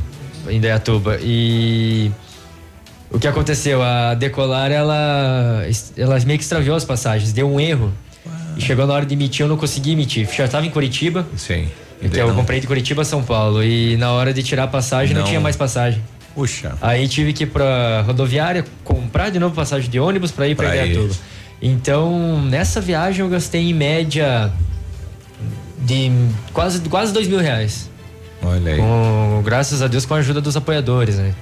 em 0.47 0.61
Dayatuba. 0.61 1.17
E 1.23 2.11
o 3.09 3.17
que 3.17 3.27
aconteceu? 3.27 3.81
A 3.81 4.13
Decolar, 4.13 4.71
ela, 4.71 5.63
ela 5.97 6.19
meio 6.19 6.37
que 6.37 6.43
extraviou 6.43 6.75
as 6.75 6.85
passagens, 6.85 7.33
deu 7.33 7.49
um 7.51 7.59
erro. 7.59 7.91
E 8.55 8.61
chegou 8.61 8.85
na 8.85 8.93
hora 8.93 9.05
de 9.05 9.13
emitir, 9.15 9.43
eu 9.45 9.49
não 9.49 9.57
consegui 9.57 9.91
emitir. 9.93 10.27
Já 10.31 10.45
estava 10.45 10.65
em 10.65 10.69
Curitiba. 10.69 11.25
Sim. 11.35 11.67
Então 12.01 12.27
eu 12.27 12.35
comprei 12.35 12.59
de 12.59 12.67
Curitiba 12.67 13.01
a 13.01 13.05
São 13.05 13.23
Paulo. 13.23 13.63
E 13.63 13.97
na 13.97 14.11
hora 14.11 14.33
de 14.33 14.43
tirar 14.43 14.63
a 14.63 14.67
passagem, 14.67 15.13
não, 15.13 15.21
Não. 15.21 15.27
tinha 15.27 15.39
mais 15.39 15.55
passagem. 15.55 16.01
Puxa. 16.35 16.75
Aí 16.81 17.07
tive 17.07 17.33
que 17.33 17.43
ir 17.43 17.47
pra 17.47 18.01
rodoviária, 18.05 18.63
comprar 18.83 19.29
de 19.31 19.39
novo 19.39 19.55
passagem 19.55 19.89
de 19.89 19.99
ônibus 19.99 20.31
pra 20.31 20.47
ir 20.47 20.55
pra 20.55 20.69
Pra. 20.69 21.09
Então, 21.59 22.39
nessa 22.43 22.79
viagem 22.79 23.21
eu 23.25 23.29
gastei 23.29 23.69
em 23.69 23.73
média 23.73 24.51
de 25.79 26.11
quase, 26.53 26.79
quase 26.81 27.11
dois 27.11 27.27
mil 27.27 27.39
reais. 27.39 27.89
Olha 28.43 28.73
aí. 28.73 28.77
Com, 28.77 29.41
graças 29.43 29.81
a 29.81 29.87
Deus 29.87 30.05
com 30.05 30.13
a 30.13 30.17
ajuda 30.17 30.39
dos 30.39 30.55
apoiadores, 30.55 31.15
né? 31.17 31.33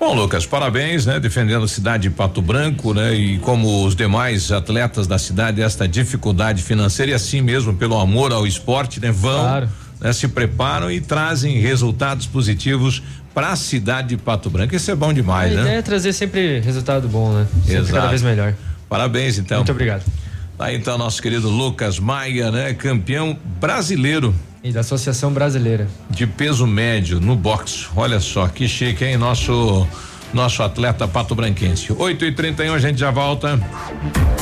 Bom, 0.00 0.14
Lucas, 0.14 0.46
parabéns, 0.46 1.04
né? 1.04 1.20
Defendendo 1.20 1.62
a 1.62 1.68
cidade 1.68 2.04
de 2.04 2.10
Pato 2.10 2.40
Branco, 2.40 2.94
né? 2.94 3.14
E 3.14 3.38
como 3.40 3.84
os 3.84 3.94
demais 3.94 4.50
atletas 4.50 5.06
da 5.06 5.18
cidade, 5.18 5.60
esta 5.60 5.86
dificuldade 5.86 6.62
financeira 6.62 7.12
e 7.12 7.14
assim 7.14 7.42
mesmo 7.42 7.74
pelo 7.74 7.98
amor 7.98 8.32
ao 8.32 8.46
esporte, 8.46 8.98
né? 8.98 9.12
Vão, 9.12 9.68
né, 10.00 10.10
se 10.14 10.26
preparam 10.26 10.90
e 10.90 11.02
trazem 11.02 11.60
resultados 11.60 12.24
positivos 12.24 13.02
para 13.34 13.50
a 13.50 13.56
cidade 13.56 14.08
de 14.08 14.16
Pato 14.16 14.48
Branco. 14.48 14.74
Isso 14.74 14.90
é 14.90 14.94
bom 14.94 15.12
demais, 15.12 15.52
a 15.52 15.56
né? 15.56 15.60
ideia 15.60 15.78
é 15.80 15.82
trazer 15.82 16.14
sempre 16.14 16.60
resultado 16.60 17.06
bom, 17.06 17.34
né? 17.34 17.46
Sempre 17.60 17.74
Exato. 17.74 17.92
cada 17.92 18.08
vez 18.08 18.22
melhor. 18.22 18.54
Parabéns, 18.88 19.36
então. 19.36 19.58
Muito 19.58 19.72
obrigado. 19.72 20.02
Tá 20.56 20.72
então 20.72 20.96
nosso 20.96 21.20
querido 21.20 21.50
Lucas 21.50 21.98
Maia, 21.98 22.50
né? 22.50 22.72
Campeão 22.72 23.36
brasileiro. 23.60 24.34
E 24.62 24.72
da 24.72 24.80
Associação 24.80 25.32
Brasileira. 25.32 25.88
De 26.10 26.26
peso 26.26 26.66
médio 26.66 27.18
no 27.18 27.34
boxe. 27.34 27.86
Olha 27.96 28.20
só, 28.20 28.46
que 28.46 28.68
chique, 28.68 29.04
hein? 29.04 29.16
Nosso 29.16 29.86
nosso 30.32 30.62
atleta 30.62 31.06
pato 31.08 31.34
branquense. 31.34 31.92
8 31.92 32.24
e 32.24 32.32
31 32.32 32.74
a 32.74 32.78
gente 32.78 32.98
já 32.98 33.10
volta. 33.10 33.58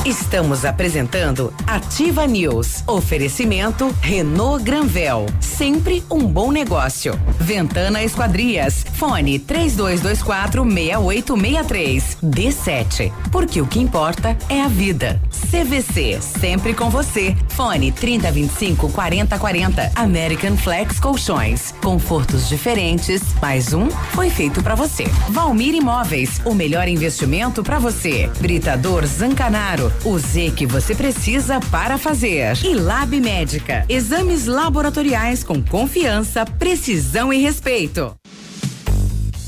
Estamos 0.05 0.63
apresentando 0.63 1.53
Ativa 1.67 2.25
News. 2.25 2.83
Oferecimento 2.87 3.93
Renault 4.01 4.63
Granvel. 4.63 5.25
Sempre 5.41 6.03
um 6.09 6.25
bom 6.25 6.51
negócio. 6.51 7.19
Ventana 7.37 8.01
Esquadrias. 8.01 8.85
Fone 8.93 9.37
3224 9.39 10.63
6863. 10.63 12.17
D7. 12.23 13.11
Porque 13.29 13.61
o 13.61 13.67
que 13.67 13.79
importa 13.79 14.37
é 14.47 14.61
a 14.61 14.67
vida. 14.67 15.21
CVC. 15.51 16.19
Sempre 16.21 16.73
com 16.73 16.89
você. 16.89 17.35
Fone 17.49 17.91
3025 17.91 18.89
4040. 18.89 19.91
American 19.95 20.55
Flex 20.55 20.99
Colchões. 20.99 21.73
Confortos 21.81 22.47
diferentes. 22.47 23.21
Mais 23.41 23.73
um 23.73 23.89
foi 23.89 24.29
feito 24.29 24.63
para 24.63 24.75
você. 24.75 25.03
Valmir 25.29 25.75
Imóveis. 25.79 26.41
O 26.45 26.53
melhor 26.53 26.87
investimento 26.87 27.63
para 27.63 27.79
você. 27.79 28.29
Britador 28.39 29.05
Zancanaro. 29.05 29.91
O 30.03 30.19
Z 30.19 30.51
que 30.55 30.65
você 30.65 30.93
precisa 30.93 31.59
para 31.71 31.97
fazer. 31.97 32.57
E 32.63 32.73
Lab 32.75 33.19
Médica. 33.19 33.85
Exames 33.87 34.45
laboratoriais 34.45 35.43
com 35.43 35.63
confiança, 35.63 36.45
precisão 36.45 37.31
e 37.31 37.37
respeito. 37.37 38.13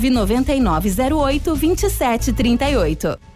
99908 0.00 1.56
2738. 1.56 3.35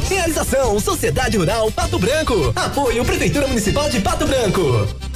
Realização 0.00 0.78
Sociedade 0.80 1.36
Rural 1.36 1.70
Pato 1.70 1.98
Branco. 1.98 2.52
Apoio 2.56 3.04
Prefeitura 3.04 3.46
Municipal 3.46 3.88
de 3.88 4.00
Pato 4.00 4.26
Branco. 4.26 5.15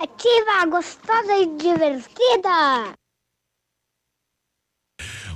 Ativa, 0.00 0.64
gostosa 0.70 1.34
e 1.38 1.46
divertida. 1.56 2.94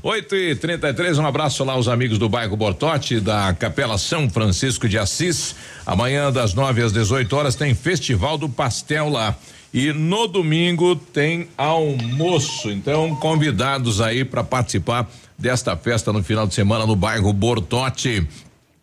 8 0.00 0.36
e 0.36 0.54
33 0.54 1.18
um 1.18 1.26
abraço 1.26 1.64
lá 1.64 1.72
aos 1.72 1.88
amigos 1.88 2.16
do 2.16 2.28
bairro 2.28 2.56
Bortote, 2.56 3.18
da 3.18 3.52
Capela 3.54 3.98
São 3.98 4.30
Francisco 4.30 4.88
de 4.88 4.98
Assis. 4.98 5.56
Amanhã, 5.84 6.30
das 6.30 6.54
9 6.54 6.80
às 6.80 6.92
18 6.92 7.36
horas, 7.36 7.56
tem 7.56 7.74
Festival 7.74 8.38
do 8.38 8.48
Pastel 8.48 9.08
lá. 9.08 9.36
E 9.74 9.92
no 9.92 10.28
domingo 10.28 10.94
tem 10.94 11.48
almoço. 11.58 12.70
Então, 12.70 13.16
convidados 13.16 14.00
aí 14.00 14.24
para 14.24 14.44
participar 14.44 15.10
desta 15.36 15.76
festa 15.76 16.12
no 16.12 16.22
final 16.22 16.46
de 16.46 16.54
semana 16.54 16.86
no 16.86 16.94
bairro 16.94 17.32
Bortote. 17.32 18.28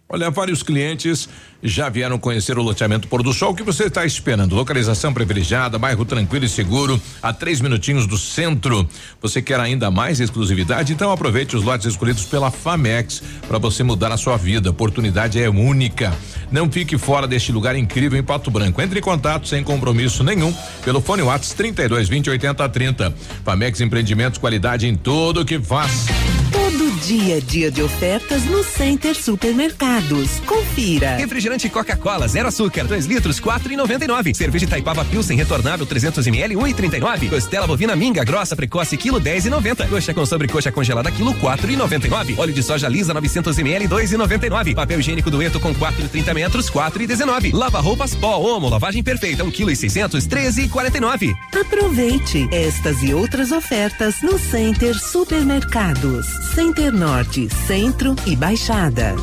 Olha, 0.09 0.31
vários 0.31 0.63
clientes 0.63 1.29
já 1.61 1.89
vieram 1.89 2.17
conhecer 2.17 2.57
o 2.57 2.61
loteamento 2.61 3.07
Pôr 3.07 3.21
do 3.21 3.33
Sol. 3.33 3.51
O 3.51 3.55
que 3.55 3.63
você 3.63 3.85
está 3.85 4.05
esperando? 4.05 4.55
Localização 4.55 5.13
privilegiada, 5.13 5.77
bairro 5.77 6.05
tranquilo 6.05 6.45
e 6.45 6.49
seguro, 6.49 6.99
a 7.21 7.33
três 7.33 7.61
minutinhos 7.61 8.07
do 8.07 8.17
centro. 8.17 8.87
Você 9.21 9.41
quer 9.41 9.59
ainda 9.59 9.91
mais 9.91 10.19
exclusividade? 10.19 10.93
Então 10.93 11.11
aproveite 11.11 11.55
os 11.55 11.63
lotes 11.63 11.87
escolhidos 11.87 12.25
pela 12.25 12.51
Famex 12.51 13.21
para 13.47 13.57
você 13.57 13.83
mudar 13.83 14.11
a 14.11 14.17
sua 14.17 14.37
vida. 14.37 14.69
A 14.69 14.71
oportunidade 14.71 15.41
é 15.41 15.49
única. 15.49 16.13
Não 16.51 16.71
fique 16.71 16.97
fora 16.97 17.27
deste 17.27 17.51
lugar 17.51 17.75
incrível 17.75 18.19
em 18.19 18.23
Pato 18.23 18.49
Branco. 18.49 18.81
Entre 18.81 18.99
em 18.99 19.03
contato 19.03 19.47
sem 19.47 19.63
compromisso 19.63 20.23
nenhum 20.23 20.53
pelo 20.83 21.01
fone 21.01 21.21
Whats 21.21 21.53
32 21.53 22.07
20 22.09 22.29
80 22.29 22.69
30. 22.69 23.13
Famex 23.43 23.81
Empreendimentos, 23.81 24.39
qualidade 24.39 24.87
em 24.87 24.95
tudo 24.95 25.45
que 25.45 25.59
faz. 25.59 26.07
Todo 26.79 26.99
Dia 27.01 27.37
a 27.37 27.39
dia 27.41 27.69
de 27.69 27.81
ofertas 27.81 28.45
no 28.45 28.63
Center 28.63 29.13
Supermercados. 29.13 30.39
Confira. 30.45 31.17
Refrigerante 31.17 31.67
Coca-Cola, 31.67 32.25
zero 32.25 32.47
açúcar, 32.47 32.85
2 32.85 33.05
litros, 33.05 33.37
quatro 33.37 33.73
e 33.73 33.75
noventa 33.75 34.05
e 34.05 34.07
nove. 34.07 34.33
Cerveja 34.33 34.63
Itaipava 34.63 35.03
Pilsen 35.03 35.35
retornável, 35.35 35.85
300 35.85 36.25
ml, 36.27 36.55
um 36.55 36.65
e 36.65 36.73
trinta 36.73 36.95
e 36.95 36.99
nove. 37.01 37.27
Costela 37.27 37.67
bovina 37.67 37.97
minga 37.97 38.23
grossa 38.23 38.55
precoce, 38.55 38.95
quilo 38.95 39.19
dez 39.19 39.45
e 39.45 39.49
noventa. 39.49 39.87
Coxa 39.87 40.13
com 40.13 40.25
sobrecoxa 40.25 40.71
congelada, 40.71 41.11
quilo 41.11 41.33
quatro 41.35 41.69
e 41.69 41.75
noventa 41.75 42.07
e 42.07 42.09
nove. 42.09 42.35
Óleo 42.37 42.53
de 42.53 42.63
soja 42.63 42.87
lisa, 42.87 43.13
900 43.13 43.57
ml, 43.57 43.85
dois 43.85 44.13
e 44.13 44.17
noventa 44.17 44.45
e 44.45 44.49
nove. 44.49 44.73
Papel 44.73 45.01
higiênico 45.01 45.29
dueto 45.29 45.59
com 45.59 45.75
quatro 45.75 46.05
e 46.05 46.07
trinta 46.07 46.33
metros, 46.33 46.69
quatro 46.69 47.03
e 47.03 47.07
dezenove. 47.07 47.51
Lava 47.51 47.81
roupas 47.81 48.15
pó, 48.15 48.37
homo, 48.37 48.69
lavagem 48.69 49.03
perfeita, 49.03 49.43
um 49.43 49.51
quilo 49.51 49.71
e 49.71 49.75
seiscentos, 49.75 50.25
treze 50.25 50.61
e 50.61 50.69
quarenta 50.69 50.97
e 50.97 51.01
nove. 51.01 51.33
Aproveite 51.59 52.47
estas 52.53 53.03
e 53.03 53.13
outras 53.13 53.51
ofertas 53.51 54.21
no 54.21 54.39
Center 54.39 54.97
Supermercados. 54.97 56.25
Center 56.55 56.68
Norte, 56.69 57.49
Centro 57.65 58.15
e 58.27 58.35
Baixada. 58.35 59.15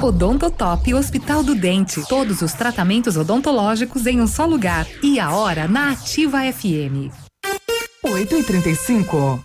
Odontotop 0.00 0.94
Hospital 0.94 1.42
do 1.42 1.56
Dente. 1.56 2.00
Todos 2.08 2.40
os 2.40 2.52
tratamentos 2.52 3.16
odontológicos 3.16 4.06
em 4.06 4.20
um 4.20 4.26
só 4.28 4.46
lugar. 4.46 4.86
E 5.02 5.18
a 5.18 5.32
hora 5.32 5.66
na 5.66 5.90
Ativa 5.90 6.38
FM. 6.52 7.12
8 8.04 8.36
e 8.36 8.42
35 8.44 9.44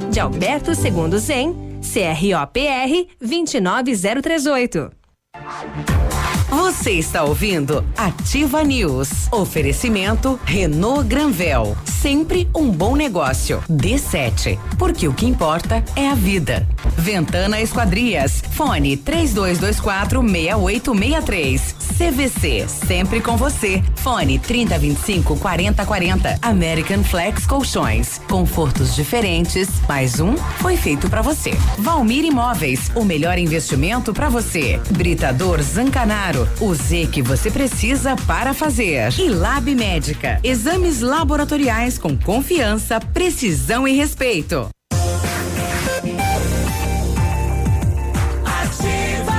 de 0.09 0.19
Alberto 0.19 0.73
Segundo 0.73 1.19
Zen, 1.19 1.79
CROPR 1.81 3.07
29038. 3.19 4.91
Você 6.51 6.91
está 6.91 7.23
ouvindo 7.23 7.81
Ativa 7.95 8.61
News. 8.61 9.31
Oferecimento 9.31 10.37
Renault 10.43 11.07
Granvel. 11.07 11.77
Sempre 11.85 12.49
um 12.53 12.69
bom 12.69 12.93
negócio. 12.97 13.63
D7. 13.69 14.59
Porque 14.77 15.07
o 15.07 15.13
que 15.13 15.25
importa 15.25 15.81
é 15.95 16.09
a 16.09 16.13
vida. 16.13 16.67
Ventana 16.97 17.61
Esquadrias. 17.61 18.43
Fone 18.51 18.97
3224 18.97 20.21
6863. 20.21 21.75
CVC. 21.97 22.67
Sempre 22.67 23.21
com 23.21 23.37
você. 23.37 23.81
Fone 23.97 24.37
3025 24.37 25.37
4040. 25.37 26.37
American 26.41 27.01
Flex 27.03 27.45
Colchões. 27.45 28.19
Confortos 28.27 28.93
diferentes. 28.93 29.69
Mais 29.87 30.19
um 30.19 30.35
foi 30.59 30.75
feito 30.75 31.09
para 31.09 31.21
você. 31.21 31.51
Valmir 31.77 32.25
Imóveis. 32.25 32.91
O 32.93 33.05
melhor 33.05 33.37
investimento 33.37 34.13
para 34.13 34.27
você. 34.27 34.81
Britador 34.89 35.61
Zancanaro. 35.61 36.40
O 36.59 36.73
Z 36.73 37.07
que 37.11 37.21
você 37.21 37.49
precisa 37.49 38.15
para 38.27 38.53
fazer. 38.53 39.13
E 39.19 39.29
Lab 39.29 39.73
Médica. 39.75 40.39
Exames 40.43 41.01
laboratoriais 41.01 41.97
com 41.97 42.17
confiança, 42.17 42.99
precisão 42.99 43.87
e 43.87 43.93
respeito. 43.93 44.69
Ativa. 48.45 49.33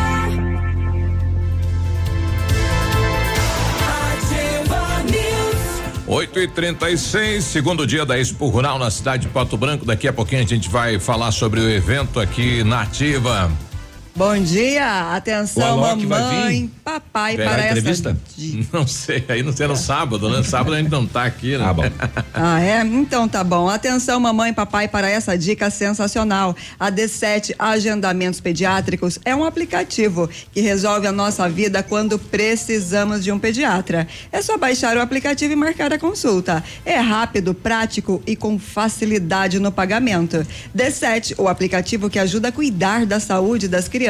Ativa 4.11 5.03
News. 5.05 6.07
8 6.07 6.39
e 6.39 6.49
36 6.49 7.45
segundo 7.45 7.87
dia 7.87 8.05
da 8.05 8.19
Expo 8.19 8.49
Rural 8.49 8.79
na 8.79 8.91
cidade 8.91 9.27
de 9.27 9.29
Pato 9.29 9.57
Branco. 9.57 9.85
Daqui 9.85 10.09
a 10.09 10.12
pouquinho 10.12 10.43
a 10.43 10.47
gente 10.47 10.69
vai 10.69 10.99
falar 10.99 11.33
sobre 11.33 11.61
o 11.61 11.70
evento 11.70 12.20
aqui 12.20 12.62
na 12.65 12.83
Ativa. 12.83 13.51
Bom 14.15 14.39
dia, 14.39 15.15
atenção, 15.15 15.79
mamãe, 15.79 16.71
papai, 16.85 17.35
Pegar 17.35 17.51
para 17.51 17.67
entrevista? 17.71 18.11
essa. 18.11 18.23
Não 18.71 18.87
sei, 18.87 19.25
aí 19.29 19.43
não 19.43 19.53
sei 19.53 19.67
no 19.67 19.77
sábado, 19.77 20.29
né? 20.29 20.43
Sábado 20.43 20.75
a 20.75 20.79
gente 20.79 20.91
não 20.91 21.07
tá 21.07 21.25
aqui, 21.25 21.57
né? 21.57 21.65
Ah, 21.65 21.73
bom. 21.73 21.83
Ah, 22.35 22.61
é? 22.61 22.81
Então 22.83 23.29
tá 23.29 23.45
bom. 23.45 23.69
Atenção, 23.69 24.19
mamãe 24.19 24.51
e 24.51 24.55
papai, 24.55 24.89
para 24.89 25.09
essa 25.09 25.37
dica 25.39 25.71
sensacional. 25.71 26.57
A 26.79 26.91
D7 26.91 27.55
Agendamentos 27.59 28.41
Pediátricos 28.41 29.19
é 29.25 29.35
um 29.35 29.45
aplicativo 29.45 30.29
que 30.51 30.61
resolve 30.61 31.07
a 31.07 31.13
nossa 31.13 31.49
vida 31.49 31.83
quando 31.83 32.19
precisamos 32.19 33.23
de 33.23 33.31
um 33.31 33.39
pediatra. 33.39 34.09
É 34.33 34.43
só 34.43 34.59
baixar 34.59 34.97
o 34.97 35.01
aplicativo 35.01 35.53
e 35.53 35.57
marcar 35.57 35.93
a 35.93 35.99
consulta. 35.99 36.65
É 36.85 36.99
rápido, 36.99 37.55
prático 37.55 38.23
e 38.27 38.35
com 38.35 38.59
facilidade 38.59 39.59
no 39.61 39.71
pagamento. 39.71 40.45
D7, 40.77 41.35
o 41.39 41.49
aplicativo 41.49 42.11
que 42.11 42.19
ajuda 42.19 42.49
a 42.49 42.53
cuidar 42.53 43.07
da 43.07 43.21
saúde 43.21 43.69
das 43.69 43.89
crianças 43.89 44.02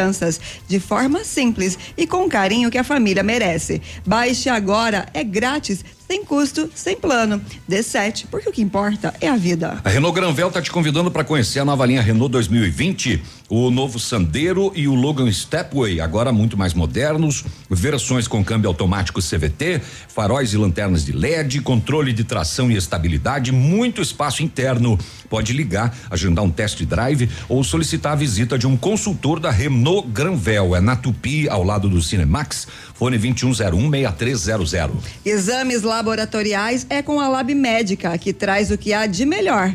de 0.68 0.80
forma 0.80 1.24
simples 1.24 1.78
e 1.96 2.06
com 2.06 2.24
o 2.24 2.28
carinho 2.28 2.70
que 2.70 2.78
a 2.78 2.84
família 2.84 3.22
merece. 3.22 3.80
Baixe 4.06 4.48
agora, 4.48 5.06
é 5.12 5.24
grátis, 5.24 5.84
sem 6.06 6.24
custo, 6.24 6.70
sem 6.74 6.96
plano. 6.96 7.40
D7, 7.68 8.26
porque 8.30 8.48
o 8.48 8.52
que 8.52 8.60
importa 8.60 9.14
é 9.20 9.28
a 9.28 9.36
vida. 9.36 9.80
A 9.82 9.88
Renault 9.88 10.14
Granvel 10.14 10.48
está 10.48 10.60
te 10.60 10.70
convidando 10.70 11.10
para 11.10 11.24
conhecer 11.24 11.60
a 11.60 11.64
nova 11.64 11.86
linha 11.86 12.02
Renault 12.02 12.30
2020, 12.30 13.22
o 13.54 13.70
novo 13.70 14.00
Sandero 14.00 14.72
e 14.74 14.88
o 14.88 14.94
Logan 14.94 15.30
Stepway, 15.30 16.00
agora 16.00 16.32
muito 16.32 16.56
mais 16.56 16.72
modernos, 16.72 17.44
versões 17.68 18.26
com 18.26 18.42
câmbio 18.42 18.66
automático 18.66 19.20
CVT, 19.20 19.78
faróis 20.08 20.54
e 20.54 20.56
lanternas 20.56 21.04
de 21.04 21.12
LED, 21.12 21.60
controle 21.60 22.14
de 22.14 22.24
tração 22.24 22.70
e 22.70 22.78
estabilidade, 22.78 23.52
muito 23.52 24.00
espaço 24.00 24.42
interno. 24.42 24.98
Pode 25.28 25.52
ligar, 25.52 25.94
agendar 26.10 26.42
um 26.42 26.50
test 26.50 26.82
drive 26.84 27.28
ou 27.46 27.62
solicitar 27.62 28.12
a 28.12 28.16
visita 28.16 28.56
de 28.58 28.66
um 28.66 28.74
consultor 28.74 29.38
da 29.38 29.50
Renault 29.50 30.08
Granvel. 30.08 30.74
É 30.74 30.80
na 30.80 30.96
Tupi, 30.96 31.46
ao 31.46 31.62
lado 31.62 31.90
do 31.90 32.00
Cinemax, 32.00 32.66
fone 32.94 33.18
21016300. 33.18 34.92
Exames 35.26 35.82
laboratoriais 35.82 36.86
é 36.88 37.02
com 37.02 37.20
a 37.20 37.28
Lab 37.28 37.54
Médica, 37.54 38.16
que 38.16 38.32
traz 38.32 38.70
o 38.70 38.78
que 38.78 38.94
há 38.94 39.06
de 39.06 39.26
melhor, 39.26 39.74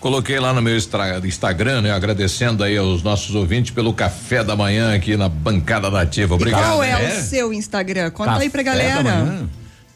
Coloquei 0.00 0.40
lá 0.40 0.54
no 0.54 0.62
meu 0.62 0.74
Instagram, 0.76 1.82
né? 1.82 1.92
Agradecendo 1.92 2.64
aí 2.64 2.74
aos 2.74 3.02
nossos 3.02 3.34
ouvintes 3.34 3.70
pelo 3.70 3.92
café 3.92 4.42
da 4.42 4.56
manhã 4.56 4.94
aqui 4.94 5.14
na 5.14 5.28
bancada 5.28 5.90
da 5.90 6.00
Ativa. 6.00 6.34
Obrigado. 6.34 6.62
E 6.62 6.64
qual 6.64 6.82
é, 6.82 7.02
né? 7.02 7.18
o 7.18 7.22
seu 7.22 7.52
Instagram? 7.52 8.10
Conta 8.10 8.38
aí 8.38 8.48
pra 8.48 8.64
Café 8.64 8.78
da 8.78 9.02
galera. 9.02 9.24
manhã. 9.24 9.48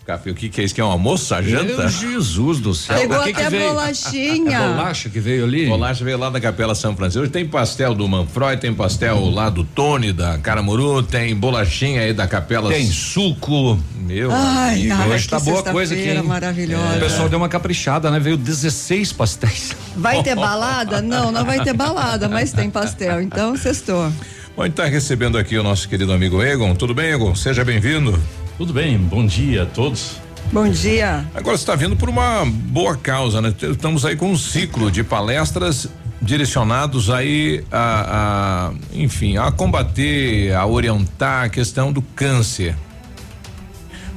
Café, 0.06 0.30
o 0.30 0.34
que 0.34 0.50
que 0.50 0.60
é 0.60 0.64
isso? 0.64 0.74
Que 0.74 0.82
é 0.82 0.84
um 0.84 0.90
almoço, 0.90 1.34
a 1.34 1.40
janta? 1.40 1.64
Meu 1.78 1.88
Jesus 1.88 2.60
do 2.60 2.74
céu. 2.74 2.94
Pegou 2.98 3.18
O 3.20 3.22
que 3.24 3.32
que 3.32 3.40
até 3.40 3.48
veio? 3.48 3.68
bolachinha. 3.70 4.58
É 4.64 4.68
bolacha 4.68 5.08
que 5.08 5.18
veio 5.18 5.44
ali? 5.44 5.66
Bolacha 5.66 6.04
veio 6.04 6.18
lá 6.18 6.28
da 6.28 6.38
Capela 6.38 6.74
São 6.74 6.94
Francisco. 6.94 7.22
Hoje 7.22 7.30
tem 7.30 7.46
pastel 7.48 7.94
do 7.94 8.06
Manfroy, 8.06 8.58
tem 8.58 8.74
pastel 8.74 9.30
lá 9.30 9.48
do 9.48 9.64
Tony, 9.64 10.12
da 10.12 10.36
Caramuru, 10.36 11.02
tem 11.02 11.34
bolachinha 11.34 12.02
aí 12.02 12.12
da 12.12 12.26
Capela. 12.26 12.68
Tem 12.68 12.86
suco. 12.86 13.80
Meu 13.96 14.30
Ai, 14.30 14.74
amigo. 14.80 14.96
cara, 14.96 15.08
Hoje 15.08 15.26
tá 15.28 15.38
que 15.38 15.44
boa 15.46 15.62
coisa 15.62 15.94
aqui. 15.94 16.10
hein? 16.10 16.22
maravilhosa. 16.22 16.96
O 16.96 17.00
pessoal 17.00 17.28
deu 17.30 17.38
uma 17.38 17.48
caprichada, 17.48 18.10
né? 18.10 18.20
Veio 18.20 18.36
16 18.36 19.10
pastéis. 19.14 19.74
Vai 19.96 20.22
ter 20.22 20.36
balada? 20.36 21.00
Não, 21.00 21.32
não 21.32 21.46
vai 21.46 21.64
ter 21.64 21.72
balada, 21.72 22.28
mas 22.28 22.52
tem 22.52 22.68
pastel. 22.68 23.22
Então, 23.22 23.56
sextou. 23.56 24.12
Bom, 24.54 24.62
a 24.62 24.66
gente 24.66 24.74
tá 24.74 24.84
recebendo 24.84 25.38
aqui 25.38 25.56
o 25.56 25.62
nosso 25.62 25.88
querido 25.88 26.12
amigo 26.12 26.42
Egon. 26.42 26.74
Tudo 26.74 26.94
bem, 26.94 27.10
Egon? 27.12 27.34
Seja 27.34 27.64
bem-vindo. 27.64 28.20
Tudo 28.56 28.72
bem, 28.72 28.96
bom 28.98 29.26
dia 29.26 29.64
a 29.64 29.66
todos. 29.66 30.16
Bom 30.52 30.68
dia. 30.68 31.24
Agora 31.34 31.56
você 31.56 31.62
está 31.62 31.74
vindo 31.74 31.96
por 31.96 32.08
uma 32.08 32.44
boa 32.44 32.96
causa, 32.96 33.40
né? 33.40 33.52
Estamos 33.62 34.04
aí 34.04 34.14
com 34.16 34.30
um 34.30 34.38
ciclo 34.38 34.90
de 34.90 35.02
palestras 35.02 35.88
direcionados 36.22 37.10
aí 37.10 37.64
a, 37.72 38.70
a, 38.70 38.72
enfim, 38.92 39.36
a 39.36 39.50
combater, 39.50 40.54
a 40.54 40.64
orientar 40.66 41.44
a 41.44 41.48
questão 41.48 41.92
do 41.92 42.00
câncer. 42.00 42.76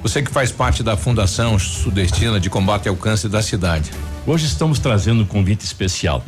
Você 0.03 0.21
que 0.21 0.31
faz 0.31 0.51
parte 0.51 0.83
da 0.83 0.95
Fundação 0.95 1.57
Sudestina 1.57 2.39
de 2.39 2.49
Combate 2.49 2.87
ao 2.87 2.95
Câncer 2.95 3.29
da 3.29 3.41
cidade. 3.41 3.89
Hoje 4.27 4.45
estamos 4.45 4.77
trazendo 4.77 5.23
um 5.23 5.25
convite 5.25 5.61
especial. 5.65 6.23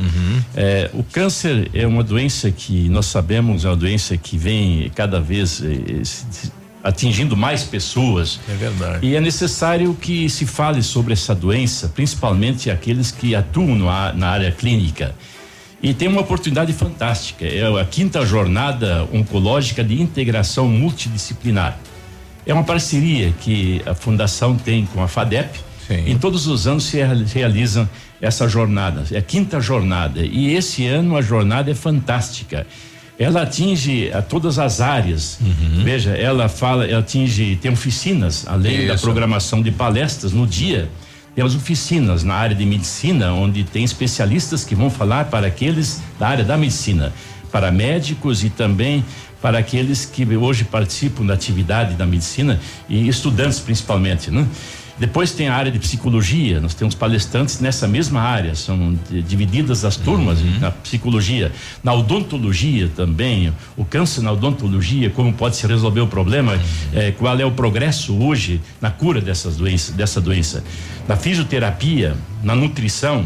É, 0.56 0.90
o 0.94 1.04
câncer 1.04 1.70
é 1.74 1.86
uma 1.86 2.04
doença 2.04 2.50
que 2.50 2.90
nós 2.90 3.06
sabemos, 3.06 3.64
é 3.66 3.70
uma 3.70 3.76
doença 3.76 4.18
que 4.18 4.38
vem 4.38 4.90
cada 4.96 5.20
vez 5.20 5.62
eh, 5.62 6.04
se- 6.04 6.26
se 6.32 6.52
atingindo 6.84 7.36
mais 7.36 7.64
pessoas. 7.64 8.40
É 8.50 8.54
verdade. 8.54 9.06
E 9.06 9.16
é 9.16 9.22
necessário 9.22 9.94
que 9.94 10.30
se 10.30 10.46
fale 10.46 10.82
sobre 10.82 11.14
essa 11.14 11.36
doença, 11.36 11.90
principalmente 11.90 12.70
aqueles 12.72 13.12
que 13.12 13.36
atuam 13.36 13.76
no 13.76 13.86
na 13.86 14.30
área 14.30 14.52
clínica. 14.52 15.14
E 15.82 15.94
tem 15.94 16.08
uma 16.08 16.22
oportunidade 16.22 16.74
fantástica, 16.74 17.46
é 17.46 17.64
a 17.80 17.86
quinta 17.86 18.26
jornada 18.26 19.08
oncológica 19.14 19.84
de 19.84 20.02
integração 20.02 20.68
multidisciplinar. 20.68 21.80
É 22.46 22.54
uma 22.54 22.64
parceria 22.64 23.34
que 23.40 23.82
a 23.86 23.94
fundação 23.94 24.56
tem 24.56 24.86
com 24.86 25.02
a 25.02 25.08
FADEP. 25.08 25.60
Em 26.06 26.18
todos 26.18 26.46
os 26.48 26.68
anos 26.68 26.84
se 26.84 26.98
real- 26.98 27.16
realizam 27.34 27.90
essa 28.22 28.48
jornada, 28.48 29.06
é 29.12 29.18
a 29.18 29.22
quinta 29.22 29.60
jornada. 29.60 30.20
E 30.24 30.54
esse 30.54 30.86
ano 30.86 31.16
a 31.18 31.22
jornada 31.22 31.72
é 31.72 31.74
fantástica. 31.74 32.68
Ela 33.20 33.42
atinge 33.42 34.10
a 34.14 34.22
todas 34.22 34.58
as 34.58 34.80
áreas. 34.80 35.38
Veja, 35.84 36.12
ela 36.12 36.48
fala, 36.48 36.86
ela 36.86 37.02
atinge, 37.02 37.58
tem 37.58 37.70
oficinas, 37.70 38.48
além 38.48 38.88
da 38.88 38.94
Isso. 38.94 39.04
programação 39.04 39.62
de 39.62 39.72
palestras 39.72 40.32
no 40.32 40.48
dia. 40.48 40.90
Temos 41.36 41.54
oficinas 41.54 42.24
na 42.24 42.34
área 42.34 42.56
de 42.56 42.66
medicina, 42.66 43.34
onde 43.34 43.66
tem 43.66 43.84
especialistas 43.84 44.64
que 44.64 44.74
vão 44.74 44.90
falar 44.90 45.26
para 45.26 45.48
aqueles 45.48 46.02
da 46.18 46.30
área 46.30 46.46
da 46.46 46.58
medicina, 46.58 47.14
para 47.52 47.72
médicos 47.72 48.44
e 48.44 48.50
também 48.50 49.04
para 49.42 49.60
aqueles 49.60 50.06
que 50.06 50.26
hoje 50.36 50.64
participam 50.64 51.26
da 51.26 51.34
atividade 51.34 51.96
da 51.96 52.06
medicina 52.06 52.60
e 52.88 53.08
estudantes 53.08 53.60
principalmente, 53.60 54.32
né? 54.32 54.48
Depois 55.00 55.32
tem 55.32 55.48
a 55.48 55.56
área 55.56 55.72
de 55.72 55.80
psicologia, 55.80 56.60
nós 56.60 56.74
temos 56.74 56.94
palestrantes 56.94 57.62
nessa 57.62 57.88
mesma 57.88 58.20
área, 58.20 58.54
são 58.54 58.98
di- 59.10 59.22
divididas 59.22 59.86
as 59.86 59.96
turmas 59.96 60.40
na 60.60 60.72
psicologia, 60.72 61.54
na 61.82 61.94
odontologia 61.94 62.90
também, 62.94 63.54
o 63.78 63.86
câncer 63.86 64.22
na 64.22 64.32
odontologia, 64.34 65.10
como 65.10 65.32
pode 65.32 65.56
se 65.56 65.66
resolver 65.66 66.02
o 66.02 66.08
problema, 66.08 66.60
eh, 66.94 67.12
qual 67.18 67.40
é 67.40 67.46
o 67.46 67.52
progresso 67.52 68.14
hoje 68.22 68.60
na 68.82 68.92
cura 68.92 69.22
dessas 69.22 69.56
doenças, 69.56 69.96
dessa 69.96 70.20
doença, 70.20 70.64
na 71.08 71.16
fisioterapia, 71.16 72.18
na 72.44 72.54
nutrição, 72.54 73.26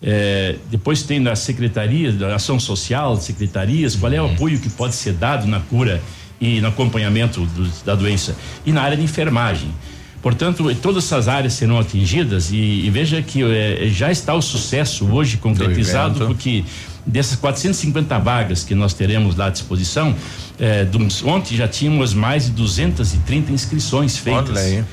eh, 0.00 0.56
depois 0.70 1.02
tem 1.02 1.20
na 1.20 1.36
secretaria 1.36 2.10
da 2.10 2.36
ação 2.36 2.58
social, 2.58 3.16
secretarias, 3.20 3.94
qual 3.94 4.10
é 4.12 4.20
o 4.22 4.32
apoio 4.32 4.58
que 4.58 4.70
pode 4.70 4.94
ser 4.94 5.12
dado 5.12 5.46
na 5.46 5.60
cura 5.60 6.00
e 6.40 6.58
no 6.60 6.68
acompanhamento 6.68 7.42
do- 7.44 7.70
da 7.84 7.94
doença. 7.94 8.34
E 8.64 8.72
na 8.72 8.80
área 8.82 8.96
de 8.96 9.02
enfermagem. 9.04 9.68
Portanto, 10.22 10.72
todas 10.76 11.04
essas 11.04 11.26
áreas 11.28 11.52
serão 11.54 11.78
atingidas 11.78 12.52
e, 12.52 12.56
e 12.56 12.90
veja 12.90 13.20
que 13.20 13.42
eh, 13.42 13.88
já 13.90 14.10
está 14.12 14.32
o 14.34 14.40
sucesso 14.40 15.04
hoje 15.10 15.36
concretizado, 15.36 16.14
porque 16.28 16.64
dessas 17.04 17.36
450 17.36 18.18
vagas 18.20 18.62
que 18.62 18.72
nós 18.74 18.94
teremos 18.94 19.34
lá 19.34 19.46
à 19.46 19.50
disposição, 19.50 20.14
eh, 20.60 20.84
dos- 20.84 21.24
ontem 21.24 21.56
já 21.56 21.66
tínhamos 21.66 22.14
mais 22.14 22.44
de 22.46 22.52
230 22.52 23.50
inscrições 23.52 24.16
feitas. 24.16 24.50
Olha 24.50 24.60
aí. 24.60 24.84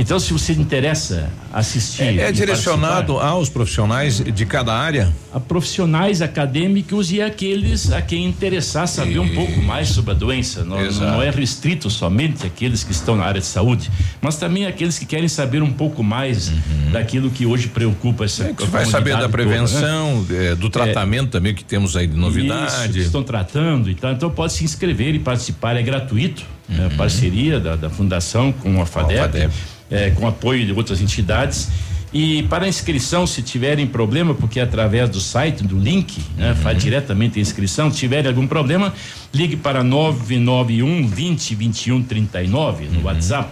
Então, 0.00 0.20
se 0.20 0.32
você 0.32 0.52
interessa 0.52 1.28
assistir. 1.52 2.02
É, 2.02 2.26
é 2.26 2.28
e 2.28 2.32
direcionado 2.32 3.18
aos 3.18 3.48
profissionais 3.48 4.22
de 4.22 4.46
cada 4.46 4.72
área? 4.72 5.12
a 5.32 5.38
profissionais 5.38 6.22
acadêmicos 6.22 7.12
e 7.12 7.20
aqueles 7.20 7.92
a 7.92 8.00
quem 8.00 8.24
interessar 8.24 8.88
saber 8.88 9.18
um 9.18 9.28
pouco 9.34 9.60
mais 9.60 9.88
sobre 9.88 10.12
a 10.12 10.14
doença. 10.14 10.64
Não, 10.64 10.80
não 10.90 11.22
é 11.22 11.30
restrito 11.30 11.90
somente 11.90 12.46
àqueles 12.46 12.82
que 12.82 12.92
estão 12.92 13.14
na 13.14 13.24
área 13.24 13.40
de 13.40 13.46
saúde, 13.46 13.90
mas 14.20 14.36
também 14.36 14.66
aqueles 14.66 14.98
que 14.98 15.04
querem 15.04 15.28
saber 15.28 15.62
um 15.62 15.70
pouco 15.70 16.02
mais 16.02 16.50
daquilo 16.90 17.30
que 17.30 17.44
hoje 17.44 17.68
preocupa 17.68 18.24
essa 18.24 18.38
Uhum. 18.38 18.50
É 18.50 18.54
que 18.54 18.66
vai 18.66 18.84
saber 18.86 19.16
da 19.16 19.28
comunidade 19.28 19.72
toda, 19.72 19.74
né? 19.74 19.78
prevenção, 19.78 20.26
eh, 20.30 20.54
do 20.54 20.70
tratamento 20.70 21.30
também 21.30 21.54
que 21.54 21.64
temos 21.64 21.96
aí 21.96 22.06
de 22.06 22.12
Isso, 22.12 22.20
novidade. 22.20 22.92
que 22.92 23.00
estão 23.00 23.22
tratando 23.22 23.90
e 23.90 23.94
tal. 23.94 24.12
Então 24.12 24.30
pode 24.30 24.52
se 24.52 24.64
inscrever 24.64 25.14
e 25.14 25.18
participar, 25.18 25.76
é 25.76 25.82
gratuito. 25.82 26.44
É 26.70 26.86
a 26.86 26.90
parceria 26.96 27.58
da, 27.58 27.76
da 27.76 27.88
fundação 27.88 28.52
com 28.52 28.80
a 28.80 28.86
FADEP, 28.86 29.50
é, 29.90 30.10
com 30.10 30.26
apoio 30.26 30.66
de 30.66 30.72
outras 30.72 31.00
entidades. 31.00 31.68
E 32.12 32.42
para 32.44 32.64
a 32.64 32.68
inscrição, 32.68 33.26
se 33.26 33.42
tiverem 33.42 33.86
problema, 33.86 34.34
porque 34.34 34.58
é 34.58 34.62
através 34.62 35.10
do 35.10 35.20
site, 35.20 35.62
do 35.62 35.78
link, 35.78 36.22
né, 36.36 36.54
faz 36.62 36.82
diretamente 36.82 37.38
a 37.38 37.42
inscrição, 37.42 37.90
se 37.90 37.98
tiverem 37.98 38.28
algum 38.28 38.46
problema, 38.46 38.94
ligue 39.32 39.56
para 39.56 39.82
991 39.82 41.06
20 41.06 41.54
21 41.54 42.02
39 42.02 42.86
no 42.86 43.02
WhatsApp. 43.04 43.50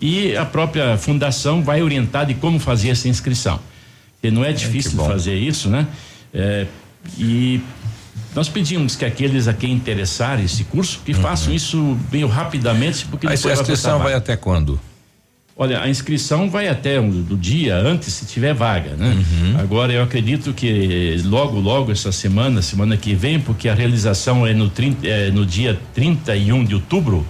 E 0.00 0.34
a 0.34 0.46
própria 0.46 0.96
fundação 0.96 1.62
vai 1.62 1.82
orientar 1.82 2.24
de 2.24 2.34
como 2.34 2.58
fazer 2.58 2.88
essa 2.88 3.06
inscrição. 3.06 3.60
E 4.22 4.30
não 4.30 4.44
é 4.44 4.52
difícil 4.52 4.92
fazer 5.04 5.36
isso, 5.36 5.68
né? 5.68 5.86
É, 6.32 6.66
e 7.18 7.60
nós 8.34 8.48
pedimos 8.48 8.94
que 8.96 9.04
aqueles 9.04 9.48
a 9.48 9.52
quem 9.52 9.72
interessar 9.72 10.42
esse 10.42 10.64
curso, 10.64 11.00
que 11.04 11.12
façam 11.12 11.52
isso 11.52 11.98
meio 12.12 12.28
rapidamente, 12.28 13.04
porque 13.06 13.26
A 13.26 13.30
depois 13.30 13.42
vai 13.42 13.52
inscrição 13.62 13.98
vai 13.98 14.12
vaga. 14.12 14.16
até 14.16 14.36
quando? 14.36 14.80
Olha, 15.56 15.82
a 15.82 15.90
inscrição 15.90 16.48
vai 16.48 16.68
até 16.68 16.98
o 16.98 17.10
do 17.10 17.36
dia 17.36 17.76
antes, 17.76 18.14
se 18.14 18.24
tiver 18.24 18.54
vaga, 18.54 18.94
né? 18.96 19.14
Agora 19.58 19.92
eu 19.92 20.02
acredito 20.02 20.54
que 20.54 21.20
logo, 21.24 21.58
logo 21.60 21.92
essa 21.92 22.10
semana, 22.10 22.62
semana 22.62 22.96
que 22.96 23.14
vem, 23.14 23.38
porque 23.38 23.68
a 23.68 23.74
realização 23.74 24.46
é 24.46 24.54
no, 24.54 24.70
30, 24.70 25.06
é 25.06 25.30
no 25.30 25.44
dia 25.44 25.78
31 25.92 26.64
de 26.64 26.74
outubro. 26.76 27.26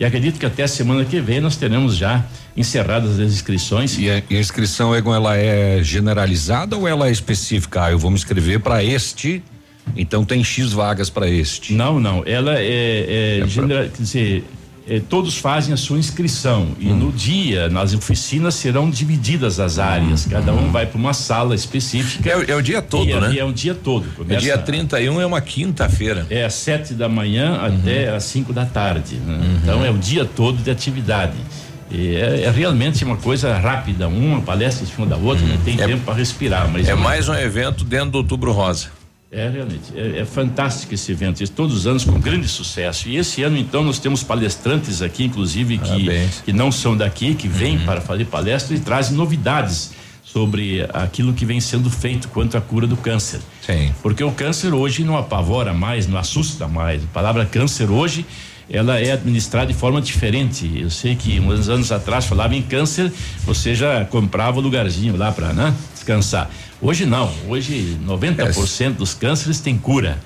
E 0.00 0.04
acredito 0.04 0.40
que 0.40 0.46
até 0.46 0.64
a 0.64 0.68
semana 0.68 1.04
que 1.04 1.20
vem 1.20 1.40
nós 1.40 1.54
teremos 1.54 1.96
já 1.96 2.24
encerradas 2.56 3.20
as 3.20 3.32
inscrições. 3.32 3.96
E 3.98 4.10
a, 4.10 4.20
e 4.28 4.36
a 4.36 4.40
inscrição 4.40 4.92
Egon, 4.92 5.14
ela 5.14 5.36
é 5.36 5.80
generalizada 5.80 6.76
ou 6.76 6.88
ela 6.88 7.06
é 7.06 7.12
específica? 7.12 7.84
Ah, 7.84 7.92
eu 7.92 7.98
vou 8.00 8.10
me 8.10 8.16
inscrever 8.16 8.58
para 8.58 8.82
este, 8.82 9.40
então 9.96 10.24
tem 10.24 10.42
X 10.42 10.72
vagas 10.72 11.10
para 11.10 11.28
este. 11.28 11.72
Não, 11.72 11.98
não. 12.00 12.22
Ela 12.26 12.54
é, 12.58 13.40
é, 13.42 13.46
genera- 13.46 13.88
quer 13.88 14.02
dizer, 14.02 14.44
é, 14.86 15.00
todos 15.00 15.38
fazem 15.38 15.72
a 15.72 15.76
sua 15.78 15.98
inscrição 15.98 16.68
e 16.78 16.88
Hum. 16.88 16.96
no 16.96 17.12
dia, 17.12 17.68
nas 17.70 17.94
oficinas 17.94 18.54
serão 18.54 18.90
divididas 18.90 19.58
as 19.58 19.78
áreas. 19.78 20.26
Cada 20.26 20.52
um 20.52 20.70
vai 20.70 20.84
para 20.84 20.98
uma 20.98 21.14
sala 21.14 21.54
específica. 21.54 22.28
É, 22.30 22.36
o- 22.36 22.50
é 22.50 22.54
o 22.54 22.60
dia 22.60 22.82
todo, 22.82 23.08
e, 23.08 23.14
né? 23.14 23.36
É 23.38 23.44
o 23.44 23.52
dia 23.52 23.74
todo. 23.74 24.06
É 24.06 24.16
Começa- 24.16 24.40
dia 24.40 24.58
31 24.58 25.20
é 25.20 25.26
uma 25.26 25.40
quinta-feira. 25.40 26.26
É 26.28 26.44
às 26.44 26.52
sete 26.54 26.92
da 26.92 27.08
manhã 27.08 27.58
até 27.62 28.08
às 28.14 28.24
cinco 28.24 28.52
da 28.52 28.66
tarde. 28.66 29.16
né? 29.16 29.32
Uhum. 29.38 29.58
Então 29.62 29.84
é 29.84 29.90
o 29.90 29.96
dia 29.96 30.24
todo 30.24 30.62
de 30.62 30.70
atividade. 30.70 31.32
É, 31.92 32.42
é 32.46 32.50
realmente 32.50 33.04
uma 33.04 33.16
coisa 33.16 33.56
rápida, 33.56 34.08
uma 34.08 34.40
palestra 34.40 34.84
em 34.84 34.88
cima 34.88 35.06
da 35.06 35.16
outra, 35.16 35.46
não 35.46 35.56
tem 35.58 35.76
tempo 35.76 36.02
para 36.04 36.14
respirar. 36.14 36.68
Mas 36.68 36.86
Uhum. 36.88 36.92
É 36.92 36.96
mais 36.96 37.28
um 37.28 37.34
evento 37.34 37.84
dentro 37.84 38.10
do 38.10 38.18
Outubro 38.18 38.50
Rosa. 38.52 38.88
É 39.34 39.48
realmente, 39.48 39.92
é, 39.96 40.20
é 40.20 40.24
fantástico 40.24 40.94
esse 40.94 41.10
evento, 41.10 41.46
todos 41.50 41.76
os 41.76 41.86
anos 41.86 42.04
com 42.04 42.18
grande 42.20 42.46
sucesso. 42.46 43.08
E 43.08 43.16
esse 43.16 43.42
ano, 43.42 43.58
então, 43.58 43.82
nós 43.82 43.98
temos 43.98 44.22
palestrantes 44.22 45.02
aqui, 45.02 45.24
inclusive, 45.24 45.78
que, 45.78 46.28
que 46.44 46.52
não 46.52 46.70
são 46.70 46.96
daqui, 46.96 47.34
que 47.34 47.48
vêm 47.48 47.78
para 47.80 48.00
fazer 48.00 48.26
palestra 48.26 48.76
e 48.76 48.78
trazem 48.78 49.16
novidades 49.16 49.92
sobre 50.22 50.86
aquilo 50.92 51.32
que 51.32 51.44
vem 51.44 51.60
sendo 51.60 51.90
feito 51.90 52.28
quanto 52.28 52.56
à 52.56 52.60
cura 52.60 52.86
do 52.86 52.96
câncer. 52.96 53.40
Sim. 53.60 53.92
Porque 54.02 54.22
o 54.22 54.30
câncer 54.30 54.72
hoje 54.72 55.04
não 55.04 55.16
apavora 55.16 55.74
mais, 55.74 56.06
não 56.06 56.18
assusta 56.18 56.68
mais. 56.68 57.02
A 57.02 57.06
palavra 57.12 57.44
câncer 57.44 57.90
hoje 57.90 58.24
ela 58.70 58.98
é 58.98 59.12
administrada 59.12 59.66
de 59.66 59.74
forma 59.74 60.00
diferente. 60.00 60.70
Eu 60.76 60.90
sei 60.90 61.14
que 61.14 61.38
uns 61.38 61.68
anos 61.68 61.92
atrás 61.92 62.24
falava 62.24 62.54
em 62.54 62.62
câncer, 62.62 63.12
você 63.44 63.74
já 63.74 64.04
comprava 64.04 64.58
o 64.58 64.60
lugarzinho 64.62 65.16
lá 65.16 65.30
para 65.32 65.52
né, 65.52 65.74
descansar. 65.92 66.50
Hoje 66.84 67.06
não. 67.06 67.32
Hoje 67.48 67.96
90% 68.06 68.96
dos 68.96 69.14
cânceres 69.14 69.58
tem 69.60 69.76
cura. 69.78 70.18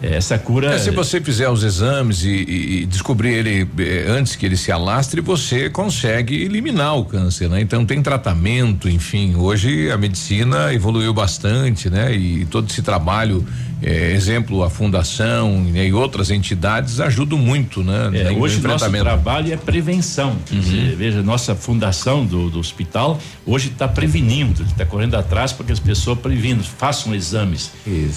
É, 0.00 0.16
Essa 0.16 0.38
cura 0.38 0.74
É, 0.74 0.78
se 0.78 0.90
você 0.90 1.20
fizer 1.22 1.48
os 1.48 1.64
exames 1.64 2.22
e, 2.22 2.28
e- 2.28 2.82
e 2.82 2.86
descobrir 2.86 3.30
ele 3.32 3.66
eh, 3.78 4.04
antes 4.08 4.36
que 4.36 4.44
ele 4.44 4.56
se 4.56 4.70
alastre, 4.70 5.22
você 5.22 5.70
consegue 5.70 6.34
eliminar 6.42 6.96
o 6.98 7.04
câncer, 7.06 7.48
né? 7.48 7.62
Então 7.62 7.84
tem 7.86 8.02
tratamento, 8.02 8.88
enfim. 8.90 9.34
Hoje 9.36 9.90
a 9.90 9.96
medicina 9.96 10.72
evoluiu 10.72 11.14
bastante, 11.14 11.88
né? 11.88 12.14
E 12.14 12.44
todo 12.44 12.68
esse 12.70 12.82
trabalho, 12.82 13.42
eh, 13.82 14.12
exemplo, 14.12 14.62
a 14.62 14.70
fundação 14.70 15.60
né, 15.60 15.86
e 15.88 15.92
outras 15.92 16.30
entidades 16.30 16.98
ajudam 17.00 17.38
muito, 17.38 17.82
né? 17.82 18.10
É, 18.14 18.30
no 18.30 18.40
hoje 18.40 18.60
nosso 18.60 18.88
trabalho 18.90 19.52
é 19.52 19.56
prevenção. 19.56 20.36
Quer 20.46 20.54
dizer, 20.58 20.96
veja, 20.96 21.22
nossa 21.22 21.54
fundação 21.54 22.24
do, 22.24 22.48
do 22.48 22.58
hospital 22.58 23.20
hoje 23.44 23.68
está 23.68 23.86
prevenindo, 23.86 24.62
está 24.62 24.84
correndo 24.86 25.14
atrás 25.14 25.52
para 25.52 25.66
que 25.66 25.72
as 25.72 25.78
pessoas 25.80 26.18
previnem, 26.18 26.62
façam 26.62 27.14
exames. 27.14 27.70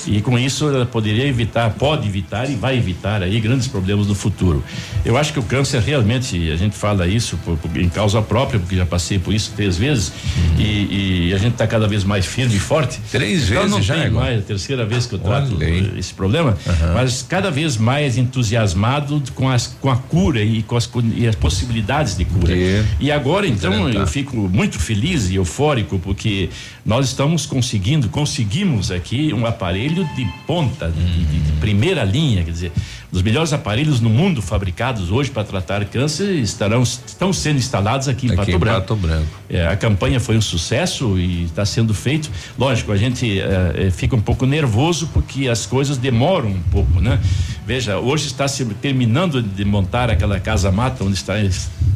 E 0.08 0.22
com 0.22 0.40
isso 0.40 0.68
ela 0.70 0.86
poderia 0.86 1.26
evitar, 1.28 1.70
pode 1.72 2.08
evitar 2.08 2.50
e 2.50 2.56
vai 2.56 2.78
evitar 2.78 3.22
aí 3.22 3.40
grandes 3.40 3.68
problemas 3.68 4.08
no 4.08 4.16
futuro. 4.16 4.64
Eu 5.04 5.18
acho 5.18 5.34
que 5.34 5.40
o 5.40 5.44
câncer 5.44 5.82
realmente, 5.82 6.50
a 6.52 6.56
gente 6.56 6.76
fala 6.76 7.08
isso 7.08 7.38
por- 7.44 7.58
por- 7.58 7.78
em 7.78 7.90
causa 7.90 8.22
própria, 8.22 8.60
porque 8.60 8.76
já 8.76 8.86
passei 8.86 9.20
por 9.20 9.34
isso 9.34 9.52
três 9.56 9.78
vezes 9.78 10.12
e, 10.58 11.28
e 11.30 11.34
a 11.34 11.38
gente 11.38 11.54
está 11.54 11.68
cada 11.68 11.88
vez 11.88 12.04
mais 12.04 12.26
firme 12.26 12.56
e 12.56 12.60
forte. 12.60 13.00
Três 13.12 13.44
então, 13.50 13.56
vezes 13.64 13.72
não 13.72 13.82
já, 13.82 13.96
tem 13.96 14.06
Igor? 14.08 14.22
mais, 14.22 14.40
a 14.40 14.42
terceira 14.42 14.86
vez 14.86 15.06
que 15.06 15.16
eu 15.16 15.20
trato 15.20 15.49
esse 15.98 16.14
problema, 16.14 16.58
mas 16.94 17.22
cada 17.28 17.50
vez 17.52 17.78
mais 17.78 18.18
entusiasmado 18.18 19.22
com, 19.36 19.50
as, 19.50 19.68
com 19.80 19.90
a 19.90 19.96
cura 19.98 20.42
e 20.42 20.62
com 20.64 20.76
as, 20.76 20.90
e 21.16 21.28
as 21.28 21.36
possibilidades 21.36 22.18
de 22.18 22.26
cura. 22.26 22.54
E 23.00 23.12
agora, 23.12 23.48
então, 23.48 23.72
eu 24.00 24.08
fico 24.08 24.36
muito 24.38 24.80
feliz 24.80 25.30
e 25.30 25.36
eufórico 25.36 26.00
porque 26.00 26.50
nós 26.86 27.08
estamos 27.08 27.46
conseguindo, 27.46 28.10
conseguimos 28.10 28.92
aqui 28.92 29.34
um 29.34 29.46
aparelho 29.46 30.08
de 30.16 30.26
ponta, 30.48 30.90
de, 30.92 31.24
de- 31.26 31.40
de 31.40 31.52
primeira 31.54 32.04
linha, 32.04 32.44
quer 32.44 32.52
dizer, 32.52 32.72
Dos 33.12 33.24
melhores 33.24 33.52
aparelhos 33.54 34.00
no 34.00 34.10
mundo 34.10 34.40
fabricados 34.40 35.12
hoje 35.12 35.32
para 35.32 35.44
tratar 35.44 35.84
câncer 35.86 36.32
estarão 36.36 36.84
estão 36.84 37.34
sendo 37.34 37.58
instalados 37.58 38.08
aqui 38.08 38.28
em 38.28 38.30
Aqui 38.30 38.38
Pato 38.38 38.52
em 38.52 38.58
Branco. 38.60 38.80
Pato 38.82 38.96
Branco. 38.96 39.28
É, 39.50 39.68
a 39.68 39.76
campanha 39.76 40.20
foi 40.20 40.38
um 40.38 40.42
sucesso 40.42 41.18
e 41.18 41.46
está 41.46 41.66
sendo 41.66 41.92
feito. 41.94 42.30
Lógico, 42.58 42.92
a 42.92 42.98
gente 42.98 43.40
eh, 43.40 43.74
eh, 43.76 43.92
fica 43.92 44.16
um 44.16 44.22
pouco 44.22 44.46
nervoso 44.46 45.10
porque 45.12 45.48
as 45.48 45.66
coisas 45.66 45.98
demoram 45.98 46.50
um 46.50 46.62
pouco, 46.72 47.02
né? 47.02 47.20
Veja, 47.66 48.00
hoje 48.00 48.28
está 48.28 48.48
se 48.48 48.66
terminando 48.66 49.42
de 49.42 49.64
montar 49.64 50.10
aquela 50.10 50.40
casa 50.40 50.72
mata 50.72 51.04
onde 51.04 51.14
está, 51.14 51.36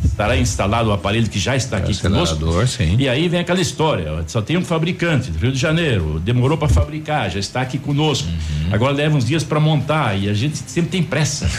estará 0.03 0.37
instalado 0.37 0.89
o 0.89 0.93
aparelho 0.93 1.27
que 1.27 1.39
já 1.39 1.55
está 1.55 1.77
aqui 1.77 1.99
conosco. 1.99 2.67
Sim. 2.67 2.95
E 2.99 3.09
aí 3.09 3.27
vem 3.27 3.39
aquela 3.39 3.59
história, 3.59 4.23
só 4.27 4.41
tem 4.41 4.55
um 4.55 4.63
fabricante 4.63 5.31
do 5.31 5.39
Rio 5.39 5.51
de 5.51 5.57
Janeiro, 5.57 6.19
demorou 6.19 6.57
para 6.57 6.69
fabricar, 6.69 7.29
já 7.31 7.39
está 7.39 7.61
aqui 7.61 7.79
conosco. 7.79 8.27
Uhum. 8.27 8.73
Agora 8.73 8.93
leva 8.93 9.17
uns 9.17 9.25
dias 9.25 9.43
para 9.43 9.59
montar 9.59 10.15
e 10.15 10.29
a 10.29 10.33
gente 10.33 10.57
sempre 10.57 10.91
tem 10.91 11.02
pressa. 11.03 11.49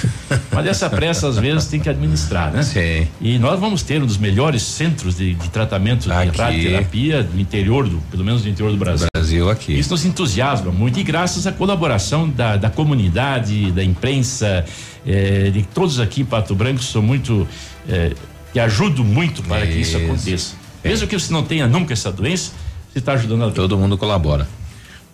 Mas 0.53 0.67
essa 0.67 0.89
pressa 0.91 1.29
às 1.29 1.39
vezes 1.39 1.67
tem 1.67 1.81
que 1.81 1.89
administrar, 1.89 2.53
né? 2.53 2.63
Sim. 2.63 3.07
E 3.21 3.39
nós 3.39 3.59
vamos 3.59 3.83
ter 3.83 4.03
um 4.03 4.07
dos 4.07 4.19
melhores 4.19 4.63
centros 4.63 5.17
de, 5.17 5.35
de 5.35 5.49
tratamento 5.51 6.03
de 6.03 6.09
radioterapia 6.11 7.23
do 7.23 7.41
interior 7.41 7.89
do, 7.89 7.99
pelo 8.11 8.25
menos 8.25 8.43
do 8.43 8.49
interior 8.49 8.71
do 8.71 8.77
Brasil. 8.77 9.09
Brasil 9.15 9.51
aqui. 9.51 9.79
Isso 9.79 9.91
nos 9.91 10.05
entusiasma 10.05 10.71
muito 10.71 10.99
e 10.99 11.03
graças 11.03 11.47
à 11.47 11.53
colaboração 11.53 12.29
da, 12.29 12.57
da 12.57 12.71
comunidade, 12.71 13.71
da 13.73 13.83
imprensa, 13.83 14.65
eh, 15.07 15.51
de 15.51 15.63
todos 15.63 16.01
aqui 16.01 16.23
em 16.23 16.25
Pato 16.25 16.55
Branco, 16.55 16.83
sou 16.83 17.03
muito 17.03 17.47
eh, 17.89 18.13
que 18.53 18.61
ajudam 18.61 19.05
muito 19.05 19.43
para 19.43 19.67
que 19.67 19.81
isso 19.81 19.97
Isso. 19.97 20.07
aconteça. 20.07 20.55
Mesmo 20.85 21.09
que 21.09 21.19
você 21.19 21.33
não 21.33 21.43
tenha 21.43 21.67
nunca 21.67 21.93
essa 21.93 22.13
doença, 22.13 22.53
você 22.93 22.99
está 22.99 23.15
ajudando 23.15 23.45
a 23.45 23.51
Todo 23.51 23.77
mundo 23.77 23.99
colabora. 23.99 24.47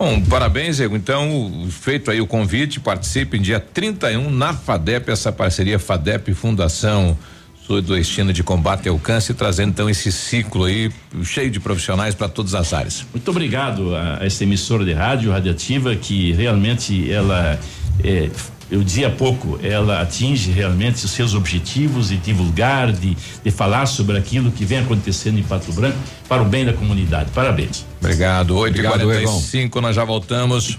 Bom, 0.01 0.19
parabéns, 0.19 0.77
Diego. 0.77 0.97
Então, 0.97 1.69
feito 1.69 2.11
aí 2.11 2.23
o 2.23 2.27
convite, 2.27 2.81
participe 2.81 3.37
em 3.37 3.43
dia 3.43 3.61
31 3.61 4.31
na 4.31 4.55
FADEP, 4.55 5.11
essa 5.11 5.31
parceria 5.31 5.79
FADEP 5.79 6.33
Fundação 6.33 7.19
Sudoestina 7.67 8.33
de 8.33 8.43
Combate 8.43 8.89
ao 8.89 8.99
Câncer, 8.99 9.35
trazendo 9.35 9.69
então 9.69 9.91
esse 9.91 10.11
ciclo 10.11 10.65
aí 10.65 10.91
cheio 11.23 11.51
de 11.51 11.61
profissionais 11.61 12.15
para 12.15 12.31
todas 12.31 12.55
as 12.55 12.73
áreas. 12.73 13.05
Muito 13.13 13.31
obrigado 13.31 13.95
a, 13.95 14.23
a 14.23 14.25
essa 14.25 14.43
emissora 14.43 14.87
de 14.87 14.95
rádio 14.95 15.33
radiativa 15.33 15.95
que 15.95 16.33
realmente 16.33 17.13
ela 17.13 17.61
é, 18.03 18.31
eu 18.71 18.83
dizia 18.85 19.09
há 19.09 19.11
pouco, 19.11 19.59
ela 19.63 20.01
atinge 20.01 20.51
realmente 20.51 21.05
os 21.05 21.11
seus 21.11 21.35
objetivos 21.35 22.09
de 22.09 22.17
divulgar, 22.17 22.93
de, 22.93 23.17
de 23.45 23.51
falar 23.51 23.87
sobre 23.87 24.17
aquilo 24.17 24.51
que 24.53 24.65
vem 24.65 24.79
acontecendo 24.79 25.39
em 25.39 25.43
Pato 25.43 25.73
Branco 25.73 25.99
para 26.29 26.43
o 26.43 26.45
bem 26.45 26.65
da 26.65 26.73
comunidade. 26.73 27.31
Parabéns. 27.35 27.85
Obrigado. 28.01 28.57
8 28.57 28.77
e 28.77 28.87
Obrigado, 28.87 29.05
45 29.05 29.81
nós 29.81 29.97
já 29.97 30.05
voltamos. 30.05 30.79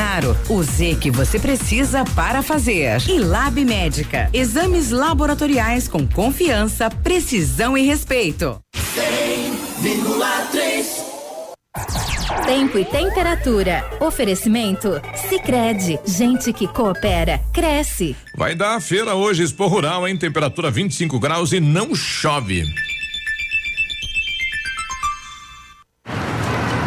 O 0.49 0.63
Z 0.63 0.97
que 0.99 1.11
você 1.11 1.37
precisa 1.37 2.03
para 2.15 2.41
fazer. 2.41 2.99
E 3.07 3.19
Lab 3.19 3.63
Médica. 3.63 4.31
Exames 4.33 4.89
laboratoriais 4.89 5.87
com 5.87 6.07
confiança, 6.07 6.89
precisão 6.89 7.77
e 7.77 7.83
respeito. 7.83 8.59
100,3 8.75 10.85
Tempo 12.47 12.79
e 12.79 12.85
temperatura. 12.85 13.87
Oferecimento? 13.99 14.99
Sicredi 15.29 15.99
Gente 16.03 16.51
que 16.51 16.67
coopera, 16.67 17.39
cresce. 17.53 18.15
Vai 18.35 18.55
dar 18.55 18.77
a 18.77 18.81
feira 18.81 19.13
hoje, 19.13 19.43
Expo 19.43 19.67
Rural, 19.67 20.07
em 20.07 20.17
temperatura 20.17 20.71
25 20.71 21.19
graus 21.19 21.53
e 21.53 21.59
não 21.59 21.93
chove. 21.93 22.63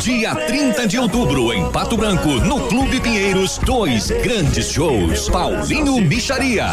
Dia 0.00 0.34
30 0.34 0.88
de 0.88 0.98
outubro, 0.98 1.52
em 1.52 1.70
Pato 1.70 1.94
Branco, 1.94 2.28
no 2.28 2.58
Clube 2.68 2.98
Pinheiros, 3.00 3.58
dois 3.58 4.10
grandes 4.10 4.72
shows. 4.72 5.28
Paulinho 5.28 6.00
Micharia. 6.00 6.68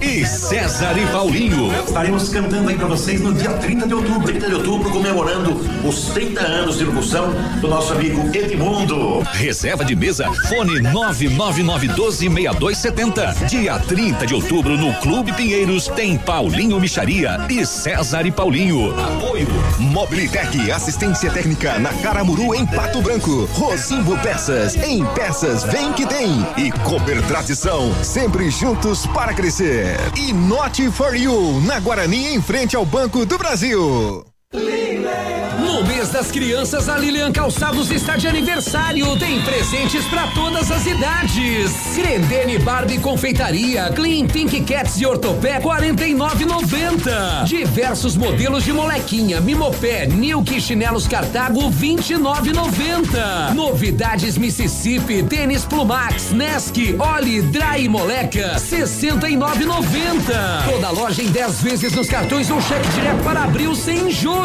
E 0.00 0.24
César 0.24 0.96
e 0.96 1.04
Paulinho. 1.12 1.70
Estaremos 1.86 2.30
cantando 2.30 2.70
aí 2.70 2.76
pra 2.76 2.86
vocês 2.86 3.20
no 3.20 3.34
dia 3.34 3.50
30 3.50 3.86
de 3.86 3.92
outubro. 3.92 4.32
30 4.32 4.48
de 4.48 4.54
outubro, 4.54 4.90
comemorando 4.90 5.60
os 5.86 6.04
30 6.06 6.40
anos 6.40 6.78
de 6.78 6.84
locução 6.84 7.34
do 7.60 7.68
nosso 7.68 7.92
amigo 7.92 8.30
Edmundo. 8.34 9.20
Reserva 9.34 9.84
de 9.84 9.94
mesa, 9.94 10.32
fone 10.48 10.80
999126270. 10.80 13.46
Dia 13.46 13.78
30 13.78 14.26
de 14.26 14.34
outubro, 14.34 14.78
no 14.78 14.94
Clube 15.00 15.34
Pinheiros, 15.34 15.86
tem 15.88 16.16
Paulinho 16.16 16.80
Micharia 16.80 17.38
e 17.50 17.66
César 17.66 18.26
e 18.26 18.30
Paulinho. 18.30 18.98
Apoio. 18.98 19.48
Mobilitec, 19.78 20.72
assistência 20.72 21.30
técnica 21.30 21.78
na 21.78 21.89
Caramuru 21.94 22.54
em 22.54 22.66
Pato 22.66 23.02
Branco. 23.02 23.44
Rosimbo 23.52 24.16
Peças, 24.18 24.76
em 24.76 25.04
peças 25.14 25.64
vem 25.64 25.92
que 25.92 26.06
tem. 26.06 26.46
E 26.56 26.70
Cooper 26.70 27.22
Tradição, 27.26 27.92
sempre 28.02 28.50
juntos 28.50 29.06
para 29.06 29.34
crescer. 29.34 29.96
E 30.16 30.32
Not 30.32 30.90
for 30.92 31.14
You, 31.14 31.60
na 31.62 31.80
Guarani 31.80 32.34
em 32.34 32.42
frente 32.42 32.76
ao 32.76 32.84
Banco 32.84 33.26
do 33.26 33.38
Brasil. 33.38 34.29
No 34.52 35.84
mês 35.86 36.10
das 36.10 36.32
crianças, 36.32 36.88
a 36.88 36.98
Lilian 36.98 37.30
Calçados 37.30 37.88
está 37.92 38.16
de 38.16 38.26
aniversário. 38.26 39.16
Tem 39.16 39.40
presentes 39.42 40.04
para 40.06 40.26
todas 40.28 40.72
as 40.72 40.84
idades. 40.86 41.70
Grendene 41.94 42.58
Barbie 42.58 42.98
Confeitaria, 42.98 43.92
Clean 43.94 44.26
Pink 44.26 44.60
Cats 44.62 45.00
e 45.00 45.06
Ortopé 45.06 45.60
49,90. 45.60 47.44
Diversos 47.44 48.16
modelos 48.16 48.64
de 48.64 48.72
molequinha, 48.72 49.40
Mimopé, 49.40 50.06
Nilk 50.06 50.60
Chinelos 50.60 51.06
Cartago 51.06 51.70
29,90. 51.70 53.54
Novidades 53.54 54.36
Mississippi, 54.36 55.22
tênis 55.22 55.64
Plumax, 55.64 56.32
Nesk, 56.32 56.76
Oli, 56.98 57.40
Dry 57.42 57.88
Moleca 57.88 58.56
69,90. 58.56 60.66
Toda 60.68 60.90
loja 60.90 61.22
em 61.22 61.28
10 61.28 61.62
vezes 61.62 61.92
nos 61.92 62.08
cartões 62.08 62.50
ou 62.50 62.60
cheque 62.60 62.88
direto 62.88 63.22
para 63.22 63.44
abril 63.44 63.76
sem 63.76 64.10
juros. 64.10 64.39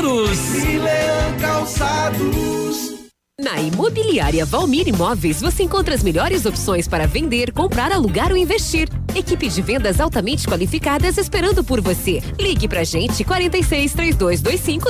Calçados. 1.40 3.06
Na 3.40 3.62
Imobiliária 3.62 4.46
Valmir 4.46 4.88
Imóveis, 4.90 5.40
você 5.40 5.64
encontra 5.64 5.96
as 5.96 6.04
melhores 6.04 6.46
opções 6.46 6.88
para 6.88 7.08
vender, 7.08 7.54
comprar, 7.54 7.92
alugar 7.94 8.30
ou 8.32 8.38
investir. 8.38 8.90
Equipe 9.16 9.48
de 9.48 9.62
vendas 9.62 10.00
altamente 10.02 10.48
qualificadas 10.48 11.18
esperando 11.18 11.64
por 11.64 11.80
você. 11.80 12.22
Ligue 12.38 12.68
pra 12.68 12.84
gente 12.84 13.24
46 13.24 13.94
3225 13.94 14.90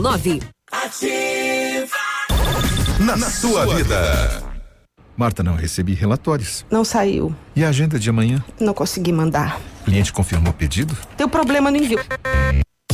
0009. 0.00 0.40
Ativa. 0.70 1.96
Na, 2.98 3.16
na 3.16 3.30
sua 3.30 3.74
vida. 3.74 4.42
Marta, 5.16 5.42
não 5.42 5.54
recebi 5.54 5.94
relatórios. 5.94 6.64
Não 6.70 6.84
saiu. 6.84 7.34
E 7.56 7.64
a 7.64 7.70
agenda 7.70 7.98
de 7.98 8.10
amanhã? 8.10 8.44
Não 8.60 8.74
consegui 8.74 9.12
mandar. 9.12 9.58
O 9.80 9.84
cliente 9.84 10.12
confirmou 10.12 10.50
o 10.50 10.54
pedido? 10.54 10.96
Deu 11.16 11.28
problema 11.28 11.70
no 11.70 11.78
envio. 11.78 12.00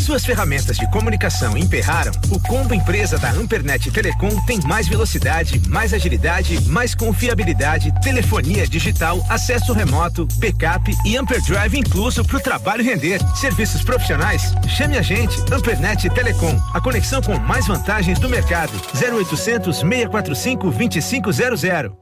Suas 0.06 0.24
ferramentas 0.24 0.76
de 0.76 0.88
comunicação 0.92 1.58
emperraram, 1.58 2.12
o 2.30 2.38
combo 2.38 2.72
empresa 2.72 3.18
da 3.18 3.32
Ampernet 3.32 3.90
Telecom 3.90 4.40
tem 4.46 4.60
mais 4.60 4.86
velocidade, 4.86 5.60
mais 5.68 5.92
agilidade, 5.92 6.60
mais 6.68 6.94
confiabilidade, 6.94 7.92
telefonia 8.00 8.68
digital, 8.68 9.20
acesso 9.28 9.72
remoto, 9.72 10.24
backup 10.36 10.94
e 11.04 11.16
Amperdrive 11.16 11.80
incluso 11.80 12.24
para 12.24 12.36
o 12.36 12.40
trabalho 12.40 12.84
render. 12.84 13.20
Serviços 13.34 13.82
profissionais? 13.82 14.54
Chame 14.68 14.96
a 14.96 15.02
gente, 15.02 15.36
Ampernet 15.52 16.08
Telecom, 16.10 16.56
a 16.72 16.80
conexão 16.80 17.20
com 17.20 17.36
mais 17.40 17.66
vantagens 17.66 18.20
do 18.20 18.28
mercado. 18.28 18.72
0800 18.94 19.78
645 19.78 20.70
2500. 20.70 21.92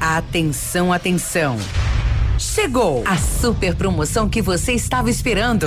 Atenção, 0.00 0.92
atenção. 0.92 1.58
Chegou 2.38 3.02
a 3.04 3.16
super 3.16 3.74
promoção 3.74 4.28
que 4.28 4.40
você 4.40 4.74
estava 4.74 5.10
esperando. 5.10 5.66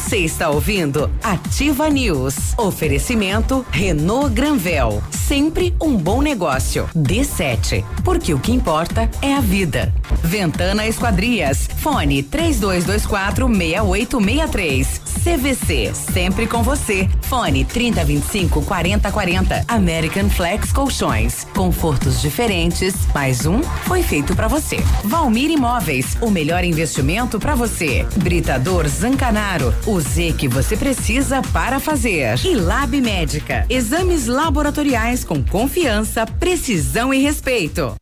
Você 0.00 0.16
está 0.18 0.48
ouvindo 0.48 1.08
Ativa 1.22 1.88
News. 1.88 2.34
Oferecimento 2.56 3.64
Renault 3.70 4.34
Granvel. 4.34 5.00
Sempre 5.10 5.72
um 5.80 5.96
bom 5.96 6.20
negócio. 6.20 6.88
D7. 6.96 7.84
Porque 8.02 8.34
o 8.34 8.40
que 8.40 8.50
importa 8.50 9.08
é 9.22 9.34
a 9.34 9.40
vida. 9.40 9.94
Ventana 10.24 10.86
Esquadrias. 10.86 11.68
Fone 11.76 12.24
3224 12.24 13.46
6863. 13.46 15.00
CVC. 15.22 15.92
Sempre 15.94 16.46
com 16.46 16.62
você. 16.62 17.08
Fone 17.22 17.64
3025 17.64 18.62
4040. 18.62 19.64
American 19.68 20.28
Flex 20.28 20.72
Colchões. 20.72 21.46
Confortos 21.54 22.20
diferentes. 22.20 22.94
Mais 23.14 23.46
um 23.46 23.62
foi 23.62 24.02
feito 24.02 24.34
para 24.34 24.48
você. 24.48 24.78
Valmir 25.04 25.50
Imóveis. 25.50 26.16
O 26.20 26.30
melhor 26.30 26.64
investimento 26.64 27.38
para 27.38 27.54
você. 27.54 28.04
Britador 28.16 28.88
Zancanaro. 28.88 29.72
O 29.90 30.00
Z 30.00 30.34
que 30.38 30.46
você 30.46 30.76
precisa 30.76 31.42
para 31.52 31.80
fazer. 31.80 32.38
E 32.46 32.54
Lab 32.54 33.00
Médica. 33.00 33.66
Exames 33.68 34.28
laboratoriais 34.28 35.24
com 35.24 35.42
confiança, 35.42 36.24
precisão 36.24 37.12
e 37.12 37.20
respeito. 37.20 37.96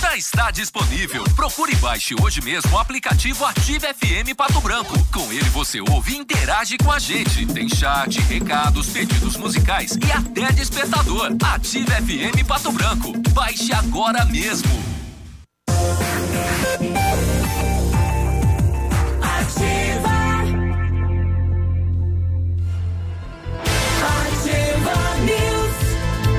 Já 0.00 0.16
está 0.16 0.50
disponível. 0.50 1.22
Procure 1.36 1.74
e 1.74 1.76
baixe 1.76 2.14
hoje 2.22 2.40
mesmo 2.40 2.74
o 2.74 2.78
aplicativo 2.78 3.44
Ative 3.44 3.86
FM 3.88 4.34
Pato 4.34 4.62
Branco. 4.62 4.94
Com 5.12 5.30
ele 5.30 5.50
você 5.50 5.82
ouve 5.82 6.14
e 6.14 6.16
interage 6.16 6.78
com 6.78 6.90
a 6.90 6.98
gente. 6.98 7.44
Tem 7.44 7.68
chat, 7.68 8.18
recados, 8.22 8.88
pedidos 8.88 9.36
musicais 9.36 9.98
e 10.02 10.10
até 10.10 10.50
despertador. 10.54 11.36
Ative 11.52 11.84
FM 11.84 12.46
Pato 12.48 12.72
Branco. 12.72 13.12
Baixe 13.34 13.74
agora 13.74 14.24
mesmo. 14.24 14.70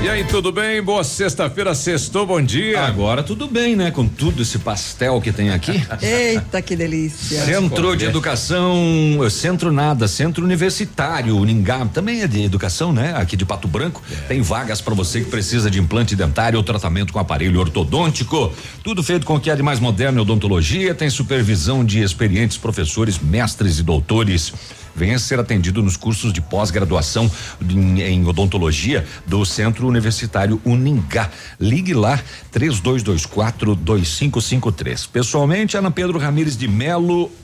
E 0.02 0.08
aí, 0.08 0.24
tudo 0.24 0.50
bem? 0.50 0.82
Boa 0.82 1.04
sexta-feira, 1.04 1.76
sextou, 1.76 2.26
bom 2.26 2.42
dia. 2.42 2.80
Agora 2.82 3.22
tudo 3.22 3.46
bem, 3.46 3.76
né? 3.76 3.92
Com 3.92 4.04
tudo 4.04 4.42
esse 4.42 4.58
pastel 4.58 5.20
que 5.20 5.30
tem 5.30 5.50
aqui. 5.50 5.80
Eita, 6.02 6.60
que 6.60 6.74
delícia. 6.74 7.44
Centro 7.44 7.96
de 7.96 8.06
Educação, 8.06 9.20
eh, 9.24 9.30
Centro 9.30 9.70
Nada, 9.70 10.08
Centro 10.08 10.44
Universitário, 10.44 11.36
Uningá, 11.36 11.86
também 11.86 12.20
é 12.22 12.26
de 12.26 12.42
educação, 12.42 12.92
né? 12.92 13.14
Aqui 13.16 13.36
de 13.36 13.46
Pato 13.46 13.68
Branco. 13.68 14.02
Tem 14.26 14.42
vagas 14.42 14.80
para 14.80 14.92
você 14.92 15.20
que 15.20 15.30
precisa 15.30 15.70
de 15.70 15.78
implante 15.78 16.16
dentário 16.16 16.56
ou 16.56 16.64
tratamento 16.64 17.12
com 17.12 17.20
aparelho 17.20 17.60
ortodôntico. 17.60 18.52
Tudo 18.82 19.04
feito 19.04 19.24
com 19.24 19.36
o 19.36 19.40
que 19.40 19.50
é 19.50 19.54
de 19.54 19.62
mais 19.62 19.78
moderno 19.78 20.18
em 20.18 20.22
odontologia, 20.22 20.96
tem 20.96 21.08
supervisão 21.08 21.84
de 21.84 22.02
experientes 22.02 22.56
professores, 22.56 23.20
mestres 23.20 23.78
e 23.78 23.84
doutores. 23.84 24.52
Venha 24.94 25.18
ser 25.18 25.38
atendido 25.38 25.82
nos 25.82 25.96
cursos 25.96 26.32
de 26.32 26.40
pós-graduação 26.40 27.30
em, 27.68 28.02
em 28.02 28.26
odontologia 28.26 29.06
do 29.26 29.44
Centro 29.44 29.86
Universitário 29.86 30.60
Uningá. 30.64 31.30
Ligue 31.58 31.94
lá 31.94 32.20
3224 32.50 33.74
2553. 33.74 35.06
Pessoalmente, 35.06 35.76
Ana 35.76 35.90
Pedro 35.90 36.18
Ramires 36.18 36.56
de 36.56 36.68
Melo, 36.68 37.30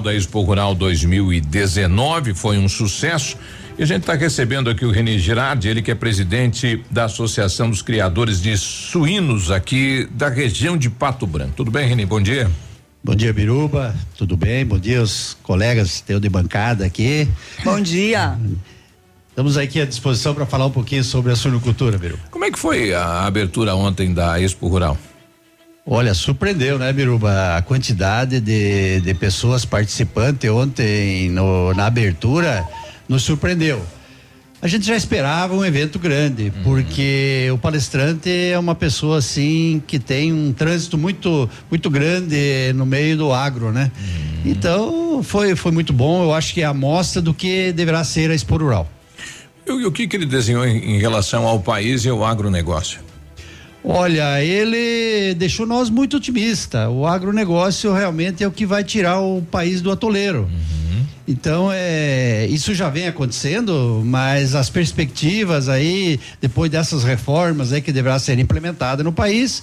da 0.00 0.14
Expo 0.14 0.40
Rural 0.42 0.74
2019, 0.74 2.34
foi 2.34 2.58
um 2.58 2.68
sucesso. 2.68 3.36
E 3.78 3.82
a 3.82 3.86
gente 3.86 4.00
está 4.00 4.14
recebendo 4.14 4.68
aqui 4.70 4.84
o 4.84 4.90
René 4.90 5.18
Girardi, 5.18 5.68
ele 5.68 5.82
que 5.82 5.90
é 5.90 5.94
presidente 5.94 6.84
da 6.90 7.04
Associação 7.04 7.70
dos 7.70 7.82
Criadores 7.82 8.40
de 8.40 8.56
Suínos 8.56 9.50
aqui 9.50 10.08
da 10.12 10.28
região 10.28 10.76
de 10.76 10.90
Pato 10.90 11.26
Branco. 11.26 11.52
Tudo 11.56 11.70
bem, 11.70 11.88
René? 11.88 12.06
Bom 12.06 12.20
dia. 12.20 12.50
Bom 13.02 13.14
dia, 13.14 13.32
Biruba. 13.32 13.94
Tudo 14.16 14.36
bem? 14.36 14.64
Bom 14.64 14.78
dia, 14.78 15.02
os 15.02 15.36
colegas 15.42 16.00
teu 16.00 16.20
de 16.20 16.28
bancada 16.28 16.84
aqui. 16.84 17.26
Bom 17.64 17.80
dia. 17.80 18.38
Estamos 19.30 19.56
aqui 19.56 19.80
à 19.80 19.86
disposição 19.86 20.34
para 20.34 20.46
falar 20.46 20.66
um 20.66 20.70
pouquinho 20.70 21.02
sobre 21.02 21.32
a 21.32 21.36
suinocultura, 21.36 21.98
Biruba. 21.98 22.22
Como 22.30 22.44
é 22.44 22.50
que 22.50 22.58
foi 22.58 22.94
a 22.94 23.26
abertura 23.26 23.74
ontem 23.74 24.12
da 24.12 24.40
Expo 24.40 24.68
Rural? 24.68 24.96
Olha, 25.84 26.14
surpreendeu, 26.14 26.78
né, 26.78 26.92
Biruba? 26.92 27.56
A 27.56 27.62
quantidade 27.62 28.40
de, 28.40 29.00
de 29.00 29.14
pessoas 29.14 29.64
participantes 29.64 30.48
ontem 30.48 31.28
no, 31.30 31.74
na 31.74 31.86
abertura 31.86 32.64
nos 33.08 33.22
surpreendeu. 33.24 33.84
A 34.60 34.68
gente 34.68 34.86
já 34.86 34.94
esperava 34.96 35.52
um 35.54 35.64
evento 35.64 35.98
grande, 35.98 36.52
porque 36.62 37.48
o 37.52 37.58
palestrante 37.58 38.30
é 38.30 38.56
uma 38.56 38.76
pessoa 38.76 39.18
assim 39.18 39.82
que 39.84 39.98
tem 39.98 40.32
um 40.32 40.52
trânsito 40.52 40.96
muito 40.96 41.50
muito 41.68 41.90
grande 41.90 42.72
no 42.76 42.86
meio 42.86 43.16
do 43.16 43.32
agro, 43.32 43.72
né? 43.72 43.90
Então 44.44 45.20
foi 45.24 45.56
foi 45.56 45.72
muito 45.72 45.92
bom. 45.92 46.22
Eu 46.22 46.32
acho 46.32 46.54
que 46.54 46.62
é 46.62 46.64
a 46.64 46.68
amostra 46.70 47.20
do 47.20 47.34
que 47.34 47.72
deverá 47.72 48.04
ser 48.04 48.30
a 48.30 48.34
Expo 48.36 48.56
Rural. 48.56 48.88
E, 49.66 49.72
o- 49.72 49.80
e 49.80 49.84
o 49.84 49.90
que 49.90 50.06
que 50.06 50.14
ele 50.14 50.26
desenhou 50.26 50.64
em, 50.64 50.94
em 50.94 50.98
relação 51.00 51.44
ao 51.44 51.58
país 51.58 52.04
e 52.04 52.08
ao 52.08 52.24
agronegócio? 52.24 53.00
Olha, 53.84 54.42
ele 54.42 55.34
deixou 55.34 55.66
nós 55.66 55.90
muito 55.90 56.16
otimista. 56.16 56.88
O 56.88 57.06
agronegócio 57.06 57.92
realmente 57.92 58.44
é 58.44 58.46
o 58.46 58.52
que 58.52 58.64
vai 58.64 58.84
tirar 58.84 59.20
o 59.20 59.42
país 59.42 59.80
do 59.80 59.90
atoleiro. 59.90 60.48
Então, 61.26 61.70
é, 61.72 62.46
isso 62.48 62.74
já 62.74 62.88
vem 62.88 63.06
acontecendo, 63.06 64.02
mas 64.04 64.54
as 64.54 64.68
perspectivas 64.68 65.68
aí, 65.68 66.18
depois 66.40 66.70
dessas 66.70 67.04
reformas 67.04 67.72
aí 67.72 67.80
que 67.80 67.92
deverá 67.92 68.18
ser 68.18 68.38
implementada 68.38 69.04
no 69.04 69.12
país, 69.12 69.62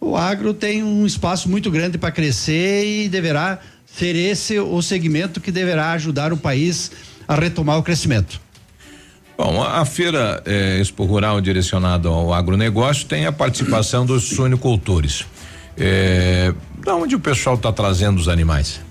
o 0.00 0.16
agro 0.16 0.54
tem 0.54 0.82
um 0.82 1.04
espaço 1.04 1.48
muito 1.48 1.70
grande 1.70 1.98
para 1.98 2.10
crescer 2.10 3.04
e 3.04 3.08
deverá 3.08 3.58
ser 3.86 4.14
esse 4.14 4.58
o 4.58 4.80
segmento 4.80 5.40
que 5.40 5.50
deverá 5.50 5.92
ajudar 5.92 6.32
o 6.32 6.36
país 6.36 6.90
a 7.26 7.34
retomar 7.34 7.78
o 7.78 7.82
crescimento. 7.82 8.40
Bom, 9.42 9.62
a, 9.62 9.86
feira 9.86 10.42
eh, 10.44 10.80
Expo 10.82 11.04
Rural 11.04 11.40
direcionada 11.40 12.10
ao 12.10 12.34
agronegócio 12.34 13.06
tem 13.06 13.24
a 13.24 13.32
participação 13.32 14.04
dos 14.04 14.24
suinicultores. 14.24 15.24
Eh, 15.78 16.52
da 16.84 16.94
onde 16.94 17.14
o 17.16 17.18
pessoal 17.18 17.56
está 17.56 17.72
trazendo 17.72 18.18
os 18.18 18.28
animais? 18.28 18.82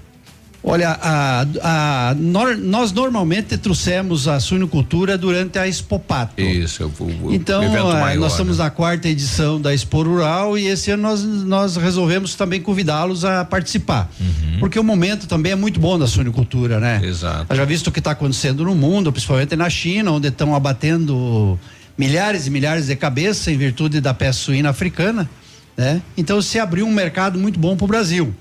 Olha, 0.62 0.90
a, 1.02 1.46
a- 1.64 2.16
nós 2.20 2.92
normalmente 2.92 3.58
trouxemos 3.58 4.28
a 4.28 4.40
suinocultura 4.42 5.18
durante 5.18 5.58
a 5.58 5.66
Expopato. 5.68 6.42
Isso, 6.42 6.92
o, 7.00 7.28
o 7.28 7.34
Então, 7.34 7.64
eh, 7.64 7.70
maior, 7.70 8.16
nós 8.18 8.34
estamos 8.34 8.58
né? 8.58 8.66
na 8.66 8.70
quarta 8.70 9.08
edição 9.08 9.60
da 9.60 9.74
Expo 9.74 10.04
Rural 10.04 10.58
e 10.58 10.68
esse 10.68 10.92
ano 10.92 11.04
nós, 11.04 11.24
nós 11.24 11.78
resolvemos 11.78 12.36
também 12.36 12.62
convidá-los 12.62 13.24
a 13.24 13.46
participar. 13.46 14.12
Porque 14.60 14.78
o 14.78 14.84
momento 14.84 15.28
também 15.28 15.54
é 15.54 15.56
muito 15.56 15.80
bom 15.80 15.98
da 15.98 16.06
suinocultura, 16.06 16.78
né? 16.80 17.00
Uhum. 17.02 17.06
Exato. 17.08 17.56
Já 17.56 17.64
visto 17.64 17.88
o 17.88 17.92
que 17.92 18.00
está 18.00 18.12
acontecendo 18.12 18.66
no 18.66 18.76
mundo, 18.76 19.12
principalmente 19.14 19.56
na 19.56 19.70
China, 19.70 20.12
onde 20.12 20.28
estão 20.28 20.54
abatendo 20.54 21.58
milhares 21.98 22.48
e 22.48 22.50
milhares 22.50 22.88
de 22.88 22.96
cabeças 22.98 23.48
em 23.48 23.58
virtude 23.58 24.02
da 24.02 24.14
peste 24.14 24.42
suína 24.44 24.70
africana, 24.70 25.30
né? 25.78 26.02
Então 26.18 26.42
se 26.42 26.60
abriu 26.60 26.86
um 26.86 26.92
mercado 26.94 27.40
muito 27.40 27.58
bom 27.58 27.78
para 27.78 27.86
o 27.86 27.88
Brasil. 27.88 28.34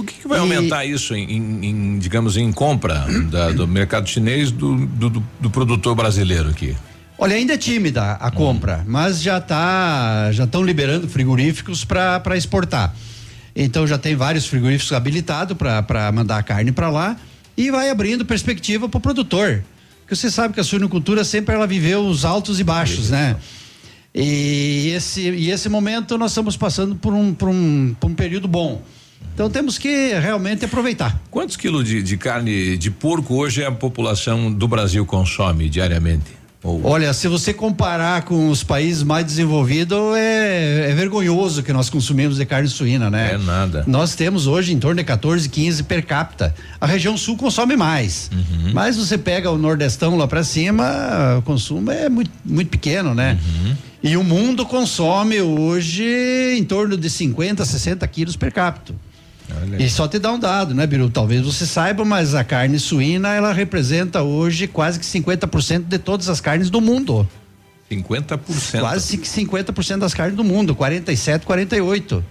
O 0.00 0.04
que, 0.04 0.14
que 0.14 0.26
vai 0.26 0.38
e... 0.38 0.40
aumentar 0.40 0.86
isso 0.86 1.14
em, 1.14 1.30
em, 1.30 1.66
em, 1.66 1.98
digamos, 1.98 2.38
em 2.38 2.50
compra 2.50 3.06
da, 3.30 3.50
do 3.50 3.68
mercado 3.68 4.08
chinês 4.08 4.50
do, 4.50 4.86
do, 4.86 5.10
do, 5.38 5.50
produtor 5.50 5.94
brasileiro 5.94 6.48
aqui? 6.48 6.74
Olha, 7.18 7.36
ainda 7.36 7.52
é 7.52 7.58
tímida 7.58 8.12
a 8.12 8.30
compra, 8.30 8.78
hum. 8.78 8.84
mas 8.88 9.20
já 9.20 9.38
tá, 9.38 10.32
já 10.32 10.44
estão 10.44 10.62
liberando 10.62 11.06
frigoríficos 11.06 11.84
para 11.84 12.34
exportar. 12.34 12.94
Então 13.54 13.86
já 13.86 13.98
tem 13.98 14.16
vários 14.16 14.46
frigoríficos 14.46 14.90
habilitados 14.92 15.54
para 15.56 16.10
mandar 16.12 16.38
a 16.38 16.42
carne 16.42 16.72
para 16.72 16.88
lá 16.88 17.16
e 17.54 17.70
vai 17.70 17.90
abrindo 17.90 18.24
perspectiva 18.24 18.88
para 18.88 18.96
o 18.96 19.00
produtor. 19.00 19.62
Porque 20.00 20.16
você 20.16 20.30
sabe 20.30 20.54
que 20.54 20.60
a 20.60 20.64
suinocultura 20.64 21.24
sempre 21.24 21.54
ela 21.54 21.66
viveu 21.66 22.06
os 22.06 22.24
altos 22.24 22.58
e 22.58 22.64
baixos, 22.64 23.04
Isso. 23.04 23.12
né? 23.12 23.36
E 24.14 24.92
esse, 24.96 25.20
e 25.20 25.50
esse 25.50 25.68
momento 25.68 26.16
nós 26.16 26.30
estamos 26.30 26.56
passando 26.56 26.96
por 26.96 27.12
um, 27.12 27.34
por 27.34 27.48
um, 27.50 27.94
por 28.00 28.10
um 28.10 28.14
período 28.14 28.48
bom. 28.48 28.82
Então 29.34 29.48
temos 29.48 29.78
que 29.78 30.12
realmente 30.14 30.64
aproveitar. 30.64 31.20
Quantos 31.30 31.56
quilos 31.56 31.86
de, 31.86 32.02
de 32.02 32.16
carne 32.16 32.76
de 32.76 32.90
porco 32.90 33.34
hoje 33.34 33.64
a 33.64 33.72
população 33.72 34.52
do 34.52 34.68
Brasil 34.68 35.04
consome 35.06 35.68
diariamente? 35.68 36.40
Ou... 36.62 36.84
Olha, 36.84 37.12
se 37.14 37.26
você 37.26 37.54
comparar 37.54 38.22
com 38.22 38.50
os 38.50 38.62
países 38.62 39.02
mais 39.02 39.24
desenvolvidos, 39.24 39.98
é, 40.14 40.90
é, 40.90 40.94
vergonhoso 40.94 41.62
que 41.62 41.72
nós 41.72 41.88
consumimos 41.88 42.36
de 42.36 42.44
carne 42.44 42.68
suína, 42.68 43.08
né? 43.10 43.32
É 43.32 43.38
nada. 43.38 43.84
Nós 43.86 44.14
temos 44.14 44.46
hoje 44.46 44.74
em 44.74 44.78
torno 44.78 44.96
de 44.96 45.04
14, 45.04 45.48
15 45.48 45.84
per 45.84 46.04
capita. 46.04 46.54
A 46.78 46.86
região 46.86 47.16
sul 47.16 47.34
consome 47.36 47.76
mais. 47.76 48.30
Uhum. 48.30 48.72
Mas 48.74 48.98
você 48.98 49.16
pega 49.16 49.50
o 49.50 49.56
nordestão 49.56 50.18
lá 50.18 50.28
para 50.28 50.44
cima, 50.44 51.36
o 51.38 51.42
consumo 51.42 51.90
é 51.90 52.10
muito, 52.10 52.30
muito 52.44 52.68
pequeno, 52.68 53.14
né? 53.14 53.38
Uhum. 53.42 53.76
E 54.02 54.16
o 54.18 54.24
mundo 54.24 54.66
consome 54.66 55.40
hoje 55.40 56.04
em 56.58 56.64
torno 56.64 56.96
de 56.96 57.08
50, 57.08 57.64
60 57.64 58.06
quilos 58.06 58.36
per 58.36 58.52
capita. 58.52 58.94
Olha. 59.62 59.82
E 59.82 59.88
só 59.88 60.06
te 60.06 60.18
dá 60.18 60.32
um 60.32 60.38
dado, 60.38 60.74
né, 60.74 60.86
Biru? 60.86 61.10
Talvez 61.10 61.42
você 61.42 61.66
saiba, 61.66 62.04
mas 62.04 62.34
a 62.34 62.44
carne 62.44 62.78
suína 62.78 63.34
ela 63.34 63.52
representa 63.52 64.22
hoje 64.22 64.66
quase 64.66 64.98
que 64.98 65.06
50% 65.06 65.84
de 65.84 65.98
todas 65.98 66.28
as 66.28 66.40
carnes 66.40 66.70
do 66.70 66.80
mundo. 66.80 67.28
50%. 67.90 68.80
Quase 68.80 69.18
50% 69.18 69.98
das 69.98 70.14
carnes 70.14 70.36
do 70.36 70.44
mundo, 70.44 70.74
47, 70.74 71.44
48. 71.44 72.24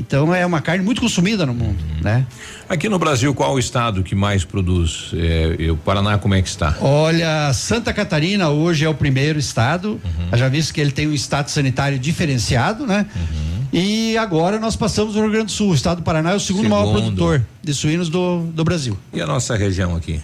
Então 0.00 0.34
é 0.34 0.46
uma 0.46 0.60
carne 0.60 0.82
muito 0.84 1.00
consumida 1.00 1.44
no 1.44 1.52
mundo, 1.52 1.78
uhum. 1.78 2.02
né? 2.02 2.26
Aqui 2.68 2.88
no 2.88 2.98
Brasil, 2.98 3.34
qual 3.34 3.54
o 3.54 3.58
estado 3.58 4.02
que 4.02 4.14
mais 4.14 4.44
produz? 4.44 5.10
É, 5.14 5.70
o 5.70 5.76
Paraná 5.76 6.16
como 6.16 6.34
é 6.34 6.40
que 6.40 6.48
está? 6.48 6.76
Olha, 6.80 7.52
Santa 7.52 7.92
Catarina 7.92 8.48
hoje 8.48 8.84
é 8.84 8.88
o 8.88 8.94
primeiro 8.94 9.38
estado. 9.38 10.00
Uhum. 10.02 10.38
Já 10.38 10.48
visto 10.48 10.72
que 10.72 10.80
ele 10.80 10.90
tem 10.90 11.06
um 11.06 11.12
estado 11.12 11.48
sanitário 11.48 11.98
diferenciado, 11.98 12.86
né? 12.86 13.04
Uhum. 13.14 13.59
E 13.72 14.16
agora 14.16 14.58
nós 14.58 14.74
passamos 14.74 15.14
no 15.14 15.22
Rio 15.22 15.30
Grande 15.30 15.46
do 15.46 15.52
Sul. 15.52 15.70
O 15.70 15.74
estado 15.74 15.98
do 15.98 16.02
Paraná 16.02 16.32
é 16.32 16.34
o 16.34 16.40
segundo, 16.40 16.64
segundo. 16.64 16.80
maior 16.80 16.92
produtor 16.92 17.46
de 17.62 17.74
suínos 17.74 18.08
do, 18.08 18.40
do 18.46 18.64
Brasil. 18.64 18.98
E 19.12 19.20
a 19.20 19.26
nossa 19.26 19.56
região 19.56 19.94
aqui? 19.94 20.20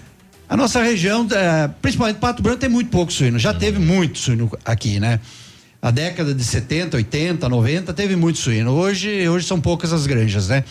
A 0.49 0.57
nossa 0.57 0.83
região, 0.83 1.27
é, 1.33 1.69
principalmente 1.83 2.17
Pato 2.17 2.43
Branco, 2.43 2.59
tem 2.59 2.69
muito 2.69 2.91
pouco 2.91 3.13
suíno. 3.13 3.39
Já 3.39 3.53
uhum. 3.53 3.59
teve 3.59 3.79
muito 3.79 4.19
suíno 4.19 4.51
aqui, 4.65 5.01
né? 5.01 5.21
A 5.81 5.91
década 5.91 6.35
de 6.35 6.43
70, 6.43 6.97
80, 6.97 7.49
90 7.49 7.93
teve 7.93 8.17
muito 8.17 8.39
suíno. 8.39 8.73
Hoje, 8.73 9.29
hoje 9.29 9.47
são 9.47 9.61
poucas 9.61 9.93
as 9.93 10.07
granjas, 10.07 10.49
né? 10.49 10.65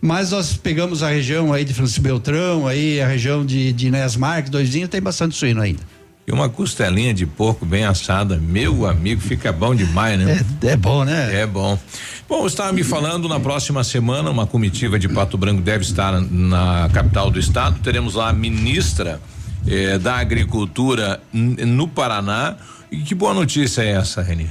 Mas 0.00 0.30
nós 0.30 0.54
pegamos 0.54 1.02
a 1.02 1.08
região 1.08 1.52
aí 1.52 1.64
de 1.64 1.74
Francisco 1.74 2.02
Beltrão, 2.02 2.66
aí 2.66 3.00
a 3.00 3.08
região 3.08 3.44
de, 3.44 3.72
de 3.72 3.88
Inés 3.88 4.16
Marques, 4.16 4.50
doisinho, 4.50 4.86
tem 4.86 5.00
bastante 5.00 5.34
suíno 5.34 5.60
ainda. 5.60 5.80
E 6.26 6.32
uma 6.32 6.48
costelinha 6.48 7.14
de 7.14 7.24
porco 7.24 7.64
bem 7.64 7.84
assada, 7.84 8.36
meu 8.36 8.84
amigo, 8.84 9.20
fica 9.20 9.52
bom 9.52 9.72
demais, 9.74 10.18
né? 10.18 10.44
É, 10.62 10.70
é 10.70 10.76
bom, 10.76 11.04
né? 11.04 11.42
É 11.42 11.46
bom. 11.46 11.78
Bom, 12.28 12.42
você 12.42 12.54
estava 12.54 12.72
me 12.72 12.82
falando, 12.82 13.28
na 13.28 13.38
próxima 13.38 13.84
semana, 13.84 14.28
uma 14.28 14.44
comitiva 14.44 14.98
de 14.98 15.08
Pato 15.08 15.38
Branco 15.38 15.62
deve 15.62 15.84
estar 15.84 16.20
na 16.20 16.90
capital 16.92 17.30
do 17.30 17.38
estado. 17.38 17.78
Teremos 17.78 18.14
lá 18.14 18.30
a 18.30 18.32
ministra 18.32 19.20
eh, 19.68 19.98
da 19.98 20.16
Agricultura 20.16 21.20
no 21.32 21.86
Paraná. 21.86 22.56
E 22.90 22.98
que 22.98 23.14
boa 23.14 23.32
notícia 23.32 23.82
é 23.82 23.92
essa, 23.92 24.20
Reni? 24.20 24.50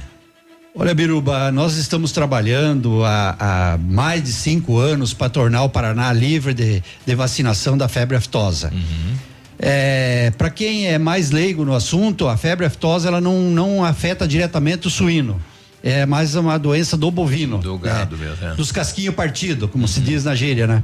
Olha, 0.74 0.94
Biruba, 0.94 1.50
nós 1.52 1.76
estamos 1.76 2.12
trabalhando 2.12 3.02
há, 3.04 3.36
há 3.38 3.78
mais 3.78 4.22
de 4.22 4.32
cinco 4.32 4.78
anos 4.78 5.14
para 5.14 5.28
tornar 5.28 5.62
o 5.62 5.68
Paraná 5.68 6.12
livre 6.12 6.52
de, 6.52 6.82
de 7.06 7.14
vacinação 7.14 7.76
da 7.76 7.88
febre 7.88 8.16
aftosa. 8.16 8.70
Uhum. 8.72 9.14
É, 9.58 10.32
para 10.36 10.50
quem 10.50 10.86
é 10.86 10.98
mais 10.98 11.30
leigo 11.30 11.64
no 11.64 11.74
assunto, 11.74 12.28
a 12.28 12.36
febre 12.36 12.66
aftosa 12.66 13.08
ela 13.08 13.20
não, 13.20 13.42
não 13.50 13.84
afeta 13.84 14.26
diretamente 14.28 14.86
o 14.86 14.90
suíno. 14.90 15.40
É 15.82 16.04
mais 16.04 16.34
uma 16.34 16.58
doença 16.58 16.96
do 16.96 17.10
bovino. 17.10 17.58
Do 17.58 17.78
gado 17.78 18.16
né? 18.16 18.26
mesmo. 18.26 18.46
É. 18.46 18.54
Dos 18.54 18.72
casquinhos 18.72 19.14
partidos, 19.14 19.70
como 19.70 19.84
uhum. 19.84 19.88
se 19.88 20.00
diz 20.00 20.24
na 20.24 20.34
gíria, 20.34 20.66
né? 20.66 20.82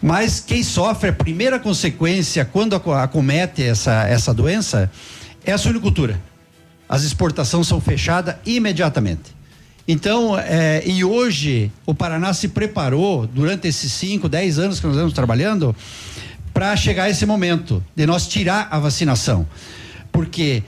Mas 0.00 0.40
quem 0.40 0.62
sofre 0.62 1.10
a 1.10 1.12
primeira 1.12 1.58
consequência 1.58 2.44
quando 2.44 2.76
acomete 2.76 3.62
essa, 3.62 4.04
essa 4.04 4.32
doença 4.32 4.90
é 5.44 5.52
a 5.52 5.58
suinocultura. 5.58 6.20
As 6.88 7.02
exportações 7.02 7.66
são 7.66 7.80
fechadas 7.80 8.36
imediatamente. 8.46 9.36
Então, 9.86 10.38
é, 10.38 10.82
e 10.86 11.02
hoje 11.02 11.72
o 11.84 11.94
Paraná 11.94 12.32
se 12.32 12.48
preparou 12.48 13.26
durante 13.26 13.66
esses 13.66 13.90
5, 13.92 14.28
10 14.28 14.58
anos 14.58 14.80
que 14.80 14.86
nós 14.86 14.94
estamos 14.94 15.14
trabalhando 15.14 15.74
para 16.58 16.74
chegar 16.74 17.08
esse 17.08 17.24
momento 17.24 17.84
de 17.94 18.04
nós 18.04 18.26
tirar 18.26 18.66
a 18.68 18.80
vacinação. 18.80 19.46
Porque 20.10 20.64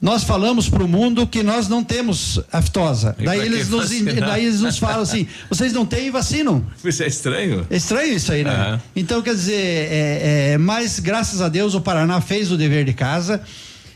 nós 0.00 0.24
falamos 0.24 0.66
para 0.66 0.82
o 0.82 0.88
mundo 0.88 1.26
que 1.26 1.42
nós 1.42 1.68
não 1.68 1.84
temos 1.84 2.40
aftosa. 2.50 3.14
Daí 3.22 3.40
eles, 3.40 3.68
nos, 3.68 3.90
daí 3.90 4.46
eles 4.46 4.62
nos 4.62 4.78
falam 4.78 5.02
assim: 5.02 5.28
vocês 5.50 5.74
não 5.74 5.84
têm 5.84 6.06
e 6.06 6.10
vacinam. 6.10 6.64
Isso 6.82 7.02
é 7.02 7.06
estranho. 7.06 7.66
É 7.68 7.76
estranho 7.76 8.14
isso 8.14 8.32
aí, 8.32 8.44
né? 8.44 8.72
Uhum. 8.72 8.80
Então, 8.96 9.20
quer 9.20 9.34
dizer, 9.34 9.52
é, 9.52 10.52
é, 10.52 10.58
mas 10.58 10.98
graças 11.00 11.42
a 11.42 11.50
Deus 11.50 11.74
o 11.74 11.82
Paraná 11.82 12.18
fez 12.22 12.50
o 12.50 12.56
dever 12.56 12.86
de 12.86 12.94
casa. 12.94 13.42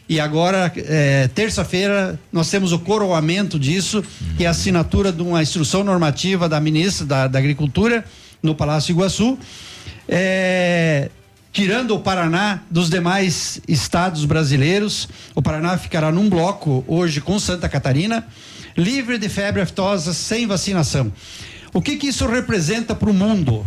E 0.06 0.20
agora, 0.20 0.70
é, 0.76 1.26
terça-feira, 1.28 2.20
nós 2.30 2.50
temos 2.50 2.70
o 2.72 2.78
coroamento 2.80 3.58
disso, 3.58 4.04
que 4.36 4.44
é 4.44 4.46
a 4.46 4.50
assinatura 4.50 5.10
de 5.10 5.22
uma 5.22 5.42
instrução 5.42 5.82
normativa 5.84 6.50
da 6.50 6.60
ministra 6.60 7.06
da, 7.06 7.28
da 7.28 7.38
Agricultura 7.38 8.04
no 8.42 8.54
Palácio 8.54 8.92
Iguaçu. 8.92 9.38
É, 10.06 11.08
tirando 11.52 11.94
o 11.94 12.00
Paraná 12.00 12.62
dos 12.70 12.88
demais 12.88 13.60
estados 13.66 14.24
brasileiros. 14.24 15.08
O 15.34 15.42
Paraná 15.42 15.76
ficará 15.76 16.12
num 16.12 16.28
bloco 16.28 16.84
hoje 16.86 17.20
com 17.20 17.38
Santa 17.38 17.68
Catarina, 17.68 18.26
livre 18.76 19.18
de 19.18 19.28
febre 19.28 19.62
aftosa, 19.62 20.12
sem 20.12 20.46
vacinação. 20.46 21.12
O 21.72 21.80
que 21.80 21.96
que 21.96 22.08
isso 22.08 22.26
representa 22.26 22.94
para 22.94 23.10
o 23.10 23.14
mundo? 23.14 23.66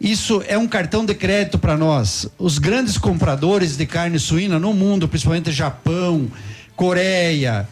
Isso 0.00 0.42
é 0.48 0.58
um 0.58 0.66
cartão 0.66 1.04
de 1.04 1.14
crédito 1.14 1.58
para 1.58 1.76
nós. 1.76 2.26
Os 2.38 2.58
grandes 2.58 2.98
compradores 2.98 3.76
de 3.76 3.86
carne 3.86 4.18
suína 4.18 4.58
no 4.58 4.74
mundo, 4.74 5.06
principalmente 5.06 5.52
Japão, 5.52 6.28
Coreia, 6.74 7.68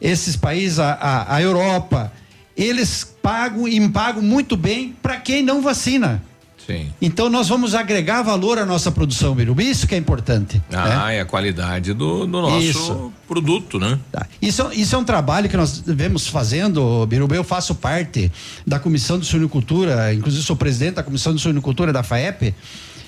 esses 0.00 0.36
países, 0.36 0.78
a, 0.78 0.92
a, 0.92 1.36
a 1.36 1.42
Europa, 1.42 2.12
eles 2.56 3.04
pagam 3.22 3.68
e 3.68 3.86
pagam 3.88 4.22
muito 4.22 4.56
bem 4.56 4.96
para 5.02 5.16
quem 5.16 5.42
não 5.42 5.60
vacina. 5.60 6.22
Sim. 6.66 6.92
Então 7.00 7.28
nós 7.28 7.48
vamos 7.48 7.74
agregar 7.74 8.22
valor 8.22 8.58
à 8.58 8.64
nossa 8.64 8.90
produção, 8.90 9.34
Biruba. 9.34 9.62
Isso 9.62 9.86
que 9.86 9.94
é 9.94 9.98
importante. 9.98 10.62
Ah, 10.72 11.06
né? 11.06 11.16
é 11.16 11.20
a 11.20 11.24
qualidade 11.24 11.92
do, 11.92 12.26
do 12.26 12.40
nosso 12.40 12.60
isso. 12.64 13.12
produto, 13.28 13.78
né? 13.78 13.98
Tá. 14.10 14.26
Isso, 14.40 14.70
isso 14.72 14.94
é 14.94 14.98
um 14.98 15.04
trabalho 15.04 15.48
que 15.48 15.56
nós 15.56 15.80
devemos 15.80 16.26
fazendo, 16.26 17.06
Biruba. 17.06 17.34
Eu 17.34 17.44
faço 17.44 17.74
parte 17.74 18.32
da 18.66 18.78
comissão 18.78 19.18
de 19.18 19.26
suinocultura, 19.26 20.12
inclusive 20.14 20.42
sou 20.42 20.56
presidente 20.56 20.94
da 20.94 21.02
comissão 21.02 21.34
de 21.34 21.40
suinocultura 21.40 21.92
da 21.92 22.02
FAEP. 22.02 22.54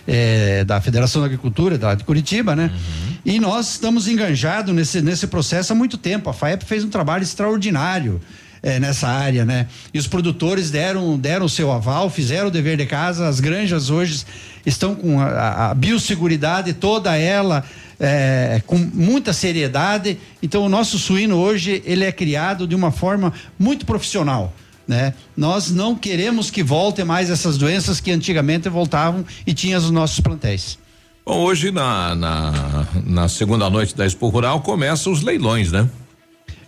É, 0.08 0.64
da 0.64 0.80
Federação 0.80 1.20
da 1.20 1.26
Agricultura 1.26 1.76
da, 1.76 1.96
de 1.96 2.04
Curitiba, 2.04 2.54
né? 2.54 2.70
Uhum. 2.72 3.16
E 3.24 3.40
nós 3.40 3.72
estamos 3.72 4.06
enganjados 4.06 4.72
nesse, 4.72 5.02
nesse 5.02 5.26
processo 5.26 5.72
há 5.72 5.74
muito 5.74 5.98
tempo. 5.98 6.30
A 6.30 6.32
FAEP 6.32 6.64
fez 6.64 6.84
um 6.84 6.88
trabalho 6.88 7.24
extraordinário 7.24 8.20
é, 8.62 8.78
nessa 8.80 9.08
área, 9.08 9.44
né? 9.44 9.66
E 9.92 9.98
os 9.98 10.06
produtores 10.06 10.70
deram 10.70 11.18
deram 11.18 11.46
o 11.46 11.48
seu 11.48 11.70
aval, 11.70 12.10
fizeram 12.10 12.48
o 12.48 12.50
dever 12.50 12.76
de 12.76 12.86
casa. 12.86 13.28
As 13.28 13.40
granjas 13.40 13.90
hoje 13.90 14.24
estão 14.64 14.94
com 14.94 15.20
a, 15.20 15.70
a 15.70 15.74
biosseguridade 15.74 16.72
toda 16.72 17.16
ela 17.16 17.64
é, 17.98 18.62
com 18.66 18.76
muita 18.76 19.32
seriedade. 19.32 20.18
Então 20.42 20.64
o 20.64 20.68
nosso 20.68 20.98
suíno 20.98 21.36
hoje 21.36 21.82
ele 21.84 22.04
é 22.04 22.12
criado 22.12 22.66
de 22.66 22.74
uma 22.74 22.90
forma 22.90 23.32
muito 23.58 23.86
profissional. 23.86 24.52
Né? 24.86 25.14
Nós 25.36 25.70
não 25.70 25.96
queremos 25.96 26.50
que 26.50 26.62
voltem 26.62 27.04
mais 27.04 27.28
essas 27.28 27.58
doenças 27.58 27.98
que 27.98 28.10
antigamente 28.12 28.68
voltavam 28.68 29.24
e 29.44 29.52
tinham 29.52 29.78
os 29.80 29.90
nossos 29.90 30.20
plantéis. 30.20 30.78
Bom, 31.24 31.38
hoje 31.38 31.72
na, 31.72 32.14
na, 32.14 32.86
na 33.04 33.28
segunda 33.28 33.68
noite 33.68 33.96
da 33.96 34.06
Expo 34.06 34.28
Rural 34.28 34.60
começam 34.60 35.12
os 35.12 35.22
leilões, 35.22 35.72
né? 35.72 35.88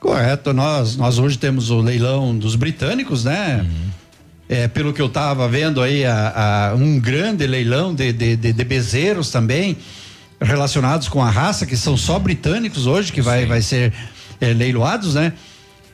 Correto. 0.00 0.52
Nós, 0.52 0.96
nós 0.96 1.18
hoje 1.18 1.38
temos 1.38 1.70
o 1.70 1.80
leilão 1.80 2.36
dos 2.36 2.54
britânicos, 2.54 3.24
né? 3.24 3.60
Uhum. 3.62 3.88
É, 4.48 4.66
pelo 4.66 4.94
que 4.94 5.02
eu 5.02 5.06
estava 5.06 5.46
vendo 5.46 5.82
aí, 5.82 6.06
a, 6.06 6.70
a, 6.70 6.74
um 6.74 6.98
grande 6.98 7.46
leilão 7.46 7.94
de, 7.94 8.12
de, 8.12 8.34
de, 8.34 8.52
de, 8.52 8.64
bezerros 8.64 9.30
também, 9.30 9.76
relacionados 10.40 11.06
com 11.06 11.22
a 11.22 11.28
raça, 11.28 11.66
que 11.66 11.76
são 11.76 11.98
só 11.98 12.18
britânicos 12.18 12.86
hoje, 12.86 13.12
que 13.12 13.20
vai, 13.20 13.44
vai 13.44 13.60
ser 13.60 13.92
eh, 14.40 14.54
leiloados, 14.54 15.14
né? 15.16 15.34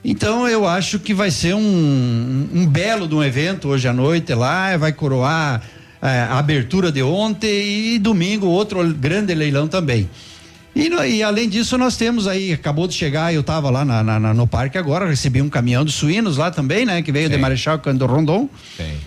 Então 0.05 0.47
eu 0.47 0.69
acho 0.69 1.01
que 1.01 1.13
vai 1.13 1.31
ser 1.31 1.55
um, 1.55 2.49
um 2.55 2.67
belo 2.67 3.09
de 3.09 3.15
um 3.15 3.25
evento 3.25 3.69
hoje 3.69 3.89
à 3.89 3.93
noite 3.93 4.33
lá, 4.35 4.77
vai 4.77 4.93
coroar 4.93 5.63
eh, 6.01 6.07
a 6.31 6.39
abertura 6.39 6.93
de 6.93 7.03
ontem 7.03 7.95
e 7.95 7.99
domingo 7.99 8.47
outro 8.47 8.87
grande 8.95 9.35
leilão 9.35 9.67
também. 9.67 10.09
E, 10.75 10.89
e 10.89 11.23
além 11.23 11.49
disso, 11.49 11.79
nós 11.79 11.97
temos 11.97 12.27
aí, 12.27 12.53
acabou 12.53 12.89
de 12.89 12.95
chegar, 12.95 13.33
eu 13.33 13.43
estava 13.43 13.71
lá 13.71 13.85
na- 13.85 14.03
na- 14.03 14.35
no 14.35 14.47
parque 14.47 14.77
agora, 14.77 15.07
recebi 15.09 15.41
um 15.41 15.49
caminhão 15.49 15.85
de 15.85 15.93
suínos 15.93 16.37
lá 16.37 16.51
também, 16.51 16.85
né? 16.85 17.01
Que 17.01 17.13
veio 17.13 17.29
de 17.29 17.37
Marechal 17.39 17.79
Cândido 17.79 18.07
Rondon, 18.07 18.49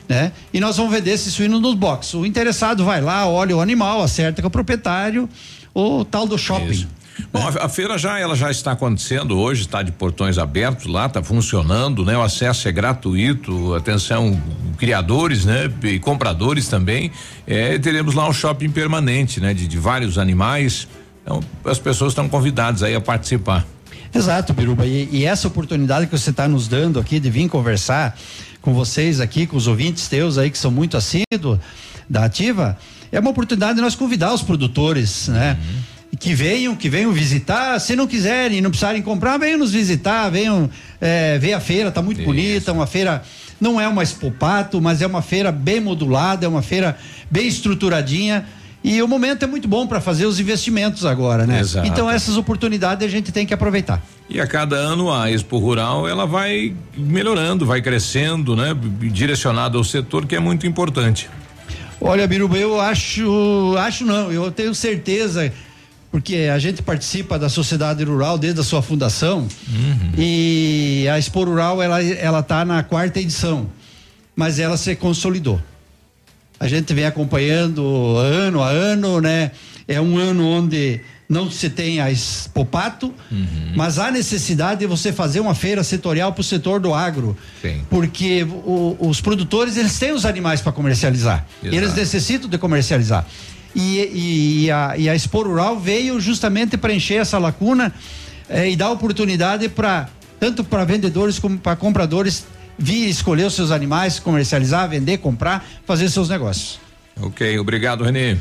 né? 0.08 0.32
E 0.54 0.60
nós 0.62 0.78
vamos 0.78 0.92
vender 0.94 1.12
esse 1.12 1.30
suíno 1.30 1.60
nos 1.60 1.76
boxes. 1.76 2.14
O 2.14 2.26
interessado 2.26 2.86
vai 2.86 3.02
lá, 3.02 3.28
olha 3.28 3.56
o 3.56 3.60
animal, 3.62 4.02
acerta 4.02 4.42
com 4.42 4.48
o 4.48 4.52
proprietário, 4.52 5.28
o 5.74 6.06
tal 6.06 6.26
do 6.26 6.38
shopping. 6.38 6.88
Bom, 7.34 7.46
a, 7.48 7.66
a 7.66 7.70
feira 7.70 7.98
já 7.98 8.20
ela 8.20 8.36
já 8.36 8.50
está 8.52 8.74
acontecendo 8.74 9.38
hoje, 9.40 9.62
está 9.62 9.82
de 9.82 9.92
portões 9.92 10.38
abertos 10.38 10.86
lá, 10.86 11.08
está 11.08 11.22
funcionando, 11.24 12.06
né? 12.06 12.16
O 12.16 12.22
acesso 12.22 12.68
é 12.68 12.72
gratuito, 12.72 13.74
atenção, 13.74 14.40
criadores, 14.78 15.44
né? 15.44 15.70
E 15.84 15.98
compradores 16.00 16.68
também. 16.68 17.12
É, 17.46 17.78
teremos 17.80 18.14
lá 18.14 18.30
um 18.30 18.34
shopping 18.34 18.70
permanente, 18.70 19.40
né? 19.42 19.54
De, 19.54 19.68
de 19.68 19.78
vários 19.80 20.18
animais. 20.18 20.88
Então, 21.28 21.44
as 21.66 21.78
pessoas 21.78 22.14
estão 22.14 22.30
convidadas 22.30 22.82
aí 22.82 22.96
a 22.96 23.02
participar. 23.02 23.68
Exato, 24.16 24.54
Biruba. 24.54 24.86
E, 24.86 25.10
e 25.12 25.26
essa 25.26 25.50
oportunidade 25.50 26.08
que 26.08 26.18
você 26.18 26.30
está 26.30 26.48
nos 26.48 26.70
dando 26.70 27.02
aqui 27.02 27.20
de 27.20 27.30
vir 27.30 27.50
conversar 27.50 28.18
com 28.62 28.74
vocês 28.74 29.20
aqui, 29.20 29.46
com 29.46 29.58
os 29.58 29.68
ouvintes 29.68 30.08
teus 30.08 30.38
aí 30.38 30.50
que 30.50 30.58
são 30.58 30.72
muito 30.72 30.96
assíduos 30.96 31.60
da 32.10 32.24
Ativa, 32.24 32.78
é 33.12 33.20
uma 33.20 33.30
oportunidade 33.30 33.76
de 33.76 33.82
nós 33.82 33.94
convidar 33.94 34.34
os 34.34 34.42
produtores, 34.42 35.28
né? 35.28 35.58
Que 36.18 36.34
venham, 36.34 36.74
que 36.78 36.90
venham 36.90 37.12
visitar. 37.12 37.78
Se 37.82 37.94
não 37.94 38.08
quiserem, 38.08 38.62
não 38.62 38.70
precisarem 38.70 39.02
comprar, 39.02 39.38
venham 39.38 39.60
nos 39.60 39.74
visitar, 39.74 40.30
venham 40.30 40.70
eh, 41.02 41.38
ver 41.40 41.52
a 41.52 41.60
feira, 41.60 41.92
tá 41.92 42.02
muito 42.02 42.24
bonita, 42.24 42.72
uma 42.72 42.88
feira. 42.88 43.22
Não 43.60 43.82
é 43.82 43.88
uma 43.88 44.02
expopato, 44.02 44.80
mas 44.80 45.02
é 45.02 45.08
uma 45.08 45.22
feira 45.22 45.52
bem 45.52 45.82
modulada, 45.82 46.46
é 46.46 46.50
uma 46.50 46.62
feira 46.62 46.98
bem 47.30 47.48
estruturadinha. 47.48 48.46
E 48.88 49.02
o 49.02 49.08
momento 49.08 49.44
é 49.44 49.48
muito 49.48 49.68
bom 49.68 49.86
para 49.86 50.00
fazer 50.00 50.26
os 50.26 50.40
investimentos 50.40 51.06
agora, 51.06 51.46
né? 51.46 51.60
Exato. 51.60 51.86
Então 51.88 52.10
essas 52.10 52.38
oportunidades 52.38 53.06
a 53.06 53.10
gente 53.10 53.34
tem 53.34 53.46
que 53.46 53.54
aproveitar. 53.54 54.02
E 54.30 54.40
a 54.40 54.48
cada 54.48 54.78
ano 54.78 55.12
a 55.12 55.30
Expo 55.30 55.58
Rural 55.58 56.08
ela 56.08 56.26
vai 56.26 56.74
melhorando, 56.96 57.66
vai 57.66 57.82
crescendo, 57.82 58.56
né? 58.56 58.74
Direcionada 59.12 59.78
ao 59.78 59.84
setor 59.84 60.26
que 60.26 60.36
é 60.36 60.40
muito 60.40 60.66
importante. 60.66 61.30
Olha, 62.00 62.26
Biruba, 62.28 62.58
eu 62.58 62.80
acho, 62.80 63.76
acho 63.78 64.06
não, 64.06 64.32
eu 64.32 64.52
tenho 64.52 64.74
certeza, 64.74 65.52
porque 66.12 66.50
a 66.54 66.60
gente 66.60 66.82
participa 66.82 67.38
da 67.38 67.50
sociedade 67.50 68.04
rural 68.06 68.38
desde 68.38 68.62
a 68.62 68.64
sua 68.64 68.82
fundação 68.82 69.48
e 70.18 71.08
a 71.12 71.20
Expo 71.20 71.44
Rural 71.44 71.82
ela 71.82 72.02
ela 72.02 72.42
tá 72.42 72.64
na 72.64 72.84
quarta 72.84 73.20
edição, 73.20 73.68
mas 74.34 74.60
ela 74.60 74.78
se 74.78 74.96
consolidou. 74.96 75.60
A 76.60 76.68
gente 76.68 76.94
vem 76.94 77.06
acompanhando 77.06 78.16
ano 78.18 78.62
a 78.64 78.70
ano, 78.70 79.22
né? 79.22 79.52
É 79.88 80.02
um 80.02 80.18
ano 80.18 80.46
onde 80.48 81.00
não 81.30 81.52
se 81.52 81.70
tem 81.70 82.00
a 82.00 82.10
Expopato, 82.10 83.14
mas 83.76 84.00
há 84.00 84.10
necessidade 84.10 84.80
de 84.80 84.86
você 84.88 85.12
fazer 85.12 85.40
uma 85.40 85.54
feira 85.54 85.84
setorial 85.84 86.32
para 86.34 86.42
o 86.42 86.44
setor 86.44 86.80
do 86.80 86.94
agro. 86.94 87.38
Porque 87.90 88.44
o- 88.44 88.96
os 89.00 89.22
produtores 89.22 89.78
eles 89.78 89.98
têm 90.00 90.12
os 90.14 90.26
animais 90.26 90.62
para 90.62 90.72
comercializar. 90.72 91.46
Exato. 91.62 91.76
Eles 91.76 91.94
necessitam 91.94 92.50
de 92.50 92.58
comercializar. 92.58 93.26
E, 93.76 93.98
e- 94.00 94.64
e 94.66 94.72
a, 94.72 94.96
e 94.98 95.10
a 95.10 95.16
Expo 95.16 95.44
Rural 95.44 95.78
veio 95.80 96.20
justamente 96.20 96.76
preencher 96.78 97.16
essa 97.16 97.38
lacuna 97.38 97.94
eh, 98.50 98.72
e 98.72 98.76
dar 98.76 98.90
oportunidade 98.92 99.70
para 99.70 100.10
tanto 100.40 100.64
para 100.64 100.84
vendedores 100.86 101.38
como 101.40 101.58
para 101.58 101.76
compradores 101.76 102.46
vir 102.78 103.10
escolher 103.10 103.46
os 103.46 103.56
seus 103.56 103.72
animais, 103.72 104.20
comercializar, 104.20 104.88
vender, 104.90 105.18
comprar, 105.18 105.66
fazer 105.86 106.10
seus 106.10 106.30
negócios. 106.30 106.80
Ok, 107.20 107.58
obrigado, 107.58 108.04
Renê. 108.04 108.38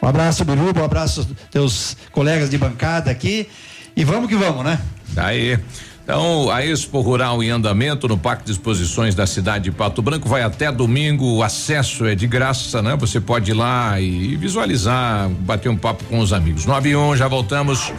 Um 0.00 0.06
abraço, 0.06 0.44
Biruba, 0.44 0.82
um 0.82 0.84
abraço 0.84 1.20
aos 1.20 1.28
teus 1.50 1.96
colegas 2.12 2.50
de 2.50 2.58
bancada 2.58 3.10
aqui. 3.10 3.48
E 3.96 4.04
vamos 4.04 4.28
que 4.28 4.36
vamos, 4.36 4.64
né? 4.64 4.78
Aí. 5.16 5.58
Então, 6.04 6.50
a 6.50 6.62
Expo 6.62 7.00
Rural 7.00 7.42
em 7.42 7.48
andamento 7.48 8.06
no 8.06 8.18
Parque 8.18 8.44
de 8.44 8.52
Exposições 8.52 9.14
da 9.14 9.26
cidade 9.26 9.64
de 9.64 9.72
Pato 9.72 10.02
Branco 10.02 10.28
vai 10.28 10.42
até 10.42 10.70
domingo. 10.70 11.24
O 11.36 11.42
acesso 11.42 12.04
é 12.04 12.14
de 12.14 12.26
graça, 12.26 12.82
né? 12.82 12.94
Você 12.96 13.18
pode 13.18 13.52
ir 13.52 13.54
lá 13.54 13.98
e 13.98 14.36
visualizar, 14.36 15.30
bater 15.30 15.70
um 15.70 15.76
papo 15.78 16.04
com 16.04 16.18
os 16.18 16.34
amigos. 16.34 16.66
9 16.66 16.90
e 16.90 16.96
1, 16.96 17.16
já 17.16 17.26
voltamos. 17.26 17.90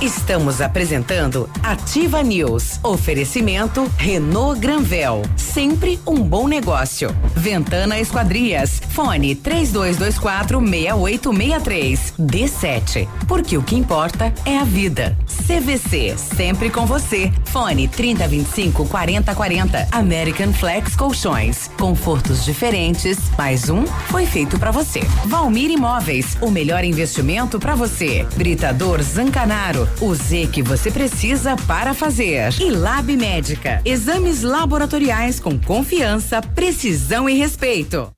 Estamos 0.00 0.62
apresentando 0.62 1.50
Ativa 1.62 2.22
News. 2.22 2.80
Oferecimento 2.82 3.92
Renault 3.98 4.58
Granvel. 4.58 5.20
Sempre 5.36 6.00
um 6.06 6.22
bom 6.22 6.48
negócio. 6.48 7.14
Ventana 7.36 8.00
Esquadrias. 8.00 8.80
Fone 8.88 9.34
3224 9.34 10.58
6863. 10.60 12.14
D7. 12.18 13.06
Porque 13.28 13.58
o 13.58 13.62
que 13.62 13.76
importa 13.76 14.32
é 14.46 14.56
a 14.56 14.64
vida. 14.64 15.14
CVC. 15.46 16.16
Sempre 16.16 16.70
com 16.70 16.86
você. 16.86 17.30
Fone 17.50 17.88
3025 17.88 18.86
4040. 18.86 19.88
American 19.90 20.52
Flex 20.52 20.94
Colchões. 20.94 21.68
Confortos 21.78 22.44
diferentes. 22.44 23.18
Mais 23.36 23.68
um 23.68 23.84
foi 23.86 24.24
feito 24.24 24.58
pra 24.58 24.70
você. 24.70 25.00
Valmir 25.26 25.70
Imóveis. 25.70 26.36
O 26.40 26.50
melhor 26.50 26.84
investimento 26.84 27.58
pra 27.58 27.74
você. 27.74 28.26
Britador 28.36 29.02
Zancanaro. 29.02 29.88
O 30.00 30.14
Z 30.14 30.48
que 30.52 30.62
você 30.62 30.90
precisa 30.90 31.56
para 31.66 31.92
fazer. 31.92 32.54
E 32.60 32.70
Lab 32.70 33.16
Médica. 33.16 33.80
Exames 33.84 34.42
laboratoriais 34.42 35.40
com 35.40 35.58
confiança, 35.58 36.40
precisão 36.40 37.28
e 37.28 37.34
respeito. 37.34 38.10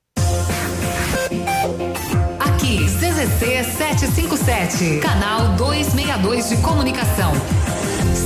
Aqui, 2.38 2.84
CZC 2.84 3.64
757, 3.64 5.00
canal 5.00 5.54
262 5.56 6.48
de 6.50 6.56
comunicação. 6.58 7.32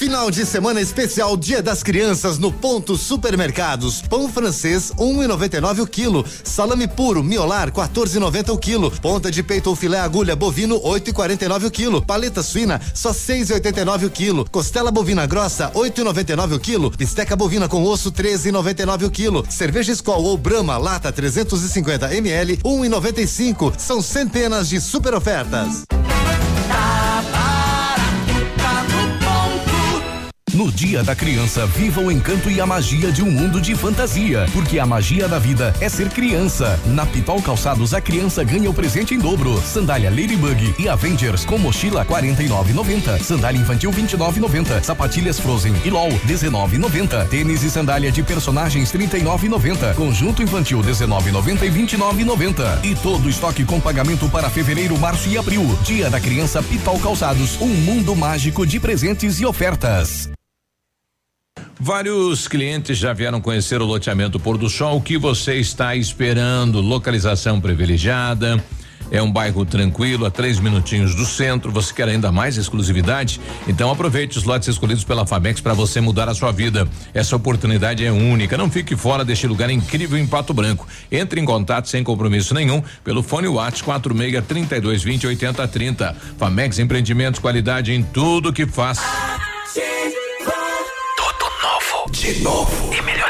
Final 0.00 0.30
de 0.30 0.46
semana 0.46 0.80
especial 0.80 1.36
Dia 1.36 1.62
das 1.62 1.82
Crianças 1.82 2.38
no 2.38 2.50
Ponto 2.50 2.96
Supermercados. 2.96 4.00
Pão 4.00 4.30
francês 4.32 4.90
1,99 4.96 5.82
o 5.82 5.86
quilo. 5.86 6.24
Salame 6.42 6.88
puro 6.88 7.22
miolar 7.22 7.70
14,90 7.70 8.48
o 8.48 8.56
quilo. 8.56 8.90
Ponta 8.90 9.30
de 9.30 9.42
peito 9.42 9.68
ou 9.68 9.76
filé 9.76 10.00
agulha 10.00 10.34
bovino 10.34 10.80
8,49 10.80 11.66
o 11.66 11.70
quilo. 11.70 12.02
Paleta 12.02 12.42
suína 12.42 12.80
só 12.94 13.10
6,89 13.10 14.06
o 14.06 14.10
quilo. 14.10 14.48
Costela 14.50 14.90
bovina 14.90 15.26
grossa 15.26 15.70
8,99 15.72 16.54
o 16.54 16.58
quilo. 16.58 16.88
Bisteca 16.88 17.36
bovina 17.36 17.68
com 17.68 17.84
osso 17.84 18.10
13,99 18.10 19.06
o 19.06 19.10
quilo. 19.10 19.44
Cerveja 19.50 19.92
Skol 19.92 20.24
ou 20.24 20.38
Brahma 20.38 20.78
lata 20.78 21.12
350 21.12 22.14
ml 22.14 22.56
1,95. 22.64 23.74
São 23.76 24.00
centenas 24.00 24.66
de 24.66 24.80
super 24.80 25.12
ofertas. 25.12 25.82
No 30.60 30.70
Dia 30.70 31.02
da 31.02 31.16
Criança, 31.16 31.64
viva 31.64 32.02
o 32.02 32.12
encanto 32.12 32.50
e 32.50 32.60
a 32.60 32.66
magia 32.66 33.10
de 33.10 33.22
um 33.22 33.30
mundo 33.30 33.62
de 33.62 33.74
fantasia. 33.74 34.46
Porque 34.52 34.78
a 34.78 34.84
magia 34.84 35.26
da 35.26 35.38
vida 35.38 35.74
é 35.80 35.88
ser 35.88 36.10
criança. 36.10 36.78
Na 36.84 37.06
Pitol 37.06 37.40
Calçados, 37.40 37.94
a 37.94 38.00
criança 38.02 38.44
ganha 38.44 38.68
o 38.68 38.74
presente 38.74 39.14
em 39.14 39.18
dobro. 39.18 39.58
Sandália 39.62 40.10
Ladybug 40.10 40.74
e 40.78 40.86
Avengers 40.86 41.46
com 41.46 41.56
mochila 41.56 42.04
49,90. 42.04 43.22
Sandália 43.22 43.58
infantil 43.58 43.90
29,90. 43.90 44.82
Sapatilhas 44.82 45.40
Frozen 45.40 45.74
e 45.82 45.88
LOL 45.88 46.10
19,90. 46.28 47.28
Tênis 47.28 47.62
e 47.62 47.70
sandália 47.70 48.12
de 48.12 48.22
personagens 48.22 48.92
39,90. 48.92 49.94
Conjunto 49.94 50.42
infantil 50.42 50.82
19,90 50.82 51.62
e 51.62 51.70
29,90. 51.70 52.84
E 52.84 52.94
todo 52.96 53.30
estoque 53.30 53.64
com 53.64 53.80
pagamento 53.80 54.28
para 54.28 54.50
fevereiro, 54.50 54.98
março 54.98 55.26
e 55.30 55.38
abril. 55.38 55.78
Dia 55.84 56.10
da 56.10 56.20
Criança 56.20 56.62
Pitol 56.62 56.98
Calçados, 56.98 57.58
um 57.62 57.68
mundo 57.68 58.14
mágico 58.14 58.66
de 58.66 58.78
presentes 58.78 59.40
e 59.40 59.46
ofertas. 59.46 60.30
Vários 61.82 62.46
clientes 62.46 62.98
já 62.98 63.14
vieram 63.14 63.40
conhecer 63.40 63.80
o 63.80 63.86
loteamento 63.86 64.38
Pôr 64.38 64.58
do 64.58 64.68
Sol. 64.68 64.98
O 64.98 65.00
que 65.00 65.16
você 65.16 65.54
está 65.54 65.96
esperando? 65.96 66.78
Localização 66.78 67.58
privilegiada. 67.58 68.62
É 69.10 69.20
um 69.20 69.32
bairro 69.32 69.64
tranquilo, 69.64 70.26
a 70.26 70.30
três 70.30 70.60
minutinhos 70.60 71.14
do 71.14 71.24
centro. 71.24 71.72
Você 71.72 71.92
quer 71.94 72.06
ainda 72.06 72.30
mais 72.30 72.58
exclusividade? 72.58 73.40
Então 73.66 73.90
aproveite 73.90 74.36
os 74.36 74.44
lotes 74.44 74.68
escolhidos 74.68 75.04
pela 75.04 75.26
Famex 75.26 75.60
para 75.62 75.72
você 75.72 76.02
mudar 76.02 76.28
a 76.28 76.34
sua 76.34 76.52
vida. 76.52 76.86
Essa 77.14 77.34
oportunidade 77.34 78.04
é 78.04 78.12
única. 78.12 78.58
Não 78.58 78.70
fique 78.70 78.94
fora 78.94 79.24
deste 79.24 79.46
lugar 79.46 79.70
incrível 79.70 80.18
em 80.18 80.26
Pato 80.26 80.52
Branco. 80.52 80.86
Entre 81.10 81.40
em 81.40 81.46
contato 81.46 81.88
sem 81.88 82.04
compromisso 82.04 82.52
nenhum 82.52 82.82
pelo 83.02 83.22
fone 83.22 83.48
WhatsApp 83.48 83.84
46 83.84 84.44
32 84.46 85.02
20 85.02 85.26
80 85.28 85.66
30. 85.66 86.16
Famex 86.38 86.78
Empreendimentos, 86.78 87.40
qualidade 87.40 87.92
em 87.92 88.02
tudo 88.02 88.52
que 88.52 88.66
faz. 88.66 88.98
Novo. 88.98 90.19
De 92.12 92.40
novo. 92.42 92.92
E 92.92 93.00
melhorado. 93.02 93.29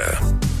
Yeah. 0.01 0.60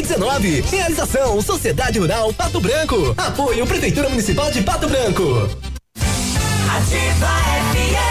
Realização 0.69 1.41
Sociedade 1.41 1.99
Rural 1.99 2.33
Pato 2.33 2.59
Branco. 2.59 3.13
Apoio 3.17 3.65
Prefeitura 3.67 4.09
Municipal 4.09 4.51
de 4.51 4.61
Pato 4.61 4.87
Branco. 4.87 5.49
Ativa 6.75 7.27
FM. 7.73 8.10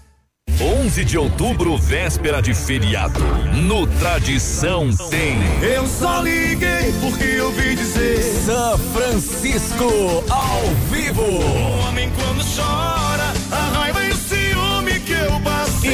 11 0.59 1.05
de 1.05 1.17
outubro, 1.17 1.77
véspera 1.77 2.41
de 2.41 2.53
feriado. 2.53 3.19
No 3.55 3.87
Tradição 3.87 4.89
tem. 5.09 5.37
Eu 5.61 5.87
só 5.87 6.21
liguei 6.21 6.93
porque 6.99 7.23
eu 7.23 7.45
ouvi 7.45 7.75
dizer. 7.75 8.21
São 8.45 8.77
Francisco 8.77 10.23
ao 10.29 10.61
vivo. 10.89 11.21
O 11.21 11.87
homem 11.87 12.11
quando 12.15 12.43
chora, 12.55 12.80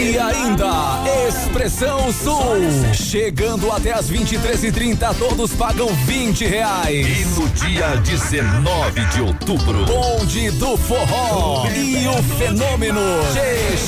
E 0.07 0.17
ainda, 0.17 1.03
Expressão 1.27 2.13
Sul. 2.13 2.93
Chegando 2.93 3.69
até 3.69 3.91
as 3.91 4.09
23h30, 4.09 5.13
todos 5.19 5.51
pagam 5.51 5.89
20 6.05 6.45
reais. 6.45 7.05
E 7.05 7.25
no 7.37 7.49
dia 7.49 7.97
19 7.97 9.05
de 9.07 9.21
outubro, 9.21 9.85
Bonde 9.85 10.49
do 10.51 10.77
Forró 10.77 11.67
e 11.75 12.07
o 12.07 12.23
fenômeno 12.37 13.01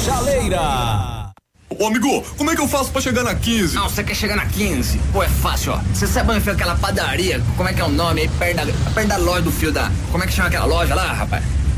Chaleira. 0.04 1.32
Ô 1.70 1.88
amigo, 1.88 2.22
como 2.38 2.52
é 2.52 2.56
que 2.56 2.62
eu 2.62 2.68
faço 2.68 2.92
pra 2.92 3.00
chegar 3.00 3.24
na 3.24 3.36
15? 3.36 3.76
Não, 3.76 3.88
você 3.88 4.04
quer 4.04 4.16
chegar 4.16 4.36
na 4.36 4.46
15? 4.46 5.00
Pô, 5.14 5.24
é 5.24 5.30
fácil, 5.30 5.72
ó. 5.72 5.80
Você 5.94 6.06
sabe 6.06 6.32
onde 6.32 6.42
fica 6.42 6.52
aquela 6.52 6.76
padaria? 6.76 7.42
Como 7.56 7.70
é 7.70 7.72
que 7.72 7.80
é 7.80 7.86
o 7.86 7.90
nome 7.90 8.24
aí? 8.24 8.28
Perto 8.28 8.58
da, 8.58 8.92
perto 8.92 9.08
da 9.08 9.16
loja 9.16 9.44
do 9.44 9.52
fio 9.54 9.72
da. 9.72 9.90
Como 10.12 10.22
é 10.22 10.28
que 10.28 10.34
chama 10.34 10.50
aquela 10.50 10.66
loja 10.66 10.94
lá, 10.94 11.14
rapaz? 11.14 11.46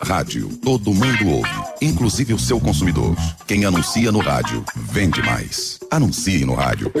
Rádio, 0.00 0.48
todo 0.62 0.92
mundo 0.92 1.28
ouve, 1.28 1.64
inclusive 1.80 2.34
o 2.34 2.38
seu 2.38 2.60
consumidor. 2.60 3.16
Quem 3.46 3.64
anuncia 3.64 4.10
no 4.10 4.18
rádio, 4.18 4.64
vende 4.76 5.22
mais. 5.22 5.78
Anuncie 5.90 6.44
no 6.44 6.54
rádio. 6.54 6.92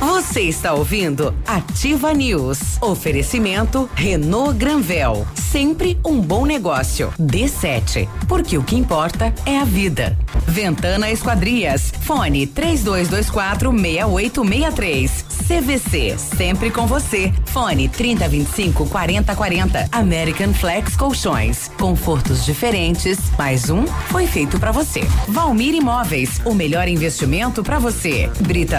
Você 0.00 0.42
está 0.42 0.72
ouvindo 0.74 1.34
Ativa 1.46 2.12
News. 2.14 2.80
Oferecimento 2.80 3.88
Renault 3.94 4.56
Granvel. 4.56 5.26
Sempre 5.34 5.98
um 6.04 6.20
bom 6.20 6.46
negócio. 6.46 7.12
D7. 7.20 8.08
Porque 8.28 8.56
o 8.56 8.62
que 8.62 8.76
importa 8.76 9.34
é 9.44 9.58
a 9.58 9.64
vida. 9.64 10.16
Ventana 10.46 11.10
Esquadrias. 11.10 11.92
Fone 12.02 12.46
3224 12.46 13.70
6863. 13.72 15.24
CVC. 15.48 16.16
Sempre 16.16 16.70
com 16.70 16.86
você. 16.86 17.32
Fone 17.46 17.88
3025 17.88 18.86
4040. 18.86 19.88
American 19.90 20.54
Flex 20.54 20.96
Colchões. 20.96 21.68
Confortos 21.78 22.44
diferentes. 22.44 23.18
Mais 23.36 23.68
um 23.68 23.84
foi 24.10 24.26
feito 24.26 24.60
para 24.60 24.70
você. 24.70 25.00
Valmir 25.26 25.74
Imóveis. 25.74 26.40
O 26.44 26.54
melhor 26.54 26.86
investimento 26.86 27.62
para 27.62 27.78
você. 27.78 28.30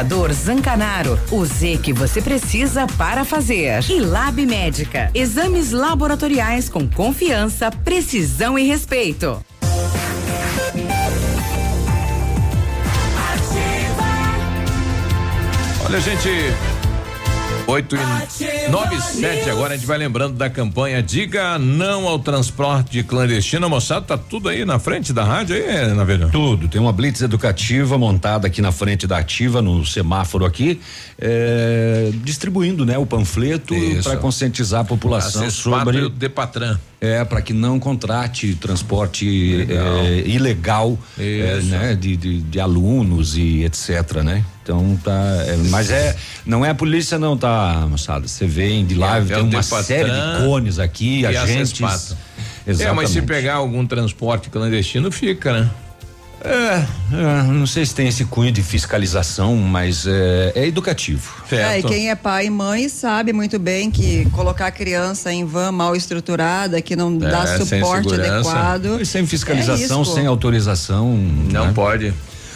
Britador 0.02 0.34
Zancanaro. 0.34 1.20
O 1.30 1.46
Z 1.46 1.78
que 1.78 1.94
você 1.94 2.22
precisa 2.24 2.88
para 2.98 3.24
fazer. 3.24 3.84
E 3.88 4.00
Lab 4.00 4.44
Médica. 4.48 5.12
Exames 5.14 5.72
laboratoriais 5.72 6.68
com 6.68 6.90
confiança, 6.90 7.70
precisão 7.70 8.58
e 8.58 8.64
respeito. 8.64 9.40
Olha, 15.86 16.00
gente. 16.02 16.71
8 17.68 17.96
e 17.96 18.70
9 18.70 18.96
e 18.96 19.02
7 19.02 19.50
agora 19.50 19.74
a 19.74 19.78
gente 19.78 19.86
vai 19.86 19.98
lembrando 19.98 20.36
da 20.36 20.50
campanha 20.50 21.02
Diga 21.02 21.58
não 21.58 22.08
ao 22.08 22.20
transporte 22.20 23.04
clandestino. 23.04 23.70
Moçada, 23.70 24.02
tá 24.02 24.18
tudo 24.18 24.50
aí 24.50 24.66
na 24.66 24.80
frente 24.80 25.14
da 25.14 25.24
rádio 25.24 25.56
aí, 25.56 25.94
na 25.94 26.04
verdade. 26.04 26.32
Tudo, 26.32 26.68
tem 26.68 26.80
uma 26.80 26.92
blitz 26.92 27.22
educativa 27.22 27.98
montada 27.98 28.48
aqui 28.48 28.62
na 28.62 28.72
frente 28.72 29.08
da 29.08 29.18
ativa, 29.18 29.62
no 29.62 29.86
semáforo 29.86 30.46
aqui, 30.46 30.80
é, 31.20 32.12
distribuindo, 32.24 32.86
né, 32.86 32.98
o 32.98 33.06
panfleto 33.06 33.76
para 34.04 34.18
conscientizar 34.18 34.82
a 34.82 34.86
população 34.86 35.50
sobre 35.50 36.02
o 36.02 36.10
Depatran. 36.10 36.78
É, 37.00 37.26
para 37.26 37.42
que 37.42 37.52
não 37.52 37.80
contrate 37.80 38.54
transporte 38.56 39.26
ilegal, 39.26 41.00
Isso. 41.18 41.68
né, 41.68 41.96
de, 41.96 42.16
de, 42.16 42.42
de 42.42 42.60
alunos 42.60 43.36
e 43.36 43.64
etc, 43.64 44.22
né? 44.24 44.46
Então 44.64 45.00
tá, 45.04 45.12
é, 45.48 45.58
mas 45.70 45.90
é, 45.90 46.16
não 46.46 46.64
é 46.64 46.70
a 46.70 46.76
polícia 46.76 47.18
não, 47.18 47.36
tá, 47.36 47.86
moçada? 47.90 48.28
Você 48.28 48.46
vem 48.46 48.86
de 48.86 48.96
lá, 48.96 49.18
É, 49.18 49.22
tem 49.22 49.36
é 49.36 49.40
o 49.40 49.42
uma 49.42 49.62
Depatran 49.62 49.84
série 49.84 50.10
de 50.10 50.46
cones 50.46 50.78
aqui, 50.80 51.22
e 51.22 51.26
a 51.26 51.42
agentes. 51.42 51.70
Cespato. 51.70 52.18
É, 52.66 52.72
Exatamente. 52.72 52.96
mas 52.96 53.10
se 53.10 53.22
pegar 53.24 53.56
algum 53.56 53.86
transporte 53.88 54.50
clandestino, 54.50 55.12
fica, 55.12 55.52
né? 55.52 55.70
É, 56.44 56.84
é, 57.14 57.44
não 57.44 57.68
sei 57.68 57.86
se 57.86 57.94
tem 57.94 58.08
esse 58.08 58.26
cunho 58.26 58.52
de 58.52 58.64
fiscalização, 58.64 59.56
mas 59.58 60.08
é, 60.08 60.52
é 60.56 60.66
educativo. 60.68 61.32
É, 61.52 61.78
e 61.80 61.84
quem 61.84 62.10
é 62.10 62.16
pai 62.16 62.48
e 62.48 62.50
mãe 62.50 62.90
sabe 62.90 63.32
muito 63.32 63.60
bem 63.60 63.92
que 63.92 64.28
colocar 64.32 64.68
a 64.68 64.72
criança 64.72 65.32
em 65.32 65.46
van 65.46 65.72
mal 65.72 65.96
estruturada, 65.96 66.82
que 66.82 66.96
não 66.96 67.16
dá 67.16 67.44
É, 67.44 67.58
sem 67.58 67.80
suporte 67.80 68.10
segurança. 68.10 68.50
adequado. 68.52 69.02
E 69.02 69.06
sem 69.06 69.26
fiscalização, 69.28 70.02
é 70.02 70.06
sem 70.06 70.26
autorização. 70.26 71.16
Não 71.16 71.68
né? 71.68 71.74
pode. 71.76 72.12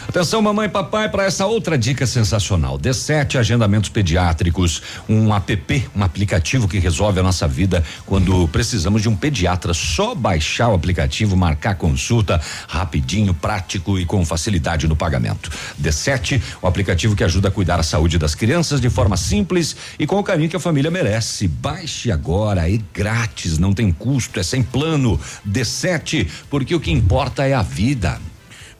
Atenção, 0.08 0.40
mamãe 0.40 0.66
e 0.66 0.70
papai, 0.70 1.08
para 1.08 1.24
essa 1.24 1.46
outra 1.46 1.76
dica 1.76 2.06
sensacional. 2.06 2.78
D7 2.78 3.40
Agendamentos 3.40 3.90
Pediátricos, 3.90 4.80
um 5.08 5.34
app, 5.34 5.90
um 5.96 6.02
aplicativo 6.02 6.68
que 6.68 6.78
resolve 6.78 7.18
a 7.18 7.24
nossa 7.24 7.46
vida 7.48 7.82
quando 8.06 8.46
precisamos 8.48 9.02
de 9.02 9.08
um 9.08 9.16
pediatra. 9.16 9.74
Só 9.74 10.14
baixar 10.14 10.68
o 10.68 10.74
aplicativo, 10.74 11.36
marcar 11.36 11.74
consulta 11.74 12.40
rapidinho, 12.68 13.34
prático 13.34 13.98
e 13.98 14.06
com 14.06 14.24
facilidade 14.24 14.86
no 14.86 14.94
pagamento. 14.94 15.50
D7, 15.78 16.40
o 16.62 16.68
aplicativo 16.68 17.16
que 17.16 17.24
ajuda 17.24 17.48
a 17.48 17.50
cuidar 17.50 17.80
a 17.80 17.82
saúde 17.82 18.16
das 18.16 18.34
crianças 18.34 18.80
de 18.80 18.88
forma 18.88 19.16
simples 19.16 19.76
e 19.98 20.06
com 20.06 20.18
o 20.20 20.24
carinho 20.24 20.48
que 20.48 20.56
a 20.56 20.60
família 20.60 20.90
merece. 20.90 21.48
Baixe 21.48 22.12
agora, 22.12 22.70
é 22.70 22.78
grátis, 22.94 23.58
não 23.58 23.72
tem 23.72 23.90
custo, 23.90 24.38
é 24.38 24.44
sem 24.44 24.62
plano. 24.62 25.20
D7, 25.46 26.28
porque 26.48 26.74
o 26.76 26.80
que 26.80 26.92
importa 26.92 27.44
é 27.44 27.54
a 27.54 27.62
vida. 27.62 28.20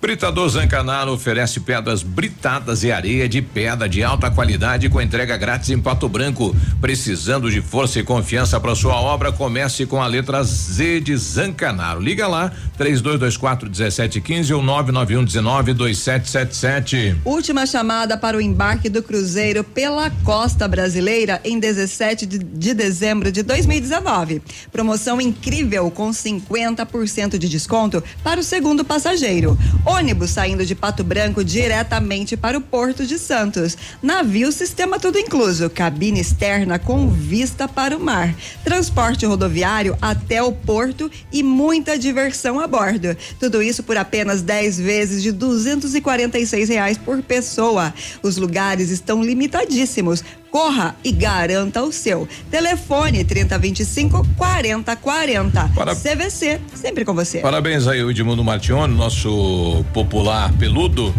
Britador 0.07 0.49
Zancanaro 0.49 1.11
oferece 1.11 1.59
pedras 1.59 2.01
britadas 2.01 2.85
e 2.85 2.93
areia 2.93 3.29
de 3.29 3.43
pedra 3.43 3.89
de 3.89 4.05
alta 4.05 4.31
qualidade 4.31 4.89
com 4.89 5.03
entrega 5.03 5.37
grátis 5.37 5.71
em 5.71 5.81
Pato 5.81 6.09
Branco. 6.09 6.55
Precisando 6.81 7.51
de 7.51 7.61
força 7.61 7.99
e 7.99 8.05
confiança 8.05 8.61
para 8.61 8.77
sua 8.77 8.95
obra, 8.95 9.33
comece 9.33 9.85
com 9.85 10.01
a 10.01 10.07
letra 10.07 10.45
Z 10.45 11.01
de 11.01 11.17
Zancanaro. 11.17 12.01
Liga 12.01 12.29
lá, 12.29 12.53
3224 12.79 13.69
1715 13.69 14.55
ou 14.55 14.63
991 14.63 15.25
19 15.25 15.75
2777. 15.75 17.17
Última 17.25 17.67
chamada 17.67 18.17
para 18.17 18.37
o 18.37 18.41
embarque 18.41 18.89
do 18.89 19.03
cruzeiro 19.03 19.65
pela 19.65 20.09
costa 20.23 20.69
brasileira 20.69 21.41
em 21.43 21.59
17 21.59 22.27
de, 22.27 22.39
de 22.39 22.75
dezembro 22.75 23.33
de 23.33 23.43
2019. 23.43 24.41
Promoção 24.71 25.21
incrível 25.21 25.91
com 25.91 26.11
50% 26.11 27.39
de 27.39 27.49
desconto 27.49 28.05
para 28.23 28.39
o 28.39 28.45
segundo 28.45 28.85
passageiro. 28.85 29.59
Ônibus 29.97 30.29
saindo 30.29 30.67
de 30.67 30.75
Pato 30.75 31.03
Branco 31.03 31.43
diretamente 31.43 32.37
para 32.37 32.59
o 32.59 32.61
Porto 32.61 33.07
de 33.07 33.19
Santos. 33.19 33.79
Navio 34.03 34.53
sistema 34.53 35.01
tudo 35.01 35.19
incluso, 35.19 35.71
cabine 35.71 36.21
externa 36.21 36.79
com 36.79 37.09
vista 37.09 37.67
para 37.67 37.97
o 37.97 38.01
mar, 38.01 38.35
transporte 38.63 39.25
rodoviário 39.25 39.97
até 40.03 40.43
o 40.43 40.53
porto 40.53 41.11
e 41.33 41.43
muita 41.43 41.99
diversão 41.99 42.61
a 42.61 42.67
bordo. 42.67 43.17
Tudo 43.41 43.63
isso 43.63 43.83
por 43.83 43.97
apenas 43.97 44.43
10 44.43 44.79
vezes 44.79 45.23
de 45.23 45.33
246 45.33 46.69
reais 46.69 46.99
por 46.99 47.23
pessoa. 47.23 47.95
Os 48.23 48.37
lugares 48.37 48.91
estão 48.91 49.23
limitadíssimos. 49.23 50.23
Corra 50.51 50.97
e 51.05 51.13
garanta 51.13 51.83
o 51.83 51.93
seu. 51.93 52.29
Telefone 52.51 53.25
3025 53.25 54.27
4040. 54.37 55.71
Para- 55.75 55.95
CVC, 55.95 56.61
sempre 56.75 57.05
com 57.05 57.15
você. 57.15 57.39
Parabéns 57.41 57.87
aí, 57.87 58.03
o 58.03 58.11
Edmundo 58.11 58.43
Martione, 58.45 58.95
nosso 58.95 59.85
popular 59.93 60.53
peludo. 60.59 61.15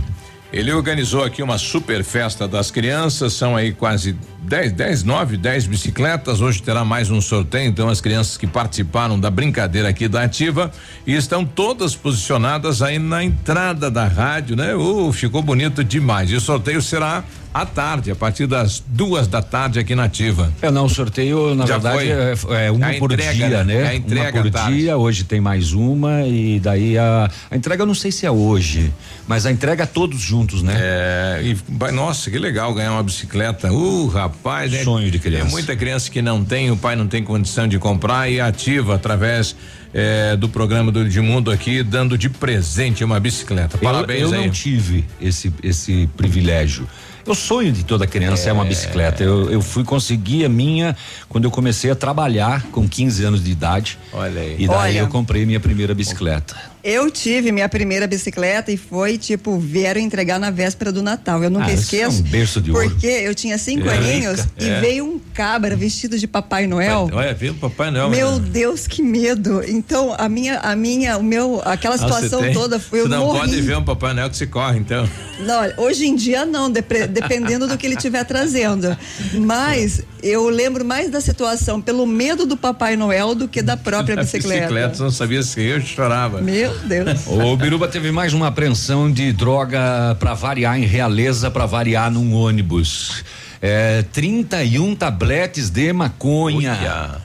Ele 0.52 0.72
organizou 0.72 1.24
aqui 1.24 1.44
uma 1.44 1.58
super 1.58 2.04
festa 2.04 2.48
das 2.48 2.72
crianças, 2.72 3.34
são 3.34 3.56
aí 3.56 3.74
quase 3.74 4.16
10, 4.44 4.72
10, 4.74 5.04
9, 5.04 5.38
10 5.38 5.68
bicicletas. 5.68 6.42
Hoje 6.42 6.62
terá 6.62 6.86
mais 6.86 7.10
um 7.10 7.20
sorteio, 7.20 7.68
então 7.70 7.90
as 7.90 8.00
crianças 8.00 8.38
que 8.38 8.48
participaram 8.48 9.20
da 9.20 9.30
brincadeira 9.30 9.90
aqui 9.90 10.08
da 10.08 10.24
Ativa 10.24 10.72
e 11.06 11.14
estão 11.14 11.44
todas 11.44 11.96
posicionadas 11.96 12.82
aí 12.82 13.00
na 13.00 13.24
entrada 13.24 13.92
da 13.92 14.08
rádio, 14.08 14.56
né? 14.56 14.76
Uh, 14.76 15.12
ficou 15.12 15.42
bonito 15.42 15.84
demais. 15.84 16.32
E 16.32 16.36
o 16.36 16.42
sorteio 16.42 16.82
será 16.82 17.24
à 17.54 17.66
tarde, 17.66 18.12
a 18.12 18.16
partir 18.16 18.46
das 18.46 18.84
duas 18.86 19.28
da 19.28 19.42
tarde 19.42 19.80
aqui 19.80 19.96
na 19.96 20.04
Ativa. 20.04 20.54
É, 20.62 20.70
não, 20.70 20.86
o 20.86 20.90
sorteio, 20.90 21.56
na 21.56 21.66
Já 21.66 21.80
verdade, 21.80 22.38
foi? 22.38 22.56
é, 22.56 22.68
é 22.68 22.72
uma 22.72 22.90
A 22.90 22.94
por 22.94 23.12
entrega, 23.12 23.34
dia, 23.34 23.64
né? 23.64 23.76
É 23.76 23.88
a 23.88 23.96
entrega 23.96 24.38
uma 24.38 24.44
por 24.44 24.52
tarde. 24.52 24.78
dia, 24.78 24.98
hoje 24.98 25.24
tem 25.24 25.42
mais 25.42 25.74
uma 25.74 26.22
e 26.22 26.60
daí 26.60 26.98
a, 26.98 27.30
a 27.50 27.56
entrega 27.56 27.82
eu 27.82 27.88
não 27.88 27.96
sei 27.96 28.12
se 28.12 28.26
é 28.26 28.32
hoje, 28.32 28.94
mas 29.28 29.46
a 29.46 29.52
entrega 29.52 29.88
todos 29.88 30.22
juntos, 30.22 30.62
né? 30.62 30.76
É, 30.78 31.42
e 31.44 31.92
nossa, 31.92 32.30
que 32.30 32.38
legal 32.38 32.74
ganhar 32.74 32.92
uma 32.92 33.04
bicicleta. 33.04 33.72
Uh, 33.74 34.08
rapaz, 34.08 34.37
né? 34.70 34.84
Sonho 34.84 35.12
de 35.12 35.20
criança. 35.20 35.46
Tem 35.46 35.52
muita 35.52 35.76
criança 35.76 36.10
que 36.10 36.22
não 36.22 36.44
tem, 36.44 36.72
o 36.72 36.78
pai 36.78 36.96
não 36.96 37.08
tem 37.08 37.24
condição 37.24 37.68
de 37.68 37.78
comprar 37.80 38.30
e 38.30 38.40
ativa 38.40 38.96
através 38.96 39.56
eh, 39.94 40.36
do 40.36 40.48
programa 40.50 40.92
do 40.92 41.02
Edmundo 41.02 41.52
aqui, 41.52 41.84
dando 41.84 42.18
de 42.18 42.30
presente 42.30 43.04
uma 43.04 43.20
bicicleta. 43.20 43.78
Parabéns 43.78 44.22
eu, 44.22 44.30
eu 44.30 44.34
aí. 44.36 44.46
não 44.46 44.52
tive 44.52 45.06
esse 45.20 45.52
esse 45.64 46.10
privilégio. 46.16 46.88
O 47.28 47.36
sonho 47.36 47.74
de 47.74 47.84
toda 47.84 48.08
criança 48.08 48.50
é, 48.50 48.54
uma 48.54 48.64
bicicleta. 48.64 49.22
Eu, 49.22 49.52
eu 49.52 49.62
fui 49.62 49.84
conseguir 49.84 50.46
a 50.46 50.50
minha 50.50 50.96
quando 51.28 51.44
eu 51.44 51.52
comecei 51.52 51.92
a 51.92 51.96
trabalhar 51.96 52.64
com 52.72 52.88
15 52.88 53.24
anos 53.26 53.44
de 53.44 53.52
idade. 53.52 54.00
Olha 54.14 54.40
aí. 54.40 54.56
E 54.58 54.68
daí 54.68 54.78
Olha. 54.78 55.00
eu 55.00 55.08
comprei 55.08 55.46
minha 55.46 55.60
primeira 55.60 55.94
bicicleta. 55.94 56.56
Eu 56.90 57.12
tive 57.12 57.52
minha 57.52 57.68
primeira 57.68 58.08
bicicleta 58.08 58.72
e 58.72 58.78
foi 58.78 59.18
tipo, 59.18 59.60
vieram 59.60 60.00
entregar 60.00 60.40
na 60.40 60.50
véspera 60.50 60.90
do 60.90 61.04
Natal. 61.04 61.44
Eu 61.44 61.50
nunca 61.50 61.66
Ah, 61.66 61.74
isso 61.74 61.84
esqueço. 61.84 62.22
é 62.22 62.26
um 62.26 62.30
berço 62.32 62.62
de 62.62 62.72
ouro. 62.72 62.90
Porque 62.90 63.08
eu 63.08 63.36
tinha 63.36 63.58
cinco 63.58 63.90
É. 63.90 63.98
aninhos 63.98 64.40
e 64.58 64.70
É. 64.70 64.80
veio 64.80 65.04
um 65.06 65.20
cabra 65.34 65.76
vestido 65.76 66.18
de 66.18 66.26
Papai 66.26 66.66
Noel. 66.66 67.10
Olha, 67.12 67.34
viu, 67.34 67.54
Papai 67.56 67.92
Noel. 67.92 68.10
Meu 68.10 68.40
né? 68.40 68.48
Deus, 68.54 68.88
que 68.88 69.02
medo. 69.02 69.62
Então, 69.68 70.16
a 70.18 70.30
minha, 70.30 70.60
a 70.60 70.78
minha, 70.78 71.18
o 71.18 71.24
meu, 71.24 71.62
aquela 71.66 71.96
Ah, 71.96 71.98
situação 71.98 72.40
tem? 72.40 72.54
toda 72.54 72.80
foi 72.80 73.02
eu 73.02 73.04
Você 73.04 73.10
não 73.10 73.26
morri. 73.26 73.40
pode 73.42 73.62
ver 73.62 73.76
um 73.78 73.84
Papai 73.84 74.14
Noel 74.14 74.30
que 74.30 74.38
se 74.38 74.48
corre, 74.48 74.80
então. 74.80 75.10
Não, 75.42 75.84
hoje 75.84 76.06
em 76.08 76.16
dia 76.16 76.46
não, 76.46 76.72
depre- 76.72 77.06
dependendo 77.06 77.68
do 77.68 77.78
que 77.78 77.86
ele 77.86 77.96
estiver 77.96 78.24
trazendo. 78.24 78.98
Mas 79.34 80.02
eu 80.24 80.48
lembro 80.48 80.86
mais 80.86 81.10
da 81.12 81.20
situação 81.20 81.82
pelo 81.82 82.08
medo 82.08 82.46
do 82.46 82.56
Papai 82.56 82.96
Noel 82.96 83.36
do 83.36 83.46
que 83.48 83.62
da 83.62 83.76
própria 83.76 84.16
bicicleta. 84.24 84.62
bicicleta, 84.62 85.04
não 85.04 85.12
sabia 85.12 85.44
se 85.44 85.62
eu 85.62 85.82
chorava. 85.82 86.42
Meu 86.42 86.77
Deus. 86.86 87.28
O 87.28 87.56
Biruba 87.56 87.88
teve 87.88 88.12
mais 88.12 88.34
uma 88.34 88.48
apreensão 88.48 89.12
de 89.12 89.32
droga 89.32 90.16
para 90.20 90.34
variar 90.34 90.78
em 90.78 90.86
realeza 90.86 91.49
para 91.49 91.66
variar 91.66 92.12
num 92.12 92.34
ônibus. 92.34 93.24
É, 93.62 94.04
31 94.14 94.95
tabletes 94.95 95.70
de 95.70 95.91
maconha. 95.94 97.22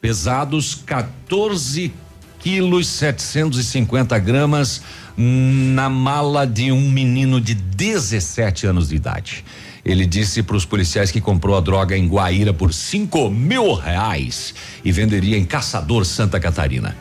Pesados 0.00 0.74
14 0.74 1.92
quilos 2.38 2.86
750 2.88 4.18
gramas 4.18 4.82
na 5.16 5.88
mala 5.88 6.46
de 6.46 6.70
um 6.70 6.90
menino 6.90 7.40
de 7.40 7.54
17 7.54 8.66
anos 8.66 8.88
de 8.88 8.96
idade. 8.96 9.44
Ele 9.84 10.06
disse 10.06 10.42
para 10.42 10.56
os 10.56 10.64
policiais 10.64 11.10
que 11.10 11.20
comprou 11.20 11.56
a 11.56 11.60
droga 11.60 11.96
em 11.96 12.06
Guaíra 12.06 12.52
por 12.52 12.72
5 12.72 13.30
mil 13.30 13.74
reais 13.74 14.54
e 14.84 14.92
venderia 14.92 15.38
em 15.38 15.44
Caçador, 15.44 16.04
Santa 16.04 16.38
Catarina. 16.38 16.96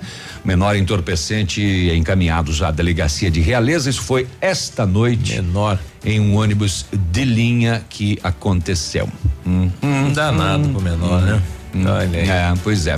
Menor 0.47 0.77
entorpecente 0.77 1.61
encaminhado 1.93 2.53
já 2.53 2.69
à 2.69 2.71
delegacia 2.71 3.29
de 3.29 3.41
Realeza. 3.41 3.89
Isso 3.89 4.01
foi 4.01 4.25
esta 4.39 4.85
noite. 4.85 5.33
Menor. 5.33 5.77
Em 6.05 6.21
um 6.21 6.37
ônibus 6.37 6.85
de 7.11 7.25
linha 7.25 7.83
que 7.89 8.17
aconteceu. 8.23 9.09
Não 9.45 10.13
dá 10.13 10.31
nada 10.31 10.65
pro 10.69 10.81
menor, 10.81 11.21
né? 11.21 11.41
Olha 11.75 12.19
aí. 12.19 12.29
É, 12.29 12.53
pois 12.63 12.87
é. 12.87 12.97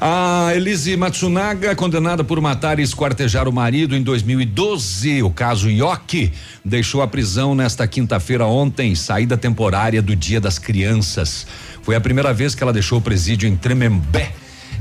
A 0.00 0.52
Elise 0.54 0.96
Matsunaga, 0.96 1.76
condenada 1.76 2.24
por 2.24 2.40
matar 2.40 2.78
e 2.78 2.82
esquartejar 2.82 3.46
o 3.46 3.52
marido 3.52 3.94
em 3.94 4.02
2012, 4.02 5.22
o 5.22 5.28
caso 5.28 5.68
Yoki, 5.68 6.32
deixou 6.64 7.02
a 7.02 7.06
prisão 7.06 7.54
nesta 7.54 7.86
quinta-feira 7.86 8.46
ontem, 8.46 8.94
saída 8.94 9.36
temporária 9.36 10.00
do 10.00 10.16
Dia 10.16 10.40
das 10.40 10.58
Crianças. 10.58 11.46
Foi 11.82 11.94
a 11.94 12.00
primeira 12.00 12.32
vez 12.32 12.54
que 12.54 12.62
ela 12.62 12.72
deixou 12.72 13.00
o 13.00 13.02
presídio 13.02 13.46
em 13.46 13.54
Tremembé. 13.54 14.32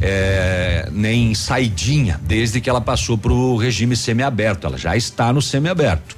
É, 0.02 0.90
nem 0.92 1.34
saidinha, 1.34 2.20
desde 2.24 2.60
que 2.60 2.70
ela 2.70 2.82
passou 2.82 3.18
para 3.18 3.32
o 3.32 3.56
regime 3.56 3.96
semiaberto. 3.96 4.68
Ela 4.68 4.78
já 4.78 4.96
está 4.96 5.32
no 5.32 5.42
semiaberto. 5.42 6.18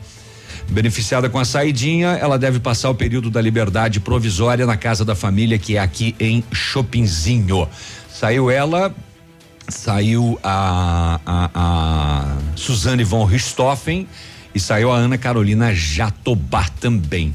Beneficiada 0.70 1.30
com 1.30 1.40
a 1.40 1.45
saidinha, 1.45 2.10
ela 2.10 2.38
deve 2.38 2.60
passar 2.60 2.90
o 2.90 2.95
período 2.95 3.30
da 3.30 3.40
liberdade 3.40 3.99
provisória 3.99 4.66
na 4.66 4.76
casa 4.76 5.06
da 5.06 5.16
família, 5.16 5.58
que 5.58 5.78
é 5.78 5.80
aqui 5.80 6.16
em 6.20 6.44
Chopinzinho. 6.52 7.68
Saiu 8.10 8.52
ela, 8.52 8.94
saiu 9.70 10.38
a, 10.44 11.20
a, 11.26 11.49
a 11.54 12.38
Suzane 12.56 13.04
von 13.04 13.24
Richthofen 13.24 14.08
e 14.54 14.60
saiu 14.60 14.91
a 14.91 14.98
Ana 14.98 15.18
Carolina 15.18 15.74
Jatobá 15.74 16.68
também. 16.82 17.34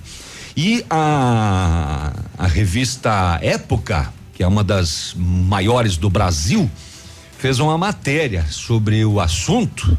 E 0.55 0.85
a, 0.91 2.13
a 2.37 2.47
revista 2.47 3.39
Época, 3.41 4.13
que 4.33 4.43
é 4.43 4.47
uma 4.47 4.65
das 4.65 5.15
maiores 5.17 5.97
do 5.97 6.09
Brasil, 6.09 6.71
fez 7.39 7.59
uma 7.59 7.77
matéria 7.77 8.47
sobre 8.51 9.05
o 9.05 9.21
assunto 9.21 9.97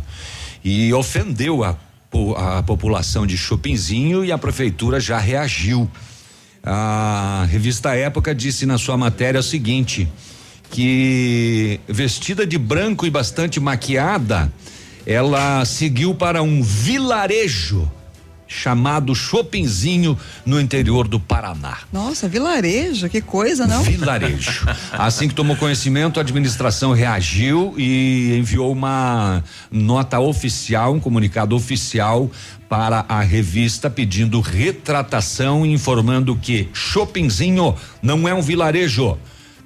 e 0.64 0.94
ofendeu 0.94 1.64
a, 1.64 1.76
a 2.38 2.64
população 2.64 3.28
de 3.28 3.38
Chopinzinho 3.38 4.24
e 4.24 4.32
a 4.32 4.38
prefeitura 4.38 5.00
já 5.00 5.18
reagiu. 5.18 5.90
A 6.64 7.46
revista 7.50 7.94
Época 7.94 8.34
disse 8.34 8.66
na 8.66 8.78
sua 8.78 8.96
matéria 8.96 9.42
o 9.42 9.44
seguinte: 9.44 10.08
que 10.72 11.80
vestida 11.88 12.48
de 12.48 12.58
branco 12.58 13.06
e 13.06 13.10
bastante 13.10 13.60
maquiada, 13.60 14.52
ela 15.06 15.66
seguiu 15.66 16.16
para 16.16 16.42
um 16.42 16.64
vilarejo 16.64 17.92
chamado 18.54 19.16
Chopinzinho 19.16 20.18
no 20.46 20.60
interior 20.62 21.08
do 21.08 21.20
Paraná. 21.20 21.80
Nossa, 21.92 22.28
vilarejo, 22.28 23.10
que 23.10 23.20
coisa, 23.20 23.66
não? 23.66 23.82
Vilarejo. 23.84 24.68
assim 24.94 25.28
que 25.28 25.34
tomou 25.34 25.56
conhecimento, 25.56 26.20
a 26.20 26.22
administração 26.22 26.94
reagiu 26.94 27.74
e 27.78 28.38
enviou 28.38 28.72
uma 28.72 29.44
nota 29.72 30.20
oficial, 30.20 30.94
um 30.94 31.00
comunicado 31.00 31.56
oficial 31.56 32.30
para 32.70 33.06
a 33.10 33.22
revista 33.22 33.90
pedindo 33.90 34.40
retratação 34.40 35.66
e 35.66 35.74
informando 35.74 36.36
que 36.36 36.70
Chopinzinho 36.74 37.76
não 38.02 38.28
é 38.28 38.34
um 38.34 38.42
vilarejo. 38.42 39.18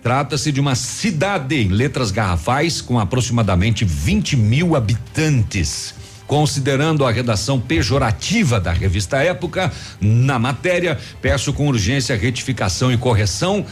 Trata-se 0.01 0.51
de 0.51 0.59
uma 0.59 0.76
cidade 0.76 1.55
em 1.55 1.68
letras 1.68 2.11
garrafais 2.11 2.81
com 2.81 2.99
aproximadamente 2.99 3.84
20 3.84 4.38
mil 4.38 4.76
habitantes. 4.76 5.93
Considerando 6.28 7.06
a 7.06 7.12
redação 7.12 7.58
pejorativa 7.58 8.60
da 8.60 8.74
revista 8.74 9.18
Época, 9.18 9.72
na 10.02 10.38
matéria, 10.38 10.98
peço 11.22 11.54
com 11.54 11.68
urgência 11.68 12.18
retificação 12.18 12.91
e 12.91 12.98
correção, 12.98 13.66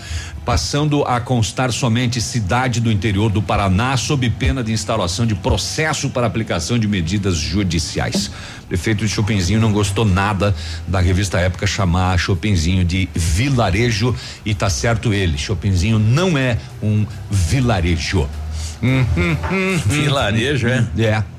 passando 0.46 1.04
a 1.04 1.20
constar 1.20 1.74
somente 1.74 2.22
cidade 2.22 2.80
do 2.80 2.90
interior 2.90 3.30
do 3.30 3.42
Paraná, 3.42 3.98
sob 3.98 4.30
pena 4.30 4.64
de 4.64 4.72
instalação 4.72 5.26
de 5.26 5.36
processo 5.36 6.10
para 6.10 6.26
aplicação 6.26 6.80
de 6.80 6.88
medidas 6.88 7.36
judiciais. 7.36 8.32
Prefeito 8.70 9.06
de 9.06 9.12
Chopinzinho 9.12 9.60
não 9.60 9.74
gostou 9.74 10.06
nada 10.06 10.56
da 10.88 11.02
revista 11.02 11.40
Época 11.40 11.68
chamar 11.68 12.18
Chopinzinho 12.18 12.86
de 12.86 13.10
vilarejo 13.14 14.16
e 14.46 14.56
tá 14.56 14.70
certo 14.70 15.14
ele. 15.14 15.38
Chopinzinho 15.38 16.00
não 16.00 16.38
é 16.38 16.58
um 16.82 17.06
vilarejo. 17.30 18.30
Hum, 18.82 19.06
hum, 19.18 19.38
hum, 19.52 19.82
Vilarejo, 19.86 20.68
é? 20.68 20.88
É. 20.98 21.35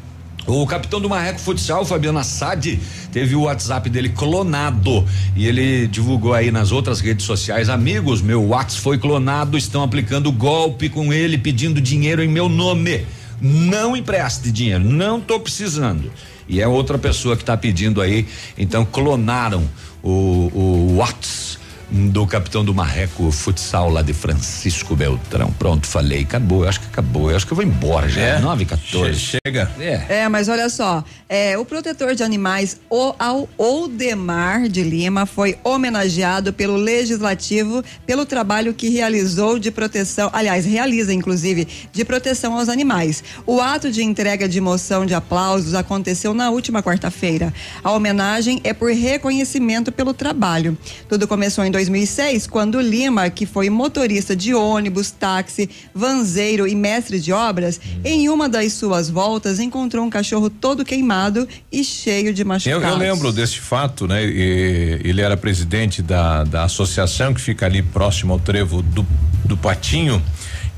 O 0.46 0.64
capitão 0.64 1.00
do 1.00 1.08
Marreco 1.08 1.40
Futsal, 1.40 1.84
Fabiano 1.84 2.20
Assad, 2.20 2.78
teve 3.10 3.34
o 3.34 3.42
WhatsApp 3.42 3.90
dele 3.90 4.10
clonado 4.10 5.04
e 5.34 5.44
ele 5.44 5.88
divulgou 5.88 6.32
aí 6.32 6.52
nas 6.52 6.70
outras 6.70 7.00
redes 7.00 7.26
sociais: 7.26 7.68
Amigos, 7.68 8.22
meu 8.22 8.44
WhatsApp 8.44 8.80
foi 8.80 8.98
clonado, 8.98 9.58
estão 9.58 9.82
aplicando 9.82 10.30
golpe 10.30 10.88
com 10.88 11.12
ele, 11.12 11.36
pedindo 11.36 11.80
dinheiro 11.80 12.22
em 12.22 12.28
meu 12.28 12.48
nome. 12.48 13.04
Não 13.40 13.96
empreste 13.96 14.52
dinheiro, 14.52 14.84
não 14.84 15.20
tô 15.20 15.40
precisando. 15.40 16.12
E 16.48 16.60
é 16.60 16.68
outra 16.68 16.96
pessoa 16.96 17.34
que 17.36 17.42
está 17.42 17.56
pedindo 17.56 18.00
aí, 18.00 18.24
então 18.56 18.84
clonaram 18.84 19.68
o, 20.00 20.50
o 20.54 20.96
WhatsApp 20.96 21.65
do 21.90 22.26
capitão 22.26 22.64
do 22.64 22.74
Marreco 22.74 23.30
Futsal 23.30 23.90
lá 23.90 24.02
de 24.02 24.12
Francisco 24.12 24.96
Beltrão. 24.96 25.52
Pronto, 25.58 25.86
falei, 25.86 26.22
acabou, 26.22 26.64
eu 26.64 26.68
acho 26.68 26.80
que 26.80 26.86
acabou, 26.86 27.30
eu 27.30 27.36
acho 27.36 27.46
que 27.46 27.52
eu 27.52 27.56
vou 27.56 27.64
embora 27.64 28.08
já, 28.08 28.20
É? 28.20 28.38
9 28.40 28.64
14 28.64 29.18
Chega. 29.18 29.70
É. 29.78 30.20
É, 30.22 30.28
mas 30.28 30.48
olha 30.48 30.68
só, 30.68 31.04
é, 31.28 31.56
o 31.56 31.64
protetor 31.64 32.14
de 32.14 32.22
animais, 32.22 32.80
o 32.90 33.14
ao 33.18 33.48
Oldemar 33.56 34.68
de 34.68 34.82
Lima, 34.82 35.26
foi 35.26 35.56
homenageado 35.62 36.52
pelo 36.52 36.76
Legislativo 36.76 37.84
pelo 38.04 38.26
trabalho 38.26 38.74
que 38.74 38.88
realizou 38.88 39.58
de 39.58 39.70
proteção, 39.70 40.30
aliás, 40.32 40.64
realiza 40.64 41.12
inclusive, 41.12 41.66
de 41.92 42.04
proteção 42.04 42.58
aos 42.58 42.68
animais. 42.68 43.22
O 43.46 43.60
ato 43.60 43.90
de 43.90 44.02
entrega 44.02 44.48
de 44.48 44.60
moção 44.60 45.06
de 45.06 45.14
aplausos 45.14 45.74
aconteceu 45.74 46.34
na 46.34 46.50
última 46.50 46.82
quarta-feira. 46.82 47.52
A 47.82 47.92
homenagem 47.92 48.60
é 48.64 48.72
por 48.72 48.92
reconhecimento 48.92 49.92
pelo 49.92 50.12
trabalho. 50.12 50.76
Tudo 51.08 51.28
começou 51.28 51.64
em 51.64 51.70
2006, 51.76 52.46
quando 52.46 52.80
Lima, 52.80 53.28
que 53.28 53.44
foi 53.44 53.68
motorista 53.68 54.34
de 54.34 54.54
ônibus, 54.54 55.10
táxi, 55.10 55.68
vanzeiro 55.94 56.66
e 56.66 56.74
mestre 56.74 57.20
de 57.20 57.34
obras, 57.34 57.78
em 58.02 58.30
uma 58.30 58.48
das 58.48 58.72
suas 58.72 59.10
voltas 59.10 59.60
encontrou 59.60 60.02
um 60.02 60.08
cachorro 60.08 60.48
todo 60.48 60.86
queimado 60.86 61.46
e 61.70 61.84
cheio 61.84 62.32
de 62.32 62.40
Eu, 62.40 62.46
machucados. 62.46 62.88
eu 62.88 62.96
lembro 62.96 63.30
desse 63.30 63.60
fato, 63.60 64.08
né? 64.08 64.24
E 64.24 65.02
ele 65.04 65.20
era 65.20 65.36
presidente 65.36 66.00
da, 66.00 66.44
da 66.44 66.64
associação 66.64 67.34
que 67.34 67.42
fica 67.42 67.66
ali 67.66 67.82
próximo 67.82 68.32
ao 68.32 68.40
trevo 68.40 68.80
do, 68.80 69.06
do 69.44 69.54
Patinho 69.54 70.22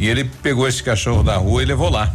e 0.00 0.08
ele 0.08 0.24
pegou 0.42 0.66
esse 0.66 0.82
cachorro 0.82 1.22
da 1.22 1.36
rua 1.36 1.62
e 1.62 1.66
levou 1.66 1.90
lá. 1.90 2.12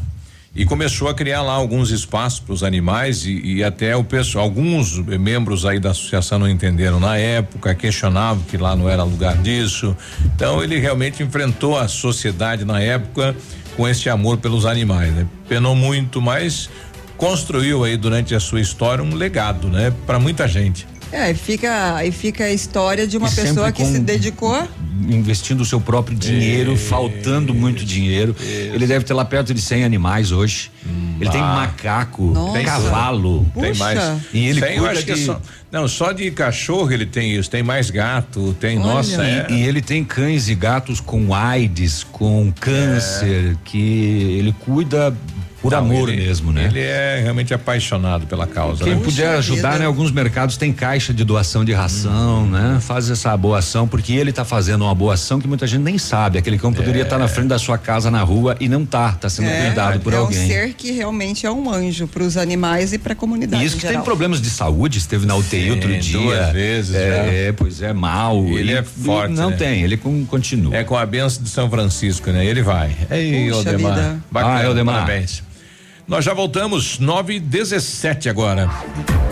E 0.56 0.66
começou 0.66 1.08
a 1.08 1.16
criar 1.16 1.42
lá 1.42 1.54
alguns 1.54 1.90
espaços 1.90 2.40
para 2.40 2.54
os 2.54 2.64
animais 2.64 3.26
e, 3.26 3.56
e 3.56 3.64
até 3.64 3.96
o 3.96 4.04
pessoal, 4.04 4.46
alguns 4.46 5.00
membros 5.00 5.66
aí 5.66 5.80
da 5.80 5.90
associação 5.90 6.38
não 6.38 6.48
entenderam 6.48 7.00
na 7.00 7.18
época, 7.18 7.74
questionavam 7.74 8.44
que 8.44 8.56
lá 8.56 8.76
não 8.76 8.88
era 8.88 9.04
lugar 9.04 9.36
disso. 9.38 9.98
Então 10.24 10.64
ele 10.64 10.78
realmente 10.78 11.24
enfrentou 11.24 11.76
a 11.76 11.88
sociedade 11.88 12.66
na 12.66 12.80
época 12.80 13.36
com 13.76 13.88
esse 13.88 14.10
amor 14.10 14.38
pelos 14.38 14.68
animais, 14.68 15.12
né? 15.14 15.26
Penou 15.50 15.76
muito, 15.76 16.22
mas 16.22 16.70
construiu 17.18 17.84
aí 17.84 17.98
durante 17.98 18.36
a 18.36 18.40
sua 18.40 18.62
história 18.62 19.04
um 19.04 19.16
legado, 19.16 19.70
né, 19.70 19.92
para 20.06 20.20
muita 20.20 20.48
gente. 20.48 20.86
É, 21.14 21.30
e 21.30 21.35
fica, 21.35 22.03
e 22.03 22.11
fica 22.11 22.45
a 22.45 22.52
história 22.52 23.06
de 23.06 23.15
uma 23.18 23.30
E 23.30 23.35
pessoa 23.35 23.72
que 23.72 23.85
se 23.85 23.99
dedicou. 23.99 24.68
investindo 25.07 25.61
o 25.61 25.65
seu 25.65 25.80
próprio 25.80 26.18
dinheiro, 26.18 26.76
faltando 26.76 27.53
muito 27.53 27.85
dinheiro. 27.85 28.35
Ele 28.41 28.88
deve 28.88 29.06
ter 29.06 29.14
lá 29.14 29.23
perto 29.23 29.53
de 29.53 29.61
100 29.61 29.84
animais 29.84 30.31
hoje. 30.31 30.72
ele 31.22 31.30
tem 31.30 31.40
macaco, 31.40 32.23
Nossa. 32.31 32.53
tem 32.53 32.65
cavalo. 32.65 33.45
Tem 33.53 33.76
mais. 33.76 33.99
E 34.34 34.48
ele 34.48 34.60
Tem, 34.60 34.80
é 35.14 35.15
só, 35.15 35.40
não, 35.72 35.88
só 35.88 36.11
de 36.11 36.31
cachorro 36.31 36.91
ele 36.91 37.06
tem 37.06 37.35
isso, 37.35 37.48
tem 37.49 37.61
mais 37.61 37.91
gato, 37.91 38.56
tem, 38.60 38.80
nossa, 38.80 39.23
e, 39.23 39.30
é. 39.30 39.48
e 39.52 39.64
ele 39.64 39.81
tem 39.81 40.03
cães 40.03 40.49
e 40.49 40.56
gatos 40.56 40.99
com 40.99 41.34
AIDS, 41.34 42.03
com 42.11 42.52
câncer, 42.60 43.56
que 43.64 44.35
ele 44.40 44.56
cuida 44.65 45.15
por 45.64 45.72
Não, 45.72 45.80
amor 45.80 46.10
ele- 46.10 46.22
mesmo, 46.26 46.52
né? 46.52 46.65
Ele 46.65 46.81
é 46.81 47.22
realmente 47.23 47.53
apaixonado 47.53 48.27
pela 48.27 48.45
causa. 48.45 48.84
Quem 48.84 48.95
né? 48.95 49.02
puder 49.02 49.30
ajudar, 49.38 49.80
né? 49.80 49.85
Alguns 49.85 50.11
mercados 50.11 50.57
têm 50.57 50.73
caixa 50.73 51.14
de 51.14 51.23
doação 51.23 51.64
de 51.64 51.72
ração, 51.72 52.45
né? 52.45 52.80
Faz 52.81 53.10
essa 53.10 53.35
boa 53.38 53.60
ação, 53.60 53.88
porque 53.88 54.11
ele 54.14 54.30
está 54.31 54.44
fazendo 54.44 54.84
uma 54.84 54.94
boa 54.94 55.14
ação 55.14 55.40
que 55.40 55.48
muita 55.48 55.65
gente 55.65 55.81
nem 55.81 55.98
sabe. 55.98 56.38
Aquele 56.38 56.57
cão 56.60 56.73
poderia 56.73 57.03
estar 57.03 57.18
na 57.18 57.30
frente 57.30 57.48
da 57.48 57.57
sua 57.57 57.77
casa 57.77 58.11
na 58.11 58.22
rua 58.22 58.57
e 58.60 58.68
não 58.68 58.85
tá, 58.85 59.14
tá 59.14 59.30
sendo 59.30 59.48
É, 59.48 59.68
cuidado 59.68 59.99
por 60.02 60.11
é 60.14 60.18
alguém. 60.18 60.38
um 60.44 60.48
ser 60.48 60.73
que 60.73 60.91
realmente 60.91 61.45
é 61.45 61.52
um 61.52 61.72
anjo 61.72 62.07
para 62.07 62.23
os 62.23 62.35
animais 62.35 62.91
e 62.91 62.98
para 62.98 63.14
a 63.14 63.15
comunidade. 63.15 63.64
E 63.64 63.65
isso 63.65 63.76
em 63.77 63.80
que 63.80 63.84
tem 63.85 63.91
geral. 63.91 64.03
problemas 64.03 64.41
de 64.41 64.49
saúde, 64.49 64.98
esteve 64.98 65.26
na 65.26 65.35
UTI 65.38 65.72
outro 65.72 65.90
Sim, 65.94 65.99
dia. 65.99 66.19
duas 66.19 66.49
vezes 66.52 66.94
é, 66.94 67.07
já. 67.07 67.15
é, 67.31 67.52
pois 67.53 67.81
é, 67.81 67.94
mal. 67.94 68.45
Ele 68.49 68.73
E- 68.73 68.76
é 68.76 68.84
forte. 68.84 69.31
Não 69.34 69.49
né? 69.52 69.56
tem, 69.56 69.81
ele 69.81 69.95
com- 69.95 70.26
continua. 70.26 70.76
É 70.76 70.84
com 70.84 70.98
a 70.98 71.06
benção 71.06 71.41
de 71.41 71.49
São 71.49 71.69
Francisco, 71.69 72.30
né? 72.31 72.45
Ele 72.45 72.61
vai. 72.61 72.91
Ei, 73.10 73.48
Puxa 73.49 73.69
Odemar. 73.69 73.95
vida. 73.95 74.19
Bacana, 74.30 74.64
Ah, 74.65 74.69
Odemar. 74.69 74.95
parabéns. 75.06 75.41
Nós 76.08 76.26
já 76.26 76.34
voltamos, 76.34 77.00
9 77.00 77.36
e 77.36 77.40
17 77.40 78.28
agora. 78.30 78.70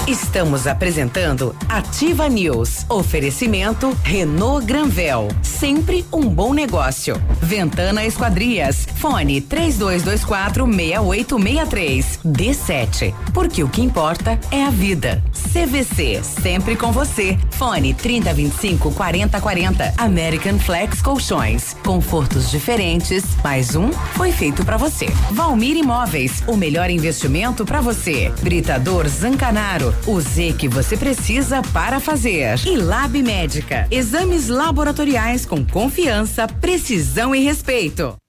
Estamos 0.08 0.66
apresentando 0.68 1.56
Ativa 1.70 2.28
News. 2.28 2.86
Oferecimento 2.90 3.96
Renault 4.04 4.66
Granvel. 4.66 5.28
Sempre 5.44 6.06
um 6.12 6.28
bom 6.28 6.54
negócio. 6.54 7.22
Ventana 7.42 8.06
Esquadrias. 8.06 8.88
Fone 8.96 9.42
3224 9.42 10.66
6863. 10.66 12.20
D7. 12.26 13.14
Porque 13.34 13.64
o 13.64 13.70
que 13.70 13.82
importa 13.82 14.40
é 14.50 14.64
a 14.64 14.70
vida. 14.70 15.22
CVC. 15.54 16.22
Sempre 16.24 16.76
com 16.76 16.92
você. 16.92 17.38
Fone 17.62 17.94
3025 17.94 18.92
4040. 18.92 19.94
American 20.00 20.58
Flex 20.58 21.00
Colchões. 21.00 21.76
Confortos 21.86 22.50
diferentes. 22.50 23.24
Mais 23.44 23.76
um 23.76 23.92
foi 23.92 24.32
feito 24.32 24.66
pra 24.66 24.78
você. 24.78 25.06
Valmir 25.30 25.78
Imóveis. 25.78 26.42
O 26.48 26.58
melhor 26.58 26.90
investimento 26.90 27.64
pra 27.64 27.80
você. 27.80 28.34
Britador 28.42 29.08
Zancanaro. 29.08 29.94
O 30.08 30.20
Z 30.20 30.56
que 30.58 30.68
você 30.68 30.98
precisa 30.98 31.62
para 31.72 32.00
fazer. 32.00 32.60
E 32.66 32.76
Lab 32.76 33.22
Médica. 33.22 33.86
Exames 33.92 34.48
laboratoriais 34.48 35.46
com 35.46 35.64
confiança, 35.64 36.48
precisão 36.48 37.36
e 37.36 37.44
respeito. 37.44 38.21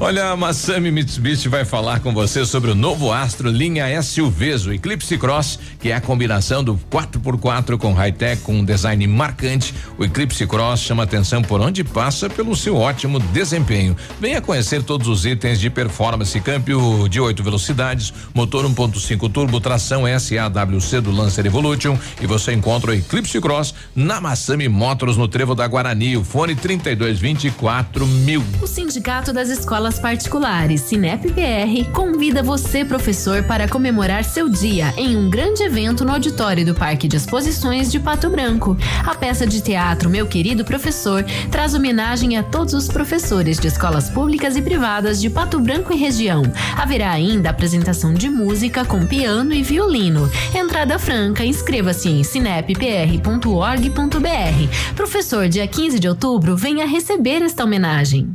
Olha, 0.00 0.30
a 0.30 0.36
Massami 0.36 0.90
Mitsubishi 0.90 1.48
vai 1.48 1.64
falar 1.64 2.00
com 2.00 2.12
você 2.12 2.44
sobre 2.44 2.68
o 2.68 2.74
novo 2.74 3.12
Astro 3.12 3.48
linha 3.48 3.86
SUVs, 4.02 4.66
o 4.66 4.72
Eclipse 4.72 5.16
Cross, 5.16 5.58
que 5.78 5.92
é 5.92 5.94
a 5.94 6.00
combinação 6.00 6.64
do 6.64 6.76
4x4 6.90 7.78
com 7.78 7.92
high-tech 7.92 8.42
com 8.42 8.56
um 8.56 8.64
design 8.64 9.06
marcante. 9.06 9.72
O 9.96 10.04
Eclipse 10.04 10.44
Cross 10.48 10.80
chama 10.80 11.04
atenção 11.04 11.42
por 11.42 11.60
onde 11.60 11.84
passa 11.84 12.28
pelo 12.28 12.56
seu 12.56 12.76
ótimo 12.76 13.20
desempenho. 13.20 13.96
Venha 14.20 14.40
conhecer 14.40 14.82
todos 14.82 15.06
os 15.06 15.24
itens 15.24 15.60
de 15.60 15.70
performance, 15.70 16.38
câmbio 16.40 17.08
de 17.08 17.20
8 17.20 17.42
velocidades, 17.44 18.12
motor 18.34 18.64
1.5 18.64 19.32
turbo, 19.32 19.60
tração 19.60 20.02
SAWC 20.06 21.00
do 21.00 21.12
Lancer 21.12 21.46
Evolution 21.46 21.96
e 22.20 22.26
você 22.26 22.52
encontra 22.52 22.90
o 22.90 22.94
Eclipse 22.94 23.40
Cross 23.40 23.72
na 23.94 24.20
Massami 24.20 24.68
Motors 24.68 25.16
no 25.16 25.28
Trevo 25.28 25.54
da 25.54 25.68
Guarani, 25.68 26.16
o 26.16 26.24
fone 26.24 26.56
3224 26.56 28.04
mil. 28.04 28.42
O 28.60 28.66
Sindicato 28.66 29.32
das 29.32 29.48
Escolas 29.48 29.83
escolas 29.84 29.98
particulares 29.98 30.80
Cinep 30.80 31.30
PR 31.32 31.90
convida 31.92 32.42
você, 32.42 32.84
professor, 32.84 33.42
para 33.42 33.68
comemorar 33.68 34.24
seu 34.24 34.48
dia 34.48 34.94
em 34.96 35.16
um 35.16 35.28
grande 35.28 35.62
evento 35.62 36.04
no 36.04 36.12
auditório 36.12 36.64
do 36.64 36.74
Parque 36.74 37.06
de 37.06 37.16
Exposições 37.16 37.92
de 37.92 38.00
Pato 38.00 38.30
Branco. 38.30 38.76
A 39.04 39.14
peça 39.14 39.46
de 39.46 39.60
teatro 39.60 40.08
Meu 40.08 40.26
Querido 40.26 40.64
Professor 40.64 41.24
traz 41.50 41.74
homenagem 41.74 42.38
a 42.38 42.42
todos 42.42 42.72
os 42.72 42.88
professores 42.88 43.58
de 43.58 43.66
escolas 43.66 44.08
públicas 44.08 44.56
e 44.56 44.62
privadas 44.62 45.20
de 45.20 45.28
Pato 45.28 45.60
Branco 45.60 45.92
e 45.92 45.96
região. 45.96 46.42
Haverá 46.76 47.10
ainda 47.10 47.50
apresentação 47.50 48.14
de 48.14 48.30
música 48.30 48.84
com 48.84 49.06
piano 49.06 49.52
e 49.52 49.62
violino. 49.62 50.30
Entrada 50.54 50.98
franca, 50.98 51.44
inscreva-se 51.44 52.08
em 52.08 52.24
cineppr.org.br. 52.24 54.94
Professor, 54.94 55.48
dia 55.48 55.66
15 55.66 55.98
de 55.98 56.08
outubro, 56.08 56.56
venha 56.56 56.86
receber 56.86 57.42
esta 57.42 57.64
homenagem. 57.64 58.34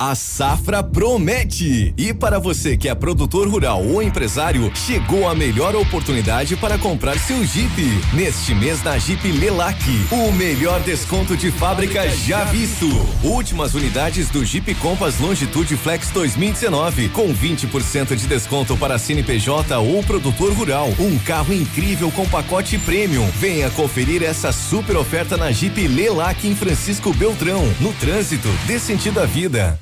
A 0.00 0.14
safra 0.14 0.80
promete! 0.80 1.92
E 1.98 2.14
para 2.14 2.38
você 2.38 2.76
que 2.76 2.88
é 2.88 2.94
produtor 2.94 3.48
rural 3.48 3.84
ou 3.84 4.00
empresário, 4.00 4.70
chegou 4.72 5.28
a 5.28 5.34
melhor 5.34 5.74
oportunidade 5.74 6.54
para 6.54 6.78
comprar 6.78 7.18
seu 7.18 7.44
Jeep. 7.44 8.00
Neste 8.14 8.54
mês 8.54 8.80
na 8.84 8.96
Jeep 8.96 9.32
Lelac, 9.32 9.82
o 10.12 10.30
melhor 10.30 10.80
desconto 10.82 11.36
de 11.36 11.50
fábrica 11.50 12.08
já 12.10 12.44
visto. 12.44 12.86
Últimas 13.24 13.74
unidades 13.74 14.30
do 14.30 14.44
Jeep 14.44 14.72
Compass 14.76 15.18
Longitude 15.18 15.76
Flex 15.76 16.10
2019, 16.10 17.08
com 17.08 17.34
20% 17.34 18.14
de 18.14 18.28
desconto 18.28 18.76
para 18.76 19.00
CNPJ 19.00 19.78
ou 19.78 20.00
produtor 20.04 20.52
rural. 20.52 20.94
Um 21.00 21.18
carro 21.18 21.52
incrível 21.52 22.12
com 22.12 22.24
pacote 22.28 22.78
premium. 22.78 23.28
Venha 23.34 23.68
conferir 23.70 24.22
essa 24.22 24.52
super 24.52 24.96
oferta 24.96 25.36
na 25.36 25.50
Jeep 25.50 25.88
Lelac 25.88 26.46
em 26.46 26.54
Francisco 26.54 27.12
Beltrão, 27.12 27.64
no 27.80 27.92
trânsito, 27.94 28.48
dê 28.64 28.78
sentido 28.78 29.18
à 29.18 29.26
vida. 29.26 29.76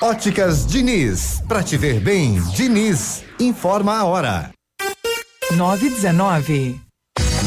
Óticas 0.00 0.64
Diniz. 0.64 1.42
Pra 1.48 1.60
te 1.62 1.76
ver 1.76 1.98
bem, 2.00 2.40
Diniz. 2.54 3.24
Informa 3.40 3.98
a 3.98 4.04
hora. 4.04 4.50
919. 5.56 6.87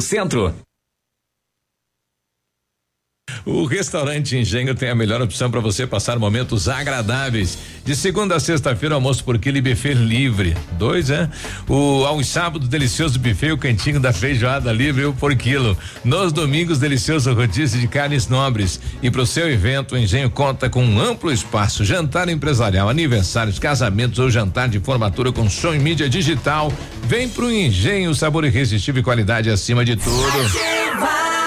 Centro. 0.00 0.54
O 3.44 3.64
restaurante 3.64 4.36
Engenho 4.36 4.72
tem 4.74 4.88
a 4.88 4.94
melhor 4.94 5.20
opção 5.20 5.50
para 5.50 5.58
você 5.58 5.84
passar 5.84 6.16
momentos 6.18 6.68
agradáveis. 6.68 7.58
De 7.84 7.96
segunda 7.96 8.36
a 8.36 8.40
sexta-feira, 8.40 8.94
almoço 8.94 9.24
por 9.24 9.36
quilo 9.38 9.56
e 9.56 9.60
buffet 9.60 9.94
livre. 9.94 10.56
Dois, 10.78 11.10
é? 11.10 11.28
O 11.68 12.04
aos 12.04 12.28
sábados, 12.28 12.68
delicioso 12.68 13.18
buffet, 13.18 13.50
o 13.50 13.58
cantinho 13.58 13.98
da 13.98 14.12
feijoada 14.12 14.72
livre 14.72 15.06
um 15.06 15.12
por 15.12 15.34
quilo. 15.34 15.76
Nos 16.04 16.32
domingos, 16.32 16.78
delicioso 16.78 17.32
rodízio 17.34 17.80
de 17.80 17.88
carnes 17.88 18.28
nobres. 18.28 18.80
E 19.02 19.10
para 19.10 19.22
o 19.22 19.26
seu 19.26 19.50
evento, 19.50 19.96
o 19.96 19.98
Engenho 19.98 20.30
conta 20.30 20.70
com 20.70 20.84
um 20.84 21.00
amplo 21.00 21.32
espaço, 21.32 21.84
jantar 21.84 22.28
empresarial, 22.28 22.88
aniversários, 22.88 23.58
casamentos 23.58 24.20
ou 24.20 24.30
jantar 24.30 24.68
de 24.68 24.78
formatura 24.78 25.32
com 25.32 25.50
som 25.50 25.74
e 25.74 25.78
mídia 25.80 26.08
digital. 26.08 26.72
Vem 27.08 27.28
pro 27.28 27.50
Engenho, 27.50 28.14
sabor 28.14 28.44
irresistível 28.44 29.00
e 29.00 29.04
qualidade 29.04 29.50
acima 29.50 29.84
de 29.84 29.96
tudo. 29.96 31.41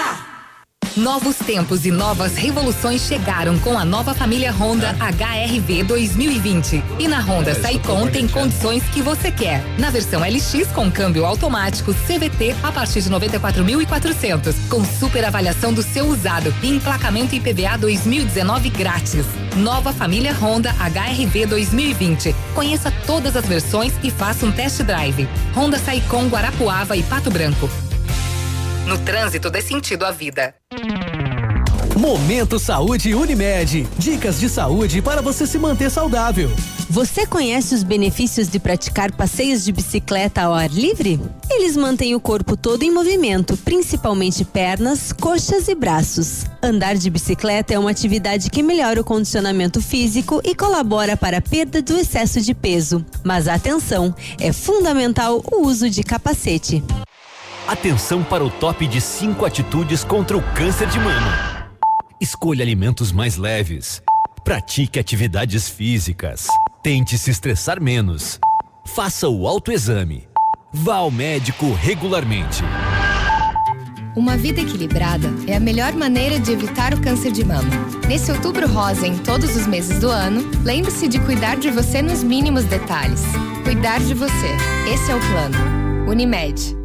Novos 0.95 1.35
tempos 1.35 1.85
e 1.85 1.91
novas 1.91 2.37
revoluções 2.37 3.01
chegaram 3.01 3.59
com 3.59 3.77
a 3.77 3.83
nova 3.83 4.13
família 4.13 4.49
Honda 4.53 4.95
HRV 4.97 5.83
2020. 5.83 6.81
E 6.97 7.05
na 7.05 7.19
Honda 7.19 7.53
Saicon 7.53 8.07
tem 8.07 8.25
condições 8.29 8.81
que 8.93 9.01
você 9.01 9.29
quer. 9.29 9.61
Na 9.77 9.89
versão 9.89 10.21
LX 10.21 10.71
com 10.73 10.89
câmbio 10.89 11.25
automático 11.25 11.93
CVT 11.93 12.55
a 12.63 12.71
partir 12.71 13.01
de 13.01 13.09
94.400, 13.09 14.55
com 14.69 14.85
super 14.85 15.25
avaliação 15.25 15.73
do 15.73 15.83
seu 15.83 16.05
usado 16.05 16.53
e 16.63 16.69
emplacamento 16.69 17.35
IPVA 17.35 17.77
2019 17.77 18.69
grátis. 18.69 19.25
Nova 19.57 19.91
família 19.91 20.33
Honda 20.33 20.73
HRV 20.79 21.45
2020. 21.45 22.33
Conheça 22.53 22.89
todas 23.05 23.35
as 23.35 23.45
versões 23.45 23.91
e 24.01 24.09
faça 24.09 24.45
um 24.45 24.51
test 24.51 24.81
drive. 24.83 25.27
Honda 25.53 25.77
Saicon 25.77 26.27
Guarapuava 26.29 26.95
e 26.95 27.03
Pato 27.03 27.29
Branco. 27.29 27.69
No 28.85 28.99
trânsito 28.99 29.49
dê 29.49 29.63
sentido 29.63 30.05
à 30.05 30.11
vida. 30.11 30.53
Momento 31.97 32.59
Saúde 32.59 33.15
Unimed. 33.15 33.87
Dicas 33.97 34.39
de 34.39 34.47
saúde 34.47 35.01
para 35.01 35.23
você 35.23 35.47
se 35.47 35.57
manter 35.57 35.89
saudável. 35.89 36.51
Você 36.87 37.25
conhece 37.25 37.73
os 37.73 37.81
benefícios 37.81 38.47
de 38.47 38.59
praticar 38.59 39.11
passeios 39.11 39.65
de 39.65 39.71
bicicleta 39.71 40.43
ao 40.43 40.53
ar 40.53 40.69
livre? 40.69 41.19
Eles 41.49 41.75
mantêm 41.75 42.13
o 42.13 42.19
corpo 42.19 42.55
todo 42.55 42.83
em 42.83 42.91
movimento, 42.91 43.57
principalmente 43.57 44.45
pernas, 44.45 45.11
coxas 45.11 45.67
e 45.67 45.73
braços. 45.73 46.45
Andar 46.61 46.95
de 46.95 47.09
bicicleta 47.09 47.73
é 47.73 47.79
uma 47.79 47.89
atividade 47.89 48.51
que 48.51 48.61
melhora 48.61 49.01
o 49.01 49.05
condicionamento 49.05 49.81
físico 49.81 50.41
e 50.43 50.53
colabora 50.53 51.17
para 51.17 51.37
a 51.37 51.41
perda 51.41 51.81
do 51.81 51.97
excesso 51.97 52.39
de 52.39 52.53
peso. 52.53 53.03
Mas 53.23 53.47
atenção, 53.47 54.13
é 54.39 54.53
fundamental 54.53 55.43
o 55.51 55.65
uso 55.65 55.89
de 55.89 56.03
capacete. 56.03 56.83
Atenção 57.67 58.23
para 58.23 58.45
o 58.45 58.49
top 58.49 58.85
de 58.85 59.01
5 59.01 59.43
atitudes 59.43 60.03
contra 60.03 60.37
o 60.37 60.41
câncer 60.53 60.87
de 60.87 60.99
mama. 60.99 61.67
Escolha 62.21 62.63
alimentos 62.63 63.11
mais 63.11 63.37
leves. 63.37 64.03
Pratique 64.43 64.99
atividades 64.99 65.67
físicas. 65.67 66.45
Tente 66.83 67.17
se 67.17 67.31
estressar 67.31 67.81
menos. 67.81 68.39
Faça 68.85 69.27
o 69.27 69.47
autoexame. 69.47 70.27
Vá 70.71 70.97
ao 70.97 71.09
médico 71.09 71.73
regularmente. 71.73 72.61
Uma 74.15 74.37
vida 74.37 74.61
equilibrada 74.61 75.33
é 75.47 75.55
a 75.55 75.59
melhor 75.59 75.93
maneira 75.93 76.39
de 76.39 76.51
evitar 76.51 76.93
o 76.93 77.01
câncer 77.01 77.31
de 77.31 77.43
mama. 77.43 77.69
Nesse 78.07 78.31
outubro 78.31 78.67
rosa, 78.67 79.07
em 79.07 79.17
todos 79.17 79.55
os 79.55 79.65
meses 79.65 79.99
do 79.99 80.09
ano, 80.09 80.47
lembre-se 80.63 81.07
de 81.07 81.19
cuidar 81.19 81.57
de 81.57 81.71
você 81.71 82.03
nos 82.03 82.21
mínimos 82.21 82.63
detalhes. 82.65 83.23
Cuidar 83.63 83.99
de 84.01 84.13
você. 84.13 84.55
Esse 84.93 85.11
é 85.11 85.15
o 85.15 85.19
plano. 85.19 86.07
Unimed. 86.07 86.84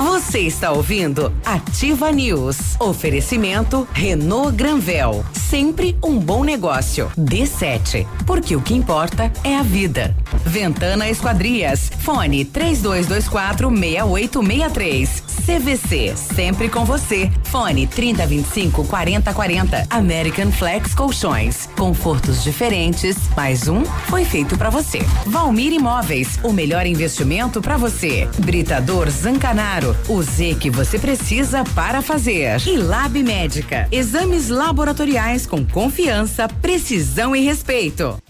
Você 0.00 0.38
está 0.38 0.72
ouvindo 0.72 1.30
Ativa 1.44 2.10
News. 2.10 2.56
Oferecimento 2.80 3.86
Renault 3.92 4.56
Granvel. 4.56 5.22
Sempre 5.34 5.94
um 6.02 6.18
bom 6.18 6.42
negócio. 6.42 7.12
D7. 7.18 8.06
Porque 8.24 8.56
o 8.56 8.62
que 8.62 8.72
importa 8.72 9.30
é 9.44 9.58
a 9.58 9.62
vida. 9.62 10.16
Ventana 10.46 11.10
Esquadrias. 11.10 11.90
Fone 11.98 12.46
3224 12.46 13.68
6863. 13.68 15.22
CVC. 15.44 16.14
Sempre 16.16 16.68
com 16.70 16.84
você. 16.84 17.30
Fone 17.44 17.86
3025 17.86 18.84
4040. 18.84 19.86
American 19.90 20.50
Flex 20.50 20.94
Colchões. 20.94 21.68
Confortos 21.76 22.42
diferentes. 22.42 23.18
Mais 23.36 23.68
um 23.68 23.84
foi 23.84 24.24
feito 24.24 24.56
para 24.56 24.70
você. 24.70 25.00
Valmir 25.26 25.74
Imóveis. 25.74 26.38
O 26.42 26.52
melhor 26.52 26.86
investimento 26.86 27.60
para 27.60 27.76
você. 27.76 28.26
Britador 28.38 29.10
Zancanaro. 29.10 29.89
O 30.08 30.22
Z 30.22 30.56
que 30.60 30.70
você 30.70 30.98
precisa 30.98 31.64
para 31.74 32.02
fazer. 32.02 32.60
E 32.66 32.76
Lab 32.76 33.22
Médica. 33.22 33.88
Exames 33.90 34.48
laboratoriais 34.48 35.46
com 35.46 35.64
confiança, 35.64 36.48
precisão 36.48 37.34
e 37.34 37.40
respeito. 37.40 38.20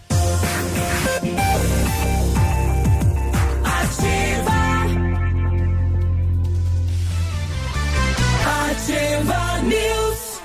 Ativa 8.45 9.59
News. 9.63 10.41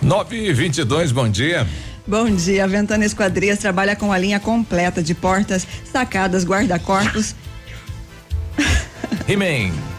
9 0.00 0.36
e 0.36 0.52
22 0.52 1.12
bom 1.12 1.28
dia. 1.28 1.66
Bom 2.06 2.30
dia, 2.30 2.64
a 2.64 2.66
Ventana 2.66 3.04
Esquadrias 3.04 3.58
trabalha 3.58 3.94
com 3.94 4.10
a 4.10 4.16
linha 4.16 4.40
completa 4.40 5.02
de 5.02 5.14
portas, 5.14 5.66
sacadas, 5.92 6.42
guarda-corpos. 6.42 7.34
He-Man. 9.28 9.97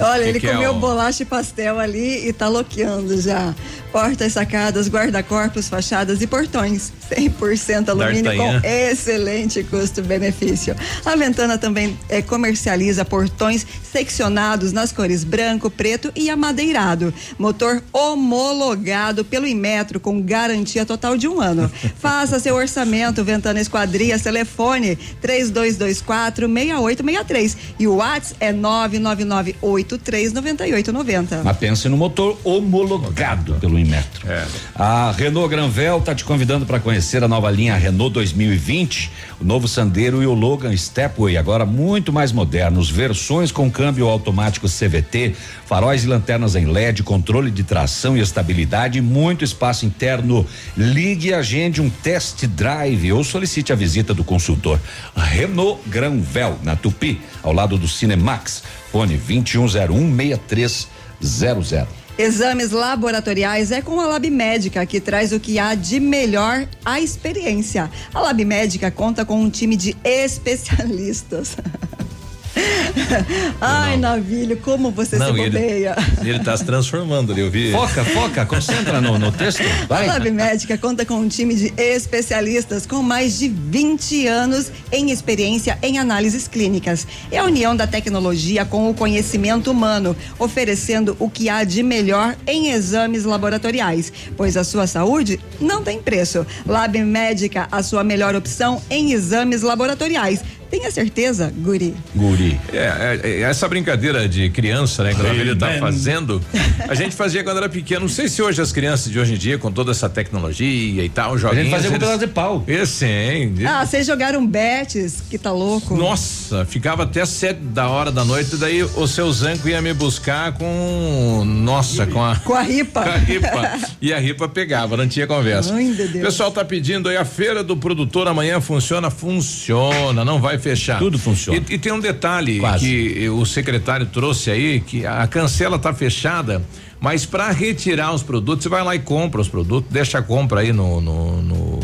Olha, 0.00 0.22
Que 0.24 0.28
ele 0.28 0.40
que 0.40 0.46
é 0.46 0.52
comeu 0.54 0.72
o- 0.72 0.78
bolacha 0.80 1.22
e 1.22 1.26
pastel 1.26 1.78
ali 1.78 2.28
e 2.28 2.32
tá 2.32 2.48
loqueando 2.48 3.20
já. 3.20 3.54
Portas, 3.92 4.32
sacadas, 4.34 4.88
guarda-corpos, 4.88 5.68
fachadas 5.68 6.22
e 6.22 6.26
portões. 6.26 6.92
100% 7.10 7.88
alumínio 7.88 8.36
com 8.36 8.52
D'Artagnan. 8.52 8.60
excelente 8.64 9.64
custo-benefício. 9.64 10.76
A 11.04 11.16
Ventana 11.16 11.58
também 11.58 11.98
eh, 12.08 12.22
comercializa 12.22 13.04
portões 13.04 13.66
seccionados 13.82 14.70
nas 14.72 14.92
cores 14.92 15.24
branco, 15.24 15.68
preto 15.68 16.12
e 16.14 16.30
amadeirado. 16.30 17.12
Motor 17.38 17.82
homologado 17.92 19.24
pelo 19.24 19.44
Inmetro 19.46 19.98
com 19.98 20.22
garantia 20.22 20.86
total 20.86 21.16
de 21.16 21.26
um 21.26 21.40
ano. 21.40 21.68
Faça 21.98 22.38
seu 22.38 22.54
orçamento, 22.54 23.24
Ventana 23.24 23.60
Esquadrias, 23.60 24.22
telefone 24.22 24.96
3224-6863. 25.22 27.56
E 27.78 27.86
o 27.88 27.96
WhatsApp 27.96 28.36
é 28.40 28.52
999-839890. 28.52 31.40
Mas 31.42 31.56
pense 31.56 31.88
no 31.88 31.96
motor 31.96 32.38
homologado 32.44 33.54
pelo 33.54 33.79
Inmetro. 33.80 34.28
A 34.74 35.12
Renault 35.12 35.48
Granvel 35.48 35.98
está 35.98 36.14
te 36.14 36.24
convidando 36.24 36.66
para 36.66 36.80
conhecer 36.80 37.24
a 37.24 37.28
nova 37.28 37.50
linha 37.50 37.76
Renault 37.76 38.12
2020, 38.14 39.10
o 39.40 39.44
novo 39.44 39.66
Sandero 39.66 40.22
e 40.22 40.26
o 40.26 40.34
Logan 40.34 40.76
Stepway, 40.76 41.36
agora 41.36 41.66
muito 41.66 42.12
mais 42.12 42.30
modernos, 42.32 42.90
versões 42.90 43.50
com 43.50 43.70
câmbio 43.70 44.08
automático 44.08 44.68
CVT, 44.68 45.34
faróis 45.66 46.04
e 46.04 46.06
lanternas 46.06 46.54
em 46.56 46.66
LED, 46.66 47.02
controle 47.02 47.50
de 47.50 47.64
tração 47.64 48.16
e 48.16 48.20
estabilidade, 48.20 49.00
muito 49.00 49.44
espaço 49.44 49.86
interno. 49.86 50.46
Ligue 50.76 51.28
e 51.28 51.34
agende 51.34 51.80
um 51.80 51.88
test 51.88 52.44
drive 52.46 53.12
ou 53.12 53.24
solicite 53.24 53.72
a 53.72 53.76
visita 53.76 54.12
do 54.12 54.24
consultor. 54.24 54.78
Renault 55.16 55.80
Granvel, 55.88 56.58
na 56.62 56.76
Tupi, 56.76 57.18
ao 57.42 57.52
lado 57.52 57.78
do 57.78 57.88
Cinemax. 57.88 58.62
Fone 58.90 59.18
21016300. 59.18 61.99
Exames 62.20 62.70
laboratoriais 62.70 63.72
é 63.72 63.80
com 63.80 63.98
a 63.98 64.06
Lab 64.06 64.28
Médica, 64.28 64.84
que 64.84 65.00
traz 65.00 65.32
o 65.32 65.40
que 65.40 65.58
há 65.58 65.74
de 65.74 65.98
melhor 65.98 66.68
à 66.84 67.00
experiência. 67.00 67.90
A 68.12 68.20
Lab 68.20 68.44
Médica 68.44 68.90
conta 68.90 69.24
com 69.24 69.40
um 69.40 69.48
time 69.48 69.74
de 69.74 69.96
especialistas. 70.04 71.56
Ai, 73.60 73.96
Navilho, 73.96 74.56
como 74.58 74.90
você 74.90 75.16
Não, 75.16 75.26
se 75.26 75.32
bobeia. 75.32 75.96
Ele 76.20 76.38
tá 76.40 76.56
se 76.56 76.64
transformando 76.64 77.32
ali, 77.32 77.40
eu 77.40 77.50
vi. 77.50 77.72
Foca, 77.72 78.04
foca, 78.04 78.46
concentra 78.46 79.00
no, 79.00 79.18
no 79.18 79.30
texto. 79.32 79.62
A 79.88 80.00
Lab 80.00 80.30
Médica 80.30 80.76
conta 80.78 81.04
com 81.04 81.14
um 81.14 81.28
time 81.28 81.54
de 81.54 81.72
especialistas 81.76 82.86
com 82.86 83.02
mais 83.02 83.38
de 83.38 83.48
20 83.48 84.26
anos 84.26 84.70
em 84.90 85.10
experiência 85.10 85.78
em 85.82 85.98
análises 85.98 86.48
clínicas. 86.48 87.06
É 87.30 87.38
a 87.38 87.44
união 87.44 87.74
da 87.76 87.86
tecnologia 87.86 88.64
com 88.64 88.90
o 88.90 88.94
conhecimento 88.94 89.70
humano, 89.70 90.16
oferecendo 90.38 91.16
o 91.18 91.28
que 91.28 91.48
há 91.48 91.64
de 91.64 91.82
melhor 91.82 92.36
em 92.46 92.70
exames 92.70 93.24
laboratoriais, 93.24 94.12
pois 94.36 94.56
a 94.56 94.64
sua 94.64 94.86
saúde 94.86 95.40
não 95.60 95.82
tem 95.82 96.00
preço. 96.00 96.46
Lab 96.66 96.98
Médica, 97.02 97.68
a 97.70 97.82
sua 97.82 98.02
melhor 98.02 98.34
opção 98.34 98.82
em 98.90 99.12
exames 99.12 99.62
laboratoriais. 99.62 100.42
Tenha 100.70 100.90
certeza, 100.90 101.52
Guri. 101.56 101.94
Guri. 102.14 102.60
É, 102.72 102.76
é, 102.78 103.20
é, 103.28 103.40
essa 103.42 103.66
brincadeira 103.68 104.28
de 104.28 104.48
criança, 104.50 105.02
né, 105.02 105.12
que 105.14 105.20
a 105.26 105.34
ele 105.34 105.56
tá 105.56 105.72
fazendo, 105.80 106.40
a 106.88 106.94
gente 106.94 107.14
fazia 107.16 107.42
quando 107.42 107.56
era 107.58 107.68
pequeno. 107.68 108.02
Não 108.02 108.08
sei 108.08 108.28
se 108.28 108.40
hoje 108.40 108.62
as 108.62 108.70
crianças 108.70 109.10
de 109.10 109.18
hoje 109.18 109.34
em 109.34 109.36
dia, 109.36 109.58
com 109.58 109.72
toda 109.72 109.90
essa 109.90 110.08
tecnologia 110.08 111.04
e 111.04 111.08
tal, 111.08 111.36
joguinhos. 111.36 111.70
fazia 111.70 111.88
com 111.90 111.96
eles- 111.96 112.06
pedaço 112.08 112.26
de 112.26 112.32
pau. 112.32 112.64
Esse, 112.68 113.04
hein? 113.06 113.54
Ah, 113.66 113.84
vocês 113.84 114.06
jogaram 114.06 114.46
betes, 114.46 115.22
que 115.28 115.36
tá 115.38 115.50
louco. 115.52 115.96
Nossa, 115.96 116.64
ficava 116.64 117.02
até 117.02 117.24
sete 117.26 117.60
da 117.60 117.88
hora 117.88 118.12
da 118.12 118.24
noite, 118.24 118.56
daí 118.56 118.82
o 118.82 119.06
seu 119.08 119.30
Zanco 119.32 119.68
ia 119.68 119.82
me 119.82 119.92
buscar 119.92 120.52
com. 120.52 121.42
Nossa, 121.44 122.06
com 122.06 122.22
a. 122.24 122.36
Com 122.36 122.54
a 122.54 122.62
ripa. 122.62 123.02
Com 123.02 123.08
a 123.10 123.16
ripa. 123.16 123.78
e 124.00 124.12
a 124.12 124.18
ripa 124.18 124.48
pegava, 124.48 124.96
não 124.96 125.08
tinha 125.08 125.26
conversa. 125.26 125.74
Ai, 125.74 125.84
meu 125.84 126.08
Deus. 126.08 126.24
Pessoal 126.24 126.50
tá 126.52 126.64
pedindo 126.64 127.08
aí, 127.08 127.16
a 127.16 127.24
feira 127.24 127.64
do 127.64 127.76
produtor 127.76 128.28
amanhã 128.28 128.60
funciona? 128.60 129.10
Funciona, 129.10 130.24
não 130.24 130.40
vai 130.40 130.58
fechar. 130.60 130.98
Tudo 130.98 131.18
funciona. 131.18 131.58
E, 131.68 131.74
e 131.74 131.78
tem 131.78 131.92
um 131.92 131.98
detalhe 132.00 132.60
Quase. 132.60 132.84
que 132.86 133.28
o 133.28 133.44
secretário 133.44 134.06
trouxe 134.06 134.50
aí, 134.50 134.80
que 134.80 135.04
a 135.04 135.26
cancela 135.26 135.78
tá 135.78 135.92
fechada. 135.92 136.62
Mas 137.00 137.24
para 137.24 137.50
retirar 137.50 138.12
os 138.12 138.22
produtos, 138.22 138.62
você 138.62 138.68
vai 138.68 138.84
lá 138.84 138.94
e 138.94 138.98
compra 138.98 139.40
os 139.40 139.48
produtos, 139.48 139.90
deixa 139.90 140.18
a 140.18 140.22
compra 140.22 140.60
aí 140.60 140.70
no, 140.70 141.00
no- 141.00 141.40
no- 141.42 141.80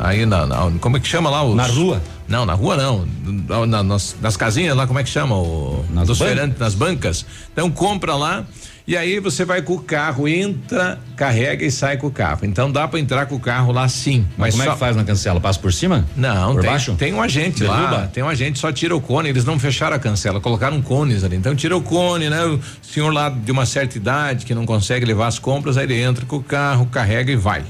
aí 0.00 0.24
na, 0.24 0.46
na- 0.46 0.70
como 0.80 0.96
é 0.96 1.00
que 1.00 1.08
chama 1.08 1.28
lá? 1.28 1.42
Os, 1.42 1.56
Na 1.56 1.66
rua? 1.66 2.00
Não, 2.28 2.46
na 2.46 2.54
rua 2.54 2.76
não. 2.76 3.04
Na- 3.48 3.66
na- 3.66 3.82
nas, 3.82 4.14
nas 4.22 4.36
casinhas 4.36 4.76
lá, 4.76 4.86
como 4.86 5.00
é 5.00 5.02
que 5.02 5.10
chama? 5.10 5.34
O, 5.36 5.84
Nas 5.90 6.06
dos 6.06 6.18
bancas? 6.18 6.58
nas 6.58 6.74
bancas. 6.76 7.26
Então 7.52 7.68
compra 7.72 8.14
lá 8.14 8.46
e 8.92 8.96
aí 8.96 9.18
você 9.20 9.44
vai 9.44 9.62
com 9.62 9.74
o 9.74 9.78
carro, 9.78 10.28
entra, 10.28 10.98
carrega 11.16 11.64
e 11.64 11.70
sai 11.70 11.96
com 11.96 12.06
o 12.06 12.10
carro. 12.10 12.40
Então 12.44 12.70
dá 12.70 12.86
para 12.86 13.00
entrar 13.00 13.26
com 13.26 13.34
o 13.36 13.40
carro 13.40 13.72
lá 13.72 13.88
sim. 13.88 14.26
Mas 14.36 14.52
como 14.52 14.62
é 14.62 14.66
só- 14.66 14.72
que 14.74 14.78
faz 14.78 14.94
na 14.96 15.02
cancela? 15.04 15.40
Passa 15.40 15.58
por 15.58 15.72
cima? 15.72 16.04
Não, 16.16 16.52
Por 16.54 16.60
tem, 16.62 16.70
baixo? 16.70 16.94
tem 16.94 17.12
um 17.14 17.22
agente 17.22 17.64
lá, 17.64 17.76
Derruba? 17.76 18.10
tem 18.12 18.22
um 18.22 18.28
agente, 18.28 18.58
só 18.58 18.70
tira 18.72 18.94
o 18.94 19.00
cone, 19.00 19.28
eles 19.28 19.44
não 19.44 19.58
fecharam 19.58 19.96
a 19.96 19.98
cancela, 19.98 20.40
colocaram 20.40 20.80
cones 20.82 21.24
ali. 21.24 21.36
Então 21.36 21.54
tira 21.56 21.76
o 21.76 21.80
cone, 21.82 22.28
né? 22.28 22.44
O 22.44 22.60
senhor 22.82 23.10
lá 23.12 23.28
de 23.28 23.50
uma 23.50 23.64
certa 23.66 23.96
idade 23.96 24.44
que 24.44 24.54
não 24.54 24.66
consegue 24.66 25.04
levar 25.06 25.26
as 25.28 25.38
compras, 25.38 25.76
aí 25.76 25.84
ele 25.84 26.00
entra 26.00 26.24
com 26.26 26.36
o 26.36 26.42
carro, 26.42 26.86
carrega 26.86 27.32
e 27.32 27.36
vai. 27.36 27.62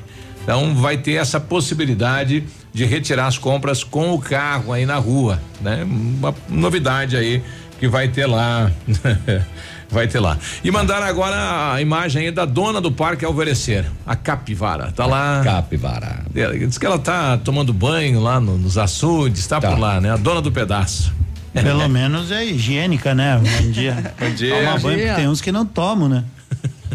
Então 0.42 0.75
vai 0.75 0.97
ter 0.97 1.12
essa 1.12 1.39
possibilidade 1.39 2.42
de 2.73 2.84
retirar 2.84 3.26
as 3.28 3.39
compras 3.39 3.84
com 3.84 4.12
o 4.12 4.18
carro 4.18 4.73
aí 4.73 4.84
na 4.84 4.97
rua, 4.97 5.41
né? 5.60 5.84
Uma 5.84 6.34
novidade 6.49 7.17
aí 7.17 7.41
que 7.78 7.86
vai 7.86 8.09
ter 8.09 8.26
lá. 8.26 8.70
vai 9.93 10.09
ter 10.09 10.19
lá. 10.19 10.39
E 10.65 10.71
mandaram 10.71 11.07
agora 11.07 11.73
a 11.75 11.81
imagem 11.83 12.27
aí 12.27 12.33
da 12.33 12.45
dona 12.45 12.81
do 12.81 12.91
Parque 12.91 13.25
Alvorecer, 13.25 13.85
a 14.07 14.17
Capivara. 14.17 14.91
Tá 14.93 15.07
lá. 15.07 15.43
Capivara. 15.45 16.21
Diz 16.67 16.79
que 16.79 16.87
ela 16.87 16.99
tá 16.99 17.37
tomando 17.39 17.73
banho 17.73 18.21
lá 18.21 18.41
no- 18.41 18.57
nos 18.59 18.79
açudes, 18.79 19.47
tá, 19.47 19.61
por 19.61 19.79
lá, 19.79 20.01
né? 20.01 20.11
A 20.11 20.17
dona 20.17 20.41
do 20.41 20.51
pedaço. 20.51 21.12
Pelo 21.53 21.87
menos 21.89 22.31
é 22.33 22.45
higiênica, 22.47 23.15
né? 23.15 23.39
Bom 23.39 23.71
dia. 23.71 24.12
Bom 24.19 24.31
dia. 24.31 24.55
Toma 24.57 24.79
banho, 24.79 24.97
dia. 24.97 25.07
porque 25.09 25.21
tem 25.21 25.29
uns 25.29 25.41
que 25.43 25.53
não 25.53 25.67
tomam, 25.67 26.09
né? 26.09 26.25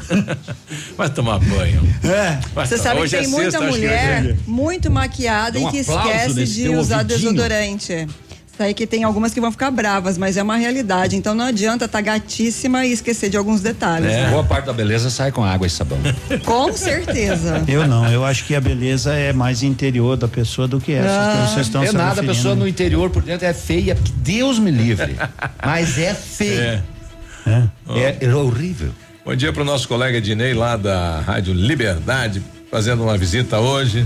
Vai 0.97 1.09
tomar 1.09 1.39
banho. 1.39 1.81
É. 2.03 2.39
Vai 2.53 2.65
Você 2.65 2.77
to- 2.77 2.83
sabe 2.83 2.95
que 2.97 3.03
hoje 3.03 3.15
é 3.15 3.19
tem 3.21 3.29
muita 3.29 3.51
sexta, 3.51 3.65
que 3.65 3.71
mulher 3.71 4.23
hoje- 4.25 4.37
muito 4.47 4.89
maquiada 4.91 5.51
Dá 5.51 5.59
e 5.59 5.65
um 5.65 5.71
que 5.71 5.77
esquece 5.77 6.45
de 6.45 6.69
usar 6.69 6.97
ouvidinho. 6.99 7.03
desodorante. 7.33 8.07
Isso 8.57 8.63
aí 8.63 8.73
que 8.73 8.87
tem 8.87 9.03
algumas 9.03 9.35
que 9.35 9.39
vão 9.39 9.51
ficar 9.51 9.69
bravas, 9.69 10.17
mas 10.17 10.35
é 10.35 10.41
uma 10.41 10.57
realidade. 10.57 11.15
Então 11.15 11.35
não 11.35 11.45
adianta 11.45 11.85
estar 11.85 12.01
gatíssima 12.01 12.87
e 12.87 12.91
esquecer 12.91 13.29
de 13.29 13.37
alguns 13.37 13.61
detalhes. 13.61 14.11
É. 14.11 14.23
né? 14.23 14.29
Boa 14.31 14.43
parte 14.43 14.65
da 14.65 14.73
beleza 14.73 15.11
sai 15.11 15.31
com 15.31 15.43
água 15.43 15.67
e 15.67 15.69
sabão. 15.69 15.99
Com 16.43 16.73
certeza. 16.73 17.63
Eu 17.67 17.85
não, 17.87 18.11
eu 18.11 18.25
acho 18.25 18.45
que 18.45 18.55
a 18.55 18.59
beleza 18.59 19.13
é 19.13 19.31
mais 19.31 19.61
interior 19.61 20.17
da 20.17 20.27
pessoa 20.27 20.67
do 20.67 20.81
que 20.81 20.91
essa 20.91 21.45
que 21.45 21.53
vocês 21.53 21.67
estão 21.67 21.83
é 21.83 21.87
se 21.87 21.93
nada, 21.93 22.05
a 22.05 22.09
referindo. 22.09 22.33
pessoa 22.33 22.55
no 22.55 22.67
interior 22.67 23.11
por 23.11 23.21
dentro 23.21 23.45
é 23.45 23.53
feia, 23.53 23.93
que 23.93 24.11
Deus 24.11 24.57
me 24.57 24.71
livre. 24.71 25.15
Mas 25.63 25.99
é 25.99 26.15
feia. 26.15 26.83
É, 27.45 28.25
é 28.25 28.33
horrível. 28.33 28.89
Bom 29.23 29.35
dia 29.35 29.53
pro 29.53 29.63
nosso 29.63 29.87
colega 29.87 30.19
Dinei 30.19 30.55
lá 30.55 30.75
da 30.75 31.19
Rádio 31.19 31.53
Liberdade, 31.53 32.41
fazendo 32.71 33.03
uma 33.03 33.15
visita 33.19 33.59
hoje. 33.59 34.03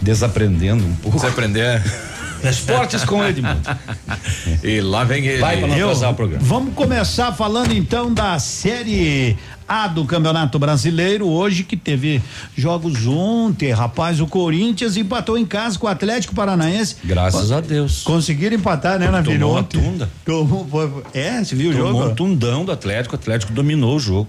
Desaprendendo 0.00 0.86
um 0.86 0.94
pouco. 0.96 1.18
Desaprender. 1.18 1.82
Esportes 2.50 3.04
com 3.04 3.24
Edmundo. 3.24 3.60
E 4.62 4.80
lá 4.80 5.04
vem 5.04 5.24
ele. 5.26 5.38
Vai 5.40 5.58
pra 5.58 5.68
não 5.68 5.76
Eu- 5.76 5.90
o 5.92 6.14
programa. 6.14 6.42
Vamos 6.44 6.74
começar 6.74 7.32
falando 7.32 7.72
então 7.72 8.12
da 8.12 8.38
série 8.38 9.36
A 9.68 9.86
do 9.86 10.04
Campeonato 10.04 10.58
Brasileiro, 10.58 11.26
hoje 11.26 11.64
que 11.64 11.76
teve 11.76 12.22
jogos 12.56 13.06
ontem, 13.06 13.72
rapaz, 13.72 14.20
o 14.20 14.26
Corinthians 14.26 14.96
empatou 14.96 15.36
em 15.38 15.44
casa 15.46 15.78
com 15.78 15.86
o 15.86 15.90
Atlético 15.90 16.34
Paranaense. 16.34 16.96
Graças 17.04 17.50
a 17.52 17.60
Deus. 17.60 18.02
Conseguiram 18.02 18.56
empatar, 18.56 18.98
né, 18.98 19.10
na 19.10 19.22
Tomou 19.22 19.50
uma 19.52 19.60
ontem? 19.60 19.80
tunda. 19.80 20.08
Tomou, 20.24 20.66
foi- 20.68 21.02
é, 21.14 21.42
você 21.44 21.54
viu 21.54 21.70
o 21.70 21.74
Tomou 21.74 21.92
jogo? 22.02 22.04
um 22.10 22.14
tundão 22.14 22.64
do 22.64 22.72
Atlético, 22.72 23.14
o 23.16 23.18
Atlético 23.18 23.52
dominou 23.52 23.96
o 23.96 24.00
jogo. 24.00 24.28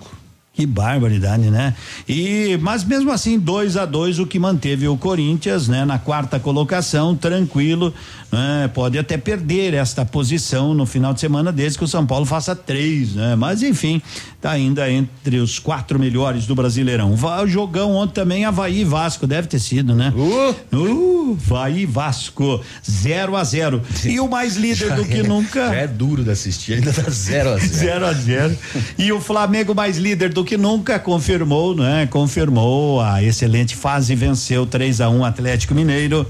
Que 0.56 0.66
barbaridade, 0.66 1.50
né? 1.50 1.75
E 2.08 2.58
mas 2.61 2.84
mesmo 2.85 3.11
assim 3.11 3.38
2 3.38 3.75
a 3.75 3.85
2 3.85 4.19
o 4.19 4.25
que 4.25 4.40
manteve 4.40 4.88
o 4.88 4.95
Corinthians, 4.95 5.67
né, 5.67 5.84
na 5.84 6.00
quarta 6.00 6.40
colocação, 6.40 7.14
tranquilo, 7.14 7.93
né? 8.32 8.69
Pode 8.74 8.98
até 8.98 9.17
perder 9.17 9.74
esta 9.74 10.06
posição 10.06 10.74
no 10.74 10.85
final 10.85 11.14
de 11.14 11.19
semana 11.19 11.51
desde 11.51 11.77
que 11.77 11.84
o 11.84 11.88
São 11.88 12.06
Paulo 12.06 12.25
faça 12.25 12.56
três, 12.56 13.16
né? 13.16 13.35
Mas 13.35 13.64
enfim, 13.64 14.01
tá 14.40 14.51
ainda 14.51 14.90
entre 14.90 15.38
os 15.40 15.59
quatro 15.59 16.00
melhores 16.00 16.45
do 16.48 16.56
Brasileirão. 16.56 17.14
O 17.14 17.48
jogão 17.48 17.93
ontem 17.93 18.14
também 18.14 18.45
Havaí 18.45 18.82
e 18.82 18.84
Vasco 18.85 19.27
deve 19.27 19.50
ter 19.50 19.59
sido, 19.59 19.93
né? 19.93 20.14
Uh, 20.16 21.38
Havaí 21.45 21.82
e 21.82 21.85
Vasco 21.85 22.61
0 22.90 23.35
a 23.35 23.43
0 23.43 23.82
E 24.06 24.22
o 24.22 24.30
mais 24.30 24.56
líder 24.56 24.95
do 24.95 25.03
que 25.03 25.22
nunca. 25.22 25.67
Já 25.67 25.75
é 25.75 25.88
duro 25.88 26.24
de 26.24 26.32
assistir, 26.32 26.75
ainda 26.75 26.93
tá 26.93 27.09
0 27.09 27.50
a 27.50 27.58
0 27.58 27.85
0 27.85 28.06
a 28.06 28.14
0 28.14 28.58
E 28.98 29.11
o 29.11 29.19
Flamengo 29.19 29.75
mais 29.75 29.98
líder 29.98 30.32
do 30.32 30.44
que 30.45 30.56
nunca 30.57 30.98
confirmou, 30.99 31.75
né? 31.75 32.07
Confirmou 32.07 33.01
a 33.01 33.22
excelente 33.22 33.75
fase, 33.75 34.15
venceu 34.15 34.65
3 34.65 35.01
a 35.01 35.09
1 35.09 35.25
Atlético 35.25 35.74
Mineiro 35.74 36.25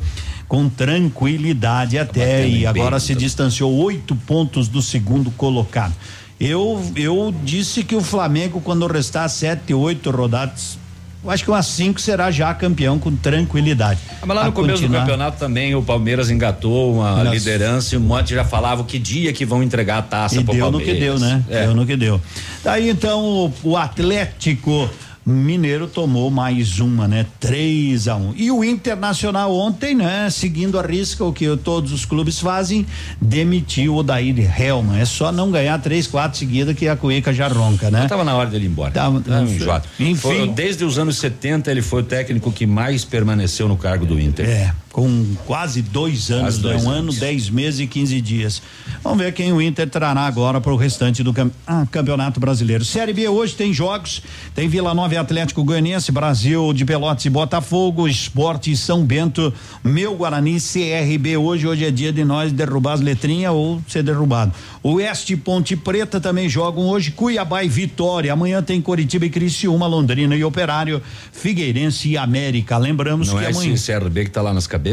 com 0.48 0.70
tranquilidade 0.70 1.98
até 1.98 2.42
batendo 2.42 2.56
e 2.56 2.66
agora 2.66 2.92
peito. 2.92 3.06
se 3.06 3.16
distanciou 3.16 3.74
oito 3.74 4.16
pontos 4.16 4.68
do 4.68 4.82
segundo 4.82 5.32
colocado. 5.32 5.94
Eu, 6.40 6.82
eu 6.96 7.34
disse 7.44 7.84
que 7.84 7.96
o 7.96 8.02
Flamengo, 8.02 8.62
quando 8.62 8.86
restar 8.88 9.30
sete, 9.30 9.74
oito 9.74 10.12
rodadas, 10.12 10.78
eu 11.26 11.32
acho 11.32 11.44
que 11.44 11.50
umas 11.50 11.66
cinco 11.66 12.00
será 12.00 12.30
já 12.32 12.54
campeão 12.54 13.00
com 13.00 13.16
tranquilidade. 13.16 14.00
Ah, 14.22 14.26
Mas 14.26 14.36
lá 14.38 14.44
A 14.44 14.46
no 14.46 14.52
começo 14.52 14.74
continuar- 14.82 15.00
do 15.00 15.06
campeonato 15.06 15.38
também 15.40 15.74
o 15.76 15.82
Palmeiras 15.82 16.30
engatou 16.30 16.94
uma 16.96 17.24
Nossa. 17.24 17.32
liderança 17.36 17.96
e 17.96 17.98
um 17.98 18.02
monte 18.02 18.34
já 18.36 18.46
falava 18.46 18.84
que 18.84 19.00
dia 19.00 19.34
que 19.34 19.46
vão 19.46 19.64
entregar 19.64 19.98
a 19.98 20.02
taça 20.04 20.40
E 20.40 20.44
pro 20.44 20.54
deu 20.54 20.66
no 20.66 20.72
Palmeiras. 20.74 20.94
que 20.96 21.00
deu, 21.04 21.20
né? 21.20 21.44
É. 21.50 21.64
Deu 21.66 21.74
no 21.76 21.86
que 21.86 21.98
deu. 21.98 22.22
Daí 22.64 22.90
então 22.90 23.22
o, 23.24 23.54
o 23.64 23.76
Atlético 23.78 24.90
Mineiro 25.26 25.88
tomou 25.88 26.30
mais 26.30 26.80
uma, 26.80 27.08
né? 27.08 27.26
3 27.40 28.08
a 28.08 28.16
1 28.16 28.34
E 28.38 28.52
o 28.52 28.64
Internacional 28.64 29.52
ontem, 29.56 29.96
né? 29.96 30.30
Seguindo 30.30 30.78
a 30.78 30.84
risca, 30.84 31.26
o 31.26 31.34
que 31.34 31.58
todos 31.58 31.92
os 31.92 32.06
clubes 32.06 32.40
fazem, 32.40 32.86
demitiu 33.20 33.96
o 33.96 34.04
Daír 34.04 34.38
Helman. 34.62 35.00
É 35.00 35.06
só 35.06 35.32
não 35.32 35.50
ganhar 35.50 35.80
três, 35.80 36.06
quatro 36.06 36.38
seguidas 36.38 36.76
que 36.76 36.88
a 36.88 36.96
cueca 36.96 37.34
já 37.34 37.48
ronca, 37.48 37.90
né? 37.90 38.06
Tava 38.08 38.24
na 38.24 38.36
hora 38.36 38.50
dele 38.52 38.66
ir 38.66 38.70
embora. 38.70 38.92
Tava- 38.92 39.20
Tava 39.20 39.44
enjoado. 39.44 39.88
Enfim. 40.00 40.16
Foi- 40.16 40.48
desde 40.50 40.86
os 40.86 41.00
anos 41.00 41.18
70 41.18 41.72
ele 41.72 41.82
foi 41.82 42.02
o 42.02 42.06
técnico 42.06 42.52
que 42.52 42.68
mais 42.68 43.04
permaneceu 43.04 43.68
no 43.68 43.78
cargo 43.78 44.06
do 44.06 44.20
Inter. 44.20 44.48
É, 44.48 44.74
com 44.96 45.26
quase 45.46 45.82
dois 45.82 46.32
anos, 46.32 46.44
Quase 46.44 46.60
dois 46.62 46.84
né? 46.84 46.88
um 46.88 46.92
anos. 46.94 47.16
ano, 47.16 47.20
dez 47.20 47.50
meses 47.50 47.82
e 47.82 47.86
15 47.86 48.22
dias. 48.22 48.62
Vamos 49.04 49.18
ver 49.20 49.34
quem 49.34 49.52
o 49.52 49.62
Inter 49.62 49.90
trará 49.90 50.22
agora 50.22 50.62
para 50.62 50.72
o 50.72 50.78
restante 50.78 51.22
do 51.22 51.34
cam- 51.34 51.52
ah, 51.68 51.86
Campeonato 51.92 52.40
Brasileiro. 52.40 52.86
Série 52.86 53.12
B 53.12 53.28
hoje 53.28 53.56
tem 53.56 53.74
jogos, 53.74 54.22
tem 54.56 54.70
Vila 54.70 54.94
Nova 54.94 55.14
e 55.14 55.18
Atlético 55.18 55.66
Goianiense, 55.66 56.14
Brasil 56.14 56.72
de 56.72 56.86
Pelotas 56.86 57.26
e 57.26 57.30
Botafogo, 57.30 58.08
Esporte 58.08 58.72
e 58.72 58.78
São 58.78 59.04
Bento, 59.06 59.54
Meu 59.84 60.16
Guarani, 60.16 60.62
CRB 60.62 61.36
hoje, 61.36 61.68
hoje 61.68 61.84
é 61.84 61.92
dia 61.92 62.14
de 62.14 62.24
nós 62.24 62.54
derrubar 62.54 62.94
as 62.94 63.02
letrinhas 63.02 63.52
ou 63.52 63.82
ser 63.90 64.02
derrubado. 64.02 64.54
Oeste 64.82 65.34
e 65.34 65.36
Ponte 65.36 65.76
Preta 65.76 66.22
também 66.22 66.48
jogam 66.48 66.88
hoje, 66.88 67.12
Cuiabá 67.12 67.66
e 67.66 67.68
Vitória, 67.68 68.32
amanhã 68.32 68.64
tem 68.64 68.82
Coritiba 68.82 69.26
e 69.26 69.30
Criciúma, 69.30 69.88
Londrina 69.88 70.38
e 70.38 70.44
Operário, 70.46 71.02
Figueirense 71.34 72.08
e 72.12 72.18
América. 72.18 72.78
Lembramos 72.78 73.28
Não 73.28 73.38
que 73.40 73.44
é 73.44 73.50
amanhã 73.50 73.74
esse 73.74 73.92
CRB 73.92 74.24
que 74.24 74.32
tá 74.32 74.42
lá 74.42 74.54
nas 74.54 74.66
cabeças? 74.68 74.85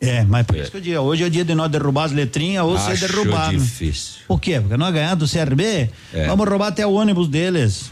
É, 0.00 0.22
mas 0.24 0.46
por 0.46 0.56
isso 0.56 0.70
que 0.70 0.76
eu 0.76 0.80
digo, 0.80 0.98
hoje 1.00 1.24
é 1.24 1.28
dia 1.30 1.44
de 1.44 1.54
nós 1.54 1.70
derrubar 1.70 2.04
as 2.04 2.12
letrinhas 2.12 2.64
ou 2.64 2.78
ser 2.78 2.92
Acho 2.92 3.06
derrubado. 3.08 3.56
difícil. 3.56 4.14
Por 4.28 4.40
quê? 4.40 4.60
Porque 4.60 4.76
nós 4.76 4.92
ganhar 4.92 5.14
do 5.14 5.26
CRB, 5.28 5.90
É. 6.12 6.26
vamos 6.26 6.48
roubar 6.48 6.68
até 6.68 6.86
o 6.86 6.92
ônibus 6.92 7.28
deles. 7.28 7.90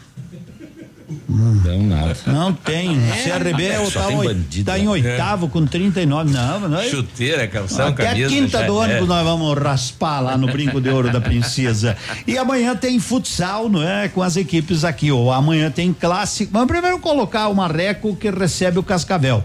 Não, 1.28 1.82
nada. 1.82 2.16
Não 2.26 2.52
tem. 2.52 2.98
CRB 3.24 3.64
é, 3.64 3.80
o 3.80 3.90
Só 3.90 4.00
tá, 4.00 4.06
tem 4.08 4.16
bandido 4.16 4.64
tá 4.70 4.78
em 4.78 4.88
oitavo 4.88 5.48
com 5.48 5.64
39. 5.66 6.30
Não, 6.32 6.68
nós, 6.68 6.90
Chuteira, 6.90 7.46
calção, 7.48 7.88
até 7.88 8.06
camisa. 8.06 8.26
a 8.26 8.30
quinta 8.30 8.58
do 8.62 8.66
já- 8.66 8.72
ônibus 8.72 9.02
é. 9.04 9.06
nós 9.06 9.24
vamos 9.24 9.58
raspar 9.58 10.20
lá 10.20 10.36
no 10.38 10.46
Brinco 10.46 10.80
de 10.80 10.88
Ouro 10.88 11.10
da 11.10 11.20
Princesa. 11.20 11.96
E 12.26 12.36
amanhã 12.38 12.74
tem 12.74 12.98
futsal, 12.98 13.68
não 13.68 13.82
é? 13.86 14.08
Com 14.08 14.22
as 14.22 14.36
equipes 14.36 14.84
aqui. 14.84 15.10
Ou 15.12 15.30
amanhã 15.30 15.70
tem 15.70 15.92
clássico. 15.92 16.50
Vamos 16.52 16.68
primeiro 16.68 16.98
colocar 16.98 17.48
o 17.48 17.54
Marreco 17.54 18.16
que 18.16 18.30
recebe 18.30 18.78
o 18.78 18.82
Cascavel. 18.82 19.44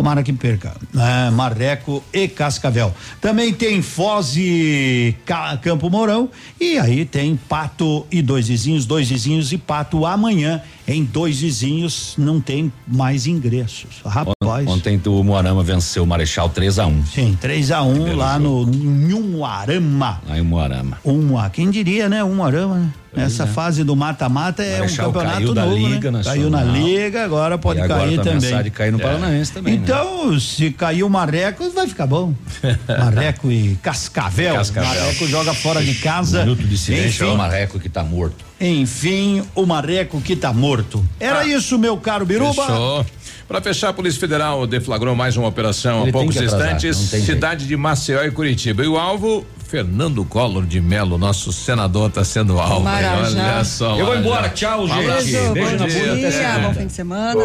Tomara 0.00 0.22
que 0.22 0.32
perca. 0.32 0.72
É, 0.96 1.30
Marreco 1.30 2.02
e 2.10 2.26
Cascavel. 2.26 2.94
Também 3.20 3.52
tem 3.52 3.82
Foz 3.82 4.34
e 4.34 5.14
Ca- 5.26 5.58
Campo 5.58 5.90
Mourão. 5.90 6.30
E 6.58 6.78
aí 6.78 7.04
tem 7.04 7.36
Pato 7.36 8.06
e 8.10 8.22
dois 8.22 8.48
vizinhos, 8.48 8.86
dois 8.86 9.10
vizinhos 9.10 9.52
e 9.52 9.58
Pato 9.58 10.06
amanhã. 10.06 10.62
Em 10.88 11.04
dois 11.04 11.40
vizinhos 11.42 12.14
não 12.16 12.40
tem 12.40 12.72
mais 12.88 13.26
ingressos. 13.26 14.00
Rapaz. 14.02 14.66
Ontem 14.66 14.98
o 15.06 15.22
Moarama 15.22 15.62
venceu 15.62 16.02
o 16.02 16.06
Marechal 16.06 16.48
3 16.48 16.78
a 16.78 16.86
1 16.86 17.06
Sim, 17.06 17.38
3 17.38 17.70
a 17.70 17.82
1 17.82 18.16
lá 18.16 18.38
no 18.38 18.64
Nhumuarama. 18.64 20.20
Lá 20.26 20.38
em 20.38 20.42
Moarama. 20.42 20.98
Um 21.04 21.28
quem 21.52 21.70
diria, 21.70 22.08
né? 22.08 22.24
Um 22.24 22.42
arama, 22.42 22.76
né? 22.76 22.90
Essa 23.16 23.42
é. 23.42 23.46
fase 23.46 23.82
do 23.82 23.96
mata-mata 23.96 24.62
é 24.62 24.78
Marechal 24.78 25.08
um 25.08 25.12
campeonato 25.12 25.38
caiu 25.38 25.54
da 25.54 25.64
novo, 25.64 25.76
Liga 25.76 26.10
né? 26.12 26.22
Caiu 26.22 26.50
na 26.50 26.62
liga, 26.62 27.24
agora 27.24 27.58
pode 27.58 27.80
agora 27.80 28.02
cair 28.02 28.16
tá 28.16 28.22
também. 28.22 28.62
de 28.62 28.70
cair 28.70 28.92
no 28.92 29.00
Paranaense 29.00 29.52
também, 29.52 29.78
né? 29.78 29.80
Então, 29.82 30.38
se 30.38 30.70
cair 30.70 31.02
o 31.02 31.10
Marreco, 31.10 31.68
vai 31.70 31.88
ficar 31.88 32.06
bom. 32.06 32.32
Marreco 32.86 33.50
e 33.50 33.76
Cascavel. 33.82 34.54
Cascavel. 34.54 34.88
Marreco 34.88 35.26
joga 35.26 35.52
fora 35.54 35.82
de 35.82 35.94
casa. 35.94 36.40
Minuto 36.40 36.62
de 36.62 36.78
silêncio 36.78 37.24
é 37.24 37.26
Enfim, 37.26 37.34
o 37.34 37.38
Marreco 37.38 37.80
que 37.80 37.88
tá 37.88 38.04
morto. 38.04 38.49
Enfim, 38.60 39.42
o 39.54 39.64
Marreco 39.64 40.20
que 40.20 40.36
tá 40.36 40.52
morto. 40.52 41.04
Era 41.18 41.40
Ah. 41.40 41.46
isso, 41.46 41.78
meu 41.78 41.96
caro 41.96 42.26
Biruba. 42.26 42.66
Fechou. 42.66 43.06
Para 43.48 43.60
fechar, 43.60 43.88
a 43.88 43.92
Polícia 43.92 44.20
Federal 44.20 44.64
deflagrou 44.64 45.16
mais 45.16 45.36
uma 45.36 45.48
operação 45.48 46.02
Ele 46.02 46.10
há 46.10 46.12
poucos 46.12 46.36
atrasar, 46.36 46.76
instantes, 46.76 46.96
cidade 47.24 47.66
de 47.66 47.76
Maceió 47.76 48.22
e 48.22 48.30
Curitiba. 48.30 48.84
E 48.84 48.86
o 48.86 48.96
alvo, 48.96 49.44
Fernando 49.66 50.24
Collor 50.24 50.64
de 50.64 50.80
Melo, 50.80 51.18
nosso 51.18 51.52
senador, 51.52 52.10
está 52.10 52.22
sendo 52.22 52.60
alvo. 52.60 52.84
Marajá. 52.84 53.54
Olha 53.56 53.64
só. 53.64 53.96
Eu 53.98 54.06
vou 54.06 54.16
embora, 54.16 54.48
tchau, 54.50 54.86
gente. 54.86 55.04
Beijo, 55.04 55.52
Beijo 55.52 55.70
bom 55.70 55.76
na 55.78 55.86
dia, 55.86 56.58
bom 56.62 56.74
fim 56.74 56.86
de 56.86 56.92
semana. 56.92 57.42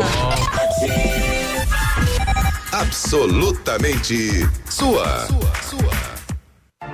Absolutamente 2.71 4.47
sua. 4.69 5.27